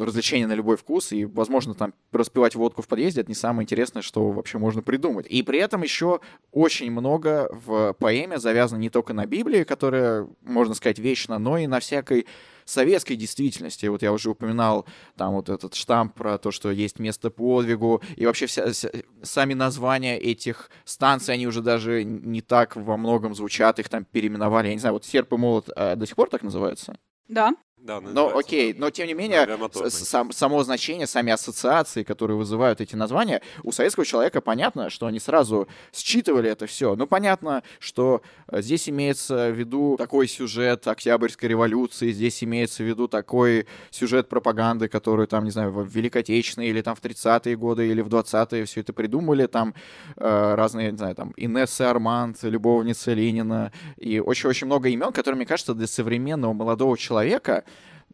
развлечения 0.00 0.46
на 0.46 0.54
любой 0.54 0.76
вкус, 0.76 1.12
и, 1.12 1.24
возможно, 1.24 1.74
там 1.74 1.94
распивать 2.12 2.54
водку 2.54 2.82
в 2.82 2.88
подъезде— 2.88 3.20
это 3.22 3.30
не 3.30 3.34
самое 3.34 3.64
интересное, 3.64 4.02
что 4.02 4.30
вообще 4.30 4.58
можно 4.58 4.82
придумать. 4.82 5.26
И 5.28 5.42
при 5.42 5.58
этом 5.58 5.82
еще 5.82 6.20
очень 6.52 6.90
много 6.90 7.50
в 7.52 7.94
поэме 7.98 8.38
завязано 8.38 8.78
не 8.78 8.90
только 8.90 9.12
на 9.12 9.26
Библии, 9.26 9.64
которая, 9.64 10.26
можно 10.42 10.74
сказать, 10.74 10.98
вечна, 10.98 11.38
но 11.38 11.58
и 11.58 11.66
на 11.66 11.80
всякой 11.80 12.26
советской 12.64 13.16
действительности. 13.16 13.86
Вот 13.86 14.02
я 14.02 14.12
уже 14.12 14.30
упоминал 14.30 14.86
там 15.16 15.34
вот 15.34 15.48
этот 15.48 15.74
штамп 15.74 16.14
про 16.14 16.38
то, 16.38 16.50
что 16.50 16.70
есть 16.70 16.98
место 16.98 17.30
подвигу, 17.30 18.02
и 18.16 18.26
вообще 18.26 18.46
вся, 18.46 18.70
вся, 18.72 18.90
сами 19.22 19.54
названия 19.54 20.18
этих 20.18 20.70
станций, 20.84 21.34
они 21.34 21.46
уже 21.46 21.62
даже 21.62 22.04
не 22.04 22.40
так 22.40 22.76
во 22.76 22.96
многом 22.96 23.34
звучат, 23.34 23.78
их 23.78 23.88
там 23.88 24.04
переименовали. 24.04 24.68
Я 24.68 24.74
не 24.74 24.80
знаю, 24.80 24.94
вот 24.94 25.04
«Серп 25.04 25.32
и 25.32 25.36
молот» 25.36 25.70
а, 25.74 25.96
до 25.96 26.06
сих 26.06 26.16
пор 26.16 26.28
так 26.28 26.42
называется? 26.42 26.98
Да. 27.26 27.54
Да, 27.80 28.00
но 28.00 28.36
окей, 28.36 28.74
но 28.76 28.90
тем 28.90 29.06
не 29.06 29.14
менее, 29.14 29.46
сам, 29.88 30.32
само 30.32 30.64
значение, 30.64 31.06
сами 31.06 31.32
ассоциации, 31.32 32.02
которые 32.02 32.36
вызывают 32.36 32.80
эти 32.80 32.96
названия, 32.96 33.40
у 33.62 33.70
советского 33.70 34.04
человека 34.04 34.40
понятно, 34.40 34.90
что 34.90 35.06
они 35.06 35.20
сразу 35.20 35.68
считывали 35.92 36.50
это 36.50 36.66
все. 36.66 36.96
Ну, 36.96 37.06
понятно, 37.06 37.62
что 37.78 38.22
э, 38.48 38.62
здесь 38.62 38.88
имеется 38.88 39.50
в 39.50 39.58
виду 39.58 39.96
такой 39.96 40.26
сюжет 40.26 40.88
Октябрьской 40.88 41.48
революции, 41.48 42.10
здесь 42.10 42.42
имеется 42.42 42.82
в 42.82 42.86
виду 42.86 43.06
такой 43.06 43.66
сюжет 43.90 44.28
пропаганды, 44.28 44.88
который 44.88 45.26
там, 45.28 45.44
не 45.44 45.50
знаю, 45.50 45.70
в 45.70 45.86
Великой 45.86 46.22
Отечественной 46.22 46.68
или 46.68 46.82
там 46.82 46.96
в 46.96 47.00
30-е 47.00 47.56
годы 47.56 47.88
или 47.88 48.00
в 48.00 48.08
20-е 48.08 48.64
все 48.64 48.80
это 48.80 48.92
придумали, 48.92 49.46
там 49.46 49.74
э, 50.16 50.54
разные, 50.54 50.90
не 50.90 50.98
знаю, 50.98 51.14
там 51.14 51.32
Инесса 51.36 51.90
Арманд, 51.90 52.42
любовница 52.42 53.12
Ленина, 53.12 53.72
и 53.96 54.18
очень-очень 54.18 54.66
много 54.66 54.88
имен, 54.88 55.12
которые, 55.12 55.36
мне 55.36 55.46
кажется, 55.46 55.74
для 55.74 55.86
современного 55.86 56.52
молодого 56.52 56.98
человека 56.98 57.64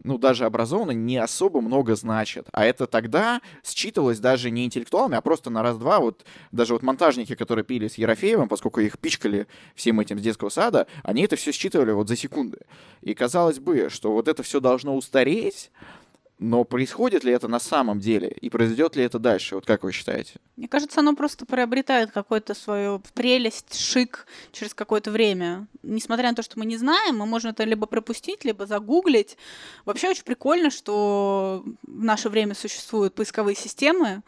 ну, 0.03 0.19
даже 0.19 0.45
образованно, 0.45 0.91
не 0.91 1.17
особо 1.17 1.61
много 1.61 1.95
значит. 1.95 2.47
А 2.53 2.65
это 2.65 2.87
тогда 2.87 3.41
считывалось 3.65 4.19
даже 4.19 4.51
не 4.51 4.65
интеллектуалами, 4.65 5.17
а 5.17 5.21
просто 5.21 5.51
на 5.51 5.63
раз-два. 5.63 6.01
Вот 6.01 6.25
даже 6.53 6.75
вот 6.75 6.83
монтажники, 6.83 7.35
которые 7.35 7.65
пили 7.65 7.89
с 7.89 7.97
Ерофеевым, 7.97 8.49
поскольку 8.49 8.81
их 8.81 8.99
пичкали 8.99 9.47
всем 9.75 10.01
этим 10.01 10.19
с 10.19 10.23
детского 10.23 10.49
сада, 10.49 10.87
они 11.03 11.23
это 11.23 11.37
все 11.37 11.53
считывали 11.53 11.93
вот 11.93 12.09
за 12.09 12.17
секунды. 12.17 12.59
И 13.01 13.15
казалось 13.15 13.59
бы, 13.59 13.89
что 13.91 14.13
вот 14.13 14.29
это 14.29 14.43
все 14.43 14.61
должно 14.61 14.97
устареть, 14.97 15.71
но 16.39 16.65
происходит 16.65 17.23
ли 17.25 17.33
это 17.33 17.47
на 17.49 17.61
самом 17.61 18.01
деле? 18.01 18.29
И 18.29 18.51
произойдет 18.51 18.97
ли 18.97 19.05
это 19.05 19.19
дальше? 19.19 19.55
Вот 19.55 19.67
как 19.67 19.85
вы 19.85 19.93
считаете? 19.93 20.35
Мне 20.57 20.69
кажется, 20.69 21.01
оно 21.01 21.15
просто 21.15 21.47
приобретает 21.47 22.11
какую-то 22.11 22.55
свою 22.55 23.01
прелесть, 23.15 23.79
шик 23.79 24.27
через 24.53 24.75
какое-то 24.75 25.11
время. 25.11 25.67
Несмотря 25.83 26.31
на 26.31 26.35
то, 26.35 26.43
что 26.43 26.59
мы 26.59 26.67
не 26.67 26.77
знаем, 26.77 27.19
мы 27.19 27.27
можем 27.27 27.53
это 27.53 27.65
либо 27.65 27.87
пропустить, 27.87 28.45
либо 28.45 28.67
загуглить. 28.67 29.37
Вообще 29.85 30.09
очень 30.09 30.25
прикольно, 30.25 30.71
что 30.71 31.65
в 31.83 32.05
наше 32.05 32.29
время 32.29 32.55
существуют 32.55 33.15
поисковые 33.15 33.55
системы, 33.57 34.23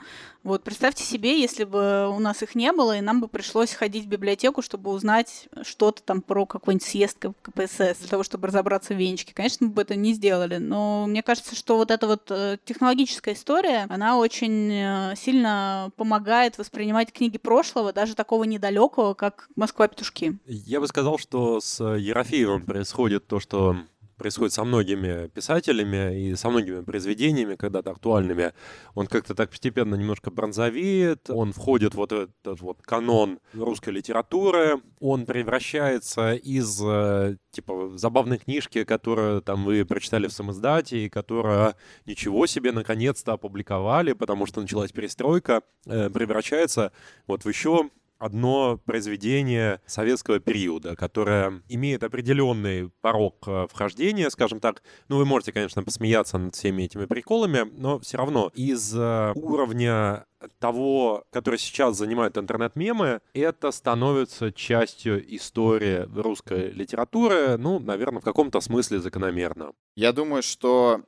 вот 0.47 0.63
представьте 0.63 1.03
себе, 1.03 1.41
если 1.41 1.65
бы 1.65 2.09
у 2.09 2.21
нас 2.21 2.43
их 2.43 2.55
не 2.55 2.73
было, 2.73 2.97
и 2.97 3.01
нам 3.01 3.21
бы 3.21 3.29
пришлось 3.29 3.75
ходить 3.75 4.05
в 4.05 4.09
библиотеку, 4.09 4.63
чтобы 4.63 4.91
узнать 4.91 5.49
что-то 5.63 6.03
там 6.03 6.23
про 6.23 6.47
какой-нибудь 6.47 6.87
съезд 6.87 7.19
КПСС, 7.43 7.99
для 7.99 8.09
того, 8.09 8.23
чтобы 8.23 8.47
разобраться 8.47 8.95
в 8.95 8.97
венчике. 8.97 9.35
Конечно, 9.35 9.67
мы 9.67 9.73
бы 9.73 9.83
это 9.83 9.97
не 9.97 10.13
сделали, 10.13 10.59
но 10.59 11.07
мне 11.07 11.23
кажется, 11.23 11.57
что 11.57 11.77
вот 11.77 11.91
эта 11.91 12.07
вот 12.07 12.31
э, 12.31 12.59
технологическая 12.65 13.35
история, 13.35 13.87
она 13.89 14.19
очень 14.19 14.73
э, 14.73 15.15
сильно 15.17 15.91
помогает 15.97 16.59
воспринимать 16.59 17.13
книги 17.13 17.39
прошлого, 17.39 17.93
даже 17.93 18.15
такого 18.15 18.45
недалекого, 18.45 19.15
как 19.15 19.49
«Москва-петушки». 19.57 20.39
Я 20.47 20.81
бы 20.81 20.87
сказал, 20.87 21.19
что 21.19 21.61
с 21.61 21.83
Ерофеевым 21.83 22.63
происходит 22.63 23.27
то, 23.27 23.41
что 23.41 23.77
происходит 24.17 24.53
со 24.53 24.65
многими 24.65 25.29
писателями 25.29 26.31
и 26.31 26.37
со 26.37 26.51
многими 26.51 26.83
произведениями, 26.83 27.57
когда-то 27.57 27.91
актуальными. 27.91 28.53
Он 28.95 29.07
как-то 29.07 29.35
так 29.35 29.51
постепенно 29.51 29.95
немножко 29.95 30.31
бронзовеет, 30.31 31.31
он 31.31 31.53
входит 31.53 31.95
в 31.95 31.97
вот 31.97 32.13
этот 32.13 32.61
вот 32.61 32.83
канон 32.83 33.41
русской 33.55 33.91
литературы, 33.91 34.81
он 35.01 35.27
превращается 35.27 36.35
из 36.35 36.81
э, 36.83 37.37
типа 37.51 37.93
забавной 37.97 38.39
книжки, 38.39 38.85
которую 38.85 39.43
там 39.43 39.65
вы 39.65 39.85
прочитали 39.85 40.29
в 40.29 40.33
самоиздате, 40.33 41.07
и 41.07 41.09
которая 41.09 41.75
ничего 42.07 42.47
себе 42.47 42.73
наконец-то 42.73 43.33
опубликовали, 43.33 44.13
потому 44.13 44.47
что 44.47 44.61
началась 44.61 44.93
перестройка, 44.93 45.63
э, 45.87 46.11
превращается 46.11 46.93
вот 47.27 47.45
в 47.45 47.49
еще 47.49 47.91
одно 48.19 48.79
произведение 48.85 49.81
советского 49.87 50.41
периода, 50.41 50.97
которое 50.97 51.63
имеет 51.69 52.03
определенный 52.03 52.91
порог 53.01 53.37
э, 53.47 53.67
вхождения, 53.71 54.31
скажем 54.31 54.61
так. 54.61 54.83
Ну, 55.09 55.19
вы 55.19 55.25
можете, 55.25 55.53
конечно, 55.53 55.83
посмеяться 55.83 56.39
над 56.39 56.55
всеми 56.55 56.85
этими 56.85 57.07
приколами, 57.07 57.71
но 57.77 57.99
все 57.99 58.19
равно 58.19 58.51
из 58.55 58.95
э, 58.97 59.33
уровня 59.35 60.27
того, 60.59 61.25
который 61.31 61.59
сейчас 61.59 61.97
занимает 61.97 62.37
интернет-мемы, 62.39 63.21
это 63.35 63.71
становится 63.71 64.53
частью 64.53 65.35
истории 65.35 66.07
русской 66.15 66.71
литературы, 66.71 67.57
ну, 67.57 67.79
наверное, 67.79 68.21
в 68.21 68.25
каком-то 68.25 68.61
смысле 68.61 69.01
закономерно. 69.01 69.73
Я 69.97 70.13
думаю, 70.13 70.43
что 70.43 71.03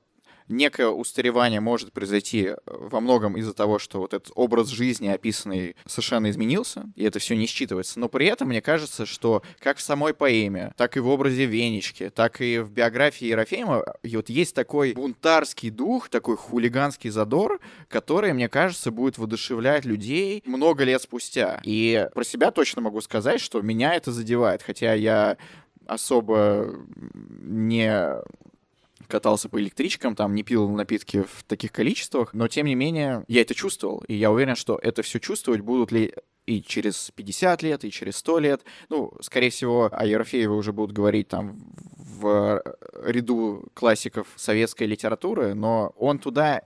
некое 0.49 0.89
устаревание 0.89 1.61
может 1.61 1.93
произойти 1.93 2.47
э, 2.47 2.57
во 2.67 3.01
многом 3.01 3.37
из-за 3.37 3.55
того, 3.55 3.79
что 3.79 4.01
вот 4.01 4.15
этот 4.15 4.33
образ 4.35 4.69
жизни 4.69 5.09
описанный 5.09 5.77
совершенно 5.87 6.31
изменился, 6.31 6.85
и 6.97 7.05
это 7.05 7.19
все 7.19 7.37
не 7.37 7.47
считывается. 7.47 7.99
Но 7.99 8.09
при 8.09 8.27
этом 8.27 8.49
мне 8.49 8.61
кажется, 8.61 9.07
что 9.07 9.43
как 9.61 9.79
в 9.79 9.83
самой 9.83 10.15
поэме, 10.15 10.73
так 10.77 10.97
и 10.97 11.01
в 11.01 11.09
образе 11.09 11.47
Венечки, 11.47 12.11
так 12.11 12.41
и 12.41 12.59
в 12.59 12.71
биографии 12.71 13.27
Ерофеема 13.27 13.85
и 14.03 14.17
вот 14.17 14.29
есть 14.29 14.55
такой 14.55 14.93
бунтарский 14.93 15.71
дух, 15.71 16.09
такой 16.09 16.37
хулиганский 16.37 17.11
задор, 17.11 17.61
который, 17.89 18.33
мне 18.33 18.49
кажется, 18.49 18.91
будет 18.91 19.19
воодушевлять 19.19 19.85
людей 19.85 20.43
много 20.47 20.85
лет 20.85 21.03
спустя. 21.03 21.61
И 21.65 22.09
про 22.15 22.25
себя 22.25 22.51
точно 22.51 22.83
могу 22.83 23.01
сказать, 23.01 23.41
что 23.41 23.61
меня 23.61 23.95
это 23.95 24.13
задевает, 24.13 24.63
хотя 24.63 24.95
я 24.95 25.37
особо 25.87 26.75
не 27.41 28.23
катался 29.09 29.49
по 29.49 29.61
электричкам, 29.61 30.15
там 30.15 30.35
не 30.35 30.43
пил 30.43 30.69
напитки 30.69 31.23
в 31.23 31.43
таких 31.45 31.73
количествах, 31.73 32.33
но 32.35 32.47
тем 32.49 32.67
не 32.67 32.75
менее 32.75 33.25
я 33.29 33.41
это 33.41 33.55
чувствовал, 33.55 34.05
и 34.07 34.15
я 34.15 34.31
уверен, 34.31 34.55
что 34.55 34.79
это 34.81 35.03
все 35.03 35.19
чувствовать 35.19 35.63
будут 35.63 35.91
ли 35.91 36.15
и 36.47 36.63
через 36.63 37.11
50 37.15 37.63
лет, 37.63 37.85
и 37.85 37.91
через 37.91 38.17
100 38.17 38.39
лет. 38.39 38.63
Ну, 38.89 39.13
скорее 39.21 39.51
всего, 39.51 39.91
о 39.93 40.07
Ерофееве 40.07 40.49
уже 40.49 40.73
будут 40.73 40.93
говорить 40.97 41.29
там 41.29 41.59
в 41.97 42.63
ряду 43.05 43.69
классиков 43.75 44.29
советской 44.37 44.85
литературы, 44.85 45.55
но 45.55 45.93
он 45.97 46.19
туда 46.19 46.63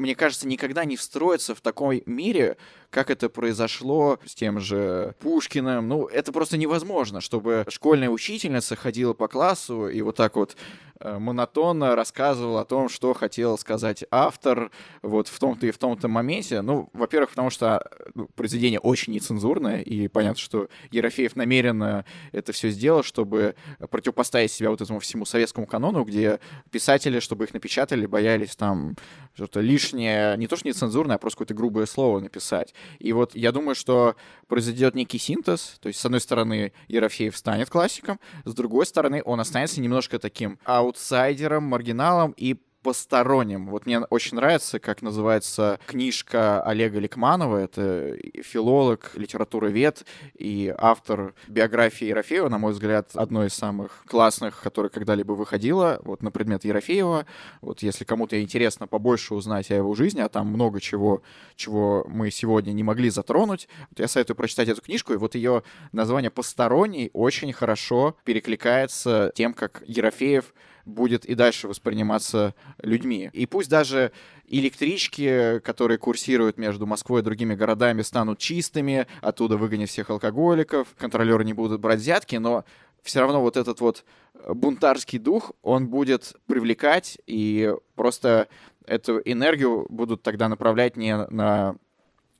мне 0.00 0.14
кажется, 0.14 0.48
никогда 0.48 0.86
не 0.86 0.96
встроится 0.96 1.54
в 1.54 1.60
такой 1.60 2.02
мире, 2.06 2.56
как 2.90 3.10
это 3.10 3.28
произошло 3.28 4.18
с 4.24 4.34
тем 4.34 4.60
же 4.60 5.14
Пушкиным. 5.20 5.88
Ну, 5.88 6.06
это 6.06 6.32
просто 6.32 6.56
невозможно, 6.56 7.20
чтобы 7.20 7.64
школьная 7.68 8.10
учительница 8.10 8.76
ходила 8.76 9.14
по 9.14 9.28
классу 9.28 9.88
и 9.88 10.02
вот 10.02 10.16
так 10.16 10.36
вот 10.36 10.56
Э, 11.02 11.18
монотонно 11.18 11.96
рассказывал 11.96 12.58
о 12.58 12.66
том, 12.66 12.90
что 12.90 13.14
хотел 13.14 13.56
сказать 13.56 14.04
автор 14.10 14.70
вот 15.00 15.28
в 15.28 15.38
том-то 15.38 15.66
и 15.66 15.70
в 15.70 15.78
том-то 15.78 16.08
моменте. 16.08 16.60
Ну, 16.60 16.90
во-первых, 16.92 17.30
потому 17.30 17.48
что 17.48 17.90
ну, 18.14 18.28
произведение 18.36 18.80
очень 18.80 19.14
нецензурное, 19.14 19.80
и 19.80 20.08
понятно, 20.08 20.38
что 20.38 20.68
Ерофеев 20.90 21.36
намеренно 21.36 22.04
это 22.32 22.52
все 22.52 22.68
сделал, 22.68 23.02
чтобы 23.02 23.54
противопоставить 23.90 24.52
себя 24.52 24.68
вот 24.68 24.82
этому 24.82 25.00
всему 25.00 25.24
советскому 25.24 25.66
канону, 25.66 26.04
где 26.04 26.38
писатели, 26.70 27.18
чтобы 27.20 27.44
их 27.44 27.54
напечатали, 27.54 28.04
боялись 28.04 28.54
там 28.54 28.94
что-то 29.34 29.60
лишнее, 29.60 30.36
не 30.36 30.48
то 30.48 30.56
что 30.56 30.68
нецензурное, 30.68 31.16
а 31.16 31.18
просто 31.18 31.38
какое-то 31.38 31.54
грубое 31.54 31.86
слово 31.86 32.20
написать. 32.20 32.74
И 32.98 33.12
вот 33.12 33.34
я 33.34 33.52
думаю, 33.52 33.74
что 33.74 34.16
произойдет 34.48 34.94
некий 34.94 35.18
синтез, 35.18 35.78
то 35.80 35.88
есть, 35.88 36.00
с 36.00 36.04
одной 36.04 36.20
стороны, 36.20 36.72
Ерофеев 36.88 37.36
станет 37.36 37.70
классиком, 37.70 38.20
с 38.44 38.54
другой 38.54 38.86
стороны, 38.86 39.22
он 39.24 39.40
останется 39.40 39.80
немножко 39.80 40.18
таким 40.18 40.58
аутсайдером, 40.64 41.64
маргиналом, 41.64 42.34
и 42.36 42.56
посторонним. 42.82 43.68
Вот 43.68 43.86
мне 43.86 44.00
очень 44.00 44.36
нравится, 44.36 44.78
как 44.78 45.02
называется 45.02 45.78
книжка 45.86 46.62
Олега 46.62 46.98
Ликманова. 46.98 47.58
Это 47.58 48.16
филолог, 48.42 49.12
литературовед 49.14 50.04
и 50.34 50.74
автор 50.76 51.34
биографии 51.48 52.06
Ерофеева, 52.06 52.48
на 52.48 52.58
мой 52.58 52.72
взгляд, 52.72 53.10
одной 53.14 53.48
из 53.48 53.54
самых 53.54 54.02
классных, 54.06 54.60
которая 54.62 54.90
когда-либо 54.90 55.32
выходила, 55.32 56.00
вот 56.04 56.22
на 56.22 56.30
предмет 56.30 56.64
Ерофеева. 56.64 57.26
Вот 57.60 57.82
если 57.82 58.04
кому-то 58.04 58.40
интересно 58.40 58.86
побольше 58.86 59.34
узнать 59.34 59.70
о 59.70 59.74
его 59.74 59.94
жизни, 59.94 60.20
а 60.20 60.28
там 60.28 60.46
много 60.48 60.80
чего, 60.80 61.22
чего 61.56 62.04
мы 62.08 62.30
сегодня 62.30 62.72
не 62.72 62.82
могли 62.82 63.10
затронуть, 63.10 63.68
вот 63.90 64.00
я 64.00 64.08
советую 64.08 64.36
прочитать 64.36 64.68
эту 64.68 64.82
книжку, 64.82 65.12
и 65.12 65.16
вот 65.16 65.34
ее 65.34 65.62
название 65.92 66.30
«Посторонний» 66.30 67.10
очень 67.12 67.52
хорошо 67.52 68.16
перекликается 68.24 69.32
тем, 69.34 69.52
как 69.54 69.82
Ерофеев 69.86 70.54
будет 70.84 71.24
и 71.24 71.34
дальше 71.34 71.68
восприниматься 71.68 72.54
людьми. 72.82 73.30
И 73.32 73.46
пусть 73.46 73.68
даже 73.68 74.12
электрички, 74.46 75.60
которые 75.60 75.98
курсируют 75.98 76.58
между 76.58 76.86
Москвой 76.86 77.20
и 77.20 77.24
другими 77.24 77.54
городами, 77.54 78.02
станут 78.02 78.38
чистыми, 78.38 79.06
оттуда 79.20 79.56
выгонят 79.56 79.88
всех 79.88 80.10
алкоголиков, 80.10 80.88
контролеры 80.98 81.44
не 81.44 81.52
будут 81.52 81.80
брать 81.80 82.00
взятки, 82.00 82.36
но 82.36 82.64
все 83.02 83.20
равно 83.20 83.40
вот 83.40 83.56
этот 83.56 83.80
вот 83.80 84.04
бунтарский 84.48 85.18
дух, 85.18 85.52
он 85.62 85.88
будет 85.88 86.34
привлекать, 86.46 87.18
и 87.26 87.74
просто 87.94 88.48
эту 88.86 89.20
энергию 89.24 89.86
будут 89.88 90.22
тогда 90.22 90.48
направлять 90.48 90.96
не 90.96 91.16
на 91.16 91.76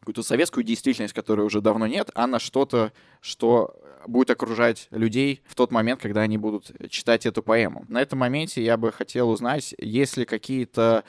какую-то 0.00 0.22
советскую 0.22 0.64
действительность, 0.64 1.14
которой 1.14 1.42
уже 1.42 1.60
давно 1.60 1.86
нет, 1.86 2.10
а 2.14 2.26
на 2.26 2.38
что-то, 2.38 2.92
что 3.20 3.76
будет 4.06 4.30
окружать 4.30 4.88
людей 4.90 5.42
в 5.46 5.54
тот 5.54 5.70
момент, 5.70 6.00
когда 6.00 6.22
они 6.22 6.38
будут 6.38 6.70
читать 6.90 7.26
эту 7.26 7.42
поэму. 7.42 7.84
На 7.88 8.00
этом 8.00 8.18
моменте 8.18 8.62
я 8.62 8.76
бы 8.76 8.92
хотел 8.92 9.30
узнать, 9.30 9.74
есть 9.78 10.16
ли 10.16 10.24
какие-то 10.24 11.04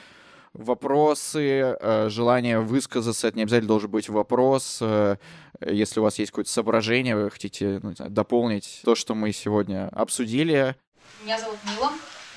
вопросы, 0.54 1.78
э, 1.80 2.10
желание 2.10 2.60
высказаться, 2.60 3.28
это 3.28 3.38
не 3.38 3.44
обязательно 3.44 3.70
должен 3.70 3.90
быть 3.90 4.10
вопрос. 4.10 4.80
Э, 4.82 5.16
если 5.66 6.00
у 6.00 6.04
вас 6.04 6.20
есть 6.20 6.32
какое-то 6.32 6.52
соображение, 6.52 7.16
вы 7.16 7.32
хотите 7.32 7.80
ну, 7.82 7.96
знаю, 7.96 8.12
дополнить 8.12 8.82
то, 8.84 8.96
что 8.96 9.16
мы 9.16 9.32
сегодня 9.32 9.88
обсудили. 9.90 10.76
Меня 11.24 11.40
зовут 11.40 11.60
Мила, 11.64 11.92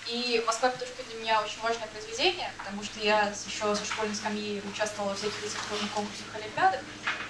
и 0.07 0.43
«Москва 0.47 0.69
петушка» 0.69 1.03
для 1.11 1.21
меня 1.21 1.43
очень 1.43 1.61
важное 1.63 1.89
произведение, 1.89 2.51
потому 2.59 2.83
что 2.83 3.01
я 3.01 3.29
еще 3.29 3.75
со 3.75 3.85
школьной 3.85 4.15
скамьи 4.15 4.63
участвовала 4.73 5.15
в 5.15 5.19
всяких 5.19 5.41
конкурсах, 5.95 6.27
олимпиадах, 6.35 6.81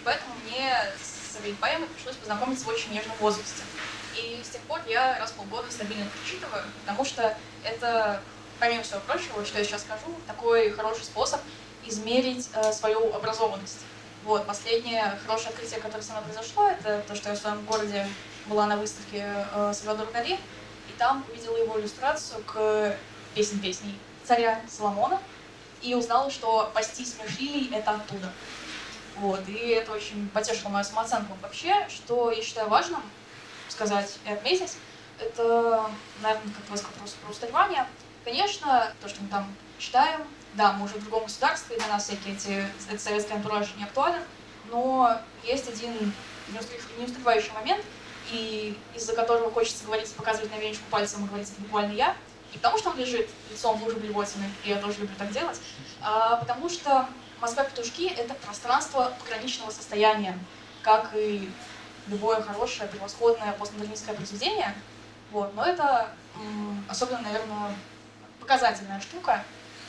поэтому 0.04 0.34
мне 0.44 0.68
с 1.00 1.13
этой 1.36 1.54
поэмой 1.54 1.88
пришлось 1.88 2.16
познакомиться 2.16 2.64
в 2.64 2.68
очень 2.68 2.92
нежном 2.92 3.16
возрасте. 3.18 3.62
И 4.16 4.40
с 4.44 4.50
тех 4.50 4.60
пор 4.62 4.80
я 4.86 5.18
раз 5.18 5.30
в 5.30 5.34
полгода 5.34 5.70
стабильно 5.70 6.06
прочитываю, 6.06 6.64
потому 6.80 7.04
что 7.04 7.36
это, 7.64 8.22
помимо 8.60 8.82
всего 8.82 9.00
прочего, 9.00 9.44
что 9.44 9.58
я 9.58 9.64
сейчас 9.64 9.82
скажу, 9.82 10.14
такой 10.26 10.70
хороший 10.70 11.04
способ 11.04 11.40
измерить 11.84 12.48
э, 12.54 12.72
свою 12.72 13.12
образованность. 13.12 13.80
Вот, 14.24 14.46
последнее 14.46 15.18
хорошее 15.26 15.50
открытие, 15.50 15.80
которое 15.80 16.02
со 16.02 16.12
мной 16.12 16.24
произошло, 16.24 16.68
это 16.68 17.04
то, 17.06 17.14
что 17.14 17.30
я 17.30 17.34
в 17.34 17.38
своем 17.38 17.64
городе 17.66 18.06
была 18.46 18.66
на 18.66 18.76
выставке 18.76 19.26
э, 19.54 19.72
Сальвадор 19.74 20.10
Дали, 20.12 20.34
и 20.34 20.92
там 20.98 21.24
увидела 21.28 21.56
его 21.56 21.78
иллюстрацию 21.78 22.42
к 22.44 22.96
песен 23.34 23.58
песней 23.58 23.98
царя 24.24 24.60
Соломона, 24.68 25.20
и 25.84 25.94
узнала, 25.94 26.30
что 26.30 26.70
«Пастись 26.74 27.14
меж 27.22 27.70
это 27.70 27.90
оттуда. 27.90 28.32
Вот, 29.16 29.48
и 29.48 29.68
это 29.68 29.92
очень 29.92 30.28
потешило 30.30 30.70
мою 30.70 30.84
самооценку. 30.84 31.36
Вообще, 31.40 31.88
что 31.88 32.30
я 32.30 32.42
считаю 32.42 32.68
важным 32.68 33.02
сказать 33.68 34.18
и 34.26 34.32
отметить, 34.32 34.76
это, 35.18 35.88
наверное, 36.20 36.52
как 36.54 36.70
раз 36.70 36.82
вопрос 36.82 37.12
про 37.22 37.30
устаревание. 37.30 37.86
Конечно, 38.24 38.92
то, 39.00 39.08
что 39.08 39.22
мы 39.22 39.28
там 39.28 39.54
читаем, 39.78 40.22
да, 40.54 40.72
мы 40.72 40.86
уже 40.86 40.94
в 40.94 41.02
другом 41.02 41.24
государстве, 41.24 41.76
для 41.76 41.88
нас 41.88 42.04
всякие 42.04 42.34
эти, 42.34 42.66
это 42.88 42.98
советский 43.00 43.34
антураж 43.34 43.68
не 43.76 43.84
актуален, 43.84 44.22
но 44.70 45.20
есть 45.44 45.68
один 45.68 46.12
неустаревающий 46.98 47.52
момент, 47.52 47.84
и 48.32 48.76
из-за 48.94 49.14
которого 49.14 49.50
хочется 49.50 49.84
говорить, 49.84 50.12
показывать 50.14 50.50
на 50.50 50.56
венечку 50.56 50.84
пальцем 50.90 51.24
и 51.24 51.28
говорить 51.28 51.52
буквально 51.58 51.92
я, 51.92 52.16
не 52.52 52.58
потому 52.58 52.78
что 52.78 52.90
он 52.90 52.98
лежит 52.98 53.28
лицом 53.50 53.78
в 53.78 53.84
луже 53.84 53.96
блевотины, 53.96 54.50
и 54.64 54.70
я 54.70 54.76
тоже 54.76 55.00
люблю 55.00 55.16
так 55.18 55.30
делать, 55.30 55.60
а 56.00 56.36
потому 56.36 56.68
что 56.68 57.06
Москва-петушки— 57.40 58.06
это 58.16 58.34
пространство 58.34 59.12
пограничного 59.20 59.70
состояния, 59.70 60.38
как 60.82 61.10
и 61.14 61.50
любое 62.06 62.42
хорошее, 62.42 62.88
превосходное 62.88 63.52
постмодернистское 63.52 64.14
произведение. 64.14 64.74
Вот. 65.30 65.54
Но 65.54 65.64
это 65.64 66.10
особенно, 66.88 67.22
наверное, 67.22 67.74
показательная 68.40 69.00
штука, 69.00 69.42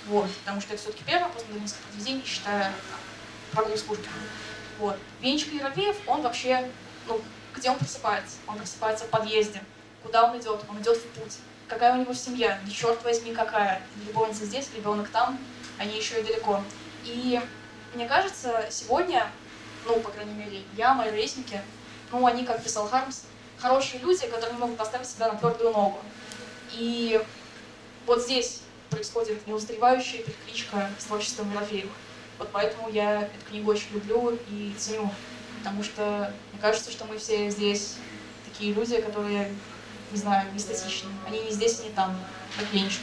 вот, 0.07 0.31
потому 0.38 0.61
что 0.61 0.73
это 0.73 0.81
все-таки 0.81 1.03
первое 1.03 1.30
постмодернистское 1.30 1.84
произведение, 1.84 2.26
считая 2.26 2.73
прогулку 3.51 3.77
с 3.77 3.81
Пушкиным. 3.81 4.13
Вот. 4.80 4.97
Венчик 5.22 5.53
Ерофеев, 5.53 5.95
он 6.07 6.22
вообще, 6.22 6.69
ну, 7.07 7.22
где 7.53 7.69
он 7.69 7.77
просыпается? 7.77 8.38
Он 8.47 8.57
просыпается 8.57 9.05
в 9.05 9.09
подъезде. 9.09 9.63
Куда 10.03 10.26
он 10.26 10.38
идет? 10.38 10.61
Он 10.69 10.80
идет 10.81 10.97
в 10.97 11.07
путь. 11.19 11.38
Какая 11.67 11.93
у 11.93 11.97
него 11.97 12.13
семья? 12.13 12.59
Да 12.63 12.72
черт 12.72 13.03
возьми, 13.03 13.34
какая. 13.34 13.81
Любовница 14.05 14.45
здесь, 14.45 14.69
ребенок 14.76 15.09
там, 15.09 15.39
они 15.80 15.97
еще 15.97 16.19
и 16.19 16.23
далеко. 16.23 16.61
И 17.06 17.40
мне 17.94 18.07
кажется, 18.07 18.65
сегодня, 18.69 19.27
ну, 19.86 19.99
по 19.99 20.10
крайней 20.10 20.34
мере, 20.34 20.64
я, 20.76 20.94
мои 20.94 21.10
ровесники, 21.10 21.61
ну, 22.11 22.26
они, 22.26 22.45
как 22.45 22.64
писал 22.64 22.88
Хармс, 22.88 23.22
хорошие 23.57 24.02
люди, 24.02 24.27
которые 24.27 24.57
могут 24.57 24.77
поставить 24.77 25.07
себя 25.07 25.32
на 25.32 25.38
твердую 25.38 25.72
ногу. 25.72 25.99
И 26.73 27.23
вот 28.06 28.22
здесь 28.22 28.61
происходит 28.90 29.45
неустаревающая 29.48 30.23
перекличка 30.23 30.90
с 30.99 31.06
творчеством 31.06 31.52
Ерофеева. 31.53 31.91
Вот 32.38 32.49
поэтому 32.52 32.90
я 32.90 33.22
эту 33.22 33.45
книгу 33.49 33.72
очень 33.72 33.94
люблю 33.94 34.38
и 34.49 34.73
ценю. 34.77 35.10
Потому 35.60 35.84
что 35.84 36.34
мне 36.52 36.61
кажется, 36.61 36.91
что 36.91 37.06
мы 37.06 37.18
все 37.18 37.49
здесь 37.49 37.95
такие 38.45 38.73
люди, 38.73 38.99
которые, 39.02 39.53
не 40.11 40.18
знаю, 40.18 40.48
эстетичны. 40.56 41.10
Они 41.26 41.40
не 41.40 41.52
здесь, 41.52 41.84
не 41.84 41.90
там, 41.90 42.18
как 42.57 42.72
Ленчик. 42.73 43.02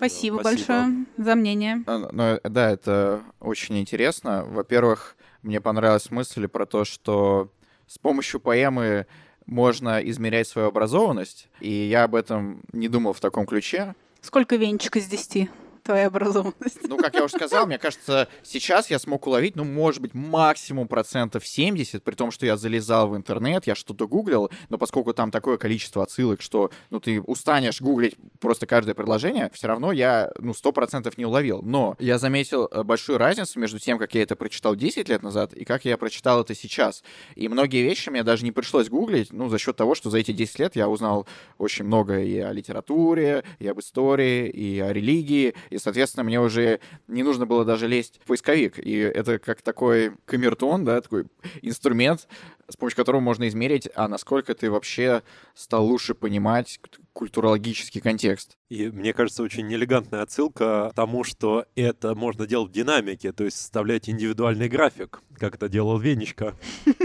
Спасибо. 0.00 0.40
Спасибо, 0.40 0.66
большое 0.66 1.04
за 1.18 1.34
мнение. 1.34 1.84
А, 1.86 1.98
ну, 2.10 2.40
да, 2.42 2.70
это 2.70 3.22
очень 3.38 3.78
интересно. 3.78 4.46
Во-первых, 4.46 5.14
мне 5.42 5.60
понравилась 5.60 6.10
мысль 6.10 6.48
про 6.48 6.64
то, 6.64 6.86
что 6.86 7.52
с 7.86 7.98
помощью 7.98 8.40
поэмы 8.40 9.06
можно 9.44 10.00
измерять 10.08 10.48
свою 10.48 10.68
образованность, 10.68 11.50
и 11.60 11.70
я 11.70 12.04
об 12.04 12.14
этом 12.14 12.62
не 12.72 12.88
думал 12.88 13.12
в 13.12 13.20
таком 13.20 13.44
ключе. 13.44 13.94
Сколько 14.22 14.56
венчик 14.56 14.96
из 14.96 15.06
десяти? 15.06 15.50
твоя 15.84 16.06
образованность. 16.06 16.88
Ну, 16.88 16.96
как 16.98 17.14
я 17.14 17.24
уже 17.24 17.36
сказал, 17.36 17.66
мне 17.66 17.78
кажется, 17.78 18.28
сейчас 18.42 18.90
я 18.90 18.98
смог 18.98 19.26
уловить, 19.26 19.56
ну, 19.56 19.64
может 19.64 20.00
быть, 20.00 20.14
максимум 20.14 20.88
процентов 20.88 21.46
70, 21.46 22.02
при 22.02 22.14
том, 22.14 22.30
что 22.30 22.46
я 22.46 22.56
залезал 22.56 23.08
в 23.08 23.16
интернет, 23.16 23.66
я 23.66 23.74
что-то 23.74 24.06
гуглил, 24.06 24.50
но 24.68 24.78
поскольку 24.78 25.12
там 25.14 25.30
такое 25.30 25.56
количество 25.56 26.02
отсылок, 26.02 26.42
что, 26.42 26.70
ну, 26.90 27.00
ты 27.00 27.20
устанешь 27.20 27.80
гуглить 27.80 28.16
просто 28.40 28.66
каждое 28.66 28.94
предложение, 28.94 29.50
все 29.52 29.68
равно 29.68 29.92
я, 29.92 30.30
ну, 30.38 30.54
сто 30.54 30.72
процентов 30.72 31.18
не 31.18 31.24
уловил. 31.24 31.62
Но 31.62 31.96
я 31.98 32.18
заметил 32.18 32.68
э, 32.70 32.82
большую 32.82 33.18
разницу 33.18 33.58
между 33.58 33.78
тем, 33.78 33.98
как 33.98 34.14
я 34.14 34.22
это 34.22 34.36
прочитал 34.36 34.76
10 34.76 35.08
лет 35.08 35.22
назад 35.22 35.52
и 35.52 35.64
как 35.64 35.84
я 35.84 35.96
прочитал 35.96 36.42
это 36.42 36.54
сейчас. 36.54 37.02
И 37.34 37.48
многие 37.48 37.82
вещи 37.82 38.10
мне 38.10 38.22
даже 38.22 38.44
не 38.44 38.52
пришлось 38.52 38.88
гуглить, 38.88 39.32
ну, 39.32 39.48
за 39.48 39.58
счет 39.58 39.76
того, 39.76 39.94
что 39.94 40.10
за 40.10 40.18
эти 40.18 40.32
10 40.32 40.58
лет 40.58 40.76
я 40.76 40.88
узнал 40.88 41.26
очень 41.58 41.84
много 41.84 42.20
и 42.20 42.38
о 42.38 42.52
литературе, 42.52 43.44
и 43.58 43.66
об 43.68 43.80
истории, 43.80 44.48
и 44.48 44.80
о 44.80 44.92
религии, 44.92 45.54
и, 45.70 45.78
соответственно, 45.78 46.24
мне 46.24 46.40
уже 46.40 46.80
не 47.08 47.22
нужно 47.22 47.46
было 47.46 47.64
даже 47.64 47.88
лезть 47.88 48.20
в 48.22 48.26
поисковик. 48.26 48.78
И 48.78 48.96
это 48.96 49.38
как 49.38 49.62
такой 49.62 50.12
камертон, 50.26 50.84
да, 50.84 51.00
такой 51.00 51.26
инструмент, 51.62 52.28
с 52.68 52.76
помощью 52.76 52.96
которого 52.96 53.20
можно 53.20 53.48
измерить, 53.48 53.88
а 53.94 54.08
насколько 54.08 54.54
ты 54.54 54.70
вообще 54.70 55.22
стал 55.54 55.86
лучше 55.86 56.14
понимать 56.14 56.80
культурологический 57.12 58.00
контекст. 58.00 58.56
И 58.68 58.88
мне 58.88 59.12
кажется, 59.12 59.42
очень 59.42 59.72
элегантная 59.72 60.22
отсылка 60.22 60.90
к 60.90 60.94
тому, 60.94 61.24
что 61.24 61.66
это 61.74 62.14
можно 62.14 62.46
делать 62.46 62.70
в 62.70 62.72
динамике, 62.72 63.32
то 63.32 63.44
есть 63.44 63.56
составлять 63.56 64.08
индивидуальный 64.08 64.68
график, 64.68 65.20
как 65.38 65.54
это 65.54 65.68
делал 65.68 65.98
Венечка. 65.98 66.56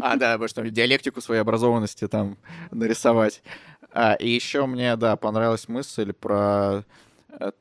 А, 0.00 0.16
да, 0.16 0.32
потому 0.32 0.48
что 0.48 0.68
диалектику 0.68 1.20
своей 1.20 1.40
образованности 1.40 2.08
там 2.08 2.36
нарисовать. 2.70 3.42
А, 3.92 4.14
и 4.14 4.28
еще 4.28 4.66
мне, 4.66 4.96
да, 4.96 5.16
понравилась 5.16 5.68
мысль 5.68 6.12
про 6.12 6.84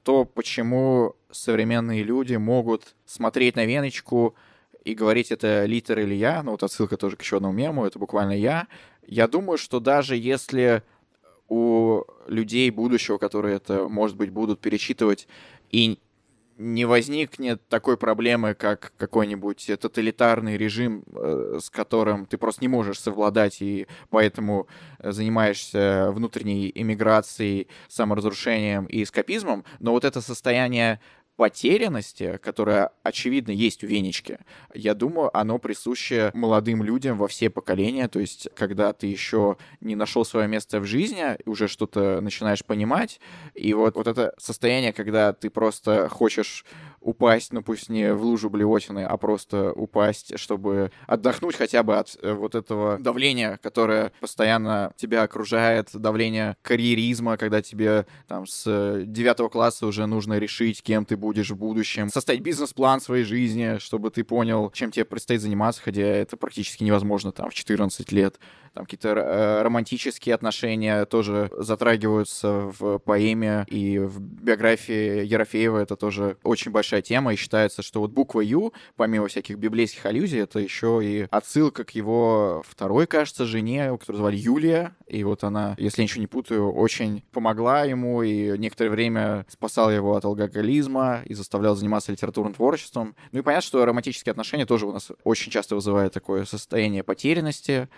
то, 0.04 0.26
почему 0.26 1.16
современные 1.32 2.04
люди 2.04 2.36
могут 2.36 2.96
смотреть 3.06 3.56
на 3.56 3.66
Веночку 3.66 4.36
и 4.84 4.94
говорить, 4.94 5.32
это 5.32 5.66
литер 5.66 6.00
или 6.00 6.14
я, 6.14 6.44
ну 6.44 6.52
вот 6.52 6.64
отсылка 6.64 6.98
тоже 6.98 7.16
к 7.16 7.22
еще 7.22 7.38
одному 7.38 7.54
мему, 7.54 7.86
это 7.86 8.00
буквально 8.00 8.34
я. 8.34 8.68
Я 9.06 9.28
думаю, 9.28 9.58
что 9.58 9.80
даже 9.80 10.16
если 10.16 10.84
у 11.48 12.04
людей 12.28 12.70
будущего, 12.72 13.18
которые 13.18 13.58
это, 13.58 13.88
может 13.88 14.16
быть, 14.16 14.30
будут 14.30 14.60
перечитывать 14.62 15.28
и 15.70 16.00
не 16.62 16.86
возникнет 16.86 17.68
такой 17.68 17.98
проблемы, 17.98 18.54
как 18.54 18.94
какой-нибудь 18.98 19.72
тоталитарный 19.80 20.58
режим, 20.58 21.04
э, 21.16 21.60
с 21.62 21.70
которым 21.70 22.28
ты 22.28 22.38
просто 22.38 22.64
не 22.64 22.68
можешь 22.68 23.00
совладать, 23.00 23.62
и 23.62 23.88
поэтому 24.10 24.68
занимаешься 25.00 26.12
внутренней 26.12 26.72
эмиграцией, 26.74 27.68
саморазрушением 27.88 28.86
и 28.86 29.04
эскапизмом. 29.04 29.66
Но 29.80 29.92
вот 29.92 30.06
это 30.06 30.22
состояние 30.22 31.00
потерянности, 31.36 32.40
которая, 32.42 32.92
очевидно, 33.04 33.52
есть 33.52 33.84
у 33.84 33.88
Венечки, 33.88 34.40
я 34.74 34.94
думаю, 34.94 35.36
оно 35.36 35.58
присуще 35.58 36.32
молодым 36.34 36.84
людям 36.84 37.18
во 37.18 37.28
все 37.28 37.50
поколения. 37.50 38.08
То 38.08 38.20
есть, 38.20 38.48
когда 38.56 38.94
ты 38.94 39.08
еще 39.08 39.58
не 39.80 39.96
нашел 39.96 40.24
свое 40.26 40.48
место 40.48 40.80
в 40.80 40.86
жизни, 40.86 41.38
уже 41.46 41.68
что-то 41.68 42.22
начинаешь 42.22 42.64
понимать, 42.64 43.20
и 43.56 43.74
вот, 43.74 43.96
вот 43.96 44.08
это 44.08 44.34
состояние, 44.38 44.94
когда 44.94 45.34
ты 45.34 45.50
просто 45.50 46.10
хочешь 46.10 46.66
упасть, 47.02 47.52
ну 47.52 47.64
пусть 47.64 47.90
не 47.90 48.14
в 48.14 48.24
лужу 48.24 48.50
блевотины, 48.50 49.04
а 49.04 49.18
просто 49.18 49.74
упасть, 49.74 50.38
чтобы 50.38 50.92
отдохнуть 51.08 51.56
хотя 51.56 51.84
бы 51.84 51.98
от 51.98 52.16
э, 52.22 52.34
вот 52.34 52.56
этого 52.56 53.00
давления, 53.00 53.60
которое 53.62 54.12
постоянно 54.20 54.94
тебя 54.96 55.24
окружает, 55.24 55.90
давление 55.94 56.56
карьеризма, 56.62 57.38
когда 57.38 57.62
тебе 57.62 58.06
там 58.28 58.46
с 58.46 59.04
девятого 59.06 59.50
класса 59.50 59.88
уже 59.88 60.06
нужно 60.06 60.38
решить, 60.38 60.84
кем 60.84 61.06
ты 61.06 61.18
будешь 61.22 61.52
в 61.52 61.56
будущем, 61.56 62.10
составить 62.10 62.42
бизнес-план 62.42 63.00
своей 63.00 63.24
жизни, 63.24 63.78
чтобы 63.78 64.10
ты 64.10 64.26
понял, 64.26 64.70
чем 64.72 64.92
тебе 64.92 65.06
предстоит 65.06 65.40
заниматься, 65.40 65.82
хотя 65.82 66.02
это 66.02 66.36
практически 66.36 66.84
невозможно 66.84 67.32
там 67.32 67.50
в 67.50 67.54
14 67.54 68.12
лет 68.12 68.40
там 68.74 68.86
какие-то 68.86 69.10
э, 69.10 69.62
романтические 69.64 70.36
отношения 70.36 71.06
тоже 71.06 71.50
затрагиваются 71.58 72.72
в 72.80 73.00
поэме 73.00 73.66
и 73.68 74.00
в 74.00 74.20
биографии 74.20 75.26
Ерофеева. 75.26 75.80
Это 75.80 75.96
тоже 75.96 76.38
очень 76.44 76.72
большая 76.72 77.02
тема, 77.02 77.34
и 77.34 77.36
считается, 77.36 77.82
что 77.82 78.00
вот 78.00 78.12
буква 78.12 78.42
Ю, 78.42 78.74
помимо 78.96 79.28
всяких 79.28 79.58
библейских 79.58 80.06
аллюзий, 80.06 80.40
это 80.40 80.60
еще 80.60 81.02
и 81.04 81.28
отсылка 81.30 81.84
к 81.84 81.92
его 81.92 82.64
второй, 82.68 83.08
кажется, 83.08 83.46
жене, 83.46 83.98
которую 83.98 84.22
звали 84.22 84.38
Юлия, 84.38 84.96
и 85.08 85.24
вот 85.24 85.44
она, 85.44 85.76
если 85.78 86.02
я 86.02 86.04
ничего 86.04 86.22
не 86.22 86.28
путаю, 86.28 86.72
очень 86.72 87.24
помогла 87.32 87.84
ему 87.84 88.24
и 88.24 88.58
некоторое 88.58 88.90
время 88.90 89.46
спасала 89.50 89.90
его 89.90 90.16
от 90.16 90.24
алкоголизма 90.24 91.22
и 91.26 91.34
заставляла 91.34 91.76
заниматься 91.76 92.12
литературным 92.12 92.54
творчеством. 92.54 93.16
Ну 93.32 93.40
и 93.40 93.42
понятно, 93.42 93.68
что 93.68 93.86
романтические 93.86 94.32
отношения 94.32 94.66
тоже 94.66 94.86
у 94.86 94.94
нас 94.94 95.12
очень 95.24 95.52
часто 95.52 95.76
вызывают 95.76 96.14
такое 96.14 96.46
состояние 96.46 97.04
потерянности, 97.04 97.90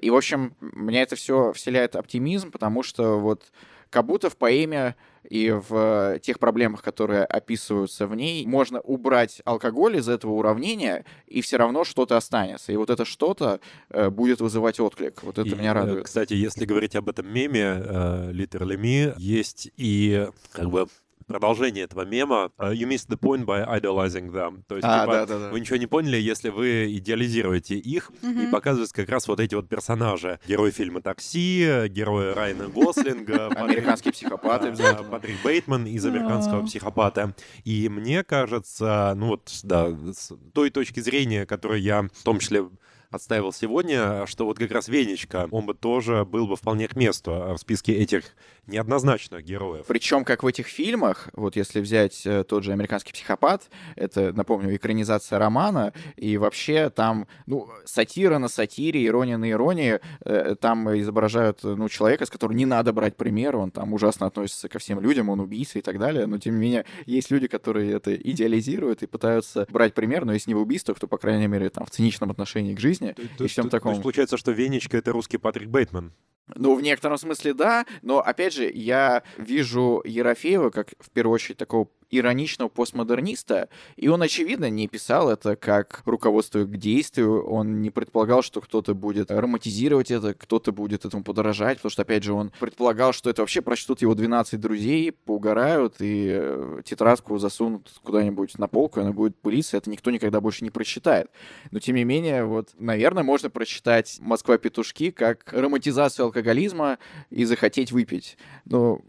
и, 0.00 0.10
в 0.10 0.16
общем, 0.16 0.54
меня 0.60 1.02
это 1.02 1.16
все 1.16 1.52
вселяет 1.52 1.96
оптимизм, 1.96 2.50
потому 2.50 2.82
что 2.82 3.18
вот 3.18 3.44
как 3.90 4.06
будто 4.06 4.30
в 4.30 4.36
поэме 4.36 4.96
и 5.28 5.50
в 5.50 6.18
тех 6.20 6.38
проблемах, 6.38 6.82
которые 6.82 7.24
описываются 7.24 8.06
в 8.06 8.14
ней, 8.14 8.46
можно 8.46 8.80
убрать 8.80 9.40
алкоголь 9.44 9.96
из 9.96 10.08
этого 10.08 10.32
уравнения, 10.32 11.04
и 11.26 11.40
все 11.40 11.56
равно 11.56 11.84
что-то 11.84 12.16
останется. 12.16 12.72
И 12.72 12.76
вот 12.76 12.90
это 12.90 13.04
что-то 13.04 13.60
э, 13.90 14.10
будет 14.10 14.40
вызывать 14.40 14.78
отклик. 14.78 15.22
Вот 15.22 15.38
это 15.38 15.48
и, 15.48 15.54
меня 15.54 15.70
э, 15.70 15.74
радует. 15.74 16.04
Кстати, 16.04 16.34
если 16.34 16.64
говорить 16.64 16.94
об 16.94 17.08
этом 17.08 17.32
меме, 17.32 17.82
э, 17.84 18.32
Me, 18.32 19.14
есть 19.18 19.70
и 19.76 20.28
как 20.52 20.70
бы 20.70 20.86
продолжение 21.26 21.84
этого 21.84 22.04
мема 22.04 22.50
uh, 22.58 22.72
«You 22.72 22.88
missed 22.88 23.08
the 23.08 23.18
point 23.18 23.44
by 23.44 23.66
idolizing 23.80 24.30
them». 24.30 24.62
То 24.66 24.76
есть, 24.76 24.86
а, 24.88 25.02
типа, 25.02 25.12
да, 25.12 25.26
да, 25.26 25.38
да. 25.38 25.50
вы 25.50 25.60
ничего 25.60 25.76
не 25.76 25.86
поняли, 25.86 26.16
если 26.16 26.48
вы 26.48 26.92
идеализируете 26.96 27.76
их 27.76 28.10
mm-hmm. 28.22 28.48
и 28.48 28.50
показываете 28.50 28.94
как 28.94 29.08
раз 29.08 29.28
вот 29.28 29.40
эти 29.40 29.54
вот 29.54 29.68
персонажи. 29.68 30.38
Герой 30.46 30.70
фильма 30.70 31.00
«Такси», 31.00 31.88
герои 31.88 32.32
Райана 32.32 32.68
Гослинга. 32.68 33.48
Американские 33.56 34.12
психопаты. 34.12 34.72
Патрик 35.10 35.36
Бейтман 35.44 35.86
из 35.86 36.04
«Американского 36.06 36.64
психопата». 36.64 37.34
И 37.64 37.88
мне 37.88 38.24
кажется, 38.24 39.14
ну 39.16 39.28
вот, 39.28 39.50
да, 39.62 39.90
с 40.12 40.32
той 40.52 40.70
точки 40.70 41.00
зрения, 41.00 41.46
которую 41.46 41.80
я 41.80 42.02
в 42.02 42.22
том 42.22 42.38
числе 42.38 42.66
отстаивал 43.10 43.52
сегодня, 43.52 44.26
что 44.26 44.44
вот 44.46 44.58
как 44.58 44.70
раз 44.70 44.88
Венечка, 44.88 45.48
он 45.50 45.66
бы 45.66 45.74
тоже 45.74 46.24
был 46.24 46.46
бы 46.46 46.56
вполне 46.56 46.88
к 46.88 46.96
месту 46.96 47.54
в 47.54 47.58
списке 47.58 47.94
этих 47.94 48.34
неоднозначных 48.66 49.44
героев. 49.44 49.84
Причем, 49.86 50.24
как 50.24 50.42
в 50.42 50.46
этих 50.46 50.66
фильмах, 50.66 51.28
вот 51.34 51.56
если 51.56 51.80
взять 51.80 52.26
э, 52.26 52.42
тот 52.44 52.64
же 52.64 52.72
«Американский 52.72 53.12
психопат», 53.12 53.68
это, 53.94 54.32
напомню, 54.32 54.74
экранизация 54.74 55.38
романа, 55.38 55.92
и 56.16 56.36
вообще 56.36 56.90
там, 56.90 57.28
ну, 57.46 57.68
сатира 57.84 58.38
на 58.38 58.48
сатире, 58.48 59.06
ирония 59.06 59.38
на 59.38 59.48
иронии, 59.50 60.00
э, 60.24 60.56
там 60.60 60.98
изображают, 60.98 61.60
ну, 61.62 61.88
человека, 61.88 62.26
с 62.26 62.30
которого 62.30 62.56
не 62.56 62.66
надо 62.66 62.92
брать 62.92 63.16
пример, 63.16 63.56
он 63.56 63.70
там 63.70 63.92
ужасно 63.92 64.26
относится 64.26 64.68
ко 64.68 64.78
всем 64.78 65.00
людям, 65.00 65.28
он 65.28 65.40
убийца 65.40 65.78
и 65.78 65.82
так 65.82 65.98
далее, 65.98 66.26
но, 66.26 66.38
тем 66.38 66.54
не 66.54 66.60
менее, 66.60 66.84
есть 67.06 67.30
люди, 67.30 67.46
которые 67.46 67.92
это 67.92 68.14
идеализируют 68.16 69.02
и 69.02 69.06
пытаются 69.06 69.66
брать 69.70 69.94
пример, 69.94 70.24
но 70.24 70.32
если 70.32 70.50
не 70.50 70.54
в 70.54 70.60
убийствах, 70.60 70.98
то, 70.98 71.06
по 71.06 71.18
крайней 71.18 71.46
мере, 71.46 71.70
там, 71.70 71.86
в 71.86 71.90
циничном 71.90 72.32
отношении 72.32 72.74
к 72.74 72.80
жизни 72.80 72.95
то, 72.98 73.44
и 73.44 73.48
всем 73.48 73.68
таком. 73.68 73.92
То 73.92 73.94
есть 73.94 74.02
получается, 74.02 74.36
что 74.36 74.52
Венечка— 74.52 74.96
это 74.98 75.12
русский 75.12 75.38
Патрик 75.38 75.68
Бейтман. 75.68 76.12
Ну, 76.54 76.76
в 76.76 76.82
некотором 76.82 77.18
смысле 77.18 77.54
да, 77.54 77.86
но, 78.02 78.20
опять 78.20 78.54
же, 78.54 78.70
я 78.72 79.24
вижу 79.36 80.00
Ерофеева 80.04 80.70
как, 80.70 80.90
в 81.00 81.10
первую 81.10 81.34
очередь, 81.34 81.56
такого 81.56 81.88
ироничного 82.10 82.68
постмодерниста, 82.68 83.68
и 83.96 84.08
он, 84.08 84.22
очевидно, 84.22 84.70
не 84.70 84.86
писал 84.86 85.30
это 85.30 85.56
как 85.56 86.02
руководство 86.04 86.64
к 86.64 86.76
действию, 86.76 87.44
он 87.44 87.80
не 87.80 87.90
предполагал, 87.90 88.42
что 88.42 88.60
кто-то 88.60 88.94
будет 88.94 89.30
романтизировать 89.30 90.10
это, 90.10 90.34
кто-то 90.34 90.72
будет 90.72 91.04
этому 91.04 91.24
подражать, 91.24 91.78
потому 91.78 91.90
что, 91.90 92.02
опять 92.02 92.22
же, 92.22 92.32
он 92.32 92.52
предполагал, 92.60 93.12
что 93.12 93.28
это 93.28 93.42
вообще 93.42 93.60
прочтут 93.60 94.02
его 94.02 94.14
12 94.14 94.60
друзей, 94.60 95.12
поугарают 95.12 95.96
и 96.00 96.28
э, 96.30 96.82
тетрадку 96.84 97.38
засунут 97.38 97.90
куда-нибудь 98.02 98.58
на 98.58 98.68
полку, 98.68 99.00
она 99.00 99.12
будет 99.12 99.36
пылиться, 99.36 99.76
это 99.76 99.90
никто 99.90 100.10
никогда 100.10 100.40
больше 100.40 100.62
не 100.62 100.70
прочитает. 100.70 101.30
Но, 101.70 101.80
тем 101.80 101.96
не 101.96 102.04
менее, 102.04 102.44
вот, 102.44 102.70
наверное, 102.86 103.22
можно 103.22 103.50
прочитать 103.50 104.16
«Москва-петушки» 104.20 105.10
как 105.10 105.52
романтизацию 105.52 106.24
алкоголизма 106.24 106.98
и 107.30 107.44
захотеть 107.44 107.92
выпить. 107.92 108.38
Но, 108.64 109.00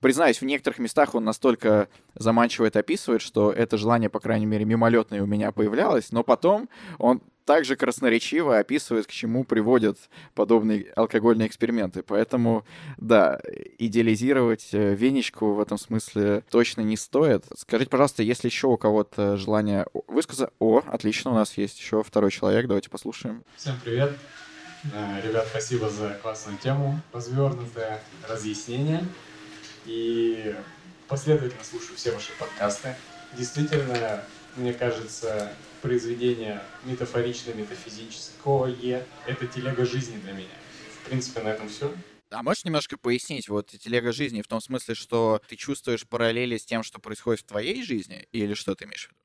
признаюсь, 0.00 0.40
в 0.40 0.44
некоторых 0.44 0.78
местах 0.78 1.14
он 1.14 1.24
настолько 1.24 1.88
заманчиво 2.14 2.66
это 2.66 2.80
описывает, 2.80 3.22
что 3.22 3.50
это 3.50 3.76
желание, 3.76 4.10
по 4.10 4.20
крайней 4.20 4.46
мере, 4.46 4.64
мимолетное 4.64 5.22
у 5.22 5.26
меня 5.26 5.50
появлялось, 5.50 6.12
но 6.12 6.22
потом 6.22 6.68
он 6.98 7.22
также 7.44 7.76
красноречиво 7.76 8.58
описывает, 8.58 9.06
к 9.06 9.10
чему 9.10 9.44
приводят 9.44 9.98
подобные 10.34 10.92
алкогольные 10.96 11.48
эксперименты. 11.48 12.02
Поэтому, 12.02 12.64
да, 12.96 13.40
идеализировать 13.78 14.68
э, 14.72 14.94
Венечку 14.94 15.54
в 15.54 15.60
этом 15.60 15.78
смысле 15.78 16.44
точно 16.50 16.82
не 16.82 16.96
стоит. 16.96 17.44
Скажите, 17.56 17.90
пожалуйста, 17.90 18.22
если 18.22 18.48
еще 18.48 18.68
у 18.68 18.76
кого-то 18.76 19.36
желание 19.36 19.86
высказать... 20.06 20.50
О, 20.58 20.82
отлично, 20.86 21.30
у 21.32 21.34
нас 21.34 21.56
есть 21.58 21.78
еще 21.78 22.02
второй 22.02 22.30
человек, 22.30 22.66
давайте 22.66 22.90
послушаем. 22.90 23.44
Всем 23.56 23.74
привет. 23.82 24.12
Э, 24.92 25.20
ребят, 25.26 25.46
спасибо 25.48 25.88
за 25.88 26.18
классную 26.22 26.58
тему, 26.58 27.00
развернутое 27.12 28.00
разъяснение. 28.28 29.04
И 29.86 30.54
последовательно 31.08 31.64
слушаю 31.64 31.96
все 31.96 32.12
ваши 32.12 32.30
подкасты. 32.38 32.94
Действительно, 33.36 34.22
мне 34.56 34.72
кажется, 34.72 35.52
произведение 35.80 36.60
метафорично-метафизическое— 36.84 39.04
это 39.26 39.46
телега 39.46 39.84
жизни 39.84 40.18
для 40.18 40.32
меня. 40.32 40.54
В 41.02 41.08
принципе, 41.08 41.42
на 41.42 41.48
этом 41.48 41.68
все. 41.68 41.92
А 42.30 42.42
можешь 42.42 42.64
немножко 42.64 42.96
пояснить, 42.96 43.48
вот 43.48 43.68
телега 43.68 44.12
жизни 44.12 44.42
в 44.42 44.48
том 44.48 44.60
смысле, 44.60 44.94
что 44.94 45.40
ты 45.48 45.56
чувствуешь 45.56 46.06
параллели 46.06 46.56
с 46.56 46.64
тем, 46.64 46.82
что 46.82 46.98
происходит 46.98 47.42
в 47.42 47.46
твоей 47.46 47.82
жизни, 47.82 48.26
или 48.32 48.54
что 48.54 48.74
ты 48.74 48.84
имеешь 48.84 49.08
в 49.08 49.10
виду? 49.10 49.18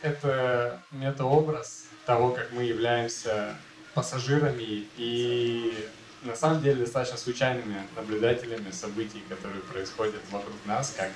Это 0.00 0.80
метаобраз 0.92 1.88
того, 2.06 2.30
как 2.30 2.52
мы 2.52 2.62
являемся 2.62 3.56
пассажирами 3.94 4.86
и 4.96 5.74
на 6.22 6.36
самом 6.36 6.62
деле 6.62 6.84
достаточно 6.84 7.18
случайными 7.18 7.82
наблюдателями 7.96 8.70
событий, 8.70 9.22
которые 9.28 9.60
происходят 9.62 10.22
вокруг 10.30 10.54
нас, 10.66 10.94
как 10.96 11.10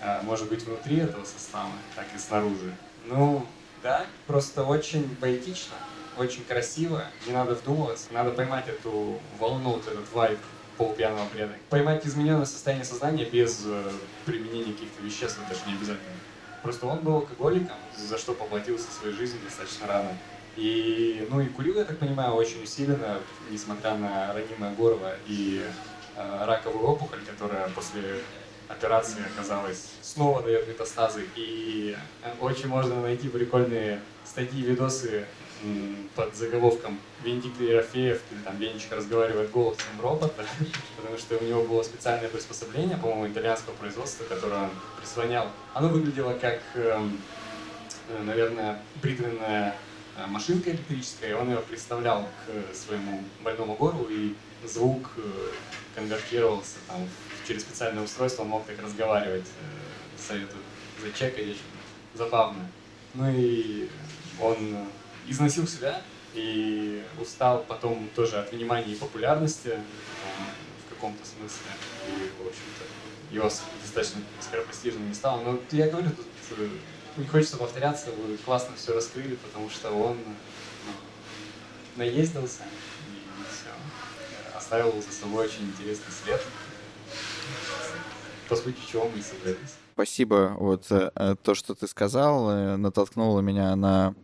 а, 0.00 0.22
может 0.22 0.48
быть 0.48 0.62
внутри 0.62 0.98
этого 0.98 1.24
состава, 1.24 1.72
так 1.96 2.06
и 2.14 2.18
снаружи. 2.18 2.72
Ну, 3.08 3.46
да, 3.82 4.04
просто 4.26 4.64
очень 4.64 5.16
поэтично, 5.16 5.74
очень 6.18 6.44
красиво, 6.44 7.04
не 7.26 7.32
надо 7.32 7.54
вдумываться, 7.54 8.12
надо 8.12 8.32
поймать 8.32 8.68
эту 8.68 9.18
волну, 9.38 9.70
вот 9.70 9.86
этот 9.86 10.12
вайб 10.12 10.38
полупьяного 10.76 11.26
бреда. 11.32 11.54
Поймать 11.70 12.06
измененное 12.06 12.44
состояние 12.44 12.84
сознания 12.84 13.24
без 13.24 13.64
э, 13.66 13.90
применения 14.26 14.72
каких-то 14.74 15.02
веществ, 15.02 15.38
это 15.44 15.58
же 15.58 15.66
не 15.66 15.72
обязательно. 15.72 16.16
Просто 16.62 16.86
он 16.86 16.98
был 17.00 17.14
алкоголиком, 17.16 17.76
за 17.96 18.18
что 18.18 18.34
поплатился 18.34 18.90
своей 18.90 19.14
жизнью 19.14 19.40
достаточно 19.42 19.86
рано. 19.86 20.10
И, 20.56 21.26
ну 21.30 21.40
и 21.40 21.46
курил, 21.46 21.78
я 21.78 21.84
так 21.84 21.98
понимаю, 21.98 22.34
очень 22.34 22.62
усиленно, 22.62 23.18
несмотря 23.50 23.94
на 23.94 24.34
ранимое 24.34 24.74
горло 24.74 25.14
и 25.26 25.64
э, 26.14 26.44
раковую 26.44 26.84
опухоль, 26.84 27.20
которая 27.24 27.68
после 27.70 28.20
операция 28.68 29.24
оказалась 29.26 29.88
снова 30.02 30.42
дает 30.42 30.68
метастазы. 30.68 31.26
И 31.36 31.96
очень 32.40 32.68
можно 32.68 33.00
найти 33.00 33.28
прикольные 33.28 34.00
статьи, 34.24 34.62
видосы 34.62 35.26
под 36.14 36.36
заголовком 36.36 37.00
«Венедикт 37.24 37.60
Ерофеев» 37.60 38.20
или 38.30 38.38
там 38.40 38.56
«Венечка 38.58 38.96
разговаривает 38.96 39.50
голосом 39.50 39.86
робота», 40.00 40.44
потому 40.96 41.18
что 41.18 41.36
у 41.36 41.44
него 41.44 41.64
было 41.64 41.82
специальное 41.82 42.28
приспособление, 42.28 42.96
по-моему, 42.96 43.28
итальянского 43.28 43.74
производства, 43.74 44.24
которое 44.24 44.64
он 44.64 44.70
прислонял. 45.00 45.48
Оно 45.74 45.88
выглядело 45.88 46.34
как, 46.34 46.60
эм, 46.74 47.20
э, 48.08 48.22
наверное, 48.22 48.80
бритвенная 49.02 49.74
э, 50.16 50.26
машинка 50.26 50.70
электрическая, 50.70 51.30
и 51.30 51.34
он 51.34 51.50
ее 51.50 51.58
представлял 51.58 52.22
к 52.46 52.74
своему 52.74 53.24
больному 53.40 53.74
горлу, 53.74 54.06
и 54.08 54.34
звук 54.64 55.10
э, 55.16 55.22
конвертировался 55.96 56.76
там, 56.86 57.08
через 57.48 57.62
специальное 57.62 58.04
устройство, 58.04 58.44
мог 58.44 58.66
так 58.66 58.78
разговаривать, 58.82 59.46
советую 60.18 60.60
зачекать, 61.02 61.56
забавно. 62.14 62.68
Ну 63.14 63.24
и 63.30 63.88
он 64.38 64.86
износил 65.26 65.66
себя 65.66 66.02
и 66.34 67.02
устал 67.18 67.64
потом 67.66 68.10
тоже 68.14 68.38
от 68.38 68.52
внимания 68.52 68.92
и 68.92 68.96
популярности 68.96 69.78
в 70.84 70.94
каком-то 70.94 71.24
смысле. 71.24 71.70
И, 72.08 72.42
в 72.42 72.46
общем-то, 72.46 73.34
его 73.34 73.50
достаточно 73.82 74.20
скоропостижно 74.42 75.00
не 75.00 75.14
стало. 75.14 75.40
Но 75.40 75.58
я 75.70 75.88
говорю, 75.88 76.10
тут 76.10 76.26
э, 76.58 76.68
не 77.16 77.26
хочется 77.26 77.56
повторяться, 77.56 78.10
вы 78.10 78.36
классно 78.36 78.76
все 78.76 78.94
раскрыли, 78.94 79.36
потому 79.36 79.70
что 79.70 79.90
он 79.90 80.18
наездился 81.96 82.64
и 83.10 83.42
все. 83.50 84.56
Оставил 84.56 84.92
за 85.00 85.12
собой 85.12 85.46
очень 85.46 85.64
интересный 85.64 86.12
след. 86.22 86.42
По 88.48 88.56
сути, 88.56 88.78
чего 88.90 89.08
мы 89.08 89.18
и 89.18 89.22
собрались. 89.22 89.76
Спасибо. 89.92 90.56
Вот 90.58 90.86
э, 90.90 91.36
то, 91.42 91.54
что 91.54 91.74
ты 91.74 91.88
сказал, 91.88 92.50
э, 92.50 92.76
натолкнуло 92.76 93.40
меня 93.40 93.74
на 93.74 94.14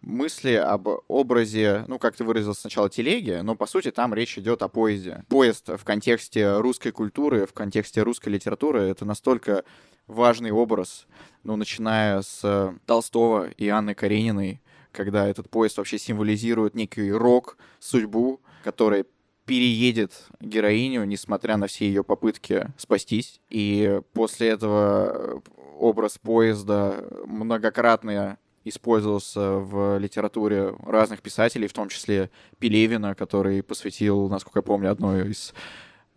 мысли 0.00 0.52
об 0.52 0.88
образе, 1.08 1.84
ну, 1.88 1.98
как 1.98 2.14
ты 2.14 2.24
выразил 2.24 2.54
сначала, 2.54 2.88
телеги, 2.88 3.40
но, 3.42 3.56
по 3.56 3.66
сути, 3.66 3.90
там 3.90 4.14
речь 4.14 4.38
идет 4.38 4.62
о 4.62 4.68
поезде. 4.68 5.24
Поезд 5.28 5.68
в 5.68 5.84
контексте 5.84 6.58
русской 6.58 6.92
культуры, 6.92 7.46
в 7.46 7.52
контексте 7.52 8.02
русской 8.02 8.28
литературы— 8.28 8.80
это 8.82 9.04
настолько 9.04 9.64
важный 10.06 10.50
образ, 10.50 11.06
ну, 11.42 11.56
начиная 11.56 12.22
с 12.22 12.74
Толстого 12.86 13.48
и 13.48 13.68
Анны 13.68 13.94
Карениной, 13.94 14.62
когда 14.92 15.26
этот 15.26 15.50
поезд 15.50 15.78
вообще 15.78 15.98
символизирует 15.98 16.74
некий 16.74 17.10
рок, 17.10 17.56
судьбу, 17.80 18.40
которая 18.62 19.04
переедет 19.44 20.12
героиню, 20.40 21.04
несмотря 21.04 21.56
на 21.56 21.66
все 21.66 21.86
ее 21.86 22.04
попытки 22.04 22.66
спастись. 22.76 23.40
И 23.50 24.00
после 24.12 24.48
этого 24.48 25.42
образ 25.78 26.18
поезда 26.18 27.04
многократно 27.26 28.38
использовался 28.64 29.58
в 29.58 29.98
литературе 29.98 30.74
разных 30.84 31.20
писателей, 31.20 31.68
в 31.68 31.72
том 31.72 31.88
числе 31.88 32.30
Пелевина, 32.58 33.14
который 33.14 33.62
посвятил, 33.62 34.28
насколько 34.28 34.60
я 34.60 34.62
помню, 34.62 34.90
одно 34.90 35.18
из 35.20 35.52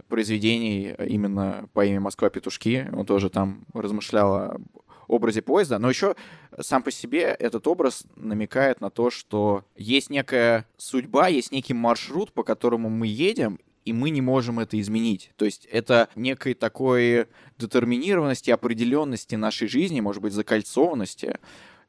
произведений 0.08 0.96
именно 1.06 1.68
по 1.74 1.86
имени 1.86 2.00
«Москва 2.00 2.30
петушки». 2.30 2.90
Он 2.94 3.06
тоже 3.06 3.30
там 3.30 3.66
размышлял 3.74 4.62
образе 5.08 5.42
поезда, 5.42 5.80
но 5.80 5.90
еще 5.90 6.16
сам 6.60 6.84
по 6.84 6.92
себе 6.92 7.22
этот 7.22 7.68
образ 7.68 8.06
намекает 8.16 8.82
на 8.82 8.90
то, 8.90 9.10
что 9.10 9.66
есть 9.76 10.10
некая 10.10 10.66
судьба, 10.78 11.28
есть 11.28 11.52
некий 11.52 11.74
маршрут, 11.74 12.32
по 12.34 12.44
которому 12.44 12.90
мы 12.90 13.08
едем, 13.08 13.60
и 13.86 13.94
мы 13.94 14.10
не 14.10 14.22
можем 14.22 14.60
это 14.60 14.80
изменить. 14.80 15.32
То 15.38 15.46
есть 15.46 15.66
это 15.72 16.10
некой 16.16 16.54
такой 16.54 17.28
детерминированности, 17.58 18.52
определенности 18.52 19.36
нашей 19.36 19.70
жизни, 19.70 20.02
может 20.02 20.22
быть, 20.22 20.34
закольцованности, 20.34 21.40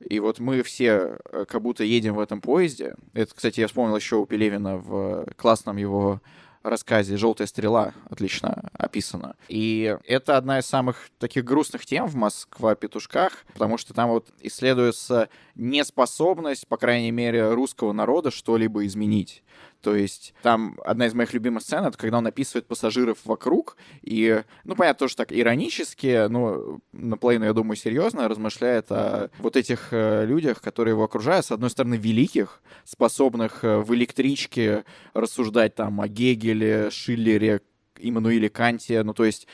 и 0.01 0.21
вот 0.21 0.39
мы 0.39 0.63
все 0.63 1.19
э, 1.33 1.45
как 1.49 1.61
будто 1.63 1.83
едем 1.83 2.15
в 2.15 2.21
этом 2.21 2.41
поезде. 2.41 2.95
Это, 3.15 3.35
кстати, 3.35 3.61
я 3.61 3.67
вспомнил 3.67 3.97
еще 3.97 4.17
у 4.17 4.27
Пелевина 4.27 4.77
в 4.77 5.27
классном 5.37 5.77
его 5.77 6.21
рассказе 6.63 7.17
«Желтая 7.17 7.47
стрела» 7.47 7.95
отлично 8.11 8.71
описано. 8.73 9.37
И 9.49 9.97
это 10.05 10.37
одна 10.37 10.59
из 10.59 10.67
самых 10.67 11.11
таких 11.19 11.45
грустных 11.45 11.87
тем 11.87 12.07
в 12.07 12.15
«Москва-петушках», 12.15 13.45
потому 13.53 13.79
что 13.79 13.95
там 13.95 14.11
вот 14.11 14.29
исследуется 14.41 15.29
неспособность, 15.55 16.67
по 16.67 16.77
крайней 16.77 17.11
мере, 17.11 17.53
русского 17.53 17.93
народа 17.93 18.31
что-либо 18.31 18.87
изменить. 18.87 19.43
То 19.81 19.95
есть 19.95 20.35
там 20.43 20.79
одна 20.85 21.07
из 21.07 21.15
моих 21.15 21.33
любимых 21.33 21.63
сцен, 21.63 21.85
это 21.85 21.97
когда 21.97 22.19
он 22.19 22.27
описывает 22.27 22.67
пассажиров 22.67 23.19
вокруг, 23.25 23.77
и, 24.03 24.43
ну, 24.65 24.75
понятно, 24.75 24.99
тоже 24.99 25.17
так 25.17 25.33
иронически, 25.33 26.27
но 26.29 26.81
наполовину, 26.93 27.45
я 27.45 27.53
думаю, 27.53 27.77
серьезно 27.77 28.29
размышляет 28.29 28.91
о 28.91 29.31
вот 29.39 29.57
этих 29.57 29.89
э, 29.93 30.27
людях, 30.27 30.61
которые 30.61 30.93
его 30.93 31.05
окружают, 31.05 31.47
с 31.47 31.53
одной 31.53 31.71
стороны, 31.71 31.95
великих, 31.95 32.61
способных 32.85 33.65
э, 33.65 33.79
в 33.79 33.95
электричке 33.95 34.85
рассуждать 35.15 35.75
там 35.75 36.01
о 36.01 36.09
Гегеле, 36.09 36.91
Шиллере, 36.91 37.61
Иммануиле 38.01 38.49
Канте, 38.49 39.03
ну, 39.03 39.15
то 39.15 39.25
есть 39.25 39.47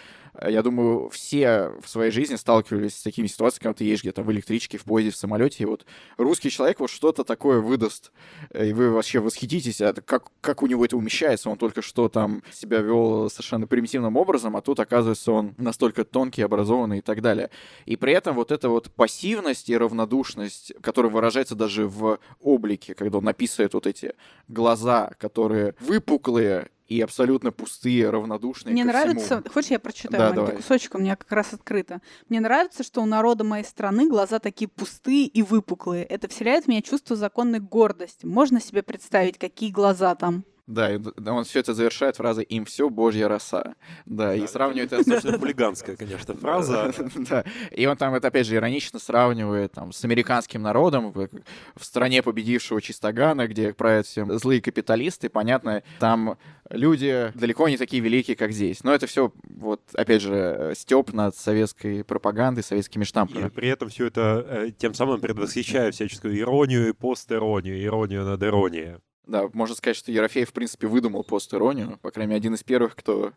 я 0.43 0.63
думаю, 0.63 1.09
все 1.11 1.73
в 1.83 1.89
своей 1.89 2.11
жизни 2.11 2.37
сталкивались 2.37 2.97
с 2.97 3.03
такими 3.03 3.27
ситуациями, 3.27 3.63
когда 3.63 3.75
ты 3.75 3.85
едешь 3.85 4.03
где-то 4.03 4.23
в 4.23 4.33
электричке, 4.33 4.79
в 4.79 4.85
поезде, 4.85 5.13
в 5.13 5.17
самолете, 5.17 5.63
и 5.63 5.67
вот 5.67 5.87
русский 6.17 6.51
человек 6.51 6.81
вот 6.81 6.91
что-то 6.91 7.25
такое 7.25 7.61
выдаст, 7.61 8.13
э, 8.51 8.69
и 8.69 8.73
вы 8.73 8.91
вообще 8.91 9.21
восхититесь, 9.21 9.81
а 9.81 9.93
как, 9.93 10.31
как 10.41 10.63
у 10.63 10.67
него 10.67 10.85
это 10.85 10.97
умещается, 10.97 11.51
он 11.51 11.57
только 11.57 11.83
что 11.83 12.09
там 12.09 12.43
себя 12.53 12.81
вел 12.81 13.31
совершенно 13.31 13.67
примитивным 13.67 14.17
образом, 14.17 14.57
а 14.57 14.61
тут, 14.61 14.81
оказывается, 14.81 15.33
он 15.33 15.55
настолько 15.57 16.05
тонкий, 16.05 16.43
образованный 16.43 16.99
и 16.99 17.03
так 17.03 17.23
далее. 17.23 17.51
И 17.87 17.97
при 17.97 18.13
этом 18.13 18.35
вот 18.35 18.51
эта 18.51 18.69
вот 18.69 18.91
пассивность 18.91 19.71
и 19.71 19.77
равнодушность, 19.77 20.73
которая 20.81 21.13
выражается 21.13 21.55
даже 21.55 21.87
в 21.87 22.19
облике, 22.41 22.95
когда 22.95 23.19
он 23.19 23.25
написывает 23.25 23.75
вот 23.75 23.87
эти 23.87 24.15
глаза, 24.49 25.13
которые 25.19 25.75
выпуклые 25.81 26.69
и 26.87 27.01
абсолютно 27.01 27.51
пустые, 27.51 28.11
равнодушные. 28.11 28.73
Мне 28.73 28.85
нравится, 28.85 29.39
всему. 29.39 29.53
хочешь, 29.53 29.71
я 29.71 29.79
прочитаю 29.79 30.35
да, 30.35 30.43
маленький 30.43 30.63
кусочек, 30.63 30.95
у 30.95 30.99
меня 30.99 31.17
как 31.17 31.33
раз 31.33 31.53
открыто. 31.53 32.01
Мне 32.29 32.41
нравится, 32.41 32.83
что 32.83 33.03
у 33.03 33.07
народа 33.07 33.45
моей 33.45 33.65
страны 33.65 34.09
глаза 34.09 34.39
такие 34.39 34.69
пустые 34.69 35.27
и 35.27 35.43
выпуклые. 35.43 36.05
Это 36.05 36.29
вселяет 36.29 36.65
в 36.65 36.69
меня 36.69 36.83
чувство 36.83 37.17
законной 37.17 37.61
гордости. 37.61 38.27
Можно 38.27 38.61
себе 38.61 38.83
представить, 38.83 39.39
какие 39.39 39.71
глаза 39.71 40.15
там? 40.15 40.45
Да, 40.67 40.91
и 40.91 40.99
он 41.27 41.45
все 41.45 41.61
это 41.61 41.75
завершает 41.75 42.17
фразой 42.17 42.45
«им 42.45 42.65
все 42.65 42.89
Божья 42.89 43.29
роса». 43.29 43.75
Да, 44.07 44.29
да 44.29 44.35
и 44.35 44.47
сравнивает 44.47 44.93
это... 44.93 45.05
Достаточно 45.05 45.39
хулиганская, 45.39 45.97
конечно, 45.97 46.35
фраза. 46.35 46.93
Да, 47.29 47.45
и 47.71 47.87
он 47.87 47.97
там 47.97 48.15
это, 48.15 48.29
опять 48.29 48.47
же, 48.47 48.57
иронично 48.57 48.99
сравнивает 48.99 49.73
там, 49.73 49.93
с 49.93 50.05
американским 50.05 50.63
народом 50.63 51.13
в 51.13 51.85
стране 51.85 52.23
победившего 52.23 52.81
Чистогана, 52.81 53.47
где 53.47 53.73
правят 53.73 54.07
все 54.07 54.27
злые 54.39 54.61
капиталисты. 54.61 55.29
Понятно, 55.29 55.83
там 55.99 56.39
люди 56.71 57.33
далеко 57.35 57.69
не 57.69 57.77
такие 57.77 58.03
великие, 58.03 58.37
как 58.37 58.53
здесь. 58.53 58.85
Но 58.85 58.95
это 58.95 59.07
все, 59.07 59.33
вот, 59.49 59.83
опять 59.95 60.23
же, 60.23 60.73
степ 60.77 61.13
над 61.13 61.37
советской 61.37 62.05
пропагандой, 62.05 62.63
советскими 62.63 63.05
штампами. 63.05 63.47
И 63.47 63.51
при 63.51 63.69
этом 63.69 63.89
все 63.89 64.07
это 64.07 64.45
э, 64.49 64.71
тем 64.77 64.95
самым 64.95 65.21
предвосхищая 65.21 65.91
всяческую 65.93 66.39
иронию 66.39 66.89
и 66.89 66.93
постиронию, 66.93 67.83
иронию 67.83 68.25
над 68.25 68.43
иронией. 68.43 68.97
Да, 69.27 69.49
можно 69.53 69.75
сказать, 69.75 69.97
что 69.97 70.13
Ерофеев, 70.13 70.51
в 70.51 70.53
принципе, 70.53 70.87
выдумал 70.87 71.25
пост-иронию, 71.25 71.99
по 72.03 72.11
крайней 72.11 72.31
мере, 72.31 72.39
один 72.39 72.55
из 72.55 72.63
первых, 72.63 72.95
кто 72.95 73.33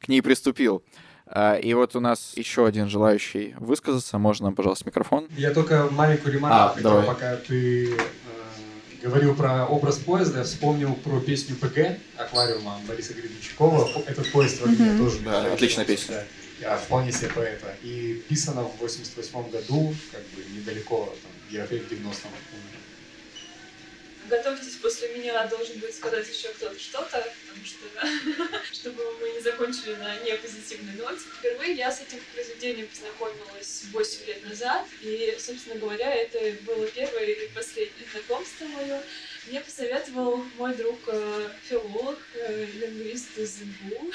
к 0.00 0.08
ней 0.08 0.20
приступил. 0.20 0.82
А, 1.26 1.54
и 1.54 1.74
вот 1.74 1.94
у 1.94 2.00
нас 2.00 2.32
еще 2.36 2.66
один 2.66 2.88
желающий 2.88 3.54
высказаться. 3.58 4.18
Можно, 4.18 4.52
пожалуйста, 4.52 4.86
микрофон? 4.86 5.28
Я 5.36 5.52
только 5.52 5.88
маленькую 5.90 6.34
ремарку 6.34 6.56
а, 6.56 6.68
хотел, 6.74 6.90
давай. 6.90 7.06
пока 7.06 7.36
ты 7.36 7.92
э, 7.92 7.98
говорил 9.02 9.34
про 9.34 9.66
образ 9.66 9.98
поезда, 9.98 10.38
я 10.38 10.44
вспомнил 10.44 10.94
про 10.94 11.20
песню 11.20 11.54
ПГ 11.56 11.98
«Аквариума» 12.16 12.80
Бориса 12.88 13.14
Гребенщикова. 13.14 14.02
Этот 14.06 14.32
поезд 14.32 14.60
в 14.60 14.66
mm-hmm. 14.66 14.98
тоже. 14.98 15.20
Да, 15.20 15.52
отличная 15.52 15.84
песня. 15.84 16.24
Я 16.60 16.76
вполне 16.76 17.12
себе 17.12 17.28
поэта. 17.28 17.76
И 17.82 18.24
писано 18.28 18.62
в 18.62 18.80
88 18.80 19.50
году, 19.50 19.94
как 20.10 20.22
бы 20.22 20.42
недалеко, 20.56 21.14
там, 21.22 21.30
Ерофеев 21.50 21.88
в 21.88 21.92
90-м 21.92 22.30
готовьтесь, 24.28 24.76
после 24.76 25.08
меня 25.08 25.46
должен 25.46 25.78
будет 25.78 25.94
сказать 25.94 26.28
еще 26.28 26.48
кто-то 26.48 26.78
что-то, 26.78 27.32
потому 27.48 27.64
что, 27.64 28.62
чтобы 28.72 29.02
мы 29.20 29.30
не 29.30 29.40
закончили 29.40 29.94
на 29.94 30.18
непозитивной 30.20 30.94
ноте. 30.94 31.20
Впервые 31.38 31.74
я 31.74 31.90
с 31.90 32.00
этим 32.00 32.20
произведением 32.32 32.88
познакомилась 32.88 33.84
8 33.92 34.26
лет 34.26 34.48
назад, 34.48 34.86
и, 35.02 35.36
собственно 35.38 35.76
говоря, 35.76 36.14
это 36.14 36.38
было 36.64 36.86
первое 36.86 37.24
и 37.24 37.48
последнее 37.48 38.06
знакомство 38.12 38.64
мое. 38.66 39.02
Мне 39.46 39.60
посоветовал 39.60 40.44
мой 40.56 40.74
друг 40.74 40.98
э, 41.06 41.48
филолог, 41.68 42.18
э, 42.34 42.66
лингвист 42.74 43.38
из 43.38 43.62
ИГУ. 43.62 44.12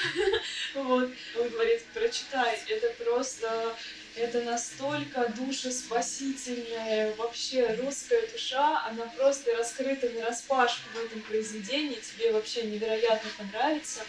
вот. 0.74 1.10
Он 1.40 1.48
говорит, 1.48 1.82
прочитай, 1.92 2.60
это 2.68 2.88
просто 3.02 3.76
это 4.16 4.42
настолько 4.42 5.32
душеспасительная 5.36 7.14
вообще 7.16 7.74
русская 7.74 8.26
душа, 8.28 8.86
она 8.86 9.06
просто 9.16 9.56
раскрыта 9.56 10.08
на 10.10 10.26
распашку 10.26 10.88
в 10.94 11.04
этом 11.04 11.20
произведении, 11.22 11.98
тебе 12.00 12.32
вообще 12.32 12.62
невероятно 12.62 13.28
понравится. 13.36 14.00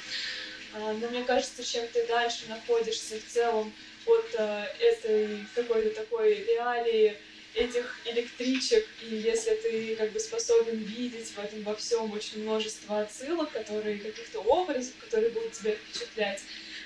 А, 0.73 0.93
но 0.93 1.09
мне 1.09 1.23
кажется, 1.23 1.63
чем 1.63 1.87
ты 1.87 2.05
дальше 2.05 2.43
находишься 2.49 3.19
в 3.19 3.25
целом 3.31 3.73
от 4.05 4.35
э, 4.37 4.65
этой 4.79 5.45
какой-то 5.55 5.89
такой 5.89 6.35
реалии 6.43 7.17
этих 7.55 8.01
электричек, 8.05 8.85
и 9.01 9.15
если 9.15 9.55
ты 9.55 9.95
как 9.95 10.11
бы 10.11 10.19
способен 10.19 10.77
видеть 10.83 11.29
в 11.29 11.39
этом 11.39 11.63
во 11.63 11.75
всем 11.75 12.11
очень 12.11 12.43
множество 12.43 12.99
отсылок, 12.99 13.51
которые 13.51 13.97
каких-то 13.97 14.41
образов, 14.41 14.93
которые 14.99 15.31
будут 15.31 15.53
тебя 15.53 15.71
впечатлять, 15.71 16.41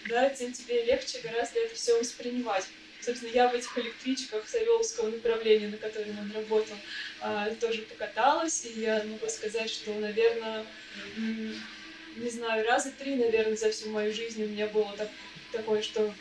да, 0.08 0.30
тем 0.30 0.54
тебе 0.54 0.86
легче 0.86 1.20
гораздо 1.22 1.60
это 1.60 1.76
все 1.76 2.00
воспринимать. 2.00 2.66
Собственно, 3.02 3.32
я 3.32 3.48
в 3.48 3.56
этих 3.56 3.78
электричках 3.78 4.48
Савеловского 4.48 5.10
направления, 5.10 5.70
на 5.70 5.78
котором 5.78 6.20
он 6.20 6.32
работал, 6.34 6.76
а, 7.22 7.50
тоже 7.56 7.84
покаталась, 7.84 8.66
и 8.66 8.82
я 8.82 9.04
могу 9.06 9.28
сказать, 9.30 9.70
что, 9.70 9.94
наверное, 9.94 10.66
не 12.18 12.30
знаю, 12.30 12.66
раза 12.66 12.92
три, 12.92 13.16
наверное, 13.16 13.56
за 13.56 13.72
всю 13.72 13.90
мою 13.90 14.14
жизнь 14.14 14.44
у 14.44 14.48
меня 14.48 14.68
было 14.68 14.94
так, 14.98 15.10
такое, 15.52 15.82
что 15.82 16.14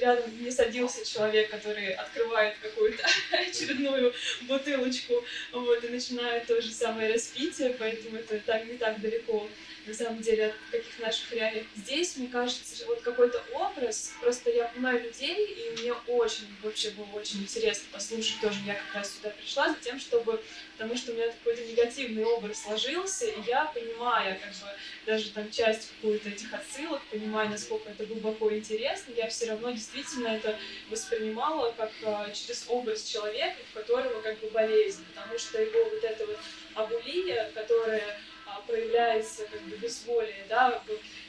рядом 0.00 0.30
не 0.42 0.50
садился 0.50 1.04
человек, 1.04 1.50
который 1.50 1.92
открывает 1.92 2.56
какую-то 2.60 3.04
очередную 3.32 4.12
бутылочку, 4.42 5.24
вот, 5.52 5.84
и 5.84 5.88
начинает 5.88 6.46
то 6.46 6.60
же 6.60 6.70
самое 6.70 7.12
распитие, 7.12 7.74
поэтому 7.78 8.18
это 8.18 8.38
так 8.40 8.66
не 8.66 8.76
так 8.76 9.00
далеко 9.00 9.48
на 9.86 9.94
самом 9.94 10.20
деле, 10.20 10.46
от 10.46 10.54
каких 10.70 10.98
наших 10.98 11.32
реалий. 11.32 11.66
Здесь, 11.76 12.16
мне 12.16 12.28
кажется, 12.28 12.86
вот 12.86 13.00
какой-то 13.02 13.42
образ, 13.52 14.12
просто 14.20 14.50
я 14.50 14.64
понимаю 14.68 15.02
людей, 15.02 15.46
и 15.46 15.80
мне 15.80 15.92
очень, 15.92 16.46
вообще 16.62 16.90
было 16.90 17.06
очень 17.14 17.42
интересно 17.42 17.84
послушать 17.92 18.40
тоже, 18.40 18.58
я 18.66 18.74
как 18.74 18.94
раз 18.94 19.14
сюда 19.14 19.30
пришла 19.30 19.68
за 19.68 19.76
тем, 19.76 20.00
чтобы, 20.00 20.42
потому 20.76 20.96
что 20.96 21.12
у 21.12 21.14
меня 21.14 21.28
какой-то 21.28 21.64
негативный 21.66 22.24
образ 22.24 22.62
сложился, 22.62 23.26
и 23.26 23.40
я, 23.46 23.66
понимая, 23.66 24.38
как 24.38 24.50
бы, 24.50 24.66
даже 25.06 25.30
там 25.30 25.50
часть 25.50 25.90
какую-то 25.90 26.30
этих 26.30 26.52
отсылок, 26.52 27.02
понимая, 27.10 27.48
насколько 27.48 27.90
это 27.90 28.06
глубоко 28.06 28.52
интересно, 28.54 29.12
я 29.16 29.28
все 29.28 29.50
равно 29.50 29.70
действительно 29.70 30.28
это 30.28 30.58
воспринимала 30.88 31.72
как 31.72 31.90
а, 32.04 32.30
через 32.30 32.64
образ 32.68 33.04
человека, 33.04 33.56
в 33.70 33.74
которого 33.74 34.20
как 34.22 34.38
бы 34.40 34.48
болезнь, 34.48 35.04
потому 35.14 35.38
что 35.38 35.60
его 35.60 35.84
вот 35.84 36.02
это 36.02 36.26
вот 36.26 36.38
абулия, 36.74 37.50
которая 37.54 38.18
проявляется 38.66 39.46
как 39.46 39.60
бы 39.62 39.76
безволие, 39.76 40.44
да, 40.48 40.82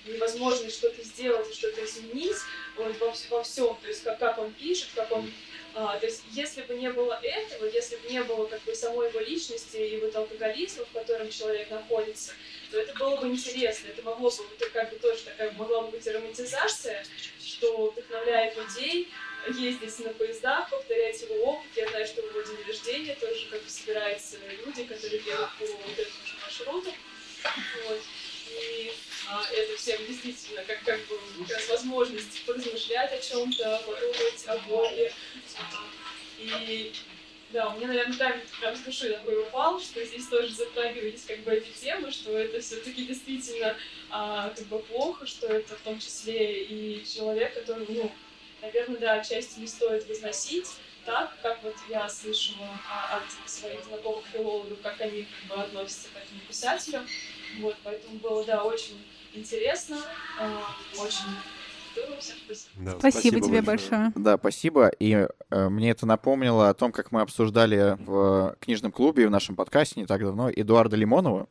невозможность 0.06 0.77
что-то 0.77 1.03
сделать 1.03 1.53
что-то 1.53 1.84
изменить 1.85 2.38
вот, 2.77 2.97
во, 2.99 3.14
во 3.30 3.43
всем, 3.43 3.77
то 3.81 3.88
есть 3.88 4.03
как, 4.03 4.19
как 4.19 4.38
он 4.38 4.52
пишет, 4.53 4.89
как 4.95 5.11
он 5.11 5.31
а, 5.77 5.99
то 5.99 6.06
есть, 6.06 6.23
если 6.31 6.61
бы 6.61 6.76
не 6.76 6.89
было 6.89 7.19
этого, 7.22 7.65
если 7.65 7.97
бы 7.97 8.07
не 8.07 8.23
было 8.23 8.45
как 8.45 8.61
бы 8.61 8.73
самой 8.73 9.10
его 9.10 9.19
личности 9.19 9.76
и 9.76 9.99
вот 9.99 10.15
алкоголизма, 10.15 10.85
в 10.85 10.91
котором 10.91 11.30
человек 11.30 11.69
находится, 11.69 12.31
то 12.72 12.80
это 12.80 12.93
было 12.97 13.18
бы 13.18 13.27
интересно. 13.27 13.89
Это 13.89 14.02
могло 14.03 14.30
бы, 14.30 14.43
это 14.57 14.69
как 14.69 14.89
бы 14.89 14.95
тоже 14.95 15.23
такая 15.23 15.52
могла 15.52 15.81
бы 15.81 15.91
быть 15.91 16.07
романтизация, 16.07 17.06
что 17.43 17.89
вдохновляет 17.89 18.56
людей 18.56 19.11
ездить 19.53 19.99
на 19.99 20.14
поездах, 20.14 20.69
повторять 20.69 21.22
его 21.22 21.35
опыт. 21.43 21.69
Я 21.76 21.89
знаю, 21.89 22.06
что 22.06 22.22
в 22.22 22.26
его 22.26 22.41
день 22.41 22.65
рождения 22.65 23.15
тоже 23.15 23.45
как 23.52 23.61
бы 23.61 23.69
собираются 23.69 24.38
люди, 24.65 24.85
которые 24.85 25.22
едут 25.22 25.49
по 25.60 25.65
вот 25.65 25.99
этому 25.99 26.41
маршруту. 26.41 26.93
И 28.49 28.93
а, 29.27 29.43
это 29.53 29.77
всем 29.77 30.05
действительно 30.05 30.63
как, 30.63 30.84
как 30.84 30.99
бы 31.07 31.19
как 31.39 31.57
раз 31.57 31.69
возможность 31.69 32.45
поразмышлять 32.45 33.11
о 33.11 33.22
чем-то, 33.22 33.84
подумать 33.85 34.43
о 34.47 34.57
Боге. 34.69 35.13
И 36.38 36.93
да, 37.51 37.69
у 37.69 37.77
меня, 37.77 37.88
наверное, 37.88 38.17
прям, 38.17 38.41
прям 38.59 38.76
с 38.76 38.80
души 38.80 39.13
такой 39.13 39.41
упал, 39.41 39.80
что 39.80 40.03
здесь 40.03 40.27
тоже 40.27 40.53
затрагивались 40.53 41.23
как 41.26 41.39
бы 41.39 41.53
эти 41.53 41.69
темы, 41.80 42.11
что 42.11 42.38
это 42.38 42.59
все-таки 42.59 43.05
действительно 43.05 43.76
а, 44.09 44.49
как 44.49 44.65
бы 44.67 44.80
плохо, 44.80 45.26
что 45.26 45.47
это 45.47 45.76
в 45.76 45.80
том 45.80 45.99
числе 45.99 46.63
и 46.63 47.05
человек, 47.05 47.53
который, 47.53 47.85
ну, 47.88 48.11
наверное, 48.61 48.97
да, 48.97 49.13
отчасти 49.13 49.59
не 49.59 49.67
стоит 49.67 50.07
возносить, 50.07 50.67
так, 51.05 51.38
как 51.41 51.61
вот 51.63 51.76
я 51.88 52.09
слышала 52.09 52.80
а, 52.89 53.17
от 53.17 53.49
своих 53.49 53.84
знакомых 53.85 54.26
филологов, 54.34 54.80
как 54.81 54.99
они 55.01 55.26
как 55.47 55.57
бы 55.57 55.63
относятся 55.63 56.09
к 56.09 56.17
этому 56.17 56.41
писателю. 56.47 57.05
Вот, 57.61 57.76
поэтому 57.84 58.19
было, 58.19 58.43
да, 58.45 58.63
очень 58.63 58.97
интересно, 59.34 59.97
э, 60.39 60.57
очень 60.99 61.26
здорово. 61.93 62.19
Всем 62.19 62.35
спасибо. 62.45 62.85
Да, 62.85 62.99
спасибо, 62.99 63.11
спасибо 63.11 63.47
тебе 63.47 63.61
большое. 63.61 64.01
большое. 64.01 64.11
Да, 64.15 64.38
спасибо. 64.38 64.88
И 64.99 65.27
э, 65.49 65.69
мне 65.69 65.91
это 65.91 66.05
напомнило 66.05 66.69
о 66.69 66.73
том, 66.73 66.91
как 66.91 67.11
мы 67.11 67.22
обсуждали 67.22 67.97
в 67.99 68.55
книжном 68.59 68.91
клубе 68.91 69.27
в 69.27 69.31
нашем 69.31 69.55
подкасте 69.55 69.99
не 69.99 70.05
так 70.05 70.22
давно 70.22 70.49
Эдуарда 70.49 70.95
Лимонова. 70.95 71.47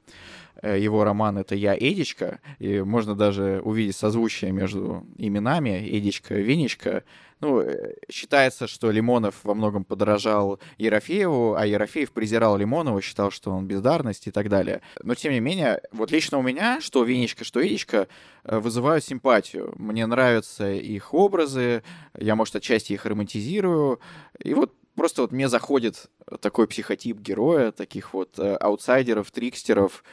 Э, 0.63 0.79
его 0.79 1.05
роман 1.05 1.39
это 1.39 1.55
«Я, 1.55 1.77
Эдичка», 1.77 2.41
и 2.59 2.81
можно 2.81 3.15
даже 3.15 3.61
увидеть 3.65 3.97
созвучие 3.97 4.53
между 4.53 5.05
именами 5.17 5.87
Эдичка, 5.99 6.35
Венечка. 6.35 7.05
Ну, 7.41 7.61
э, 7.61 7.97
считается, 8.11 8.67
что 8.67 8.91
Лимонов 8.91 9.35
во 9.43 9.55
многом 9.55 9.85
подражал 9.85 10.61
Ерофееву, 10.79 11.55
а 11.55 11.67
Ерофеев 11.67 12.13
презирал 12.13 12.57
Лимонова, 12.57 13.03
считал, 13.03 13.31
что 13.31 13.51
он 13.51 13.67
бездарность 13.67 14.27
и 14.29 14.31
так 14.31 14.49
далее. 14.49 14.81
Но, 15.03 15.15
тем 15.15 15.33
не 15.33 15.41
менее, 15.41 15.81
вот 15.93 16.11
лично 16.11 16.39
у 16.39 16.43
меня, 16.43 16.81
что 16.81 17.05
Венечка, 17.05 17.45
что 17.45 17.65
Эдичка, 17.67 18.07
э, 18.45 18.59
вызывают 18.59 19.05
симпатию. 19.05 19.75
Мне 19.77 20.07
нравятся 20.07 20.73
их 20.73 21.13
образы, 21.13 21.83
я, 22.17 22.37
может, 22.37 22.57
отчасти 22.57 22.93
их 22.93 23.05
романтизирую. 23.05 24.01
И 24.39 24.55
вот 24.55 24.73
просто 24.95 25.23
вот 25.23 25.33
мне 25.33 25.49
заходит 25.49 26.11
такой 26.41 26.69
психотип 26.69 27.19
героя, 27.19 27.73
таких 27.73 28.15
вот 28.15 28.39
аутсайдеров, 28.39 29.31
трикстеров, 29.31 30.05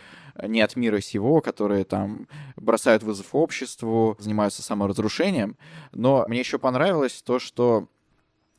не 0.48 0.62
от 0.62 0.76
мира 0.76 1.00
сего, 1.02 1.42
которые 1.42 1.84
там 1.84 2.28
бросают 2.56 3.04
вызов 3.04 3.34
обществу, 3.34 4.16
занимаются 4.20 4.62
саморазрушением. 4.62 5.58
Но 5.92 6.26
мне 6.28 6.40
еще 6.40 6.58
понравилось 6.58 7.22
то, 7.22 7.40
что 7.40 7.88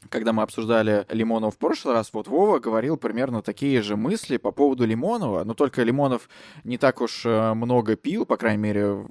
когда 0.09 0.33
мы 0.33 0.43
обсуждали 0.43 1.07
Лимонова 1.11 1.51
в 1.51 1.59
прошлый 1.59 1.95
раз, 1.95 2.11
вот 2.13 2.29
Вова 2.29 2.59
говорил 2.59 2.97
примерно 2.97 3.43
такие 3.43 3.83
же 3.83 3.97
мысли 3.97 4.37
по 4.37 4.51
поводу 4.51 4.85
Лимонова, 4.85 5.45
но 5.45 5.55
только 5.55 5.83
Лимонов 5.83 6.29
не 6.65 6.79
так 6.79 7.01
уж 7.01 7.25
э, 7.25 7.55
много 7.55 7.97
пил, 7.97 8.27
по 8.27 8.37
крайней 8.37 8.63
мере, 8.63 9.07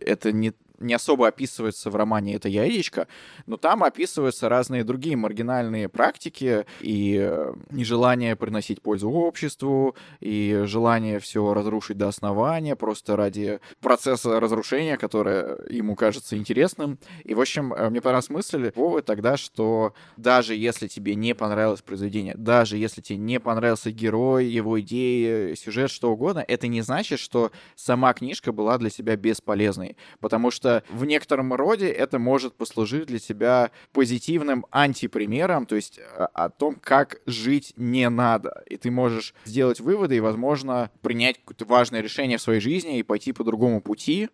это 0.00 0.32
не, 0.32 0.52
не 0.80 0.94
особо 0.94 1.28
описывается 1.28 1.90
в 1.90 1.96
романе 1.96 2.34
«Это 2.34 2.48
яичко», 2.48 3.06
но 3.46 3.56
там 3.56 3.84
описываются 3.84 4.48
разные 4.48 4.84
другие 4.84 5.16
маргинальные 5.16 5.88
практики 5.88 6.66
и 6.80 7.18
э, 7.20 7.54
нежелание 7.70 8.36
приносить 8.36 8.82
пользу 8.82 9.10
обществу, 9.10 9.94
и 10.20 10.62
желание 10.64 11.20
все 11.20 11.52
разрушить 11.54 11.98
до 11.98 12.08
основания 12.08 12.76
просто 12.76 13.16
ради 13.16 13.60
процесса 13.80 14.40
разрушения, 14.40 14.96
которое 14.96 15.58
ему 15.68 15.94
кажется 15.94 16.36
интересным. 16.36 16.98
И, 17.24 17.34
в 17.34 17.40
общем, 17.40 17.72
э, 17.72 17.90
мне 17.90 18.00
понравилась 18.00 18.30
мысль 18.30 18.72
Вовы 18.74 19.02
тогда, 19.02 19.36
что 19.36 19.94
даже 20.16 20.54
если 20.54 20.88
тебе 20.88 21.14
не 21.14 21.34
понравилось 21.34 21.82
произведение, 21.82 22.34
даже 22.36 22.76
если 22.76 23.00
тебе 23.00 23.18
не 23.18 23.38
понравился 23.40 23.90
герой, 23.90 24.46
его 24.46 24.80
идеи, 24.80 25.54
сюжет, 25.54 25.90
что 25.90 26.12
угодно, 26.12 26.44
это 26.46 26.66
не 26.66 26.82
значит, 26.82 27.18
что 27.18 27.50
сама 27.76 28.12
книжка 28.14 28.52
была 28.52 28.78
для 28.78 28.90
себя 28.90 29.16
бесполезной. 29.16 29.96
Потому 30.20 30.50
что 30.50 30.69
что 30.70 30.82
в 30.94 31.04
некотором 31.04 31.52
роде 31.52 31.88
это 31.88 32.18
может 32.18 32.54
послужить 32.54 33.06
для 33.06 33.18
тебя 33.18 33.70
позитивным 33.92 34.66
антипримером, 34.70 35.66
то 35.66 35.76
есть 35.76 35.98
э, 35.98 36.26
о 36.32 36.48
том, 36.48 36.76
как 36.80 37.20
жить 37.26 37.72
не 37.76 38.08
надо. 38.08 38.62
И 38.66 38.76
ты 38.76 38.90
можешь 38.90 39.34
сделать 39.44 39.80
выводы 39.80 40.16
и, 40.16 40.20
возможно, 40.20 40.90
принять 41.02 41.38
какое-то 41.38 41.64
важное 41.64 42.00
решение 42.00 42.38
в 42.38 42.42
своей 42.42 42.60
жизни 42.60 42.98
и 42.98 43.02
пойти 43.02 43.32
по 43.32 43.44
другому 43.44 43.80
пути. 43.80 44.28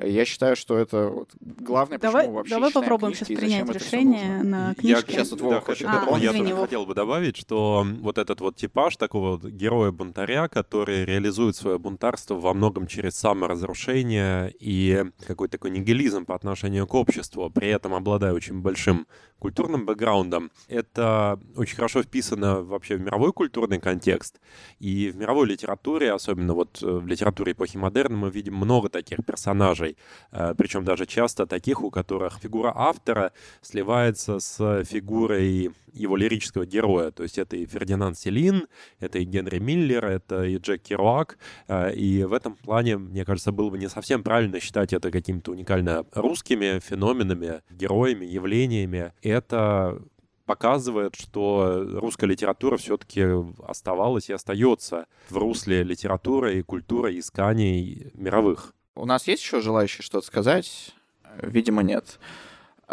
Я 0.00 0.24
считаю, 0.24 0.56
что 0.56 0.78
это 0.78 1.08
вот 1.08 1.30
главное, 1.40 1.98
давай, 1.98 2.24
почему 2.24 2.36
вообще 2.36 2.54
Давай 2.54 2.72
попробуем 2.72 3.14
сейчас 3.14 3.28
принять 3.28 3.68
решение 3.68 4.42
на 4.42 4.74
книжке. 4.74 5.12
Я, 5.12 5.16
сейчас 5.16 5.30
вот 5.32 5.40
Вова 5.40 5.54
да, 5.56 5.60
хочет. 5.60 5.86
А, 5.88 6.18
я 6.18 6.30
извини, 6.30 6.50
тоже 6.50 6.62
хотел 6.62 6.86
бы 6.86 6.94
добавить, 6.94 7.36
что 7.36 7.86
вот 8.00 8.18
этот 8.18 8.40
вот 8.40 8.56
типаж 8.56 8.96
такого 8.96 9.32
вот 9.32 9.44
героя-бунтаря, 9.44 10.48
который 10.48 11.04
реализует 11.04 11.56
свое 11.56 11.78
бунтарство 11.78 12.34
во 12.34 12.54
многом 12.54 12.86
через 12.86 13.16
саморазрушение 13.16 14.52
и 14.58 15.04
какой-то 15.26 15.52
такой 15.52 15.71
нигилизм 15.72 16.24
по 16.24 16.34
отношению 16.34 16.86
к 16.86 16.94
обществу, 16.94 17.50
при 17.50 17.68
этом 17.68 17.94
обладая 17.94 18.32
очень 18.32 18.60
большим 18.60 19.06
культурным 19.38 19.86
бэкграундом, 19.86 20.52
это 20.68 21.40
очень 21.56 21.74
хорошо 21.74 22.02
вписано 22.02 22.62
вообще 22.62 22.96
в 22.96 23.00
мировой 23.00 23.32
культурный 23.32 23.80
контекст. 23.80 24.40
И 24.78 25.10
в 25.10 25.16
мировой 25.16 25.48
литературе, 25.48 26.12
особенно 26.12 26.54
вот 26.54 26.80
э, 26.80 26.86
в 26.86 27.06
литературе 27.06 27.52
эпохи 27.52 27.76
модерна, 27.76 28.16
мы 28.16 28.30
видим 28.30 28.54
много 28.54 28.88
таких 28.88 29.24
персонажей, 29.26 29.96
э, 30.30 30.54
причем 30.56 30.84
даже 30.84 31.06
часто 31.06 31.46
таких, 31.46 31.82
у 31.82 31.90
которых 31.90 32.38
фигура 32.38 32.72
автора 32.74 33.32
сливается 33.62 34.38
с 34.38 34.84
фигурой 34.84 35.72
его 35.92 36.16
лирического 36.16 36.66
героя. 36.66 37.10
То 37.10 37.22
есть 37.22 37.38
это 37.38 37.56
и 37.56 37.66
Фердинанд 37.66 38.18
Селин, 38.18 38.66
это 39.00 39.18
и 39.18 39.24
Генри 39.24 39.58
Миллер, 39.58 40.04
это 40.04 40.44
и 40.44 40.58
Джек 40.58 40.82
Керуак. 40.82 41.38
Э, 41.68 41.92
и 41.92 42.24
в 42.24 42.32
этом 42.32 42.56
плане, 42.56 42.96
мне 42.96 43.24
кажется, 43.24 43.52
было 43.52 43.70
бы 43.70 43.78
не 43.78 43.88
совсем 43.88 44.22
правильно 44.22 44.60
считать 44.60 44.92
это 44.92 45.10
какими-то 45.10 45.52
уникально 45.52 46.04
русскими 46.12 46.78
феноменами, 46.80 47.62
героями, 47.70 48.24
явлениями. 48.24 49.12
Это 49.22 50.00
показывает, 50.46 51.14
что 51.14 51.86
русская 51.94 52.26
литература 52.26 52.76
все-таки 52.76 53.24
оставалась 53.66 54.28
и 54.28 54.32
остается 54.32 55.06
в 55.30 55.36
русле 55.36 55.82
литературы 55.82 56.58
и 56.58 56.62
культуры 56.62 57.18
исканий 57.18 58.10
мировых. 58.14 58.74
У 58.94 59.06
нас 59.06 59.26
есть 59.26 59.42
еще 59.42 59.60
желающие 59.60 60.02
что-то 60.02 60.26
сказать? 60.26 60.94
Видимо, 61.40 61.82
нет. 61.82 62.18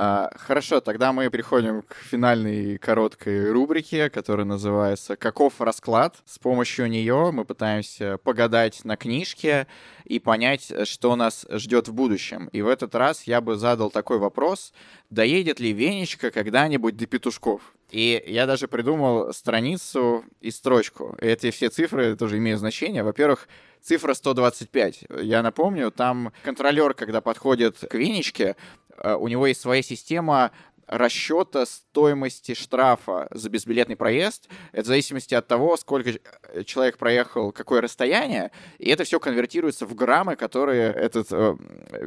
А, 0.02 0.32
хорошо, 0.38 0.80
тогда 0.80 1.12
мы 1.12 1.30
переходим 1.30 1.82
к 1.82 1.94
финальной 1.96 2.78
короткой 2.78 3.52
рубрике, 3.52 4.10
которая 4.10 4.46
называется 4.46 5.18
«Каков 5.18 5.60
расклад?». 5.60 6.16
С 6.26 6.40
помощью 6.40 6.88
нее 6.88 7.32
мы 7.34 7.44
пытаемся 7.44 8.18
погадать 8.24 8.86
на 8.86 8.96
книжке 8.96 9.68
и 10.06 10.20
понять, 10.20 10.72
что 10.88 11.18
нас 11.18 11.46
ждет 11.52 11.90
в 11.90 11.94
будущем. 11.94 12.48
И 12.54 12.62
в 12.62 12.70
этот 12.70 12.96
раз 12.96 13.24
я 13.24 13.42
бы 13.42 13.58
задал 13.58 13.92
такой 13.92 14.20
вопрос, 14.20 14.72
доедет 15.10 15.60
ли 15.60 15.74
Венечка 15.74 16.32
когда-нибудь 16.32 16.96
до 16.96 17.06
петушков? 17.06 17.62
И 17.92 18.24
я 18.26 18.46
даже 18.46 18.70
придумал 18.70 19.34
страницу 19.34 20.24
и 20.40 20.52
строчку. 20.52 21.18
Эти 21.20 21.52
все 21.52 21.68
цифры 21.68 22.16
тоже 22.16 22.38
имеют 22.38 22.60
значение. 22.60 23.04
Во-первых, 23.04 23.50
цифра 23.82 24.14
125. 24.14 25.06
Я 25.22 25.42
напомню, 25.42 25.92
там 25.92 26.32
контролер, 26.44 26.94
когда 26.94 27.22
подходит 27.22 27.78
к 27.78 27.94
Венечке, 27.96 28.56
у 28.98 29.28
него 29.28 29.48
есть 29.48 29.62
своя 29.62 29.82
система 29.82 30.52
расчета 30.90 31.66
стоимости 31.68 32.56
штрафа 32.56 33.28
за 33.32 33.50
безбилетный 33.50 33.96
проезд. 33.96 34.50
Это 34.72 34.86
в 34.86 34.88
зависимости 34.88 35.36
от 35.36 35.48
того, 35.48 35.78
сколько 35.78 36.10
э, 36.10 36.64
человек 36.64 36.98
проехал, 36.98 37.52
какое 37.52 37.82
расстояние, 37.82 38.52
и 38.80 38.90
это 38.90 39.04
все 39.04 39.20
конвертируется 39.20 39.86
в 39.86 39.94
граммы, 39.94 40.36
которые 40.36 40.92
этот 40.92 41.28
э, 41.32 41.56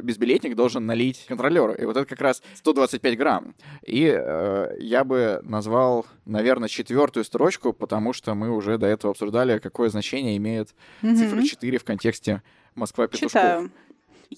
безбилетник 0.01 0.55
должен 0.55 0.85
налить 0.85 1.25
контролеру. 1.27 1.73
И 1.73 1.85
вот 1.85 1.95
это 1.95 2.05
как 2.05 2.19
раз 2.19 2.43
125 2.55 3.17
грамм. 3.17 3.55
И 3.85 4.13
э, 4.13 4.75
я 4.79 5.05
бы 5.05 5.39
назвал, 5.43 6.05
наверное, 6.25 6.67
четвертую 6.67 7.23
строчку, 7.23 7.71
потому 7.71 8.11
что 8.11 8.35
мы 8.35 8.49
уже 8.49 8.77
до 8.77 8.87
этого 8.87 9.11
обсуждали, 9.11 9.59
какое 9.59 9.89
значение 9.89 10.35
имеет 10.35 10.75
Мгм. 11.01 11.15
цифра 11.15 11.41
4 11.41 11.77
в 11.77 11.85
контексте 11.85 12.41
Москва-Петушков. 12.75 13.31
Читаю. 13.31 13.71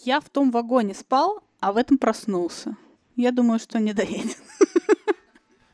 Я 0.03 0.19
в 0.19 0.29
том 0.29 0.51
вагоне 0.51 0.93
спал, 0.93 1.41
а 1.59 1.71
в 1.71 1.77
этом 1.77 1.97
проснулся. 1.97 2.75
Я 3.15 3.31
думаю, 3.31 3.59
что 3.59 3.79
не 3.79 3.93
доедет. 3.93 4.37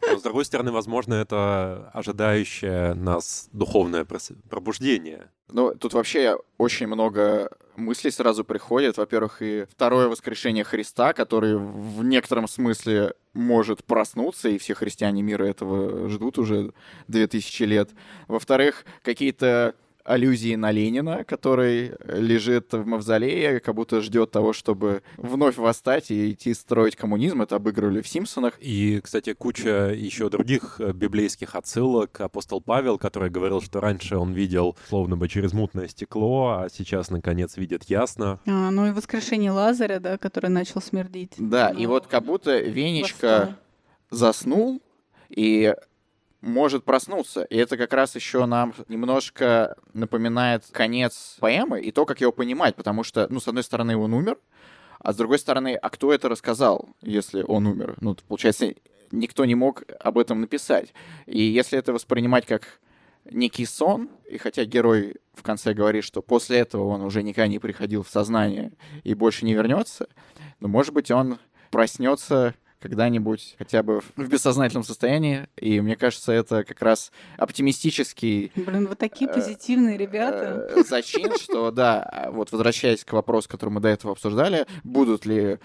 Но, 0.01 0.17
с 0.17 0.23
другой 0.23 0.45
стороны, 0.45 0.71
возможно, 0.71 1.13
это 1.13 1.89
ожидающее 1.93 2.93
нас 2.95 3.49
духовное 3.53 4.05
пробуждение. 4.49 5.29
Ну, 5.49 5.75
тут 5.75 5.93
вообще 5.93 6.37
очень 6.57 6.87
много 6.87 7.51
мыслей 7.75 8.11
сразу 8.11 8.43
приходит. 8.43 8.97
Во-первых, 8.97 9.41
и 9.41 9.65
второе 9.71 10.07
воскрешение 10.07 10.63
Христа, 10.63 11.13
который 11.13 11.55
в 11.57 12.03
некотором 12.03 12.47
смысле 12.47 13.13
может 13.33 13.83
проснуться, 13.83 14.49
и 14.49 14.57
все 14.57 14.73
христиане 14.73 15.21
мира 15.21 15.45
этого 15.45 16.09
ждут 16.09 16.37
уже 16.37 16.73
2000 17.07 17.63
лет. 17.63 17.89
Во-вторых, 18.27 18.85
какие-то 19.03 19.75
аллюзии 20.11 20.55
на 20.55 20.71
Ленина, 20.71 21.23
который 21.23 21.93
лежит 22.05 22.73
в 22.73 22.85
мавзолее, 22.85 23.59
как 23.59 23.75
будто 23.75 24.01
ждет 24.01 24.31
того, 24.31 24.53
чтобы 24.53 25.03
вновь 25.17 25.57
восстать 25.57 26.11
и 26.11 26.31
идти 26.31 26.53
строить 26.53 26.95
коммунизм. 26.95 27.41
Это 27.41 27.55
обыгрывали 27.55 28.01
в 28.01 28.07
«Симпсонах». 28.07 28.55
И, 28.59 28.99
кстати, 29.01 29.33
куча 29.33 29.93
еще 29.95 30.29
других 30.29 30.75
э, 30.79 30.91
библейских 30.91 31.55
отсылок. 31.55 32.19
Апостол 32.21 32.61
Павел, 32.61 32.97
который 32.97 33.29
говорил, 33.29 33.61
что 33.61 33.79
раньше 33.79 34.17
он 34.17 34.33
видел, 34.33 34.75
словно 34.89 35.15
бы, 35.17 35.27
через 35.29 35.53
мутное 35.53 35.87
стекло, 35.87 36.61
а 36.63 36.67
сейчас, 36.69 37.09
наконец, 37.09 37.57
видит 37.57 37.83
ясно. 37.85 38.39
А, 38.45 38.71
ну 38.71 38.87
и 38.87 38.91
воскрешение 38.91 39.51
Лазаря, 39.51 39.99
да, 39.99 40.17
который 40.17 40.49
начал 40.49 40.81
смердить. 40.81 41.33
Да, 41.37 41.69
и 41.69 41.83
Ну, 41.85 41.89
вот 41.89 42.07
как 42.07 42.23
будто 42.25 42.59
Венечка 42.59 43.57
восстал. 44.09 44.29
заснул 44.33 44.81
и 45.29 45.73
может 46.41 46.83
проснуться. 46.83 47.43
И 47.43 47.57
это 47.57 47.77
как 47.77 47.93
раз 47.93 48.15
еще 48.15 48.45
нам 48.45 48.73
немножко 48.87 49.75
напоминает 49.93 50.65
конец 50.71 51.37
поэмы 51.39 51.81
и 51.81 51.91
то, 51.91 52.05
как 52.05 52.21
его 52.21 52.31
понимать, 52.31 52.75
потому 52.75 53.03
что, 53.03 53.27
ну, 53.29 53.39
с 53.39 53.47
одной 53.47 53.63
стороны, 53.63 53.95
он 53.95 54.13
умер, 54.13 54.37
а 54.99 55.13
с 55.13 55.15
другой 55.15 55.39
стороны, 55.39 55.75
а 55.75 55.89
кто 55.89 56.13
это 56.13 56.29
рассказал, 56.29 56.89
если 57.01 57.43
он 57.43 57.67
умер? 57.67 57.95
Ну, 58.01 58.15
получается, 58.27 58.73
никто 59.11 59.45
не 59.45 59.55
мог 59.55 59.83
об 59.99 60.17
этом 60.17 60.41
написать. 60.41 60.93
И 61.25 61.41
если 61.41 61.77
это 61.77 61.93
воспринимать 61.93 62.45
как 62.45 62.79
некий 63.25 63.65
сон, 63.65 64.09
и 64.29 64.37
хотя 64.37 64.65
герой 64.65 65.17
в 65.33 65.43
конце 65.43 65.73
говорит, 65.73 66.03
что 66.03 66.21
после 66.21 66.59
этого 66.59 66.85
он 66.85 67.01
уже 67.01 67.23
никогда 67.23 67.47
не 67.47 67.59
приходил 67.59 68.03
в 68.03 68.09
сознание 68.09 68.73
и 69.03 69.13
больше 69.13 69.45
не 69.45 69.53
вернется, 69.53 70.07
но, 70.59 70.67
может 70.67 70.93
быть, 70.93 71.11
он 71.11 71.37
проснется 71.69 72.55
когда-нибудь 72.81 73.55
хотя 73.57 73.83
бы 73.83 74.01
в 74.15 74.27
бессознательном 74.27 74.83
состоянии, 74.83 75.47
и 75.55 75.79
мне 75.81 75.95
кажется, 75.95 76.31
это 76.31 76.63
как 76.63 76.81
раз 76.81 77.11
оптимистический 77.37 78.51
Блин, 78.55 78.87
вы 78.87 78.95
такие 78.95 79.29
Э, 79.29 79.33
позитивные 79.33 79.97
ребята. 79.97 80.67
э, 80.69 80.83
зачин, 80.83 81.37
что 81.37 81.71
да, 81.71 82.29
вот 82.31 82.51
возвращаясь 82.51 83.05
к 83.05 83.13
вопросу, 83.13 83.47
который 83.49 83.69
мы 83.69 83.79
до 83.79 83.89
этого 83.89 84.13
обсуждали, 84.13 84.65
будут 84.83 85.25
ли 85.25 85.59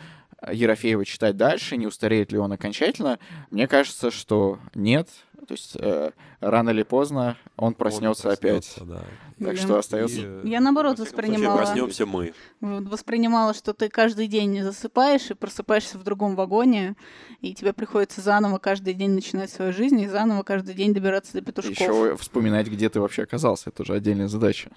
Ерофеева 0.51 1.05
читать 1.05 1.37
дальше, 1.37 1.77
не 1.77 1.87
устареет 1.87 2.31
ли 2.33 2.39
он 2.39 2.53
окончательно, 2.53 3.19
мне 3.51 3.67
кажется, 3.67 4.11
что 4.11 4.59
нет. 4.75 5.09
То 5.49 5.53
есть 5.53 5.77
э, 5.79 6.11
рано 6.41 6.71
или 6.71 6.83
поздно 6.83 7.37
он 7.57 7.75
проснется 7.75 8.29
Он 8.29 8.35
опять. 8.35 8.75
проснётся, 8.75 8.85
да. 8.85 8.99
Так 9.39 9.55
Блин. 9.55 9.57
что 9.57 9.79
остается. 9.79 10.17
И, 10.21 10.25
э, 10.25 10.41
Я 10.45 10.61
наоборот 10.61 10.99
во 10.99 11.05
всяком 11.05 11.25
случае, 11.25 11.37
воспринимала. 11.39 11.59
проснемся 11.59 12.07
мы. 12.07 12.33
Воспринимала, 12.61 13.55
что 13.55 13.73
ты 13.75 13.89
каждый 13.89 14.27
день 14.29 14.63
засыпаешь 14.63 15.31
и 15.31 15.35
просыпаешься 15.35 15.99
в 15.99 16.05
другом 16.05 16.37
вагоне, 16.37 16.97
и 17.43 17.55
тебе 17.55 17.73
приходится 17.73 18.21
заново 18.23 18.59
каждый 18.59 18.95
день 18.95 19.11
начинать 19.11 19.51
свою 19.51 19.73
жизнь 19.73 20.01
и 20.01 20.09
заново 20.09 20.43
каждый 20.43 20.75
день 20.75 20.95
добираться 20.95 21.35
до 21.35 21.43
петушков. 21.43 21.79
Еще 21.79 22.17
вспоминать, 22.17 22.67
где 22.69 22.89
ты 22.89 23.01
вообще 23.01 23.23
оказался. 23.23 23.71
Это 23.71 23.83
уже 23.83 23.95
отдельная 23.95 24.29
задача. 24.29 24.71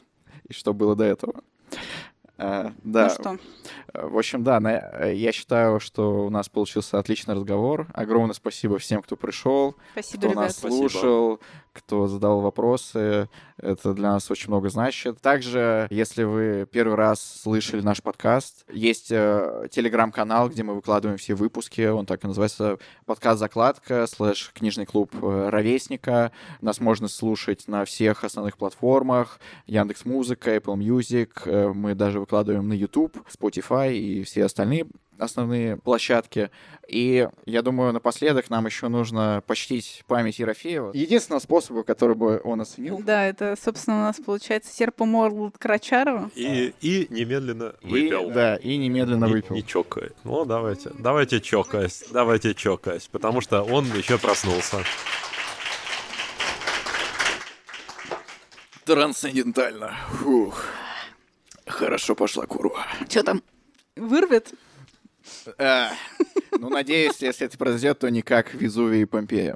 И 0.47 0.53
что 0.53 0.73
было 0.73 0.95
до 0.95 1.05
этого. 1.05 1.41
А, 2.41 2.71
да, 2.83 3.03
Ну 3.05 3.09
что, 3.09 3.37
Э, 3.93 4.07
В 4.07 4.17
общем, 4.17 4.43
да, 4.43 4.59
на- 4.59 4.77
э, 4.77 5.13
я 5.15 5.31
считаю, 5.31 5.79
что 5.79 6.25
у 6.25 6.29
нас 6.29 6.47
получился 6.47 6.97
отличный 6.97 7.35
разговор. 7.35 7.87
Огромное 7.93 8.33
спасибо 8.33 8.77
всем, 8.77 9.01
кто 9.01 9.15
пришел, 9.17 9.75
спасибо, 9.91 10.17
кто 10.19 10.27
ребят. 10.31 10.43
нас 10.43 10.55
Спасибо. 10.57 10.77
слушал, 10.89 11.39
кто 11.73 12.07
задал 12.07 12.39
вопросы. 12.41 13.29
Это 13.61 13.93
для 13.93 14.11
нас 14.13 14.29
очень 14.31 14.47
много 14.47 14.69
значит. 14.69 15.19
Также, 15.21 15.87
если 15.89 16.23
вы 16.23 16.67
первый 16.71 16.95
раз 16.95 17.21
слышали 17.21 17.81
наш 17.81 18.01
подкаст, 18.01 18.65
есть 18.71 19.11
э, 19.11 19.67
телеграм-канал, 19.71 20.49
где 20.49 20.63
мы 20.63 20.75
выкладываем 20.75 21.17
все 21.17 21.35
выпуски. 21.35 21.87
Он 21.87 22.05
так 22.05 22.23
и 22.23 22.27
называется 22.27 22.77
подкаст 23.05 23.39
«Закладка» 23.39 24.07
слэш 24.07 24.51
книжный 24.53 24.85
клуб 24.85 25.13
э, 25.21 25.49
«Ровесника». 25.49 26.31
Нас 26.61 26.79
можно 26.79 27.07
слушать 27.07 27.67
на 27.67 27.85
всех 27.85 28.23
основных 28.23 28.57
платформах. 28.57 29.39
Яндекс 29.65 30.05
Музыка, 30.05 30.55
Apple 30.55 30.77
Music. 30.77 31.29
э, 31.45 31.73
Мы 31.73 31.95
даже 31.95 32.19
выкладываем 32.19 32.67
на 32.67 32.73
YouTube, 32.73 33.17
Spotify 33.29 33.93
и 33.93 34.23
все 34.23 34.45
остальные 34.45 34.87
основные 35.19 35.77
площадки. 35.77 36.49
И 36.87 37.27
я 37.45 37.61
думаю, 37.61 37.93
напоследок 37.93 38.49
нам 38.49 38.65
еще 38.65 38.87
нужно 38.87 39.43
почтить 39.45 40.03
память 40.07 40.39
Ерофеева. 40.39 40.91
Единственного 40.93 41.39
способа, 41.39 41.83
который 41.83 42.15
бы 42.15 42.41
он 42.43 42.61
оценил. 42.61 42.99
Да, 43.03 43.25
это, 43.25 43.55
собственно, 43.61 43.97
у 43.97 44.01
нас 44.01 44.15
получается 44.17 44.73
Серпомор 44.73 45.51
Крачарова. 45.59 46.31
И, 46.35 46.73
и 46.81 47.07
немедленно 47.09 47.75
И, 47.81 47.87
выпил. 47.87 48.31
да, 48.31 48.55
и 48.55 48.77
немедленно 48.77 49.25
Не- 49.25 49.31
выпил. 49.33 49.55
Не, 49.55 49.63
чокай. 49.63 50.09
Ну, 50.23 50.45
давайте. 50.45 50.91
Давайте 50.97 51.41
чокаясь. 51.41 52.05
Давайте 52.11 52.55
чокаясь. 52.55 53.07
Потому 53.07 53.41
что 53.41 53.61
он 53.61 53.85
еще 53.93 54.17
проснулся. 54.17 54.77
Трансцендентально. 58.85 59.95
Фух. 60.21 60.65
Хорошо 61.67 62.15
пошла 62.15 62.45
курва. 62.45 62.85
Что 63.07 63.23
там? 63.23 63.43
Вырвет? 63.95 64.53
Ну, 65.57 66.69
надеюсь, 66.69 67.17
если 67.21 67.45
это 67.45 67.57
произойдет, 67.57 67.99
то 67.99 68.09
не 68.09 68.21
как 68.21 68.53
Везувий 68.53 69.03
и 69.03 69.05
Помпея. 69.05 69.55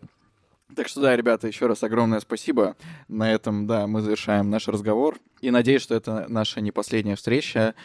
Так 0.76 0.88
что 0.88 1.02
да, 1.02 1.16
ребята, 1.16 1.48
еще 1.48 1.68
раз 1.68 1.84
огромное 1.84 2.20
спасибо. 2.20 2.76
На 3.08 3.32
этом, 3.32 3.68
да, 3.68 3.86
мы 3.88 4.02
завершаем 4.02 4.50
наш 4.50 4.68
разговор. 4.68 5.18
И 5.42 5.52
надеюсь, 5.52 5.82
что 5.82 5.96
это 5.96 6.26
наша 6.30 6.62
не 6.62 6.72
последняя 6.72 7.16
встреча 7.16 7.76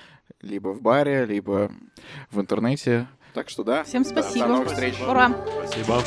либо 0.41 0.69
в 0.69 0.81
баре, 0.81 1.27
либо 1.27 1.73
в 2.31 2.41
интернете. 2.41 3.09
Так 3.35 3.49
что 3.49 3.65
да. 3.65 3.85
Всем 3.85 4.05
Да, 4.05 4.11
спасибо. 4.11 4.47
До 4.47 4.53
новых 4.53 4.69
встреч. 4.69 4.95
Ура! 5.01 5.33
Спасибо. 5.67 6.03